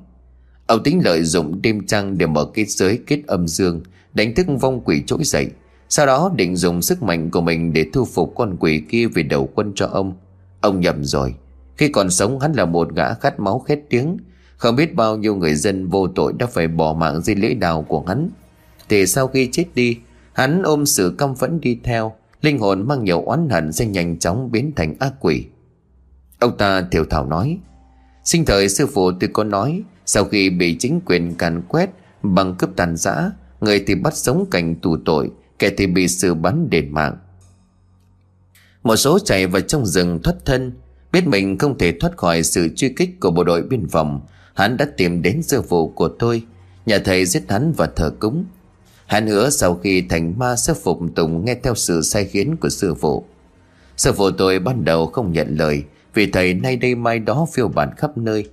Ông 0.70 0.82
tính 0.82 1.00
lợi 1.04 1.24
dụng 1.24 1.62
đêm 1.62 1.86
trăng 1.86 2.18
để 2.18 2.26
mở 2.26 2.44
kết 2.54 2.64
giới, 2.68 2.98
kết 3.06 3.22
âm 3.26 3.48
dương, 3.48 3.80
Đánh 4.14 4.34
thức 4.34 4.46
vong 4.60 4.80
quỷ 4.84 5.02
trỗi 5.06 5.24
dậy. 5.24 5.48
Sau 5.88 6.06
đó 6.06 6.32
định 6.36 6.56
dùng 6.56 6.82
sức 6.82 7.02
mạnh 7.02 7.30
của 7.30 7.40
mình 7.40 7.72
Để 7.72 7.86
thu 7.92 8.04
phục 8.04 8.32
con 8.36 8.56
quỷ 8.60 8.82
kia 8.88 9.06
về 9.06 9.22
đầu 9.22 9.48
quân 9.54 9.72
cho 9.74 9.86
ông. 9.86 10.14
Ông 10.60 10.80
nhầm 10.80 11.04
rồi. 11.04 11.34
Khi 11.76 11.88
còn 11.88 12.10
sống, 12.10 12.40
hắn 12.40 12.52
là 12.52 12.64
một 12.64 12.94
gã 12.94 13.14
khát 13.14 13.40
máu 13.40 13.58
khét 13.58 13.78
tiếng. 13.88 14.16
Không 14.56 14.76
biết 14.76 14.94
bao 14.94 15.16
nhiêu 15.16 15.34
người 15.34 15.54
dân 15.54 15.88
vô 15.88 16.08
tội 16.08 16.32
đã 16.38 16.46
phải 16.46 16.68
bỏ 16.68 16.94
mạng 16.94 17.20
dưới 17.20 17.36
lễ 17.36 17.54
đào 17.54 17.82
của 17.82 18.04
hắn. 18.06 18.30
Thì 18.88 19.06
sau 19.06 19.28
khi 19.28 19.48
chết 19.52 19.64
đi, 19.74 19.98
Hắn 20.32 20.62
ôm 20.62 20.86
sự 20.86 21.14
căm 21.18 21.34
phẫn 21.34 21.60
đi 21.60 21.78
theo. 21.84 22.12
Linh 22.42 22.58
hồn 22.58 22.88
mang 22.88 23.04
nhiều 23.04 23.22
oán 23.22 23.48
hận 23.48 23.72
sẽ 23.72 23.86
nhanh 23.86 24.18
chóng 24.18 24.50
biến 24.50 24.72
thành 24.76 24.94
ác 24.98 25.12
quỷ. 25.20 25.44
Ông 26.38 26.56
ta 26.56 26.82
thiểu 26.90 27.04
thảo 27.04 27.26
nói, 27.26 27.58
Sinh 28.24 28.44
thời 28.44 28.68
sư 28.68 28.86
phụ 28.86 29.12
tôi 29.20 29.30
có 29.32 29.44
nói 29.44 29.82
sau 30.12 30.24
khi 30.24 30.50
bị 30.50 30.76
chính 30.78 31.00
quyền 31.06 31.34
càn 31.34 31.62
quét 31.68 31.90
Bằng 32.22 32.54
cướp 32.54 32.70
tàn 32.76 32.96
giã, 32.96 33.30
Người 33.60 33.84
thì 33.86 33.94
bắt 33.94 34.16
sống 34.16 34.46
cảnh 34.50 34.74
tù 34.74 34.96
tội, 35.04 35.30
Kẻ 35.58 35.70
thì 35.76 35.86
bị 35.86 36.08
xử 36.08 36.34
bắn 36.34 36.70
đền 36.70 36.92
mạng. 36.92 37.16
Một 38.82 38.96
số 38.96 39.18
chạy 39.18 39.46
vào 39.46 39.60
trong 39.60 39.86
rừng 39.86 40.20
thoát 40.22 40.34
thân, 40.44 40.72
Biết 41.12 41.26
mình 41.26 41.58
không 41.58 41.78
thể 41.78 41.92
thoát 42.00 42.16
khỏi 42.16 42.42
sự 42.42 42.68
truy 42.76 42.88
kích 42.88 43.20
của 43.20 43.30
bộ 43.30 43.44
đội 43.44 43.62
biên 43.62 43.88
phòng. 43.88 44.20
Hắn 44.54 44.76
đã 44.76 44.86
tìm 44.96 45.22
đến 45.22 45.42
sư 45.42 45.62
phụ 45.62 45.88
của 45.88 46.08
tôi 46.08 46.42
Nhà 46.86 46.98
thầy 46.98 47.26
giết 47.26 47.42
hắn 47.48 47.72
và 47.76 47.86
thờ 47.96 48.12
cúng. 48.20 48.44
Hắn 49.06 49.26
hứa 49.26 49.50
sau 49.50 49.74
khi 49.74 50.02
thành 50.08 50.38
ma 50.38 50.56
sẽ 50.56 50.74
phục 50.74 50.98
tùng 51.14 51.44
nghe 51.44 51.54
theo 51.54 51.74
sự 51.74 52.02
sai 52.02 52.24
khiến 52.24 52.56
của 52.56 52.68
sư 52.68 52.94
phụ. 52.94 53.24
Sư 53.96 54.12
phụ 54.12 54.30
tôi 54.30 54.58
ban 54.58 54.84
đầu 54.84 55.06
không 55.06 55.32
nhận 55.32 55.56
lời, 55.56 55.82
Vì 56.14 56.26
thầy 56.26 56.54
nay 56.54 56.76
đây 56.76 56.94
mai 56.94 57.18
đó 57.18 57.46
phiêu 57.52 57.68
bản 57.68 57.90
khắp 57.96 58.18
nơi. 58.18 58.46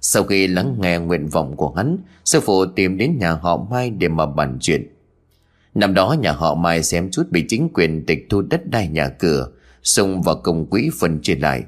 Sau 0.00 0.24
khi 0.24 0.46
lắng 0.46 0.76
nghe 0.78 0.98
nguyện 0.98 1.28
vọng 1.28 1.56
của 1.56 1.72
hắn, 1.76 1.98
Sư 2.24 2.40
phụ 2.40 2.66
tìm 2.66 2.96
đến 2.96 3.18
nhà 3.18 3.32
họ 3.32 3.66
Mai 3.70 3.90
để 3.90 4.08
mà 4.08 4.26
bàn 4.26 4.58
chuyện. 4.60 4.86
Năm 5.74 5.94
đó 5.94 6.16
nhà 6.20 6.32
họ 6.32 6.54
Mai 6.54 6.82
xem 6.82 7.10
chút 7.10 7.22
bị 7.30 7.44
chính 7.48 7.68
quyền 7.74 8.06
tịch 8.06 8.26
thu 8.30 8.42
đất 8.42 8.70
đai 8.70 8.88
nhà 8.88 9.08
cửa 9.08 9.48
Xung 9.82 10.22
vào 10.22 10.36
công 10.36 10.66
quỹ 10.66 10.90
phần 11.00 11.20
chia 11.22 11.34
lại. 11.34 11.62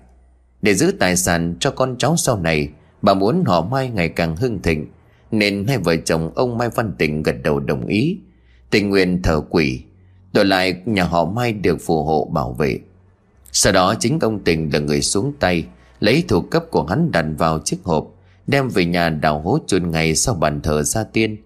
Để 0.63 0.75
giữ 0.75 0.93
tài 1.01 1.17
sản 1.17 1.55
cho 1.61 1.71
con 1.71 1.97
cháu 1.99 2.17
sau 2.17 2.39
này, 2.39 2.69
Bà 3.03 3.15
muốn 3.15 3.45
họ 3.47 3.65
Mai 3.65 3.91
ngày 3.91 4.09
càng 4.09 4.37
hưng 4.37 4.63
thịnh, 4.63 4.87
Nên 5.31 5.65
hai 5.69 5.79
vợ 5.79 5.97
chồng 5.97 6.33
ông 6.35 6.59
Mai 6.59 6.69
Văn 6.69 6.93
Tịnh 6.99 7.23
gật 7.23 7.37
đầu 7.43 7.61
đồng 7.61 7.87
ý. 7.87 8.19
Tình 8.71 8.91
nguyện 8.91 9.23
thờ 9.23 9.43
quỷ, 9.51 9.83
Đổi 10.33 10.45
lại 10.45 10.77
nhà 10.85 11.05
họ 11.05 11.25
Mai 11.25 11.53
được 11.53 11.77
phù 11.81 12.05
hộ 12.05 12.31
bảo 12.33 12.53
vệ. 12.53 12.79
Sau 13.53 13.73
đó 13.73 13.95
chính 14.01 14.19
ông 14.21 14.45
Tình 14.45 14.73
là 14.73 14.79
người 14.79 15.03
xuống 15.03 15.33
tay, 15.41 15.65
Lấy 16.01 16.25
thuộc 16.29 16.51
cấp 16.51 16.65
của 16.71 16.85
hắn 16.85 17.11
đặt 17.13 17.25
vào 17.39 17.59
chiếc 17.59 17.77
hộp. 17.85 18.07
Đem 18.47 18.69
về 18.69 18.85
nhà 18.85 19.09
đào 19.09 19.41
hố 19.41 19.59
chôn 19.67 19.91
ngày 19.91 20.15
sau 20.15 20.35
bàn 20.35 20.61
thờ 20.61 20.83
gia 20.83 21.05
tiên. 21.05 21.37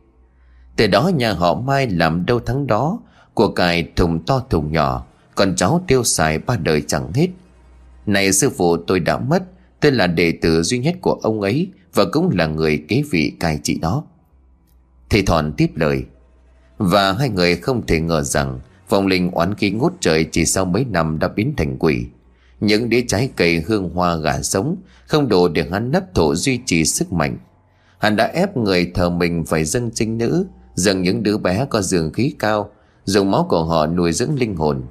Từ 0.76 0.86
đó 0.86 1.10
nhà 1.14 1.32
họ 1.32 1.54
Mai 1.54 1.86
làm 1.86 2.26
đâu 2.26 2.40
thắng 2.40 2.66
đó, 2.66 2.98
Của 3.34 3.48
cải 3.48 3.88
thùng 3.96 4.24
to 4.26 4.42
thùng 4.50 4.72
nhỏ, 4.72 5.06
Còn 5.34 5.56
cháu 5.56 5.84
tiêu 5.86 6.04
xài 6.04 6.38
ba 6.38 6.56
đời 6.56 6.82
chẳng 6.86 7.12
hết. 7.12 7.28
Này 8.06 8.32
sư 8.32 8.50
phụ 8.50 8.76
tôi 8.76 9.00
đã 9.00 9.18
mất, 9.18 9.42
Tôi 9.80 9.92
là 9.92 10.06
đệ 10.06 10.32
tử 10.42 10.62
duy 10.62 10.78
nhất 10.78 10.94
của 11.00 11.12
ông 11.22 11.40
ấy 11.40 11.68
Và 11.94 12.04
cũng 12.12 12.30
là 12.32 12.46
người 12.46 12.84
kế 12.88 13.02
vị 13.10 13.32
cai 13.40 13.60
trị 13.62 13.78
đó 13.82 14.04
Thầy 15.10 15.22
thọn 15.22 15.52
tiếp 15.56 15.70
lời, 15.74 16.04
Và 16.78 17.12
hai 17.12 17.28
người 17.28 17.56
không 17.56 17.86
thể 17.86 18.00
ngờ 18.00 18.22
rằng 18.22 18.60
Vòng 18.88 19.06
linh 19.06 19.30
oán 19.30 19.54
khí 19.54 19.70
ngút 19.70 19.92
trời 20.00 20.24
Chỉ 20.32 20.44
sau 20.44 20.64
mấy 20.64 20.84
năm 20.84 21.18
đã 21.18 21.28
biến 21.28 21.54
thành 21.56 21.76
quỷ. 21.78 22.06
Những 22.60 22.88
đĩa 22.88 23.02
trái 23.08 23.30
cây 23.36 23.62
hương 23.66 23.90
hoa 23.90 24.16
gà 24.16 24.42
sống, 24.42 24.76
Không 25.06 25.28
đủ 25.28 25.48
để 25.48 25.66
hắn 25.72 25.90
nấp 25.90 26.14
thổ 26.14 26.34
duy 26.34 26.60
trì 26.66 26.84
sức 26.84 27.12
mạnh. 27.12 27.38
Hắn 27.98 28.16
đã 28.16 28.26
ép 28.26 28.56
người 28.56 28.90
thờ 28.94 29.10
mình 29.10 29.44
phải 29.44 29.64
dâng 29.64 29.90
trinh 29.94 30.18
nữ, 30.18 30.46
Dâng 30.74 31.02
những 31.02 31.22
đứa 31.22 31.38
bé 31.38 31.66
có 31.70 31.82
dường 31.82 32.12
khí 32.12 32.34
cao, 32.38 32.70
Dùng 33.04 33.30
máu 33.30 33.46
của 33.48 33.64
họ 33.64 33.86
nuôi 33.86 34.12
dưỡng 34.12 34.34
linh 34.38 34.56
hồn. 34.56 34.82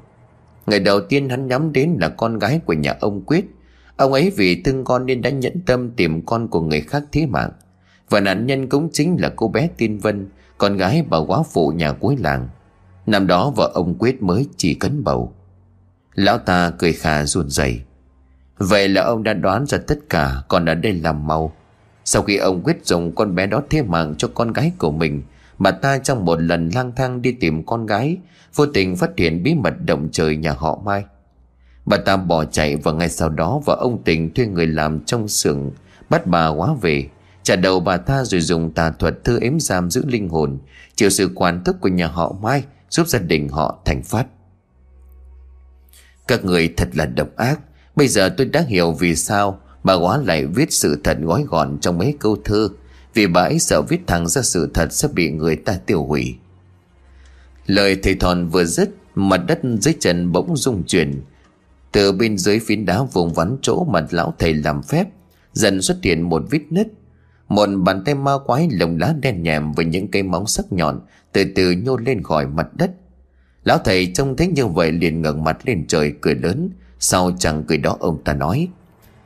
Ngày 0.67 0.79
đầu 0.79 1.01
tiên 1.01 1.29
hắn 1.29 1.47
nhắm 1.47 1.73
đến 1.73 1.97
là 2.01 2.09
con 2.09 2.39
gái 2.39 2.59
của 2.65 2.73
nhà 2.73 2.95
ông 2.99 3.21
Quyết. 3.25 3.45
Ông 3.97 4.13
ấy 4.13 4.31
vì 4.37 4.61
thương 4.61 4.83
con 4.83 5.05
nên 5.05 5.21
đã 5.21 5.29
nhẫn 5.29 5.61
tâm 5.65 5.91
tìm 5.91 6.25
con 6.25 6.47
của 6.47 6.61
người 6.61 6.81
khác 6.81 7.03
thế 7.11 7.25
mạng. 7.25 7.51
Và 8.09 8.19
nạn 8.19 8.45
nhân 8.45 8.69
cũng 8.69 8.89
chính 8.93 9.17
là 9.19 9.33
cô 9.35 9.47
bé 9.47 9.69
Tiên 9.77 9.97
Vân, 9.99 10.29
Con 10.57 10.77
gái 10.77 11.05
bà 11.09 11.17
quá 11.17 11.43
phụ 11.53 11.69
nhà 11.69 11.91
cuối 11.91 12.15
làng. 12.19 12.49
Năm 13.05 13.27
đó 13.27 13.53
vợ 13.55 13.71
ông 13.73 13.95
Quyết 13.99 14.23
mới 14.23 14.47
chỉ 14.57 14.73
cấn 14.73 15.03
bầu. 15.03 15.33
Lão 16.15 16.37
ta 16.37 16.71
cười 16.77 16.93
khà 16.93 17.25
run 17.25 17.49
rẩy. 17.49 17.81
Vậy 18.57 18.89
là 18.89 19.01
ông 19.01 19.23
đã 19.23 19.33
đoán 19.33 19.65
ra 19.65 19.77
tất 19.87 19.99
cả, 20.09 20.35
Còn 20.47 20.65
ở 20.65 20.75
đây 20.75 20.93
làm 20.93 21.27
mau. 21.27 21.55
Sau 22.05 22.21
khi 22.21 22.37
ông 22.37 22.63
Quyết 22.63 22.85
dùng 22.85 23.15
con 23.15 23.35
bé 23.35 23.45
đó 23.47 23.61
thế 23.69 23.81
mạng 23.81 24.15
cho 24.17 24.27
con 24.33 24.53
gái 24.53 24.71
của 24.77 24.91
mình, 24.91 25.23
Bà 25.57 25.71
ta 25.71 25.97
trong 25.97 26.25
một 26.25 26.41
lần 26.41 26.69
lang 26.69 26.91
thang 26.95 27.21
đi 27.21 27.31
tìm 27.31 27.65
con 27.65 27.85
gái, 27.85 28.17
Vô 28.55 28.65
tình 28.65 28.95
phát 28.95 29.09
hiện 29.17 29.43
bí 29.43 29.55
mật 29.55 29.73
động 29.85 30.09
trời 30.11 30.37
nhà 30.37 30.53
họ 30.57 30.79
Mai. 30.85 31.03
Bà 31.85 31.97
ta 31.97 32.17
bỏ 32.17 32.45
chạy 32.45 32.75
và 32.75 32.91
ngay 32.91 33.09
sau 33.09 33.29
đó 33.29 33.61
và 33.65 33.75
ông 33.79 34.03
tình 34.03 34.33
thuê 34.33 34.45
người 34.45 34.67
làm 34.67 34.99
trong 35.05 35.27
xưởng, 35.27 35.71
bắt 36.09 36.27
bà 36.27 36.47
quá 36.47 36.73
về. 36.81 37.09
Trả 37.43 37.55
đầu 37.55 37.79
bà 37.79 37.97
ta 37.97 38.23
rồi 38.23 38.41
dùng 38.41 38.71
tà 38.71 38.91
thuật 38.91 39.23
thư 39.23 39.39
ếm 39.39 39.59
giam 39.59 39.89
giữ 39.91 40.05
linh 40.07 40.29
hồn, 40.29 40.57
chịu 40.95 41.09
sự 41.09 41.31
quản 41.35 41.63
thức 41.63 41.75
của 41.81 41.89
nhà 41.89 42.07
họ 42.07 42.35
Mai 42.41 42.63
giúp 42.89 43.07
gia 43.07 43.19
đình 43.19 43.49
họ 43.49 43.79
thành 43.85 44.03
phát 44.03 44.25
các 46.27 46.45
người 46.45 46.73
thật 46.77 46.89
là 46.93 47.05
độc 47.05 47.35
ác. 47.35 47.59
Bây 47.95 48.07
giờ 48.07 48.29
tôi 48.37 48.47
đã 48.47 48.61
hiểu 48.61 48.91
vì 48.91 49.15
sao 49.15 49.59
bà 49.83 49.93
quá 49.93 50.17
lại 50.25 50.45
viết 50.45 50.73
sự 50.73 51.01
thật 51.03 51.17
gói 51.21 51.45
gọn 51.47 51.77
trong 51.81 51.97
mấy 51.97 52.15
câu 52.19 52.37
thơ. 52.43 52.69
Vì 53.13 53.27
bà 53.27 53.41
ấy 53.41 53.59
sợ 53.59 53.81
viết 53.81 54.07
thẳng 54.07 54.27
ra 54.27 54.41
sự 54.41 54.71
thật 54.73 54.93
sẽ 54.93 55.07
bị 55.07 55.31
người 55.31 55.55
ta 55.55 55.79
tiêu 55.85 56.03
hủy. 56.03 56.35
Lời 57.65 57.97
thầy 58.03 58.15
thòn 58.15 58.47
vừa 58.47 58.65
dứt, 58.65 58.89
mặt 59.15 59.41
đất 59.47 59.59
dưới 59.81 59.93
chân 59.99 60.31
bỗng 60.31 60.57
rung 60.57 60.83
chuyển. 60.83 61.21
Từ 61.91 62.11
bên 62.11 62.37
dưới 62.37 62.59
phiến 62.59 62.85
đá 62.85 63.03
vùng 63.03 63.33
vắn 63.33 63.57
chỗ 63.61 63.83
mà 63.83 64.07
lão 64.11 64.33
thầy 64.39 64.53
làm 64.53 64.83
phép, 64.83 65.07
Dần 65.55 65.81
xuất 65.81 65.97
hiện 66.03 66.21
một 66.21 66.43
vết 66.49 66.61
nứt. 66.69 66.87
Một 67.49 67.65
bàn 67.65 68.03
tay 68.03 68.15
ma 68.15 68.31
quái 68.45 68.69
lồng 68.71 68.97
lá 68.97 69.15
đen 69.21 69.43
nhèm 69.43 69.71
với 69.71 69.85
những 69.85 70.11
cây 70.11 70.23
móng 70.23 70.47
sắc 70.47 70.65
nhọn 70.71 71.01
từ 71.31 71.43
từ 71.55 71.71
nhô 71.71 71.97
lên 71.97 72.23
khỏi 72.23 72.47
mặt 72.47 72.67
đất. 72.73 72.91
Lão 73.65 73.77
thầy 73.77 74.11
trông 74.15 74.35
thấy 74.35 74.47
như 74.47 74.67
vậy 74.67 74.91
liền 74.91 75.21
ngẩng 75.21 75.43
mặt 75.43 75.57
lên 75.63 75.85
trời 75.87 76.13
cười 76.21 76.35
lớn. 76.35 76.69
Sau 76.99 77.31
chẳng 77.39 77.63
cười 77.67 77.77
đó 77.77 77.97
ông 77.99 78.23
ta 78.23 78.33
nói. 78.33 78.67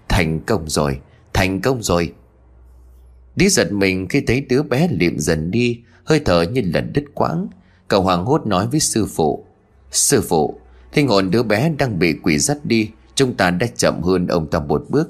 Thành 0.10 0.40
công 0.40 0.70
rồi, 0.70 1.00
thành 1.34 1.62
công 1.62 1.84
rồi. 1.84 2.14
Đi 3.36 3.50
giật 3.50 3.72
mình 3.72 4.08
khi 4.08 4.22
thấy 4.22 4.42
đứa 4.42 4.64
bé 4.64 4.88
liệm 4.92 5.20
dần 5.20 5.52
đi, 5.52 5.80
hơi 6.04 6.22
thở 6.26 6.42
như 6.42 6.62
lần 6.74 6.94
đứt 6.94 7.04
quãng. 7.14 7.48
Cậu 7.88 8.02
hoàng 8.02 8.26
hốt 8.26 8.48
nói 8.48 8.68
với 8.68 8.80
sư 8.80 9.06
phụ. 9.06 9.46
Sư 9.92 10.22
phụ, 10.22 10.60
linh 10.94 11.08
hồn 11.08 11.32
đứa 11.32 11.44
bé 11.44 11.72
đang 11.78 12.00
bị 12.00 12.14
quỷ 12.24 12.38
dắt 12.38 12.58
đi, 12.64 12.90
chúng 13.16 13.34
ta 13.34 13.52
đã 13.52 13.68
chậm 13.68 14.02
hơn 14.02 14.28
ông 14.28 14.50
ta 14.50 14.60
một 14.60 14.86
bước. 14.90 15.10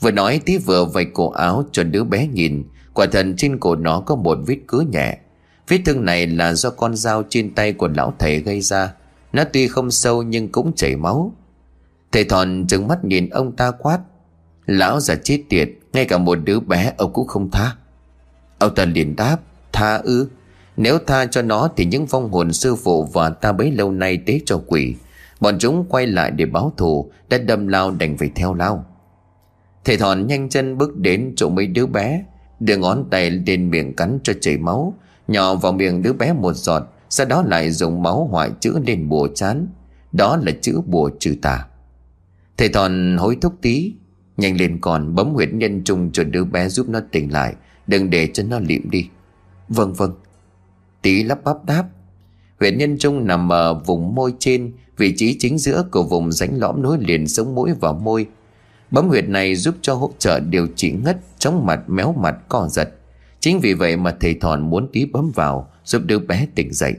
Vừa 0.00 0.10
nói 0.10 0.40
tí 0.44 0.58
vừa 0.58 0.84
vạch 0.84 1.08
cổ 1.14 1.30
áo 1.30 1.64
cho 1.72 1.82
đứa 1.84 2.04
bé 2.04 2.26
nhìn 2.26 2.64
Quả 2.98 3.06
thần 3.06 3.36
trên 3.36 3.58
cổ 3.58 3.74
nó 3.74 4.00
có 4.00 4.16
một 4.16 4.38
vết 4.46 4.58
cứa 4.66 4.80
nhẹ 4.92 5.18
Vết 5.68 5.78
thương 5.84 6.04
này 6.04 6.26
là 6.26 6.54
do 6.54 6.70
con 6.70 6.96
dao 6.96 7.22
trên 7.28 7.54
tay 7.54 7.72
của 7.72 7.88
lão 7.88 8.14
thầy 8.18 8.38
gây 8.40 8.60
ra. 8.60 8.92
Nó 9.32 9.44
tuy 9.52 9.68
không 9.68 9.90
sâu 9.90 10.22
nhưng 10.22 10.48
cũng 10.48 10.72
chảy 10.76 10.96
máu. 10.96 11.32
Thầy 12.12 12.24
thòn 12.24 12.66
trừng 12.68 12.88
mắt 12.88 13.04
nhìn 13.04 13.28
ông 13.28 13.56
ta 13.56 13.70
quát. 13.70 13.98
Lão 14.66 15.00
già 15.00 15.14
chết 15.14 15.42
tiệt, 15.48 15.68
Ngay 15.92 16.04
cả 16.04 16.18
một 16.18 16.34
đứa 16.44 16.60
bé 16.60 16.92
ông 16.98 17.12
cũng 17.12 17.26
không 17.26 17.50
tha. 17.50 17.76
Ông 18.58 18.74
ta 18.74 18.84
liền 18.84 19.16
đáp, 19.16 19.36
Tha 19.72 19.96
ư? 19.96 20.28
Nếu 20.76 20.98
tha 21.06 21.26
cho 21.26 21.42
nó 21.42 21.68
thì 21.76 21.84
những 21.84 22.06
vong 22.06 22.32
hồn 22.32 22.52
sư 22.52 22.76
phụ 22.76 23.04
Và 23.04 23.30
ta 23.30 23.52
bấy 23.52 23.70
lâu 23.70 23.90
nay 23.92 24.18
tế 24.26 24.40
cho 24.46 24.62
quỷ. 24.66 24.94
Bọn 25.40 25.58
chúng 25.58 25.84
quay 25.88 26.06
lại 26.06 26.30
để 26.30 26.46
báo 26.46 26.72
thù, 26.76 27.10
Đã 27.28 27.38
đâm 27.38 27.68
lao 27.68 27.90
đành 27.90 28.16
phải 28.16 28.30
theo 28.34 28.54
lao. 28.54 28.84
Thầy 29.84 29.96
thòn 29.96 30.26
nhanh 30.26 30.48
chân 30.48 30.78
bước 30.78 30.96
đến 30.96 31.32
chỗ 31.36 31.48
mấy 31.48 31.66
đứa 31.66 31.86
bé, 31.86 32.24
Đưa 32.60 32.76
ngón 32.76 33.04
tay 33.10 33.30
lên 33.30 33.70
miệng 33.70 33.96
cắn 33.96 34.18
cho 34.22 34.32
chảy 34.40 34.56
máu. 34.56 34.94
Nhỏ 35.28 35.54
vào 35.54 35.72
miệng 35.72 36.02
đứa 36.02 36.12
bé 36.12 36.32
một 36.32 36.52
giọt 36.52 36.82
Sau 37.10 37.26
đó 37.26 37.42
lại 37.46 37.70
dùng 37.70 38.02
máu 38.02 38.28
hoại 38.30 38.50
chữ 38.60 38.78
lên 38.86 39.08
bùa 39.08 39.28
chán. 39.34 39.66
Đó 40.12 40.36
là 40.36 40.52
chữ 40.60 40.80
bùa 40.86 41.10
trừ 41.20 41.34
tà. 41.42 41.66
Thầy 42.56 42.68
thòn 42.68 43.16
hối 43.16 43.38
thúc 43.40 43.54
tí 43.62 43.92
Nhanh 44.36 44.56
lên 44.56 44.78
còn 44.80 45.14
bấm 45.14 45.34
huyệt 45.34 45.52
nhân 45.52 45.84
trung 45.84 46.10
cho 46.12 46.24
đứa 46.24 46.44
bé 46.44 46.68
giúp 46.68 46.88
nó 46.88 47.00
tỉnh 47.12 47.32
lại 47.32 47.54
Đừng 47.86 48.10
để 48.10 48.28
cho 48.34 48.42
nó 48.42 48.58
liệm 48.58 48.90
đi. 48.90 49.08
Vâng 49.68 49.92
vâng. 49.92 50.12
Tí 51.02 51.22
lắp 51.22 51.44
bắp 51.44 51.64
đáp. 51.64 51.84
Huyệt 52.60 52.74
nhân 52.74 52.98
trung 52.98 53.26
nằm 53.26 53.52
ở 53.52 53.74
vùng 53.74 54.14
môi 54.14 54.34
trên 54.38 54.72
Vị 54.98 55.14
trí 55.16 55.36
chính 55.38 55.58
giữa 55.58 55.84
của 55.90 56.02
vùng 56.02 56.32
rãnh 56.32 56.58
lõm 56.58 56.82
nối 56.82 56.98
liền 57.00 57.28
sống 57.28 57.54
mũi 57.54 57.70
và 57.80 57.92
môi. 57.92 58.26
Bấm 58.90 59.08
huyệt 59.08 59.28
này 59.28 59.56
giúp 59.56 59.74
cho 59.82 59.94
hỗ 59.94 60.10
trợ 60.18 60.40
điều 60.40 60.66
trị 60.76 60.92
ngất, 60.92 61.18
chóng 61.38 61.66
mặt, 61.66 61.80
méo 61.86 62.12
mặt, 62.12 62.36
co 62.48 62.68
giật. 62.68 62.97
Chính 63.40 63.60
vì 63.60 63.74
vậy 63.74 63.96
mà 63.96 64.16
thầy 64.20 64.34
thòn 64.34 64.70
muốn 64.70 64.88
tí 64.92 65.04
bấm 65.04 65.30
vào 65.34 65.70
giúp 65.84 66.02
đứa 66.06 66.18
bé 66.18 66.46
tỉnh 66.54 66.72
dậy. 66.72 66.94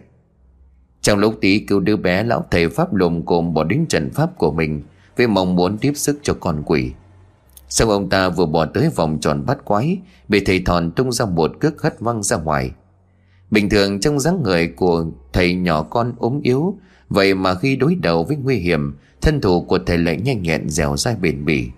Trong 1.02 1.20
lúc 1.20 1.38
tí 1.42 1.60
cứu 1.60 1.80
đứa 1.80 1.96
bé, 1.96 2.24
lão 2.24 2.46
thầy 2.52 2.70
pháp 2.70 2.94
lùm 2.94 3.26
cồm 3.26 3.54
bỏ 3.54 3.64
đến 3.64 3.86
trận 3.90 4.10
pháp 4.10 4.38
của 4.38 4.52
mình 4.52 4.84
với 5.18 5.28
mong 5.28 5.56
muốn 5.56 5.78
tiếp 5.78 5.92
sức 5.96 6.20
cho 6.24 6.34
con 6.40 6.64
quỷ. 6.66 6.92
Xong 7.70 7.90
ông 7.90 8.10
ta 8.10 8.30
vừa 8.30 8.46
bỏ 8.46 8.66
tới 8.66 8.90
vòng 8.96 9.18
tròn 9.22 9.46
bắt 9.46 9.66
quái, 9.66 9.98
bị 10.28 10.40
thầy 10.46 10.60
thòn 10.60 10.92
tung 10.92 11.12
ra 11.12 11.26
một 11.26 11.52
cước 11.60 11.82
hất 11.82 12.00
văng 12.00 12.24
ra 12.24 12.38
ngoài. 12.38 12.72
Bình 13.52 13.70
thường 13.70 14.00
trong 14.00 14.20
dáng 14.20 14.44
người 14.44 14.68
của 14.68 15.06
thầy 15.34 15.54
nhỏ 15.54 15.84
con 15.84 16.14
ốm 16.18 16.40
yếu, 16.44 16.78
Vậy 17.10 17.34
mà 17.34 17.56
khi 17.56 17.76
đối 17.76 17.96
đầu 17.96 18.24
với 18.24 18.38
nguy 18.38 18.56
hiểm, 18.56 18.98
Thân 19.22 19.42
thủ 19.42 19.62
của 19.62 19.80
thầy 19.86 19.98
lại 19.98 20.18
nhanh 20.18 20.44
nhẹn 20.44 20.70
dẻo 20.70 20.98
dai 20.98 21.16
bền 21.16 21.46
bỉ 21.46 21.70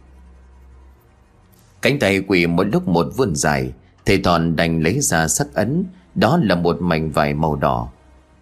Cánh 1.81 1.99
tay 1.99 2.21
quỷ 2.27 2.47
một 2.47 2.63
lúc 2.63 2.87
một 2.87 3.07
vươn 3.17 3.35
dài 3.35 3.71
Thầy 4.05 4.17
toàn 4.17 4.55
đành 4.55 4.81
lấy 4.81 4.99
ra 4.99 5.27
sắc 5.27 5.47
ấn, 5.53 5.85
Đó 6.15 6.39
là 6.43 6.55
một 6.55 6.77
mảnh 6.81 7.11
vải 7.11 7.33
màu 7.33 7.55
đỏ. 7.55 7.89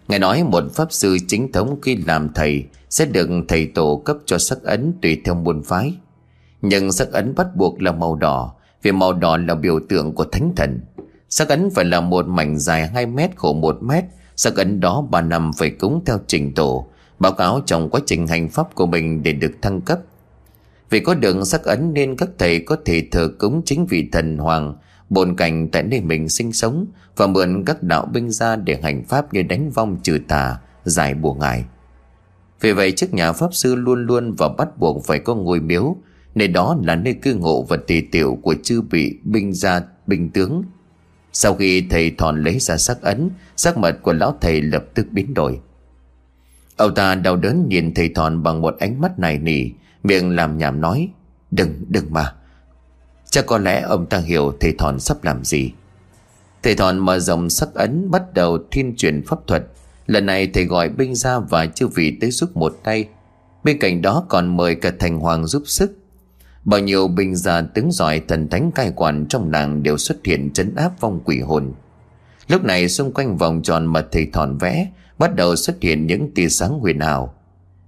Ngài 0.08 0.18
nói 0.18 0.44
một 0.44 0.64
pháp 0.74 0.92
sư 0.92 1.16
chính 1.28 1.52
thống 1.52 1.78
khi 1.82 1.96
làm 1.96 2.28
thầy 2.34 2.64
Sẽ 2.90 3.04
được 3.04 3.28
thầy 3.48 3.66
tổ 3.66 4.02
cấp 4.04 4.16
cho 4.26 4.38
sắc 4.38 4.62
ấn 4.62 4.92
tùy 5.02 5.20
theo 5.24 5.34
môn 5.34 5.62
phái. 5.62 5.94
Nhưng 6.62 6.92
sắc 6.92 7.12
ấn 7.12 7.34
bắt 7.34 7.46
buộc 7.56 7.82
là 7.82 7.92
màu 7.92 8.14
đỏ, 8.14 8.52
Vì 8.82 8.92
màu 8.92 9.12
đỏ 9.12 9.36
là 9.36 9.54
biểu 9.54 9.80
tượng 9.88 10.14
của 10.14 10.24
thánh 10.24 10.52
thần. 10.56 10.80
Sắc 11.28 11.48
ấn 11.48 11.70
phải 11.70 11.84
là 11.84 12.00
một 12.00 12.26
mảnh 12.28 12.58
dài 12.58 12.86
2 12.86 13.06
mét 13.06 13.30
khổ 13.36 13.52
1 13.52 13.82
mét 13.82 14.04
Sắc 14.36 14.56
ấn 14.56 14.80
đó 14.80 15.06
bà 15.10 15.20
nằm 15.20 15.50
phải 15.58 15.70
cúng 15.70 16.02
theo 16.06 16.18
trình 16.26 16.54
tổ, 16.54 16.86
Báo 17.18 17.32
cáo 17.32 17.60
trong 17.66 17.90
quá 17.90 18.00
trình 18.06 18.26
hành 18.26 18.48
pháp 18.48 18.74
của 18.74 18.86
mình 18.86 19.22
để 19.22 19.32
được 19.32 19.52
thăng 19.62 19.80
cấp. 19.80 19.98
Vì 20.90 21.00
có 21.00 21.14
đường 21.14 21.44
sắc 21.44 21.64
ấn 21.64 21.94
nên 21.94 22.16
các 22.16 22.28
thầy 22.38 22.60
có 22.60 22.76
thể 22.84 23.08
thờ 23.10 23.30
cúng 23.38 23.62
chính 23.64 23.86
vị 23.86 24.08
thần 24.12 24.38
hoàng 24.38 24.74
bồn 25.10 25.36
cảnh 25.36 25.68
tại 25.68 25.82
nơi 25.82 26.00
mình 26.00 26.28
sinh 26.28 26.52
sống 26.52 26.86
và 27.16 27.26
mượn 27.26 27.64
các 27.64 27.82
đạo 27.82 28.06
binh 28.12 28.30
ra 28.30 28.56
để 28.56 28.78
hành 28.82 29.04
pháp 29.04 29.34
như 29.34 29.42
đánh 29.42 29.70
vong 29.70 29.96
trừ 30.02 30.18
tà, 30.28 30.58
giải 30.84 31.14
bùa 31.14 31.34
ngài. 31.34 31.64
Vì 32.60 32.72
vậy 32.72 32.92
trước 32.92 33.14
nhà 33.14 33.32
pháp 33.32 33.54
sư 33.54 33.74
luôn 33.74 34.06
luôn 34.06 34.32
và 34.32 34.48
bắt 34.48 34.68
buộc 34.78 35.04
phải 35.04 35.18
có 35.18 35.34
ngôi 35.34 35.60
miếu, 35.60 35.96
nơi 36.34 36.48
đó 36.48 36.76
là 36.84 36.94
nơi 36.94 37.14
cư 37.14 37.34
ngụ 37.34 37.64
và 37.64 37.76
tỳ 37.86 38.00
tiểu 38.00 38.38
của 38.42 38.54
chư 38.62 38.80
vị 38.90 39.18
binh 39.24 39.52
gia 39.52 39.80
binh 40.06 40.30
tướng. 40.30 40.62
Sau 41.32 41.54
khi 41.54 41.86
thầy 41.90 42.10
thòn 42.10 42.42
lấy 42.42 42.58
ra 42.58 42.76
sắc 42.76 43.02
ấn, 43.02 43.30
sắc 43.56 43.78
mật 43.78 43.98
của 44.02 44.12
lão 44.12 44.36
thầy 44.40 44.62
lập 44.62 44.84
tức 44.94 45.06
biến 45.10 45.34
đổi. 45.34 45.60
Ông 46.76 46.94
ta 46.94 47.14
đau 47.14 47.36
đớn 47.36 47.68
nhìn 47.68 47.94
thầy 47.94 48.08
thòn 48.08 48.42
bằng 48.42 48.60
một 48.60 48.76
ánh 48.78 49.00
mắt 49.00 49.18
này 49.18 49.38
nỉ, 49.38 49.70
Miệng 50.02 50.36
làm 50.36 50.58
nhảm 50.58 50.80
nói 50.80 51.08
Đừng, 51.50 51.84
đừng 51.88 52.04
mà 52.10 52.32
Chắc 53.30 53.46
có 53.46 53.58
lẽ 53.58 53.80
ông 53.80 54.06
ta 54.06 54.18
hiểu 54.18 54.52
thầy 54.60 54.72
Thòn 54.78 55.00
sắp 55.00 55.24
làm 55.24 55.44
gì. 55.44 55.72
Thầy 56.62 56.74
Thòn 56.74 56.98
mở 56.98 57.18
rộng 57.18 57.50
sắc 57.50 57.74
ấn, 57.74 58.10
Bắt 58.10 58.34
đầu 58.34 58.58
thiên 58.70 58.96
truyền 58.96 59.22
pháp 59.26 59.46
thuật. 59.46 59.62
Lần 60.06 60.26
này 60.26 60.46
thầy 60.54 60.64
gọi 60.64 60.88
binh 60.88 61.14
ra 61.14 61.38
và 61.38 61.66
chư 61.66 61.86
vị 61.86 62.16
tới 62.20 62.30
giúp 62.30 62.56
một 62.56 62.80
tay. 62.82 63.08
Bên 63.64 63.78
cạnh 63.78 64.02
đó 64.02 64.26
còn 64.28 64.56
mời 64.56 64.74
cả 64.74 64.92
thành 64.98 65.18
hoàng 65.18 65.46
giúp 65.46 65.62
sức. 65.66 65.96
Bao 66.64 66.80
nhiêu 66.80 67.08
binh 67.08 67.36
gia 67.36 67.60
tướng 67.60 67.92
giỏi 67.92 68.22
thần 68.28 68.48
thánh 68.48 68.70
cai 68.72 68.92
quản 68.96 69.26
trong 69.28 69.50
làng 69.50 69.82
đều 69.82 69.98
xuất 69.98 70.24
hiện 70.24 70.50
trấn 70.52 70.74
áp 70.74 71.00
vong 71.00 71.20
quỷ 71.24 71.40
hồn. 71.40 71.72
Lúc 72.48 72.64
này 72.64 72.88
xung 72.88 73.12
quanh 73.12 73.36
vòng 73.36 73.62
tròn 73.62 73.86
mà 73.86 74.04
thầy 74.12 74.26
thòn 74.32 74.58
vẽ, 74.58 74.90
bắt 75.18 75.34
đầu 75.34 75.56
xuất 75.56 75.76
hiện 75.80 76.06
những 76.06 76.30
tia 76.34 76.48
sáng 76.48 76.78
huyền 76.78 76.98
ảo. 76.98 77.34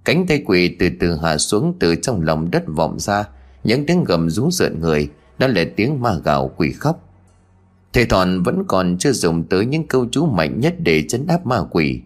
Cánh 0.05 0.27
tay 0.27 0.43
quỷ 0.45 0.75
từ 0.79 0.89
từ 0.99 1.17
hạ 1.23 1.37
xuống 1.37 1.75
từ 1.79 1.95
trong 1.95 2.21
lòng 2.21 2.51
đất 2.51 2.63
vọng 2.67 2.99
ra, 2.99 3.25
Những 3.63 3.85
tiếng 3.85 4.03
gầm 4.03 4.29
rú 4.29 4.51
rợn 4.51 4.79
người. 4.79 5.09
Đó 5.43 5.47
là 5.47 5.65
tiếng 5.75 6.01
ma 6.01 6.15
gào 6.23 6.51
quỷ 6.57 6.71
khóc. 6.71 7.09
Thầy 7.93 8.05
Thọn 8.05 8.43
vẫn 8.43 8.63
còn 8.67 8.97
chưa 8.97 9.11
dùng 9.11 9.43
tới 9.43 9.65
những 9.65 9.87
câu 9.87 10.05
chú 10.11 10.25
mạnh 10.25 10.59
nhất 10.59 10.75
để 10.79 11.03
chấn 11.07 11.27
áp 11.27 11.45
ma 11.45 11.59
quỷ. 11.71 12.01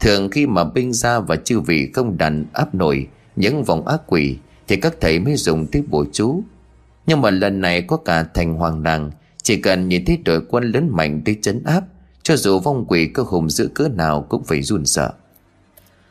Thường 0.00 0.30
khi 0.30 0.46
mà 0.46 0.64
binh 0.64 0.92
gia 0.92 1.20
và 1.20 1.36
chư 1.36 1.60
vị 1.60 1.90
không 1.94 2.18
đàn 2.18 2.44
áp 2.52 2.74
nổi 2.74 3.06
những 3.36 3.64
vòng 3.64 3.86
ác 3.86 4.02
quỷ, 4.06 4.36
Thì 4.68 4.76
các 4.76 4.94
thầy 5.00 5.18
mới 5.18 5.36
dùng 5.36 5.66
tới 5.66 5.82
bộ 5.88 6.04
chú. 6.12 6.42
Nhưng 7.06 7.20
mà 7.20 7.30
lần 7.30 7.60
này 7.60 7.82
có 7.82 7.96
cả 7.96 8.26
thành 8.34 8.54
hoàng 8.54 8.82
đàng 8.82 9.10
Chỉ 9.42 9.56
cần 9.60 9.88
nhìn 9.88 10.04
thấy 10.04 10.16
đội 10.24 10.40
quân 10.48 10.64
lớn 10.64 10.88
mạnh 10.90 11.22
tới 11.24 11.36
chấn 11.42 11.64
áp, 11.64 11.84
Cho 12.22 12.36
dù 12.36 12.58
vong 12.58 12.84
quỷ 12.88 13.06
cơ 13.14 13.22
hùng 13.22 13.50
giữ 13.50 13.70
cỡ 13.74 13.88
nào 13.88 14.26
cũng 14.28 14.44
phải 14.44 14.62
run 14.62 14.86
sợ. 14.86 15.12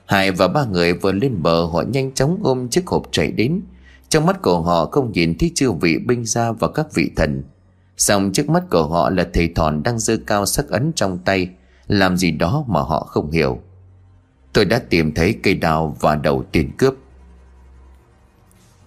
Hải 0.06 0.32
và 0.32 0.48
ba 0.48 0.66
người 0.66 0.94
vừa 0.94 1.12
lên 1.12 1.42
bờ, 1.42 1.66
họ 1.66 1.82
nhanh 1.82 2.12
chóng 2.12 2.40
ôm 2.44 2.70
chiếc 2.70 2.88
hộp 2.88 3.08
chạy 3.12 3.32
đến. 3.32 3.62
Trong 4.10 4.26
mắt 4.26 4.42
của 4.42 4.62
họ 4.62 4.86
không 4.86 5.12
nhìn 5.12 5.38
thấy 5.38 5.52
chư 5.56 5.72
vị 5.72 5.98
binh 6.06 6.26
gia 6.26 6.52
và 6.52 6.68
các 6.68 6.88
vị 6.94 7.12
thần. 7.16 7.44
Xong 7.98 8.32
trước 8.32 8.50
mắt 8.50 8.64
của 8.72 8.88
họ 8.88 9.10
là 9.10 9.28
thầy 9.34 9.52
thòn 9.56 9.84
đang 9.84 10.00
dơ 10.00 10.18
cao 10.28 10.46
sắc 10.46 10.70
ấn 10.70 10.92
trong 10.96 11.18
tay, 11.18 11.50
làm 11.88 12.18
gì 12.18 12.32
đó 12.32 12.66
mà 12.68 12.80
họ 12.80 13.00
không 13.00 13.32
hiểu. 13.32 13.60
Tôi 14.54 14.66
đã 14.66 14.82
tìm 14.90 15.14
thấy 15.14 15.40
cây 15.44 15.54
đào 15.54 15.98
và 16.00 16.16
đầu 16.16 16.44
tiền 16.52 16.72
cướp. 16.78 16.94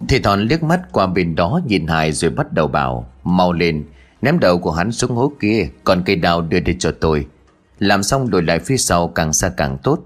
Thầy 0.07 0.19
thòn 0.19 0.41
liếc 0.41 0.63
mắt 0.63 0.81
qua 0.91 1.07
bên 1.07 1.35
đó 1.35 1.61
nhìn 1.67 1.87
Hải 1.87 2.11
rồi 2.11 2.31
bắt 2.31 2.53
đầu 2.53 2.67
bảo, 2.67 3.11
mau 3.23 3.53
lên, 3.53 3.85
ném 4.21 4.39
đầu 4.39 4.59
của 4.59 4.71
hắn 4.71 4.91
xuống 4.91 5.11
hố 5.11 5.31
kia, 5.39 5.69
còn 5.83 6.03
cây 6.05 6.15
đào 6.15 6.41
đưa 6.41 6.59
đi 6.59 6.75
cho 6.79 6.91
tôi. 6.91 7.27
Làm 7.79 8.03
xong 8.03 8.29
đổi 8.29 8.43
lại 8.43 8.59
phía 8.59 8.77
sau 8.77 9.07
càng 9.07 9.33
xa 9.33 9.49
càng 9.49 9.77
tốt. 9.83 9.99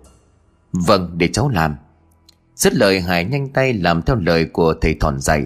Vâng 0.72 1.11
để 1.18 1.28
cháu 1.28 1.49
làm 1.49 1.76
rất 2.56 2.74
lời, 2.74 3.01
Hải 3.01 3.26
nhanh 3.26 3.49
tay 3.49 3.74
làm 3.74 4.01
theo 4.01 4.16
lời 4.16 4.45
của 4.45 4.74
thầy 4.82 4.95
thòn 4.99 5.20
dạy. 5.20 5.45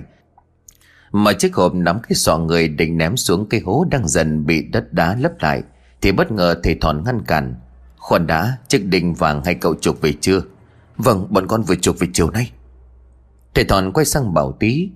Mà 1.12 1.34
chiếc 1.34 1.56
hộp 1.56 1.76
nắm 1.76 2.00
cái 2.04 2.16
sọ 2.16 2.38
người 2.38 2.68
định 2.68 2.98
ném 2.98 3.18
xuống 3.18 3.50
cây 3.50 3.62
hố 3.66 3.86
đang 3.92 4.08
dần 4.08 4.46
bị 4.46 4.62
đất 4.62 4.94
đá 4.94 5.16
lấp 5.16 5.32
lại, 5.40 5.64
Thì 6.02 6.12
bất 6.12 6.32
ngờ 6.32 6.60
thầy 6.64 6.76
thòn 6.76 7.04
ngăn 7.06 7.22
cản. 7.22 7.56
Khoan 7.98 8.28
đã, 8.28 8.58
chiếc 8.68 8.86
đình 8.86 9.14
vàng 9.14 9.44
hay 9.44 9.56
cậu 9.56 9.76
chuộc 9.76 10.02
về 10.02 10.14
chưa? 10.22 10.42
Vâng 10.98 11.28
bọn 11.30 11.48
con 11.48 11.64
vừa 11.64 11.76
chuộc 11.76 12.00
về 12.00 12.08
chiều 12.14 12.30
nay. 12.30 12.52
Thầy 13.54 13.66
thòn 13.66 13.92
quay 13.92 14.06
sang 14.06 14.34
bảo 14.34 14.52
tí. 14.52 14.90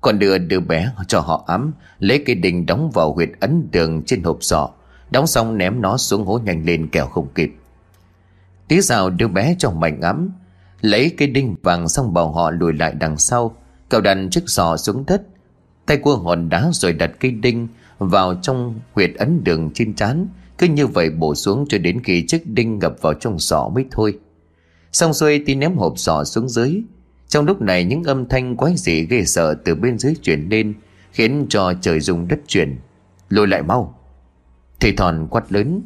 Còn 0.00 0.18
đưa 0.18 0.38
đứa 0.38 0.60
bé 0.60 0.92
cho 1.08 1.20
họ 1.20 1.44
ấm, 1.46 1.72
Lấy 1.98 2.22
cây 2.26 2.34
đình 2.34 2.66
đóng 2.66 2.90
vào 2.90 3.12
huyệt 3.12 3.28
ấn 3.40 3.68
đường 3.72 4.02
trên 4.06 4.22
hộp 4.22 4.38
sọ. 4.40 4.70
Đóng 5.10 5.26
xong 5.26 5.58
ném 5.58 5.80
nó 5.80 5.96
xuống 5.96 6.26
hố 6.26 6.38
nhanh 6.44 6.64
lên 6.64 6.88
kẻo 6.88 7.06
không 7.06 7.28
kịp. 7.34 7.52
Tí 8.68 8.80
rào 8.80 9.10
đứa 9.10 9.28
bé 9.28 9.56
trong 9.58 9.80
mạnh 9.80 10.00
ấm 10.00 10.30
Lấy 10.82 11.14
cây 11.18 11.28
đinh 11.28 11.54
vàng 11.62 11.88
xong 11.88 12.14
bảo 12.14 12.32
họ 12.32 12.50
lùi 12.50 12.72
lại 12.72 12.94
đằng 13.00 13.16
sau. 13.16 13.56
Cậu 13.88 14.00
đặt 14.00 14.18
chiếc 14.30 14.48
giò 14.48 14.76
xuống 14.76 15.04
đất. 15.06 15.22
Tay 15.86 15.96
cua 15.96 16.16
hòn 16.16 16.48
đá 16.48 16.70
rồi 16.72 16.92
đặt 16.92 17.10
cây 17.20 17.30
đinh 17.30 17.68
vào 17.98 18.34
trong 18.42 18.80
huyệt 18.92 19.10
ấn 19.18 19.44
đường 19.44 19.70
trên 19.74 19.94
trán. 19.94 20.26
Cứ 20.58 20.66
như 20.66 20.86
vậy 20.86 21.10
bổ 21.10 21.34
xuống 21.34 21.66
cho 21.68 21.78
đến 21.78 22.02
khi 22.04 22.26
chiếc 22.26 22.46
đinh 22.46 22.78
ngập 22.78 22.94
vào 23.00 23.14
trong 23.14 23.38
sọ 23.38 23.68
mới 23.74 23.84
thôi. 23.90 24.18
Xong 24.92 25.14
xuôi 25.14 25.42
thì 25.46 25.54
ném 25.54 25.76
hộp 25.76 25.98
sọ 25.98 26.24
xuống 26.24 26.48
dưới. 26.48 26.82
Trong 27.28 27.46
lúc 27.46 27.62
này 27.62 27.84
những 27.84 28.04
âm 28.04 28.28
thanh 28.28 28.56
quái 28.56 28.74
dị 28.76 29.06
ghê 29.06 29.24
sợ 29.24 29.54
từ 29.54 29.74
bên 29.74 29.98
dưới 29.98 30.14
chuyển 30.22 30.48
lên, 30.48 30.74
khiến 31.12 31.46
cho 31.48 31.72
trời 31.80 32.00
rung 32.00 32.28
đất 32.28 32.40
chuyển. 32.46 32.78
Lùi 33.28 33.46
lại 33.46 33.62
mau. 33.62 33.98
Thầy 34.80 34.92
thòn 34.92 35.26
quát 35.30 35.52
lớn 35.52 35.82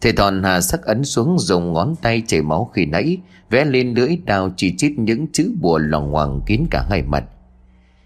thầy 0.00 0.12
thòn 0.12 0.42
hà 0.42 0.60
sắc 0.60 0.82
ấn 0.82 1.04
xuống 1.04 1.38
dùng 1.38 1.72
ngón 1.72 1.94
tay 2.02 2.22
chảy 2.26 2.42
máu 2.42 2.70
khi 2.74 2.86
nãy, 2.86 3.18
vẽ 3.50 3.64
lên 3.64 3.94
lưỡi 3.94 4.18
đao 4.24 4.50
chỉ 4.56 4.76
chít 4.76 4.92
những 4.96 5.26
chữ 5.32 5.52
bùa 5.60 5.78
lòng 5.78 6.12
hoàng 6.12 6.40
kín 6.46 6.64
cả 6.70 6.86
hai 6.90 7.02
mặt. 7.02 7.24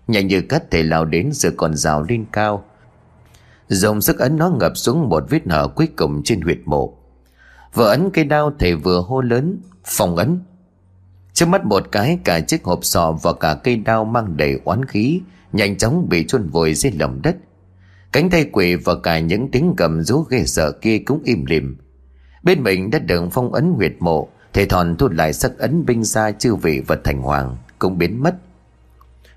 Nhanh 0.08 0.26
như 0.26 0.40
cắt, 0.40 0.70
thầy 0.70 0.82
lao 0.82 1.04
đến 1.04 1.30
giờ 1.32 1.50
còn 1.56 1.74
rào 1.74 2.02
lên 2.02 2.24
cao. 2.32 2.64
Dùng 3.68 4.00
sức 4.00 4.18
ấn 4.18 4.36
nó 4.36 4.50
ngập 4.50 4.76
xuống 4.76 5.08
một 5.08 5.24
vết 5.30 5.46
nở 5.46 5.68
cuối 5.68 5.88
cùng 5.96 6.22
trên 6.24 6.40
huyệt 6.40 6.58
mộ. 6.64 6.98
Vừa 7.74 7.88
ấn 7.88 8.10
cây 8.10 8.24
đao, 8.24 8.52
thầy 8.58 8.74
vừa 8.74 9.00
hô 9.00 9.20
lớn, 9.20 9.60
phòng 9.84 10.16
ấn! 10.16 10.40
Trước 11.32 11.46
mắt 11.46 11.64
một 11.64 11.92
cái, 11.92 12.18
cả 12.24 12.40
chiếc 12.40 12.64
hộp 12.64 12.84
sọ 12.84 13.18
và 13.22 13.32
cả 13.32 13.54
cây 13.64 13.76
đao 13.76 14.04
mang 14.04 14.36
đầy 14.36 14.60
oán 14.64 14.84
khí, 14.84 15.20
nhanh 15.52 15.78
chóng 15.78 16.08
bị 16.08 16.24
chôn 16.28 16.48
vùi 16.48 16.74
dưới 16.74 16.92
lòng 16.92 17.22
đất. 17.22 17.36
Cánh 18.12 18.30
tay 18.30 18.48
quỷ 18.52 18.74
và 18.74 18.94
cả 19.02 19.18
những 19.18 19.50
tiếng 19.50 19.74
gầm 19.76 20.02
rú 20.02 20.22
ghê 20.30 20.44
sợ 20.44 20.72
kia 20.72 20.98
cũng 20.98 21.20
im 21.24 21.44
lìm 21.44 21.76
bên 22.42 22.62
mình 22.62 22.90
đã 22.90 22.98
đựng 22.98 23.30
phong 23.30 23.52
ấn 23.52 23.72
huyệt 23.72 23.92
mộ, 24.00 24.28
thầy 24.52 24.66
thòn 24.66 24.96
thu 24.96 25.08
lại 25.08 25.32
sắc 25.32 25.58
ấn 25.58 25.86
binh 25.86 26.04
ra 26.04 26.32
chư 26.32 26.54
vị 26.54 26.80
vật 26.86 27.00
thành 27.04 27.22
hoàng, 27.22 27.56
cũng 27.78 27.98
biến 27.98 28.22
mất. 28.22 28.34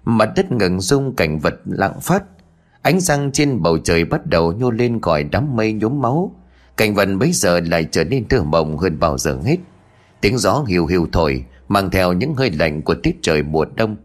Mặt 0.05 0.29
đất 0.35 0.51
ngừng 0.51 0.79
rung 0.79 1.15
cảnh 1.15 1.39
vật 1.39 1.55
lặng 1.65 1.99
phát, 2.01 2.23
ánh 2.81 2.99
răng 2.99 3.31
trên 3.31 3.61
bầu 3.61 3.77
trời 3.77 4.05
bắt 4.05 4.25
đầu 4.25 4.53
nhô 4.53 4.71
lên 4.71 5.01
khỏi 5.01 5.23
đám 5.23 5.55
mây 5.55 5.73
nhốm 5.73 6.01
máu. 6.01 6.35
Cảnh 6.77 6.95
vật 6.95 7.07
bấy 7.19 7.31
giờ 7.31 7.59
lại 7.59 7.87
trở 7.91 8.03
nên 8.03 8.27
thơ 8.27 8.43
mộng 8.43 8.77
hơn 8.77 8.99
bao 8.99 9.17
giờ 9.17 9.39
hết. 9.45 9.57
Tiếng 10.21 10.37
gió 10.37 10.63
hiu 10.67 10.85
hiu 10.85 11.07
thổi, 11.11 11.45
mang 11.67 11.89
theo 11.89 12.13
những 12.13 12.35
hơi 12.35 12.51
lạnh 12.51 12.81
của 12.81 12.95
tiết 12.95 13.17
trời 13.21 13.43
mùa 13.43 13.65
đông. 13.75 13.95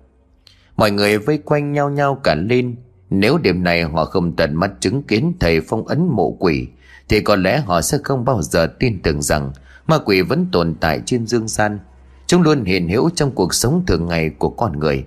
Mọi 0.76 0.90
người 0.90 1.18
vây 1.18 1.38
quanh 1.38 1.72
nhau 1.72 1.90
nhau 1.90 2.20
cả 2.24 2.34
lên. 2.34 2.76
Nếu 3.10 3.38
đêm 3.38 3.64
này 3.64 3.82
họ 3.82 4.04
không 4.04 4.36
tận 4.36 4.54
mắt 4.54 4.70
chứng 4.80 5.02
kiến 5.02 5.32
thầy 5.40 5.60
phong 5.60 5.86
ấn 5.86 6.08
mộ 6.08 6.36
quỷ 6.38 6.68
thì 7.10 7.20
có 7.20 7.36
lẽ 7.36 7.60
họ 7.60 7.80
sẽ 7.80 7.98
không 8.04 8.24
bao 8.24 8.42
giờ 8.42 8.66
tin 8.78 9.02
tưởng 9.02 9.22
rằng 9.22 9.52
ma 9.86 9.98
quỷ 9.98 10.22
vẫn 10.22 10.46
tồn 10.52 10.74
tại 10.80 11.00
trên 11.06 11.26
dương 11.26 11.48
gian. 11.48 11.78
Chúng 12.26 12.42
luôn 12.42 12.64
hiện 12.64 12.88
hữu 12.88 13.10
trong 13.10 13.30
cuộc 13.30 13.54
sống 13.54 13.84
thường 13.86 14.06
ngày 14.06 14.30
của 14.38 14.50
con 14.50 14.78
người. 14.78 15.04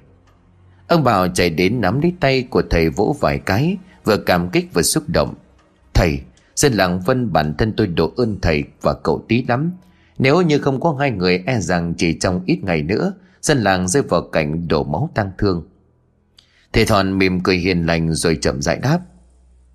Ông 0.88 1.04
bảo 1.04 1.28
chạy 1.28 1.50
đến 1.50 1.82
nắm 1.82 2.02
lấy 2.02 2.14
tay 2.20 2.48
của 2.50 2.64
thầy 2.70 2.90
vỗ 2.90 3.16
vài 3.20 3.40
cái, 3.40 3.78
vừa 4.04 4.18
cảm 4.18 4.50
kích 4.50 4.74
vừa 4.74 4.82
xúc 4.82 5.04
động. 5.08 5.34
Thầy, 5.94 6.20
dân 6.56 6.74
làng 6.74 7.00
vân 7.00 7.34
bản 7.34 7.56
thân 7.58 7.74
tôi 7.78 7.88
độ 7.88 8.14
ơn 8.18 8.40
thầy 8.42 8.64
và 8.82 8.94
cậu 8.94 9.26
tí 9.28 9.46
lắm. 9.48 9.72
Nếu 10.18 10.42
như 10.42 10.60
không 10.60 10.80
có 10.80 10.96
hai 11.00 11.12
người 11.12 11.44
e 11.46 11.60
rằng 11.60 11.94
chỉ 11.98 12.18
trong 12.20 12.42
ít 12.46 12.64
ngày 12.64 12.84
nữa, 12.84 13.14
dân 13.42 13.58
làng 13.58 13.88
rơi 13.88 14.04
vào 14.04 14.22
cảnh 14.22 14.68
đổ 14.68 14.84
máu 14.84 15.10
tang 15.16 15.32
thương. 15.38 15.64
Thầy 16.74 16.86
Thọn 16.86 17.18
mỉm 17.18 17.40
cười 17.40 17.58
hiền 17.58 17.86
lành 17.86 18.14
rồi 18.14 18.38
chậm 18.42 18.62
rãi 18.62 18.78
đáp 18.78 19.00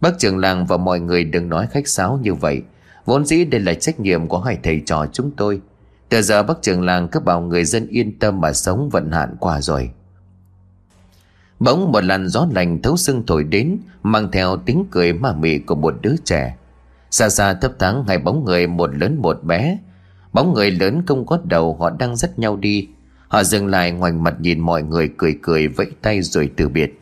bác 0.00 0.18
trưởng 0.18 0.38
làng 0.38 0.66
và 0.66 0.76
mọi 0.76 1.00
người 1.00 1.24
đừng 1.24 1.48
nói 1.48 1.66
khách 1.70 1.88
sáo 1.88 2.18
như 2.22 2.34
vậy. 2.34 2.62
Vốn 3.04 3.24
dĩ 3.24 3.44
đây 3.44 3.60
là 3.60 3.74
trách 3.74 4.00
nhiệm 4.00 4.26
của 4.26 4.40
hai 4.40 4.58
thầy 4.62 4.82
trò 4.86 5.06
chúng 5.12 5.30
tôi. 5.30 5.60
Từ 6.08 6.22
giờ 6.22 6.42
bác 6.42 6.62
trưởng 6.62 6.82
làng 6.82 7.08
cứ 7.08 7.20
bảo 7.20 7.40
người 7.40 7.64
dân 7.64 7.86
yên 7.88 8.18
tâm 8.18 8.40
mà 8.40 8.52
sống 8.52 8.88
vận 8.92 9.10
hạn 9.12 9.36
qua 9.40 9.60
rồi. 9.60 9.90
Bỗng 11.60 11.92
một 11.92 12.04
làn 12.04 12.28
gió 12.28 12.46
lành 12.52 12.82
thấu 12.82 12.96
xương 12.96 13.26
thổi 13.26 13.44
đến, 13.44 13.78
mang 14.02 14.30
theo 14.30 14.56
tiếng 14.56 14.84
cười 14.90 15.12
ma 15.12 15.32
mị 15.32 15.58
của 15.58 15.74
một 15.74 15.94
đứa 16.02 16.14
trẻ. 16.24 16.56
Xa 17.10 17.28
xa 17.28 17.54
thấp 17.54 17.72
thoáng 17.78 18.04
hai 18.08 18.18
bóng 18.18 18.44
người, 18.44 18.66
một 18.66 18.94
lớn 18.94 19.18
một 19.22 19.44
bé. 19.44 19.78
Bóng 20.32 20.54
người 20.54 20.70
lớn 20.70 21.02
không 21.06 21.26
có 21.26 21.38
đầu, 21.44 21.76
họ 21.80 21.90
đang 21.90 22.16
dắt 22.16 22.38
nhau 22.38 22.56
đi. 22.56 22.88
Họ 23.28 23.42
dừng 23.42 23.66
lại 23.66 23.92
ngoảnh 23.92 24.22
mặt 24.22 24.34
nhìn 24.40 24.60
mọi 24.60 24.82
người 24.82 25.10
cười 25.16 25.38
cười 25.42 25.68
vẫy 25.68 25.86
tay 26.02 26.22
rồi 26.22 26.50
từ 26.56 26.68
biệt. 26.68 27.00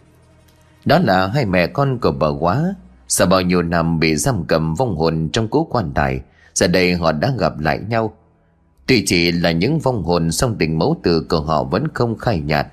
Đó 0.84 0.98
là 0.98 1.26
hai 1.26 1.46
mẹ 1.46 1.66
con 1.66 1.98
của 1.98 2.12
bà 2.12 2.28
quá 2.28 2.74
sau 3.08 3.26
bao 3.26 3.40
nhiêu 3.40 3.62
năm 3.62 4.00
bị 4.00 4.16
giam 4.16 4.44
cầm 4.44 4.74
vong 4.74 4.96
hồn 4.96 5.28
trong 5.32 5.48
cố 5.48 5.64
quan 5.64 5.92
tài, 5.94 6.20
giờ 6.54 6.66
đây 6.66 6.94
họ 6.94 7.12
đã 7.12 7.32
gặp 7.38 7.58
lại 7.60 7.80
nhau. 7.88 8.16
Tuy 8.86 9.04
chỉ 9.06 9.32
là 9.32 9.50
những 9.50 9.78
vong 9.78 10.02
hồn 10.02 10.32
song 10.32 10.56
tình 10.58 10.78
mẫu 10.78 10.96
tử 11.02 11.26
của 11.28 11.40
họ 11.40 11.64
vẫn 11.64 11.88
không 11.94 12.18
khai 12.18 12.40
nhạt. 12.40 12.66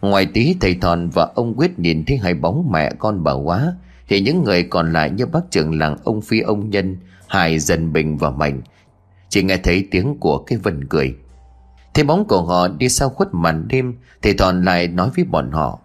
Ngoài 0.00 0.26
tí 0.26 0.56
thầy 0.60 0.74
thòn 0.74 1.08
và 1.08 1.28
ông 1.34 1.54
quyết 1.56 1.78
nhìn 1.78 2.04
thấy 2.04 2.16
hai 2.16 2.34
bóng 2.34 2.68
mẹ 2.72 2.92
con 2.98 3.24
bà 3.24 3.32
quá 3.32 3.72
thì 4.08 4.20
những 4.20 4.44
người 4.44 4.62
còn 4.62 4.92
lại 4.92 5.10
như 5.10 5.26
bác 5.26 5.50
trưởng 5.50 5.78
làng 5.78 5.96
ông 6.04 6.20
phi 6.20 6.40
ông 6.40 6.70
nhân, 6.70 6.96
hải 7.28 7.58
dần 7.58 7.92
bình 7.92 8.16
và 8.16 8.30
mạnh, 8.30 8.62
chỉ 9.28 9.42
nghe 9.42 9.56
thấy 9.56 9.88
tiếng 9.90 10.18
của 10.18 10.38
cái 10.38 10.58
vần 10.58 10.88
cười. 10.88 11.14
Thấy 11.94 12.04
bóng 12.04 12.24
của 12.24 12.42
họ 12.42 12.68
đi 12.68 12.88
sau 12.88 13.08
khuất 13.08 13.28
màn 13.32 13.68
đêm, 13.68 13.94
thầy 14.22 14.34
thòn 14.34 14.64
lại 14.64 14.88
nói 14.88 15.10
với 15.16 15.24
bọn 15.24 15.50
họ, 15.52 15.78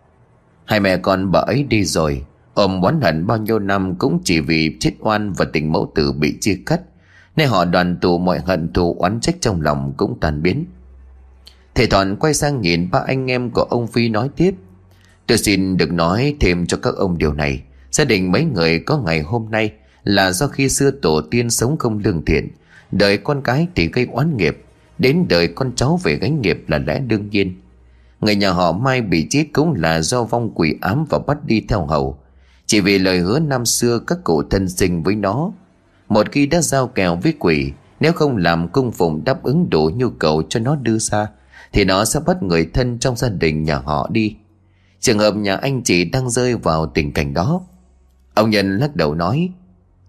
hai 0.66 0.80
mẹ 0.80 0.98
con 0.98 1.32
bà 1.32 1.40
ấy 1.40 1.64
đi 1.64 1.84
rồi 1.84 2.26
ôm 2.54 2.82
oán 2.82 3.02
hận 3.02 3.28
bao 3.28 3.38
nhiêu 3.38 3.60
năm 3.60 3.96
cũng 3.96 4.20
chỉ 4.24 4.40
vì 4.40 4.78
chết 4.80 4.92
oan 5.00 5.34
và 5.34 5.46
tình 5.46 5.72
mẫu 5.72 5.92
tử 5.96 6.12
bị 6.12 6.38
chia 6.42 6.60
cắt. 6.66 6.82
Nên 7.36 7.50
họ 7.50 7.66
đoàn 7.66 7.98
tụ 8.02 8.18
mọi 8.18 8.40
hận 8.40 8.74
thù 8.74 8.96
oán 9.00 9.20
trách 9.20 9.36
trong 9.42 9.62
lòng 9.62 9.94
cũng 9.98 10.20
tan 10.20 10.42
biến. 10.42 10.66
Thầy 11.76 11.88
thọn 11.88 12.16
quay 12.16 12.34
sang 12.34 12.62
nhìn 12.62 12.92
ba 12.92 13.00
anh 13.08 13.32
em 13.32 13.50
của 13.50 13.62
ông 13.62 13.88
phi 13.88 14.10
nói 14.10 14.30
tiếp. 14.36 14.56
Tôi 15.28 15.38
xin 15.38 15.78
được 15.78 15.92
nói 15.92 16.36
thêm 16.40 16.66
cho 16.66 16.78
các 16.78 16.96
ông 16.96 17.18
điều 17.18 17.34
này. 17.34 17.62
Gia 17.92 18.06
đình 18.06 18.32
mấy 18.32 18.46
người 18.46 18.80
có 18.80 18.98
ngày 18.98 19.22
hôm 19.22 19.52
nay 19.52 19.72
là 20.04 20.32
do 20.32 20.48
khi 20.48 20.70
xưa 20.70 20.92
tổ 20.92 21.22
tiên 21.22 21.50
sống 21.50 21.78
không 21.78 22.00
lương 22.04 22.26
thiện. 22.26 22.48
Đời 22.92 23.18
con 23.18 23.42
cái 23.42 23.68
thì 23.76 23.88
gây 23.88 24.08
oán 24.12 24.38
nghiệp. 24.38 24.64
Đến 24.98 25.26
đời 25.30 25.48
con 25.48 25.72
cháu 25.76 26.00
về 26.04 26.16
gánh 26.16 26.42
nghiệp 26.42 26.64
là 26.68 26.78
lẽ 26.78 27.00
đương 27.00 27.30
nhiên. 27.30 27.62
Người 28.22 28.36
nhà 28.36 28.52
họ 28.52 28.72
mai 28.72 29.02
bị 29.02 29.28
chết 29.30 29.46
cũng 29.54 29.74
là 29.74 30.02
do 30.02 30.24
vong 30.24 30.52
quỷ 30.56 30.76
ám 30.82 31.06
và 31.10 31.20
bắt 31.20 31.38
đi 31.46 31.66
theo 31.70 31.86
hầu 31.86 32.18
chỉ 32.72 32.80
vì 32.80 33.00
lời 33.00 33.20
hứa 33.20 33.40
năm 33.40 33.66
xưa 33.66 34.00
các 34.00 34.18
cụ 34.24 34.44
thân 34.50 34.70
sinh 34.70 35.04
với 35.04 35.16
nó, 35.16 35.52
Một 36.10 36.32
khi 36.32 36.46
đã 36.46 36.62
giao 36.62 36.88
kèo 36.88 37.16
với 37.16 37.34
quỷ, 37.40 37.72
Nếu 38.00 38.14
không 38.14 38.38
làm 38.38 38.68
cung 38.68 38.92
phụng 38.92 39.24
đáp 39.26 39.44
ứng 39.44 39.70
đủ 39.70 39.90
nhu 39.96 40.10
cầu 40.10 40.44
cho 40.50 40.60
nó 40.60 40.76
đưa 40.76 40.98
ra, 40.98 41.28
Thì 41.74 41.86
nó 41.86 42.06
sẽ 42.06 42.20
bắt 42.26 42.44
người 42.44 42.70
thân 42.74 43.00
trong 43.00 43.16
gia 43.16 43.30
đình 43.30 43.64
nhà 43.64 43.78
họ 43.78 44.10
đi. 44.12 44.36
Trường 45.00 45.20
hợp 45.20 45.36
nhà 45.36 45.56
anh 45.56 45.84
chị 45.84 46.06
đang 46.06 46.30
rơi 46.30 46.56
vào 46.56 46.86
tình 46.86 47.12
cảnh 47.14 47.34
đó, 47.34 47.62
Ông 48.34 48.50
Nhân 48.50 48.78
lắc 48.78 48.96
đầu 48.96 49.16
nói, 49.16 49.50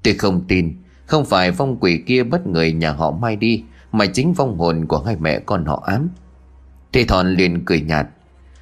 Tôi 0.03 0.15
không 0.15 0.45
tin, 0.49 0.77
Không 1.07 1.24
phải 1.24 1.51
vong 1.51 1.77
quỷ 1.81 2.03
kia 2.07 2.23
bắt 2.23 2.47
người 2.47 2.73
nhà 2.73 2.93
họ 2.93 3.11
mai 3.11 3.37
đi, 3.37 3.65
Mà 3.93 4.07
chính 4.07 4.32
vong 4.32 4.59
hồn 4.59 4.87
của 4.87 4.99
hai 4.99 5.16
mẹ 5.16 5.39
con 5.39 5.65
họ 5.65 5.82
ám. 5.87 6.09
Thì 6.93 7.05
thòn 7.05 7.35
liền 7.35 7.65
cười 7.65 7.81
nhạt. 7.81 8.07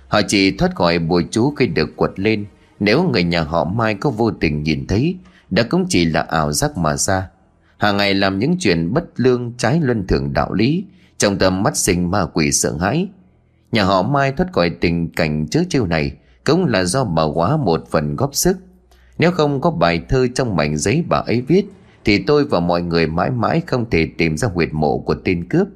Họ 0.09 0.20
chỉ 0.29 0.57
thoát 0.57 0.75
khỏi 0.75 0.99
bùa 0.99 1.23
chú 1.31 1.51
khi 1.51 1.66
được 1.66 1.97
quật 1.97 2.11
lên 2.16 2.47
nếu 2.81 3.02
người 3.02 3.24
nhà 3.24 3.43
họ 3.43 3.65
Mai 3.65 3.94
có 3.94 4.11
vô 4.11 4.31
tình 4.31 4.62
nhìn 4.62 4.86
thấy, 4.86 5.16
Đã 5.51 5.62
cũng 5.62 5.86
chỉ 5.89 6.05
là 6.05 6.20
ảo 6.20 6.52
giác 6.52 6.77
mà 6.77 6.97
ra. 6.97 7.28
Hàng 7.78 7.97
ngày 7.97 8.15
làm 8.15 8.39
những 8.39 8.57
chuyện 8.59 8.93
bất 8.93 9.05
lương 9.16 9.52
trái 9.59 9.81
luân 9.82 10.07
thường 10.07 10.32
đạo 10.32 10.52
lý, 10.52 10.85
Trong 11.19 11.39
tâm 11.39 11.62
mắt 11.62 11.77
sinh 11.77 12.11
ma 12.11 12.27
quỷ 12.27 12.52
sợ 12.52 12.77
hãi. 12.81 13.09
Nhà 13.73 13.85
họ 13.85 14.02
Mai 14.02 14.32
thoát 14.32 14.52
khỏi 14.52 14.70
tình 14.70 15.11
cảnh 15.11 15.47
chớ 15.51 15.62
chiêu 15.69 15.86
này 15.86 16.12
Cũng 16.44 16.66
là 16.66 16.85
do 16.85 17.05
bà 17.05 17.23
quá 17.23 17.57
một 17.57 17.85
phần 17.90 18.16
góp 18.16 18.35
sức. 18.35 18.59
Nếu 19.19 19.31
không 19.31 19.61
có 19.61 19.70
bài 19.70 20.02
thơ 20.09 20.27
trong 20.35 20.57
mảnh 20.57 20.77
giấy 20.77 21.05
bà 21.09 21.19
ấy 21.19 21.40
viết, 21.40 21.65
Thì 22.05 22.19
tôi 22.19 22.44
và 22.44 22.61
mọi 22.61 22.82
người 22.82 23.07
mãi 23.07 23.31
mãi 23.31 23.62
không 23.66 23.90
thể 23.90 24.09
tìm 24.19 24.36
ra 24.36 24.48
huyệt 24.48 24.69
mộ 24.73 24.98
của 24.98 25.15
tên 25.24 25.48
cướp. 25.48 25.69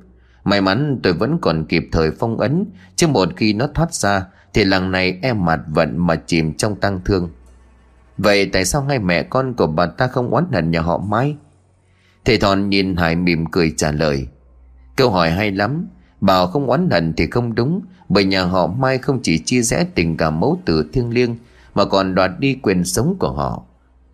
May 0.45 0.61
mắn 0.61 1.01
tôi 1.03 1.13
vẫn 1.13 1.39
còn 1.41 1.65
kịp 1.65 1.89
thời 1.93 2.11
phong 2.11 2.39
ấn, 2.39 2.65
Chứ 2.97 3.07
một 3.07 3.29
khi 3.37 3.53
nó 3.53 3.67
thoát 3.75 3.95
ra 3.95 4.27
thì 4.55 4.65
lần 4.65 4.91
này 4.91 5.19
em 5.23 5.45
mặt 5.45 5.61
vận 5.69 6.07
mà 6.07 6.17
chìm 6.17 6.55
trong 6.55 6.77
tăng 6.77 7.01
thương. 7.05 7.31
Vậy 8.19 8.47
tại 8.47 8.65
sao 8.65 8.83
hai 8.83 8.99
mẹ 8.99 9.23
con 9.23 9.55
của 9.55 9.67
bà 9.67 9.87
ta 9.87 10.07
không 10.07 10.31
oán 10.31 10.45
hận 10.53 10.71
nhà 10.71 10.81
họ 10.81 10.99
Mai? 10.99 11.37
Thầy 12.25 12.39
Thòn 12.39 12.71
nhìn 12.71 12.97
Hải 12.97 13.17
mỉm 13.17 13.47
cười 13.47 13.75
trả 13.77 13.93
lời. 13.93 14.27
Câu 14.97 15.11
hỏi 15.11 15.31
hay 15.31 15.51
lắm, 15.51 15.87
Bảo 16.21 16.47
không 16.47 16.67
oán 16.67 16.91
hận 16.91 17.13
thì 17.17 17.27
không 17.31 17.55
đúng, 17.55 17.81
Bởi 18.09 18.25
nhà 18.25 18.45
họ 18.45 18.67
Mai 18.67 18.99
không 18.99 19.21
chỉ 19.23 19.39
chia 19.39 19.63
rẽ 19.63 19.87
tình 19.95 20.17
cảm 20.17 20.41
mẫu 20.41 20.59
tử 20.65 20.91
thiêng 20.93 21.11
liêng, 21.11 21.37
Mà 21.75 21.85
còn 21.85 22.15
đoạt 22.15 22.31
đi 22.39 22.59
quyền 22.63 22.85
sống 22.85 23.17
của 23.19 23.33
họ. 23.33 23.63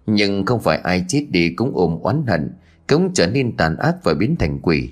Nhưng 0.06 0.46
không 0.46 0.60
phải 0.60 0.78
ai 0.78 1.04
chết 1.08 1.26
đi 1.30 1.50
cũng 1.54 1.72
ôm 1.74 1.98
oán 2.02 2.26
hận, 2.26 2.50
Cũng 2.88 3.14
trở 3.14 3.26
nên 3.26 3.56
tàn 3.56 3.76
ác 3.76 3.96
và 4.04 4.14
biến 4.14 4.36
thành 4.36 4.58
quỷ. 4.62 4.90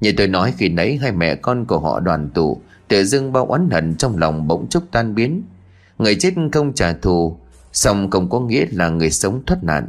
Như 0.00 0.12
tôi 0.16 0.26
nói 0.26 0.54
khi 0.56 0.68
nấy 0.68 0.96
hai 0.96 1.12
mẹ 1.12 1.34
con 1.34 1.64
của 1.64 1.78
họ 1.78 2.00
đoàn 2.00 2.30
tụ 2.34 2.62
Tự 2.88 3.04
dưng 3.04 3.32
bao 3.32 3.46
oán 3.46 3.70
hận 3.70 3.94
trong 3.96 4.18
lòng 4.18 4.48
bỗng 4.48 4.68
chốc 4.68 4.82
tan 4.90 5.14
biến. 5.14 5.42
Người 5.98 6.14
chết 6.14 6.34
không 6.52 6.72
trả 6.72 6.92
thù 6.92 7.38
Xong 7.72 8.10
không 8.10 8.30
có 8.30 8.40
nghĩa 8.40 8.66
là 8.70 8.88
người 8.88 9.10
sống 9.10 9.42
thoát 9.46 9.64
nạn. 9.64 9.88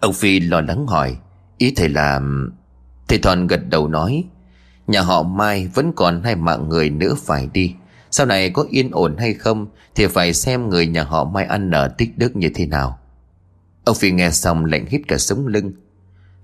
Ông 0.00 0.12
Phi 0.12 0.40
lo 0.40 0.60
lắng 0.60 0.86
hỏi, 0.86 1.16
Ý 1.58 1.72
thầy 1.76 1.88
là, 1.88 2.20
Thầy 3.08 3.18
Thòn 3.18 3.46
gật 3.46 3.60
đầu 3.68 3.88
nói, 3.88 4.24
Nhà 4.86 5.00
họ 5.00 5.22
Mai 5.22 5.68
vẫn 5.74 5.92
còn 5.96 6.22
hai 6.22 6.36
mạng 6.36 6.68
người 6.68 6.90
nữa 6.90 7.14
phải 7.24 7.48
đi. 7.52 7.74
Sau 8.10 8.26
này 8.26 8.50
có 8.50 8.66
yên 8.70 8.90
ổn 8.92 9.16
hay 9.16 9.34
không 9.34 9.66
Thì 9.94 10.06
phải 10.06 10.34
xem 10.34 10.68
người 10.68 10.86
nhà 10.86 11.04
họ 11.04 11.24
Mai 11.24 11.44
ăn 11.44 11.70
nở 11.70 11.94
tích 11.98 12.18
đức 12.18 12.36
như 12.36 12.50
thế 12.54 12.66
nào. 12.66 12.98
Ông 13.84 13.96
Phi 13.96 14.10
nghe 14.10 14.30
xong 14.30 14.64
lạnh 14.64 14.86
hít 14.86 15.00
cả 15.08 15.18
sống 15.18 15.46
lưng. 15.46 15.72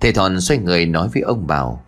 Thầy 0.00 0.12
Thòn 0.12 0.40
xoay 0.40 0.58
người 0.58 0.86
nói 0.86 1.08
với 1.14 1.22
ông 1.22 1.46
Bảo 1.46 1.83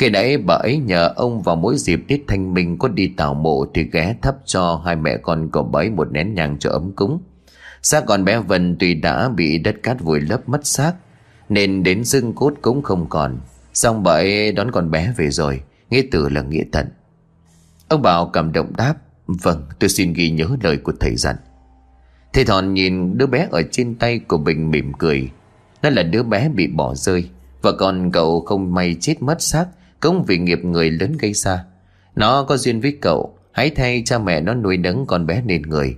khi 0.00 0.10
nãy 0.10 0.38
bà 0.38 0.54
ấy 0.54 0.78
nhờ 0.78 1.12
ông 1.16 1.42
vào 1.42 1.56
mỗi 1.56 1.76
dịp 1.76 2.00
Tết 2.08 2.20
Thanh 2.28 2.54
Minh 2.54 2.78
có 2.78 2.88
đi 2.88 3.08
tảo 3.16 3.34
mộ 3.34 3.66
Thì 3.74 3.84
ghé 3.92 4.16
thắp 4.22 4.36
cho 4.44 4.82
hai 4.84 4.96
mẹ 4.96 5.16
con 5.16 5.50
của 5.50 5.62
bà 5.62 5.80
ấy 5.80 5.90
một 5.90 6.12
nén 6.12 6.34
nhang 6.34 6.58
cho 6.58 6.70
ấm 6.70 6.92
cúng. 6.92 7.20
Xác 7.82 8.06
còn 8.06 8.24
bé 8.24 8.38
Vân 8.38 8.76
tuy 8.78 8.94
đã 8.94 9.28
bị 9.28 9.58
đất 9.58 9.82
cát 9.82 10.00
vùi 10.00 10.20
lấp 10.20 10.48
mất 10.48 10.66
xác, 10.66 10.92
Nên 11.48 11.82
đến 11.82 12.04
dưng 12.04 12.32
cốt 12.32 12.54
cũng 12.62 12.82
không 12.82 13.06
còn. 13.08 13.40
Xong 13.74 14.02
bà 14.02 14.12
ấy 14.12 14.52
đón 14.52 14.70
con 14.70 14.90
bé 14.90 15.12
về 15.16 15.30
rồi, 15.30 15.62
Nghĩa 15.90 16.02
tử 16.10 16.28
là 16.28 16.42
nghĩa 16.42 16.64
tận. 16.72 16.86
Ông 17.88 18.02
Bảo 18.02 18.26
cảm 18.26 18.52
động 18.52 18.72
đáp 18.76 18.94
Vâng 19.26 19.62
tôi 19.78 19.88
xin 19.88 20.12
ghi 20.12 20.30
nhớ 20.30 20.48
lời 20.62 20.76
của 20.76 20.92
thầy 21.00 21.16
dặn. 21.16 21.36
Thầy 22.32 22.44
Thòn 22.44 22.74
nhìn 22.74 23.18
đứa 23.18 23.26
bé 23.26 23.48
ở 23.50 23.62
trên 23.70 23.94
tay 23.94 24.18
của 24.18 24.38
Bình 24.38 24.70
mỉm 24.70 24.92
cười. 24.98 25.30
Nó 25.82 25.90
là 25.90 26.02
đứa 26.02 26.22
bé 26.22 26.48
bị 26.48 26.66
bỏ 26.66 26.94
rơi 26.94 27.30
Và 27.62 27.72
còn 27.72 28.10
cậu 28.12 28.40
không 28.40 28.74
may 28.74 28.96
chết 29.00 29.22
mất 29.22 29.42
xác 29.42 29.66
cũng 30.00 30.24
vì 30.24 30.38
nghiệp 30.38 30.64
người 30.64 30.90
lớn 30.90 31.16
gây 31.18 31.32
ra. 31.32 31.64
Nó 32.16 32.42
có 32.42 32.56
duyên 32.56 32.80
với 32.80 32.98
cậu, 33.00 33.36
Hãy 33.52 33.70
thay 33.70 34.02
cha 34.06 34.18
mẹ 34.18 34.40
nó 34.40 34.54
nuôi 34.54 34.76
nấng 34.76 35.06
con 35.06 35.26
bé 35.26 35.42
nên 35.42 35.62
người. 35.62 35.96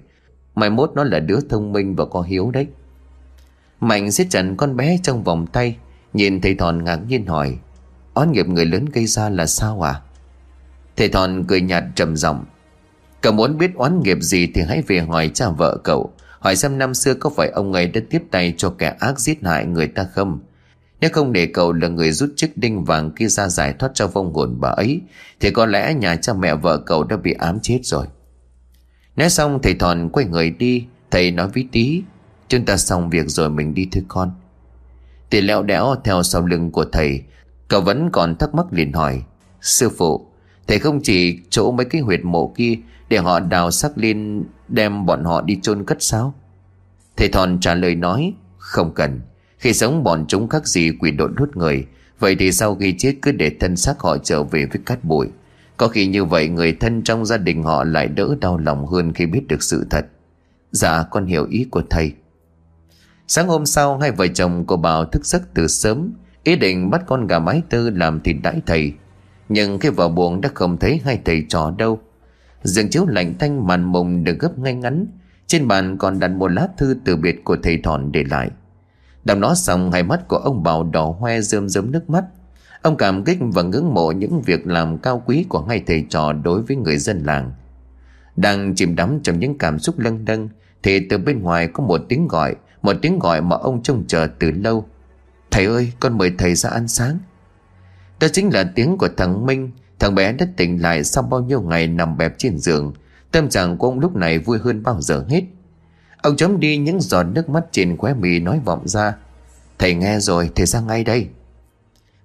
Mai 0.54 0.70
mốt 0.70 0.90
nó 0.94 1.04
là 1.04 1.20
đứa 1.20 1.38
thông 1.48 1.72
minh 1.72 1.96
và 1.96 2.04
có 2.04 2.20
hiếu 2.20 2.50
đấy. 2.50 2.66
Mạnh 3.80 4.10
siết 4.10 4.26
chặt 4.30 4.44
con 4.56 4.76
bé 4.76 4.98
trong 5.02 5.24
vòng 5.24 5.46
tay, 5.46 5.76
Nhìn 6.12 6.40
thầy 6.40 6.54
Thòn 6.54 6.84
ngạc 6.84 6.96
nhiên 7.08 7.26
hỏi, 7.26 7.58
Oán 8.14 8.32
nghiệp 8.32 8.48
người 8.48 8.66
lớn 8.66 8.84
gây 8.92 9.06
ra 9.06 9.28
là 9.28 9.46
sao 9.46 9.86
à 9.86 10.00
Thầy 10.96 11.08
Thòn 11.08 11.44
cười 11.48 11.60
nhạt 11.60 11.84
trầm 11.94 12.16
giọng, 12.16 12.44
Cậu 13.20 13.32
muốn 13.32 13.58
biết 13.58 13.70
oán 13.74 14.00
nghiệp 14.02 14.18
gì 14.20 14.50
thì 14.54 14.62
hãy 14.62 14.82
về 14.86 15.00
hỏi 15.00 15.30
cha 15.34 15.48
vợ 15.48 15.78
cậu, 15.84 16.12
Hỏi 16.38 16.56
xem 16.56 16.78
năm 16.78 16.94
xưa 16.94 17.14
có 17.14 17.30
phải 17.30 17.50
ông 17.50 17.72
ấy 17.72 17.86
đã 17.86 18.00
tiếp 18.10 18.22
tay 18.30 18.54
cho 18.56 18.74
kẻ 18.78 18.96
ác 19.00 19.20
giết 19.20 19.38
hại 19.42 19.66
người 19.66 19.88
ta 19.88 20.04
không? 20.04 20.40
Nếu 21.02 21.10
không 21.12 21.32
để 21.32 21.46
cậu 21.46 21.72
là 21.72 21.88
người 21.88 22.12
rút 22.12 22.32
chiếc 22.36 22.58
đinh 22.58 22.84
vàng 22.84 23.10
kia 23.10 23.26
ra 23.26 23.48
giải 23.48 23.74
thoát 23.78 23.90
cho 23.94 24.06
vong 24.06 24.34
hồn 24.34 24.56
bà 24.60 24.68
ấy, 24.68 25.00
Thì 25.40 25.50
có 25.50 25.66
lẽ 25.66 25.94
nhà 25.94 26.16
cha 26.16 26.32
mẹ 26.32 26.54
vợ 26.54 26.78
cậu 26.86 27.04
đã 27.04 27.16
bị 27.16 27.32
ám 27.32 27.58
chết 27.62 27.80
rồi. 27.82 28.06
Nói 29.16 29.30
xong, 29.30 29.58
thầy 29.62 29.74
Thòn 29.74 30.08
quay 30.12 30.26
người 30.26 30.50
đi. 30.50 30.86
Thầy 31.10 31.30
nói 31.30 31.48
với 31.48 31.68
tí, 31.72 32.02
Chúng 32.48 32.64
ta 32.64 32.76
xong 32.76 33.10
việc 33.10 33.28
rồi, 33.28 33.50
mình 33.50 33.74
đi 33.74 33.88
thôi 33.92 34.04
con. 34.08 34.30
Tỷ 35.30 35.40
lẹo 35.40 35.62
đẽo 35.62 35.94
theo 36.04 36.22
sau 36.22 36.46
lưng 36.46 36.70
của 36.70 36.84
thầy. 36.92 37.22
Cậu 37.68 37.80
vẫn 37.80 38.10
còn 38.12 38.36
thắc 38.36 38.54
mắc 38.54 38.66
liền 38.70 38.92
hỏi, 38.92 39.22
Sư 39.60 39.90
phụ, 39.98 40.26
Thầy 40.66 40.78
không 40.78 41.00
chỉ 41.02 41.38
chỗ 41.50 41.72
mấy 41.72 41.86
cái 41.86 42.02
huyệt 42.02 42.20
mộ 42.24 42.54
kia 42.56 42.74
Để 43.08 43.18
họ 43.18 43.40
đào 43.40 43.70
xác 43.70 43.98
lên 43.98 44.44
Đem 44.68 45.06
bọn 45.06 45.24
họ 45.24 45.40
đi 45.40 45.58
chôn 45.62 45.84
cất 45.84 46.02
sao? 46.02 46.34
Thầy 47.16 47.28
Thòn 47.28 47.60
trả 47.60 47.74
lời 47.74 47.94
nói, 47.94 48.34
Không 48.58 48.94
cần. 48.94 49.20
Khi 49.62 49.72
sống 49.72 50.04
bọn 50.04 50.24
chúng 50.28 50.48
khác 50.48 50.66
gì 50.66 50.90
quỷ 51.00 51.10
độn 51.10 51.36
hút 51.36 51.56
người, 51.56 51.86
Vậy 52.22 52.36
thì 52.38 52.52
sau 52.52 52.74
khi 52.74 52.94
chết 52.98 53.14
cứ 53.22 53.32
để 53.32 53.50
thân 53.60 53.76
xác 53.76 54.00
họ 54.00 54.18
trở 54.18 54.42
về 54.42 54.66
với 54.66 54.80
cát 54.86 55.04
bụi. 55.04 55.28
Có 55.76 55.88
khi 55.88 56.06
như 56.06 56.24
vậy 56.24 56.48
người 56.48 56.72
thân 56.72 57.02
trong 57.02 57.26
gia 57.26 57.36
đình 57.36 57.62
họ 57.62 57.84
lại 57.84 58.08
đỡ 58.08 58.34
đau 58.40 58.58
lòng 58.58 58.86
hơn 58.86 59.12
khi 59.12 59.26
biết 59.26 59.48
được 59.48 59.62
sự 59.62 59.86
thật. 59.90 60.06
Dạ 60.70 61.04
con 61.10 61.26
hiểu 61.26 61.46
ý 61.50 61.66
của 61.70 61.82
thầy. 61.90 62.12
Sáng 63.28 63.48
hôm 63.48 63.66
sau, 63.66 63.98
hai 63.98 64.10
vợ 64.10 64.26
chồng 64.26 64.66
của 64.66 64.76
Bảo 64.76 65.04
thức 65.04 65.26
giấc 65.26 65.54
từ 65.54 65.66
sớm, 65.66 66.12
Ý 66.44 66.56
định 66.56 66.90
bắt 66.90 67.02
con 67.06 67.26
gà 67.26 67.38
mái 67.38 67.62
tư 67.68 67.90
làm 67.90 68.20
thịt 68.20 68.36
đãi 68.42 68.60
thầy. 68.66 68.92
Nhưng 69.48 69.78
khi 69.78 69.88
vào 69.88 70.08
buồng 70.08 70.40
đã 70.40 70.48
không 70.54 70.76
thấy 70.76 71.00
hai 71.04 71.20
thầy 71.24 71.46
trò 71.48 71.74
đâu. 71.78 72.00
Giường 72.62 72.90
chiếu 72.90 73.06
lạnh 73.06 73.34
thanh 73.38 73.66
màn 73.66 73.84
mùng 73.84 74.24
được 74.24 74.38
gấp 74.38 74.58
ngay 74.58 74.74
ngắn, 74.74 75.06
trên 75.46 75.68
bàn 75.68 75.98
còn 75.98 76.18
đặt 76.18 76.28
một 76.28 76.48
lá 76.48 76.68
thư 76.78 76.96
từ 77.04 77.16
biệt 77.16 77.44
của 77.44 77.56
thầy 77.62 77.78
thòn 77.78 78.12
để 78.12 78.24
lại 78.30 78.50
đọc 79.24 79.38
nó 79.38 79.54
xong, 79.54 79.92
hai 79.92 80.02
mắt 80.02 80.28
của 80.28 80.36
ông 80.36 80.62
bảo 80.62 80.84
đỏ 80.84 81.14
hoe 81.18 81.40
rơm 81.40 81.68
rớm 81.68 81.92
nước 81.92 82.10
mắt. 82.10 82.24
Ông 82.82 82.96
cảm 82.96 83.24
kích 83.24 83.38
và 83.40 83.62
ngưỡng 83.62 83.94
mộ 83.94 84.12
những 84.12 84.42
việc 84.42 84.66
làm 84.66 84.98
cao 84.98 85.22
quý 85.26 85.46
của 85.48 85.64
hai 85.68 85.82
thầy 85.86 86.06
trò 86.08 86.32
đối 86.32 86.62
với 86.62 86.76
người 86.76 86.98
dân 86.98 87.22
làng. 87.24 87.52
Đang 88.36 88.74
chìm 88.74 88.96
đắm 88.96 89.20
trong 89.22 89.38
những 89.38 89.58
cảm 89.58 89.78
xúc 89.78 89.98
lâng 89.98 90.24
đâng 90.24 90.48
thì 90.82 91.06
từ 91.08 91.18
bên 91.18 91.42
ngoài 91.42 91.68
có 91.72 91.84
một 91.84 92.00
tiếng 92.08 92.28
gọi, 92.28 92.56
một 92.82 92.96
tiếng 93.02 93.18
gọi 93.18 93.40
mà 93.40 93.56
ông 93.56 93.82
trông 93.82 94.04
chờ 94.06 94.28
từ 94.38 94.50
lâu. 94.50 94.86
Thầy 95.50 95.66
ơi, 95.66 95.92
con 96.00 96.18
mời 96.18 96.32
thầy 96.38 96.54
ra 96.54 96.70
ăn 96.70 96.88
sáng. 96.88 97.18
Đó 98.20 98.28
chính 98.32 98.52
là 98.52 98.72
tiếng 98.74 98.98
của 98.98 99.08
thằng 99.16 99.46
minh. 99.46 99.70
Thằng 99.98 100.14
bé 100.14 100.32
đã 100.32 100.46
tỉnh 100.56 100.82
lại 100.82 101.04
sau 101.04 101.22
bao 101.22 101.40
nhiêu 101.40 101.60
ngày 101.60 101.86
nằm 101.86 102.16
bẹp 102.16 102.34
trên 102.38 102.58
giường. 102.58 102.92
Tâm 103.32 103.48
trạng 103.48 103.78
của 103.78 103.88
ông 103.88 104.00
lúc 104.00 104.16
này 104.16 104.38
vui 104.38 104.58
hơn 104.58 104.82
bao 104.82 105.00
giờ 105.00 105.24
hết. 105.28 105.42
Ông 106.22 106.36
chấm 106.36 106.60
đi 106.60 106.76
những 106.76 107.00
giọt 107.00 107.22
nước 107.22 107.48
mắt 107.48 107.64
trên 107.72 107.96
khóe 107.96 108.14
mì 108.14 108.38
nói 108.38 108.60
vọng 108.64 108.88
ra. 108.88 109.14
Thầy 109.78 109.94
nghe 109.94 110.18
rồi 110.18 110.50
thầy 110.54 110.66
ra 110.66 110.80
ngay 110.80 111.04
đây. 111.04 111.28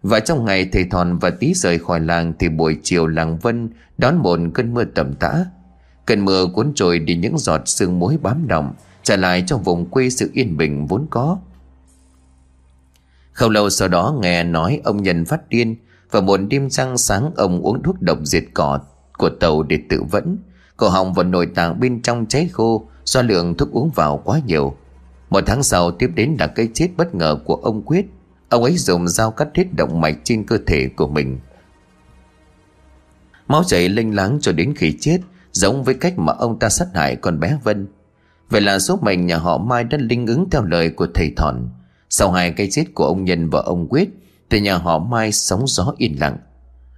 Và 0.03 0.19
trong 0.19 0.45
ngày 0.45 0.69
thầy 0.72 0.84
Thòn 0.84 1.18
và 1.18 1.30
tí 1.30 1.53
rời 1.53 1.80
khỏi 1.80 1.99
làng 1.99 2.34
Thì 2.40 2.49
buổi 2.49 2.78
chiều 2.84 3.07
làng 3.07 3.38
Vân 3.38 3.69
đón 3.98 4.18
một 4.18 4.40
cơn 4.53 4.74
mưa 4.74 4.84
tầm 4.84 5.14
tã. 5.14 5.45
Cơn 6.06 6.26
mưa 6.26 6.45
cuốn 6.53 6.72
trôi 6.76 6.99
đi 6.99 7.15
những 7.15 7.38
giọt 7.38 7.61
sương 7.65 7.99
muối 7.99 8.18
bám 8.22 8.48
động, 8.48 8.74
Trả 9.03 9.15
lại 9.15 9.44
cho 9.48 9.57
vùng 9.57 9.86
quê 9.86 10.10
sự 10.10 10.30
yên 10.34 10.57
bình 10.57 10.88
vốn 10.88 11.07
có. 11.10 11.38
Không 13.32 13.52
lâu 13.52 13.69
sau 13.69 13.88
đó 13.88 14.15
nghe 14.22 14.44
nói 14.44 14.82
ông 14.84 15.03
nhân 15.03 15.26
phát 15.26 15.49
điên 15.49 15.76
và 16.11 16.22
một 16.22 16.38
đêm 16.38 16.69
trăng 16.69 16.98
sáng 16.98 17.32
ông 17.36 17.61
uống 17.61 17.84
thuốc 17.84 18.02
độc 18.02 18.18
diệt 18.24 18.44
cỏ 18.53 18.80
của 19.18 19.30
tàu 19.30 19.64
để 19.64 19.80
tự 19.90 20.03
vẫn. 20.11 20.38
Cổ 20.78 20.90
họng 20.90 21.14
và 21.14 21.24
nội 21.24 21.45
tạng 21.56 21.80
bên 21.80 22.02
trong 22.02 22.26
cháy 22.26 22.49
khô 22.53 22.88
do 23.07 23.21
lượng 23.21 23.55
thuốc 23.57 23.71
uống 23.71 23.89
vào 23.89 24.21
quá 24.23 24.41
nhiều, 24.45 24.75
một 25.29 25.43
tháng 25.47 25.63
sau 25.63 25.91
tiếp 25.91 26.11
đến 26.15 26.35
là 26.39 26.47
cái 26.47 26.69
chết 26.73 26.89
bất 26.97 27.15
ngờ 27.15 27.38
của 27.45 27.55
ông 27.55 27.81
quyết. 27.81 28.05
Ông 28.49 28.63
ấy 28.63 28.77
dùng 28.77 29.07
dao 29.07 29.31
cắt 29.31 29.47
hết 29.55 29.65
động 29.77 30.01
mạch 30.01 30.15
trên 30.23 30.43
cơ 30.43 30.57
thể 30.67 30.89
của 30.95 31.07
mình. 31.07 31.39
Máu 33.47 33.63
chảy 33.63 33.89
lênh 33.89 34.15
láng 34.15 34.38
cho 34.41 34.51
đến 34.51 34.73
khi 34.75 34.97
chết, 34.99 35.17
giống 35.51 35.84
với 35.84 35.93
cách 35.93 36.19
mà 36.19 36.34
ông 36.34 36.59
ta 36.59 36.69
sát 36.69 36.88
hại 36.93 37.15
con 37.15 37.39
bé 37.39 37.57
vân. 37.63 37.88
Vậy 38.49 38.61
là 38.61 38.79
số 38.79 38.99
mệnh 39.01 39.25
nhà 39.25 39.38
họ 39.38 39.57
mai 39.57 39.84
đã 39.84 39.97
linh 40.01 40.27
ứng 40.27 40.49
theo 40.49 40.63
lời 40.63 40.89
của 40.89 41.07
thầy 41.13 41.34
thọn 41.38 41.69
sau 42.09 42.31
hai 42.31 42.51
cái 42.51 42.67
chết 42.71 42.85
của 42.93 43.05
ông 43.05 43.25
nhân 43.25 43.49
và 43.49 43.59
ông 43.59 43.88
quyết, 43.89 44.09
thì 44.49 44.61
nhà 44.61 44.77
họ 44.77 44.99
Mai 44.99 45.31
sống 45.31 45.67
gió 45.67 45.93
yên 45.97 46.19
lặng. 46.19 46.38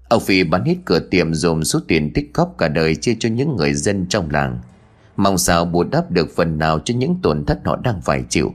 Ông 0.09 0.23
Phi 0.23 0.43
bán 0.43 0.65
hết 0.65 0.75
cửa 0.85 0.99
tiệm 0.99 1.33
dồn 1.33 1.65
số 1.65 1.79
tiền 1.87 2.13
tích 2.13 2.31
góp 2.33 2.55
cả 2.57 2.67
đời 2.67 2.95
chia 2.95 3.15
cho 3.19 3.29
những 3.29 3.55
người 3.55 3.73
dân 3.73 4.05
trong 4.09 4.29
làng. 4.31 4.59
Mong 5.19 5.37
sao 5.37 5.65
bù 5.65 5.83
đắp 5.83 6.11
được 6.11 6.27
phần 6.35 6.57
nào 6.57 6.79
cho 6.79 6.93
những 6.97 7.15
tổn 7.23 7.45
thất 7.45 7.59
họ 7.65 7.75
đang 7.75 8.01
phải 8.01 8.23
chịu. 8.29 8.53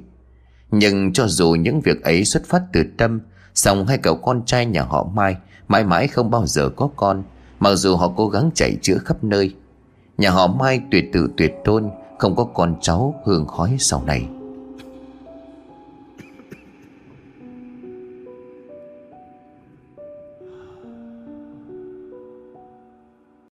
Nhưng 0.70 1.12
cho 1.12 1.26
dù 1.26 1.50
những 1.50 1.80
việc 1.80 2.02
ấy 2.02 2.24
xuất 2.24 2.42
phát 2.46 2.62
từ 2.72 2.84
tâm, 2.96 3.20
song 3.54 3.86
hai 3.86 3.98
cậu 3.98 4.16
con 4.16 4.44
trai 4.44 4.66
nhà 4.66 4.82
họ 4.82 5.08
Mai 5.14 5.36
Mãi 5.68 5.84
mãi 5.84 6.08
không 6.08 6.30
bao 6.30 6.46
giờ 6.46 6.68
có 6.76 6.88
con, 6.96 7.22
Mặc 7.60 7.74
dù 7.74 7.96
họ 7.96 8.12
cố 8.16 8.28
gắng 8.28 8.50
chạy 8.54 8.76
chữa 8.82 8.98
khắp 8.98 9.24
nơi. 9.24 9.54
Nhà 10.18 10.30
họ 10.30 10.46
Mai 10.46 10.80
tuyệt 10.90 11.04
tự 11.12 11.28
tuyệt 11.36 11.54
tôn, 11.64 11.90
Không 12.18 12.36
có 12.36 12.44
con 12.44 12.76
cháu 12.80 13.14
hương 13.24 13.46
khói 13.46 13.76
sau 13.78 14.02
này. 14.06 14.28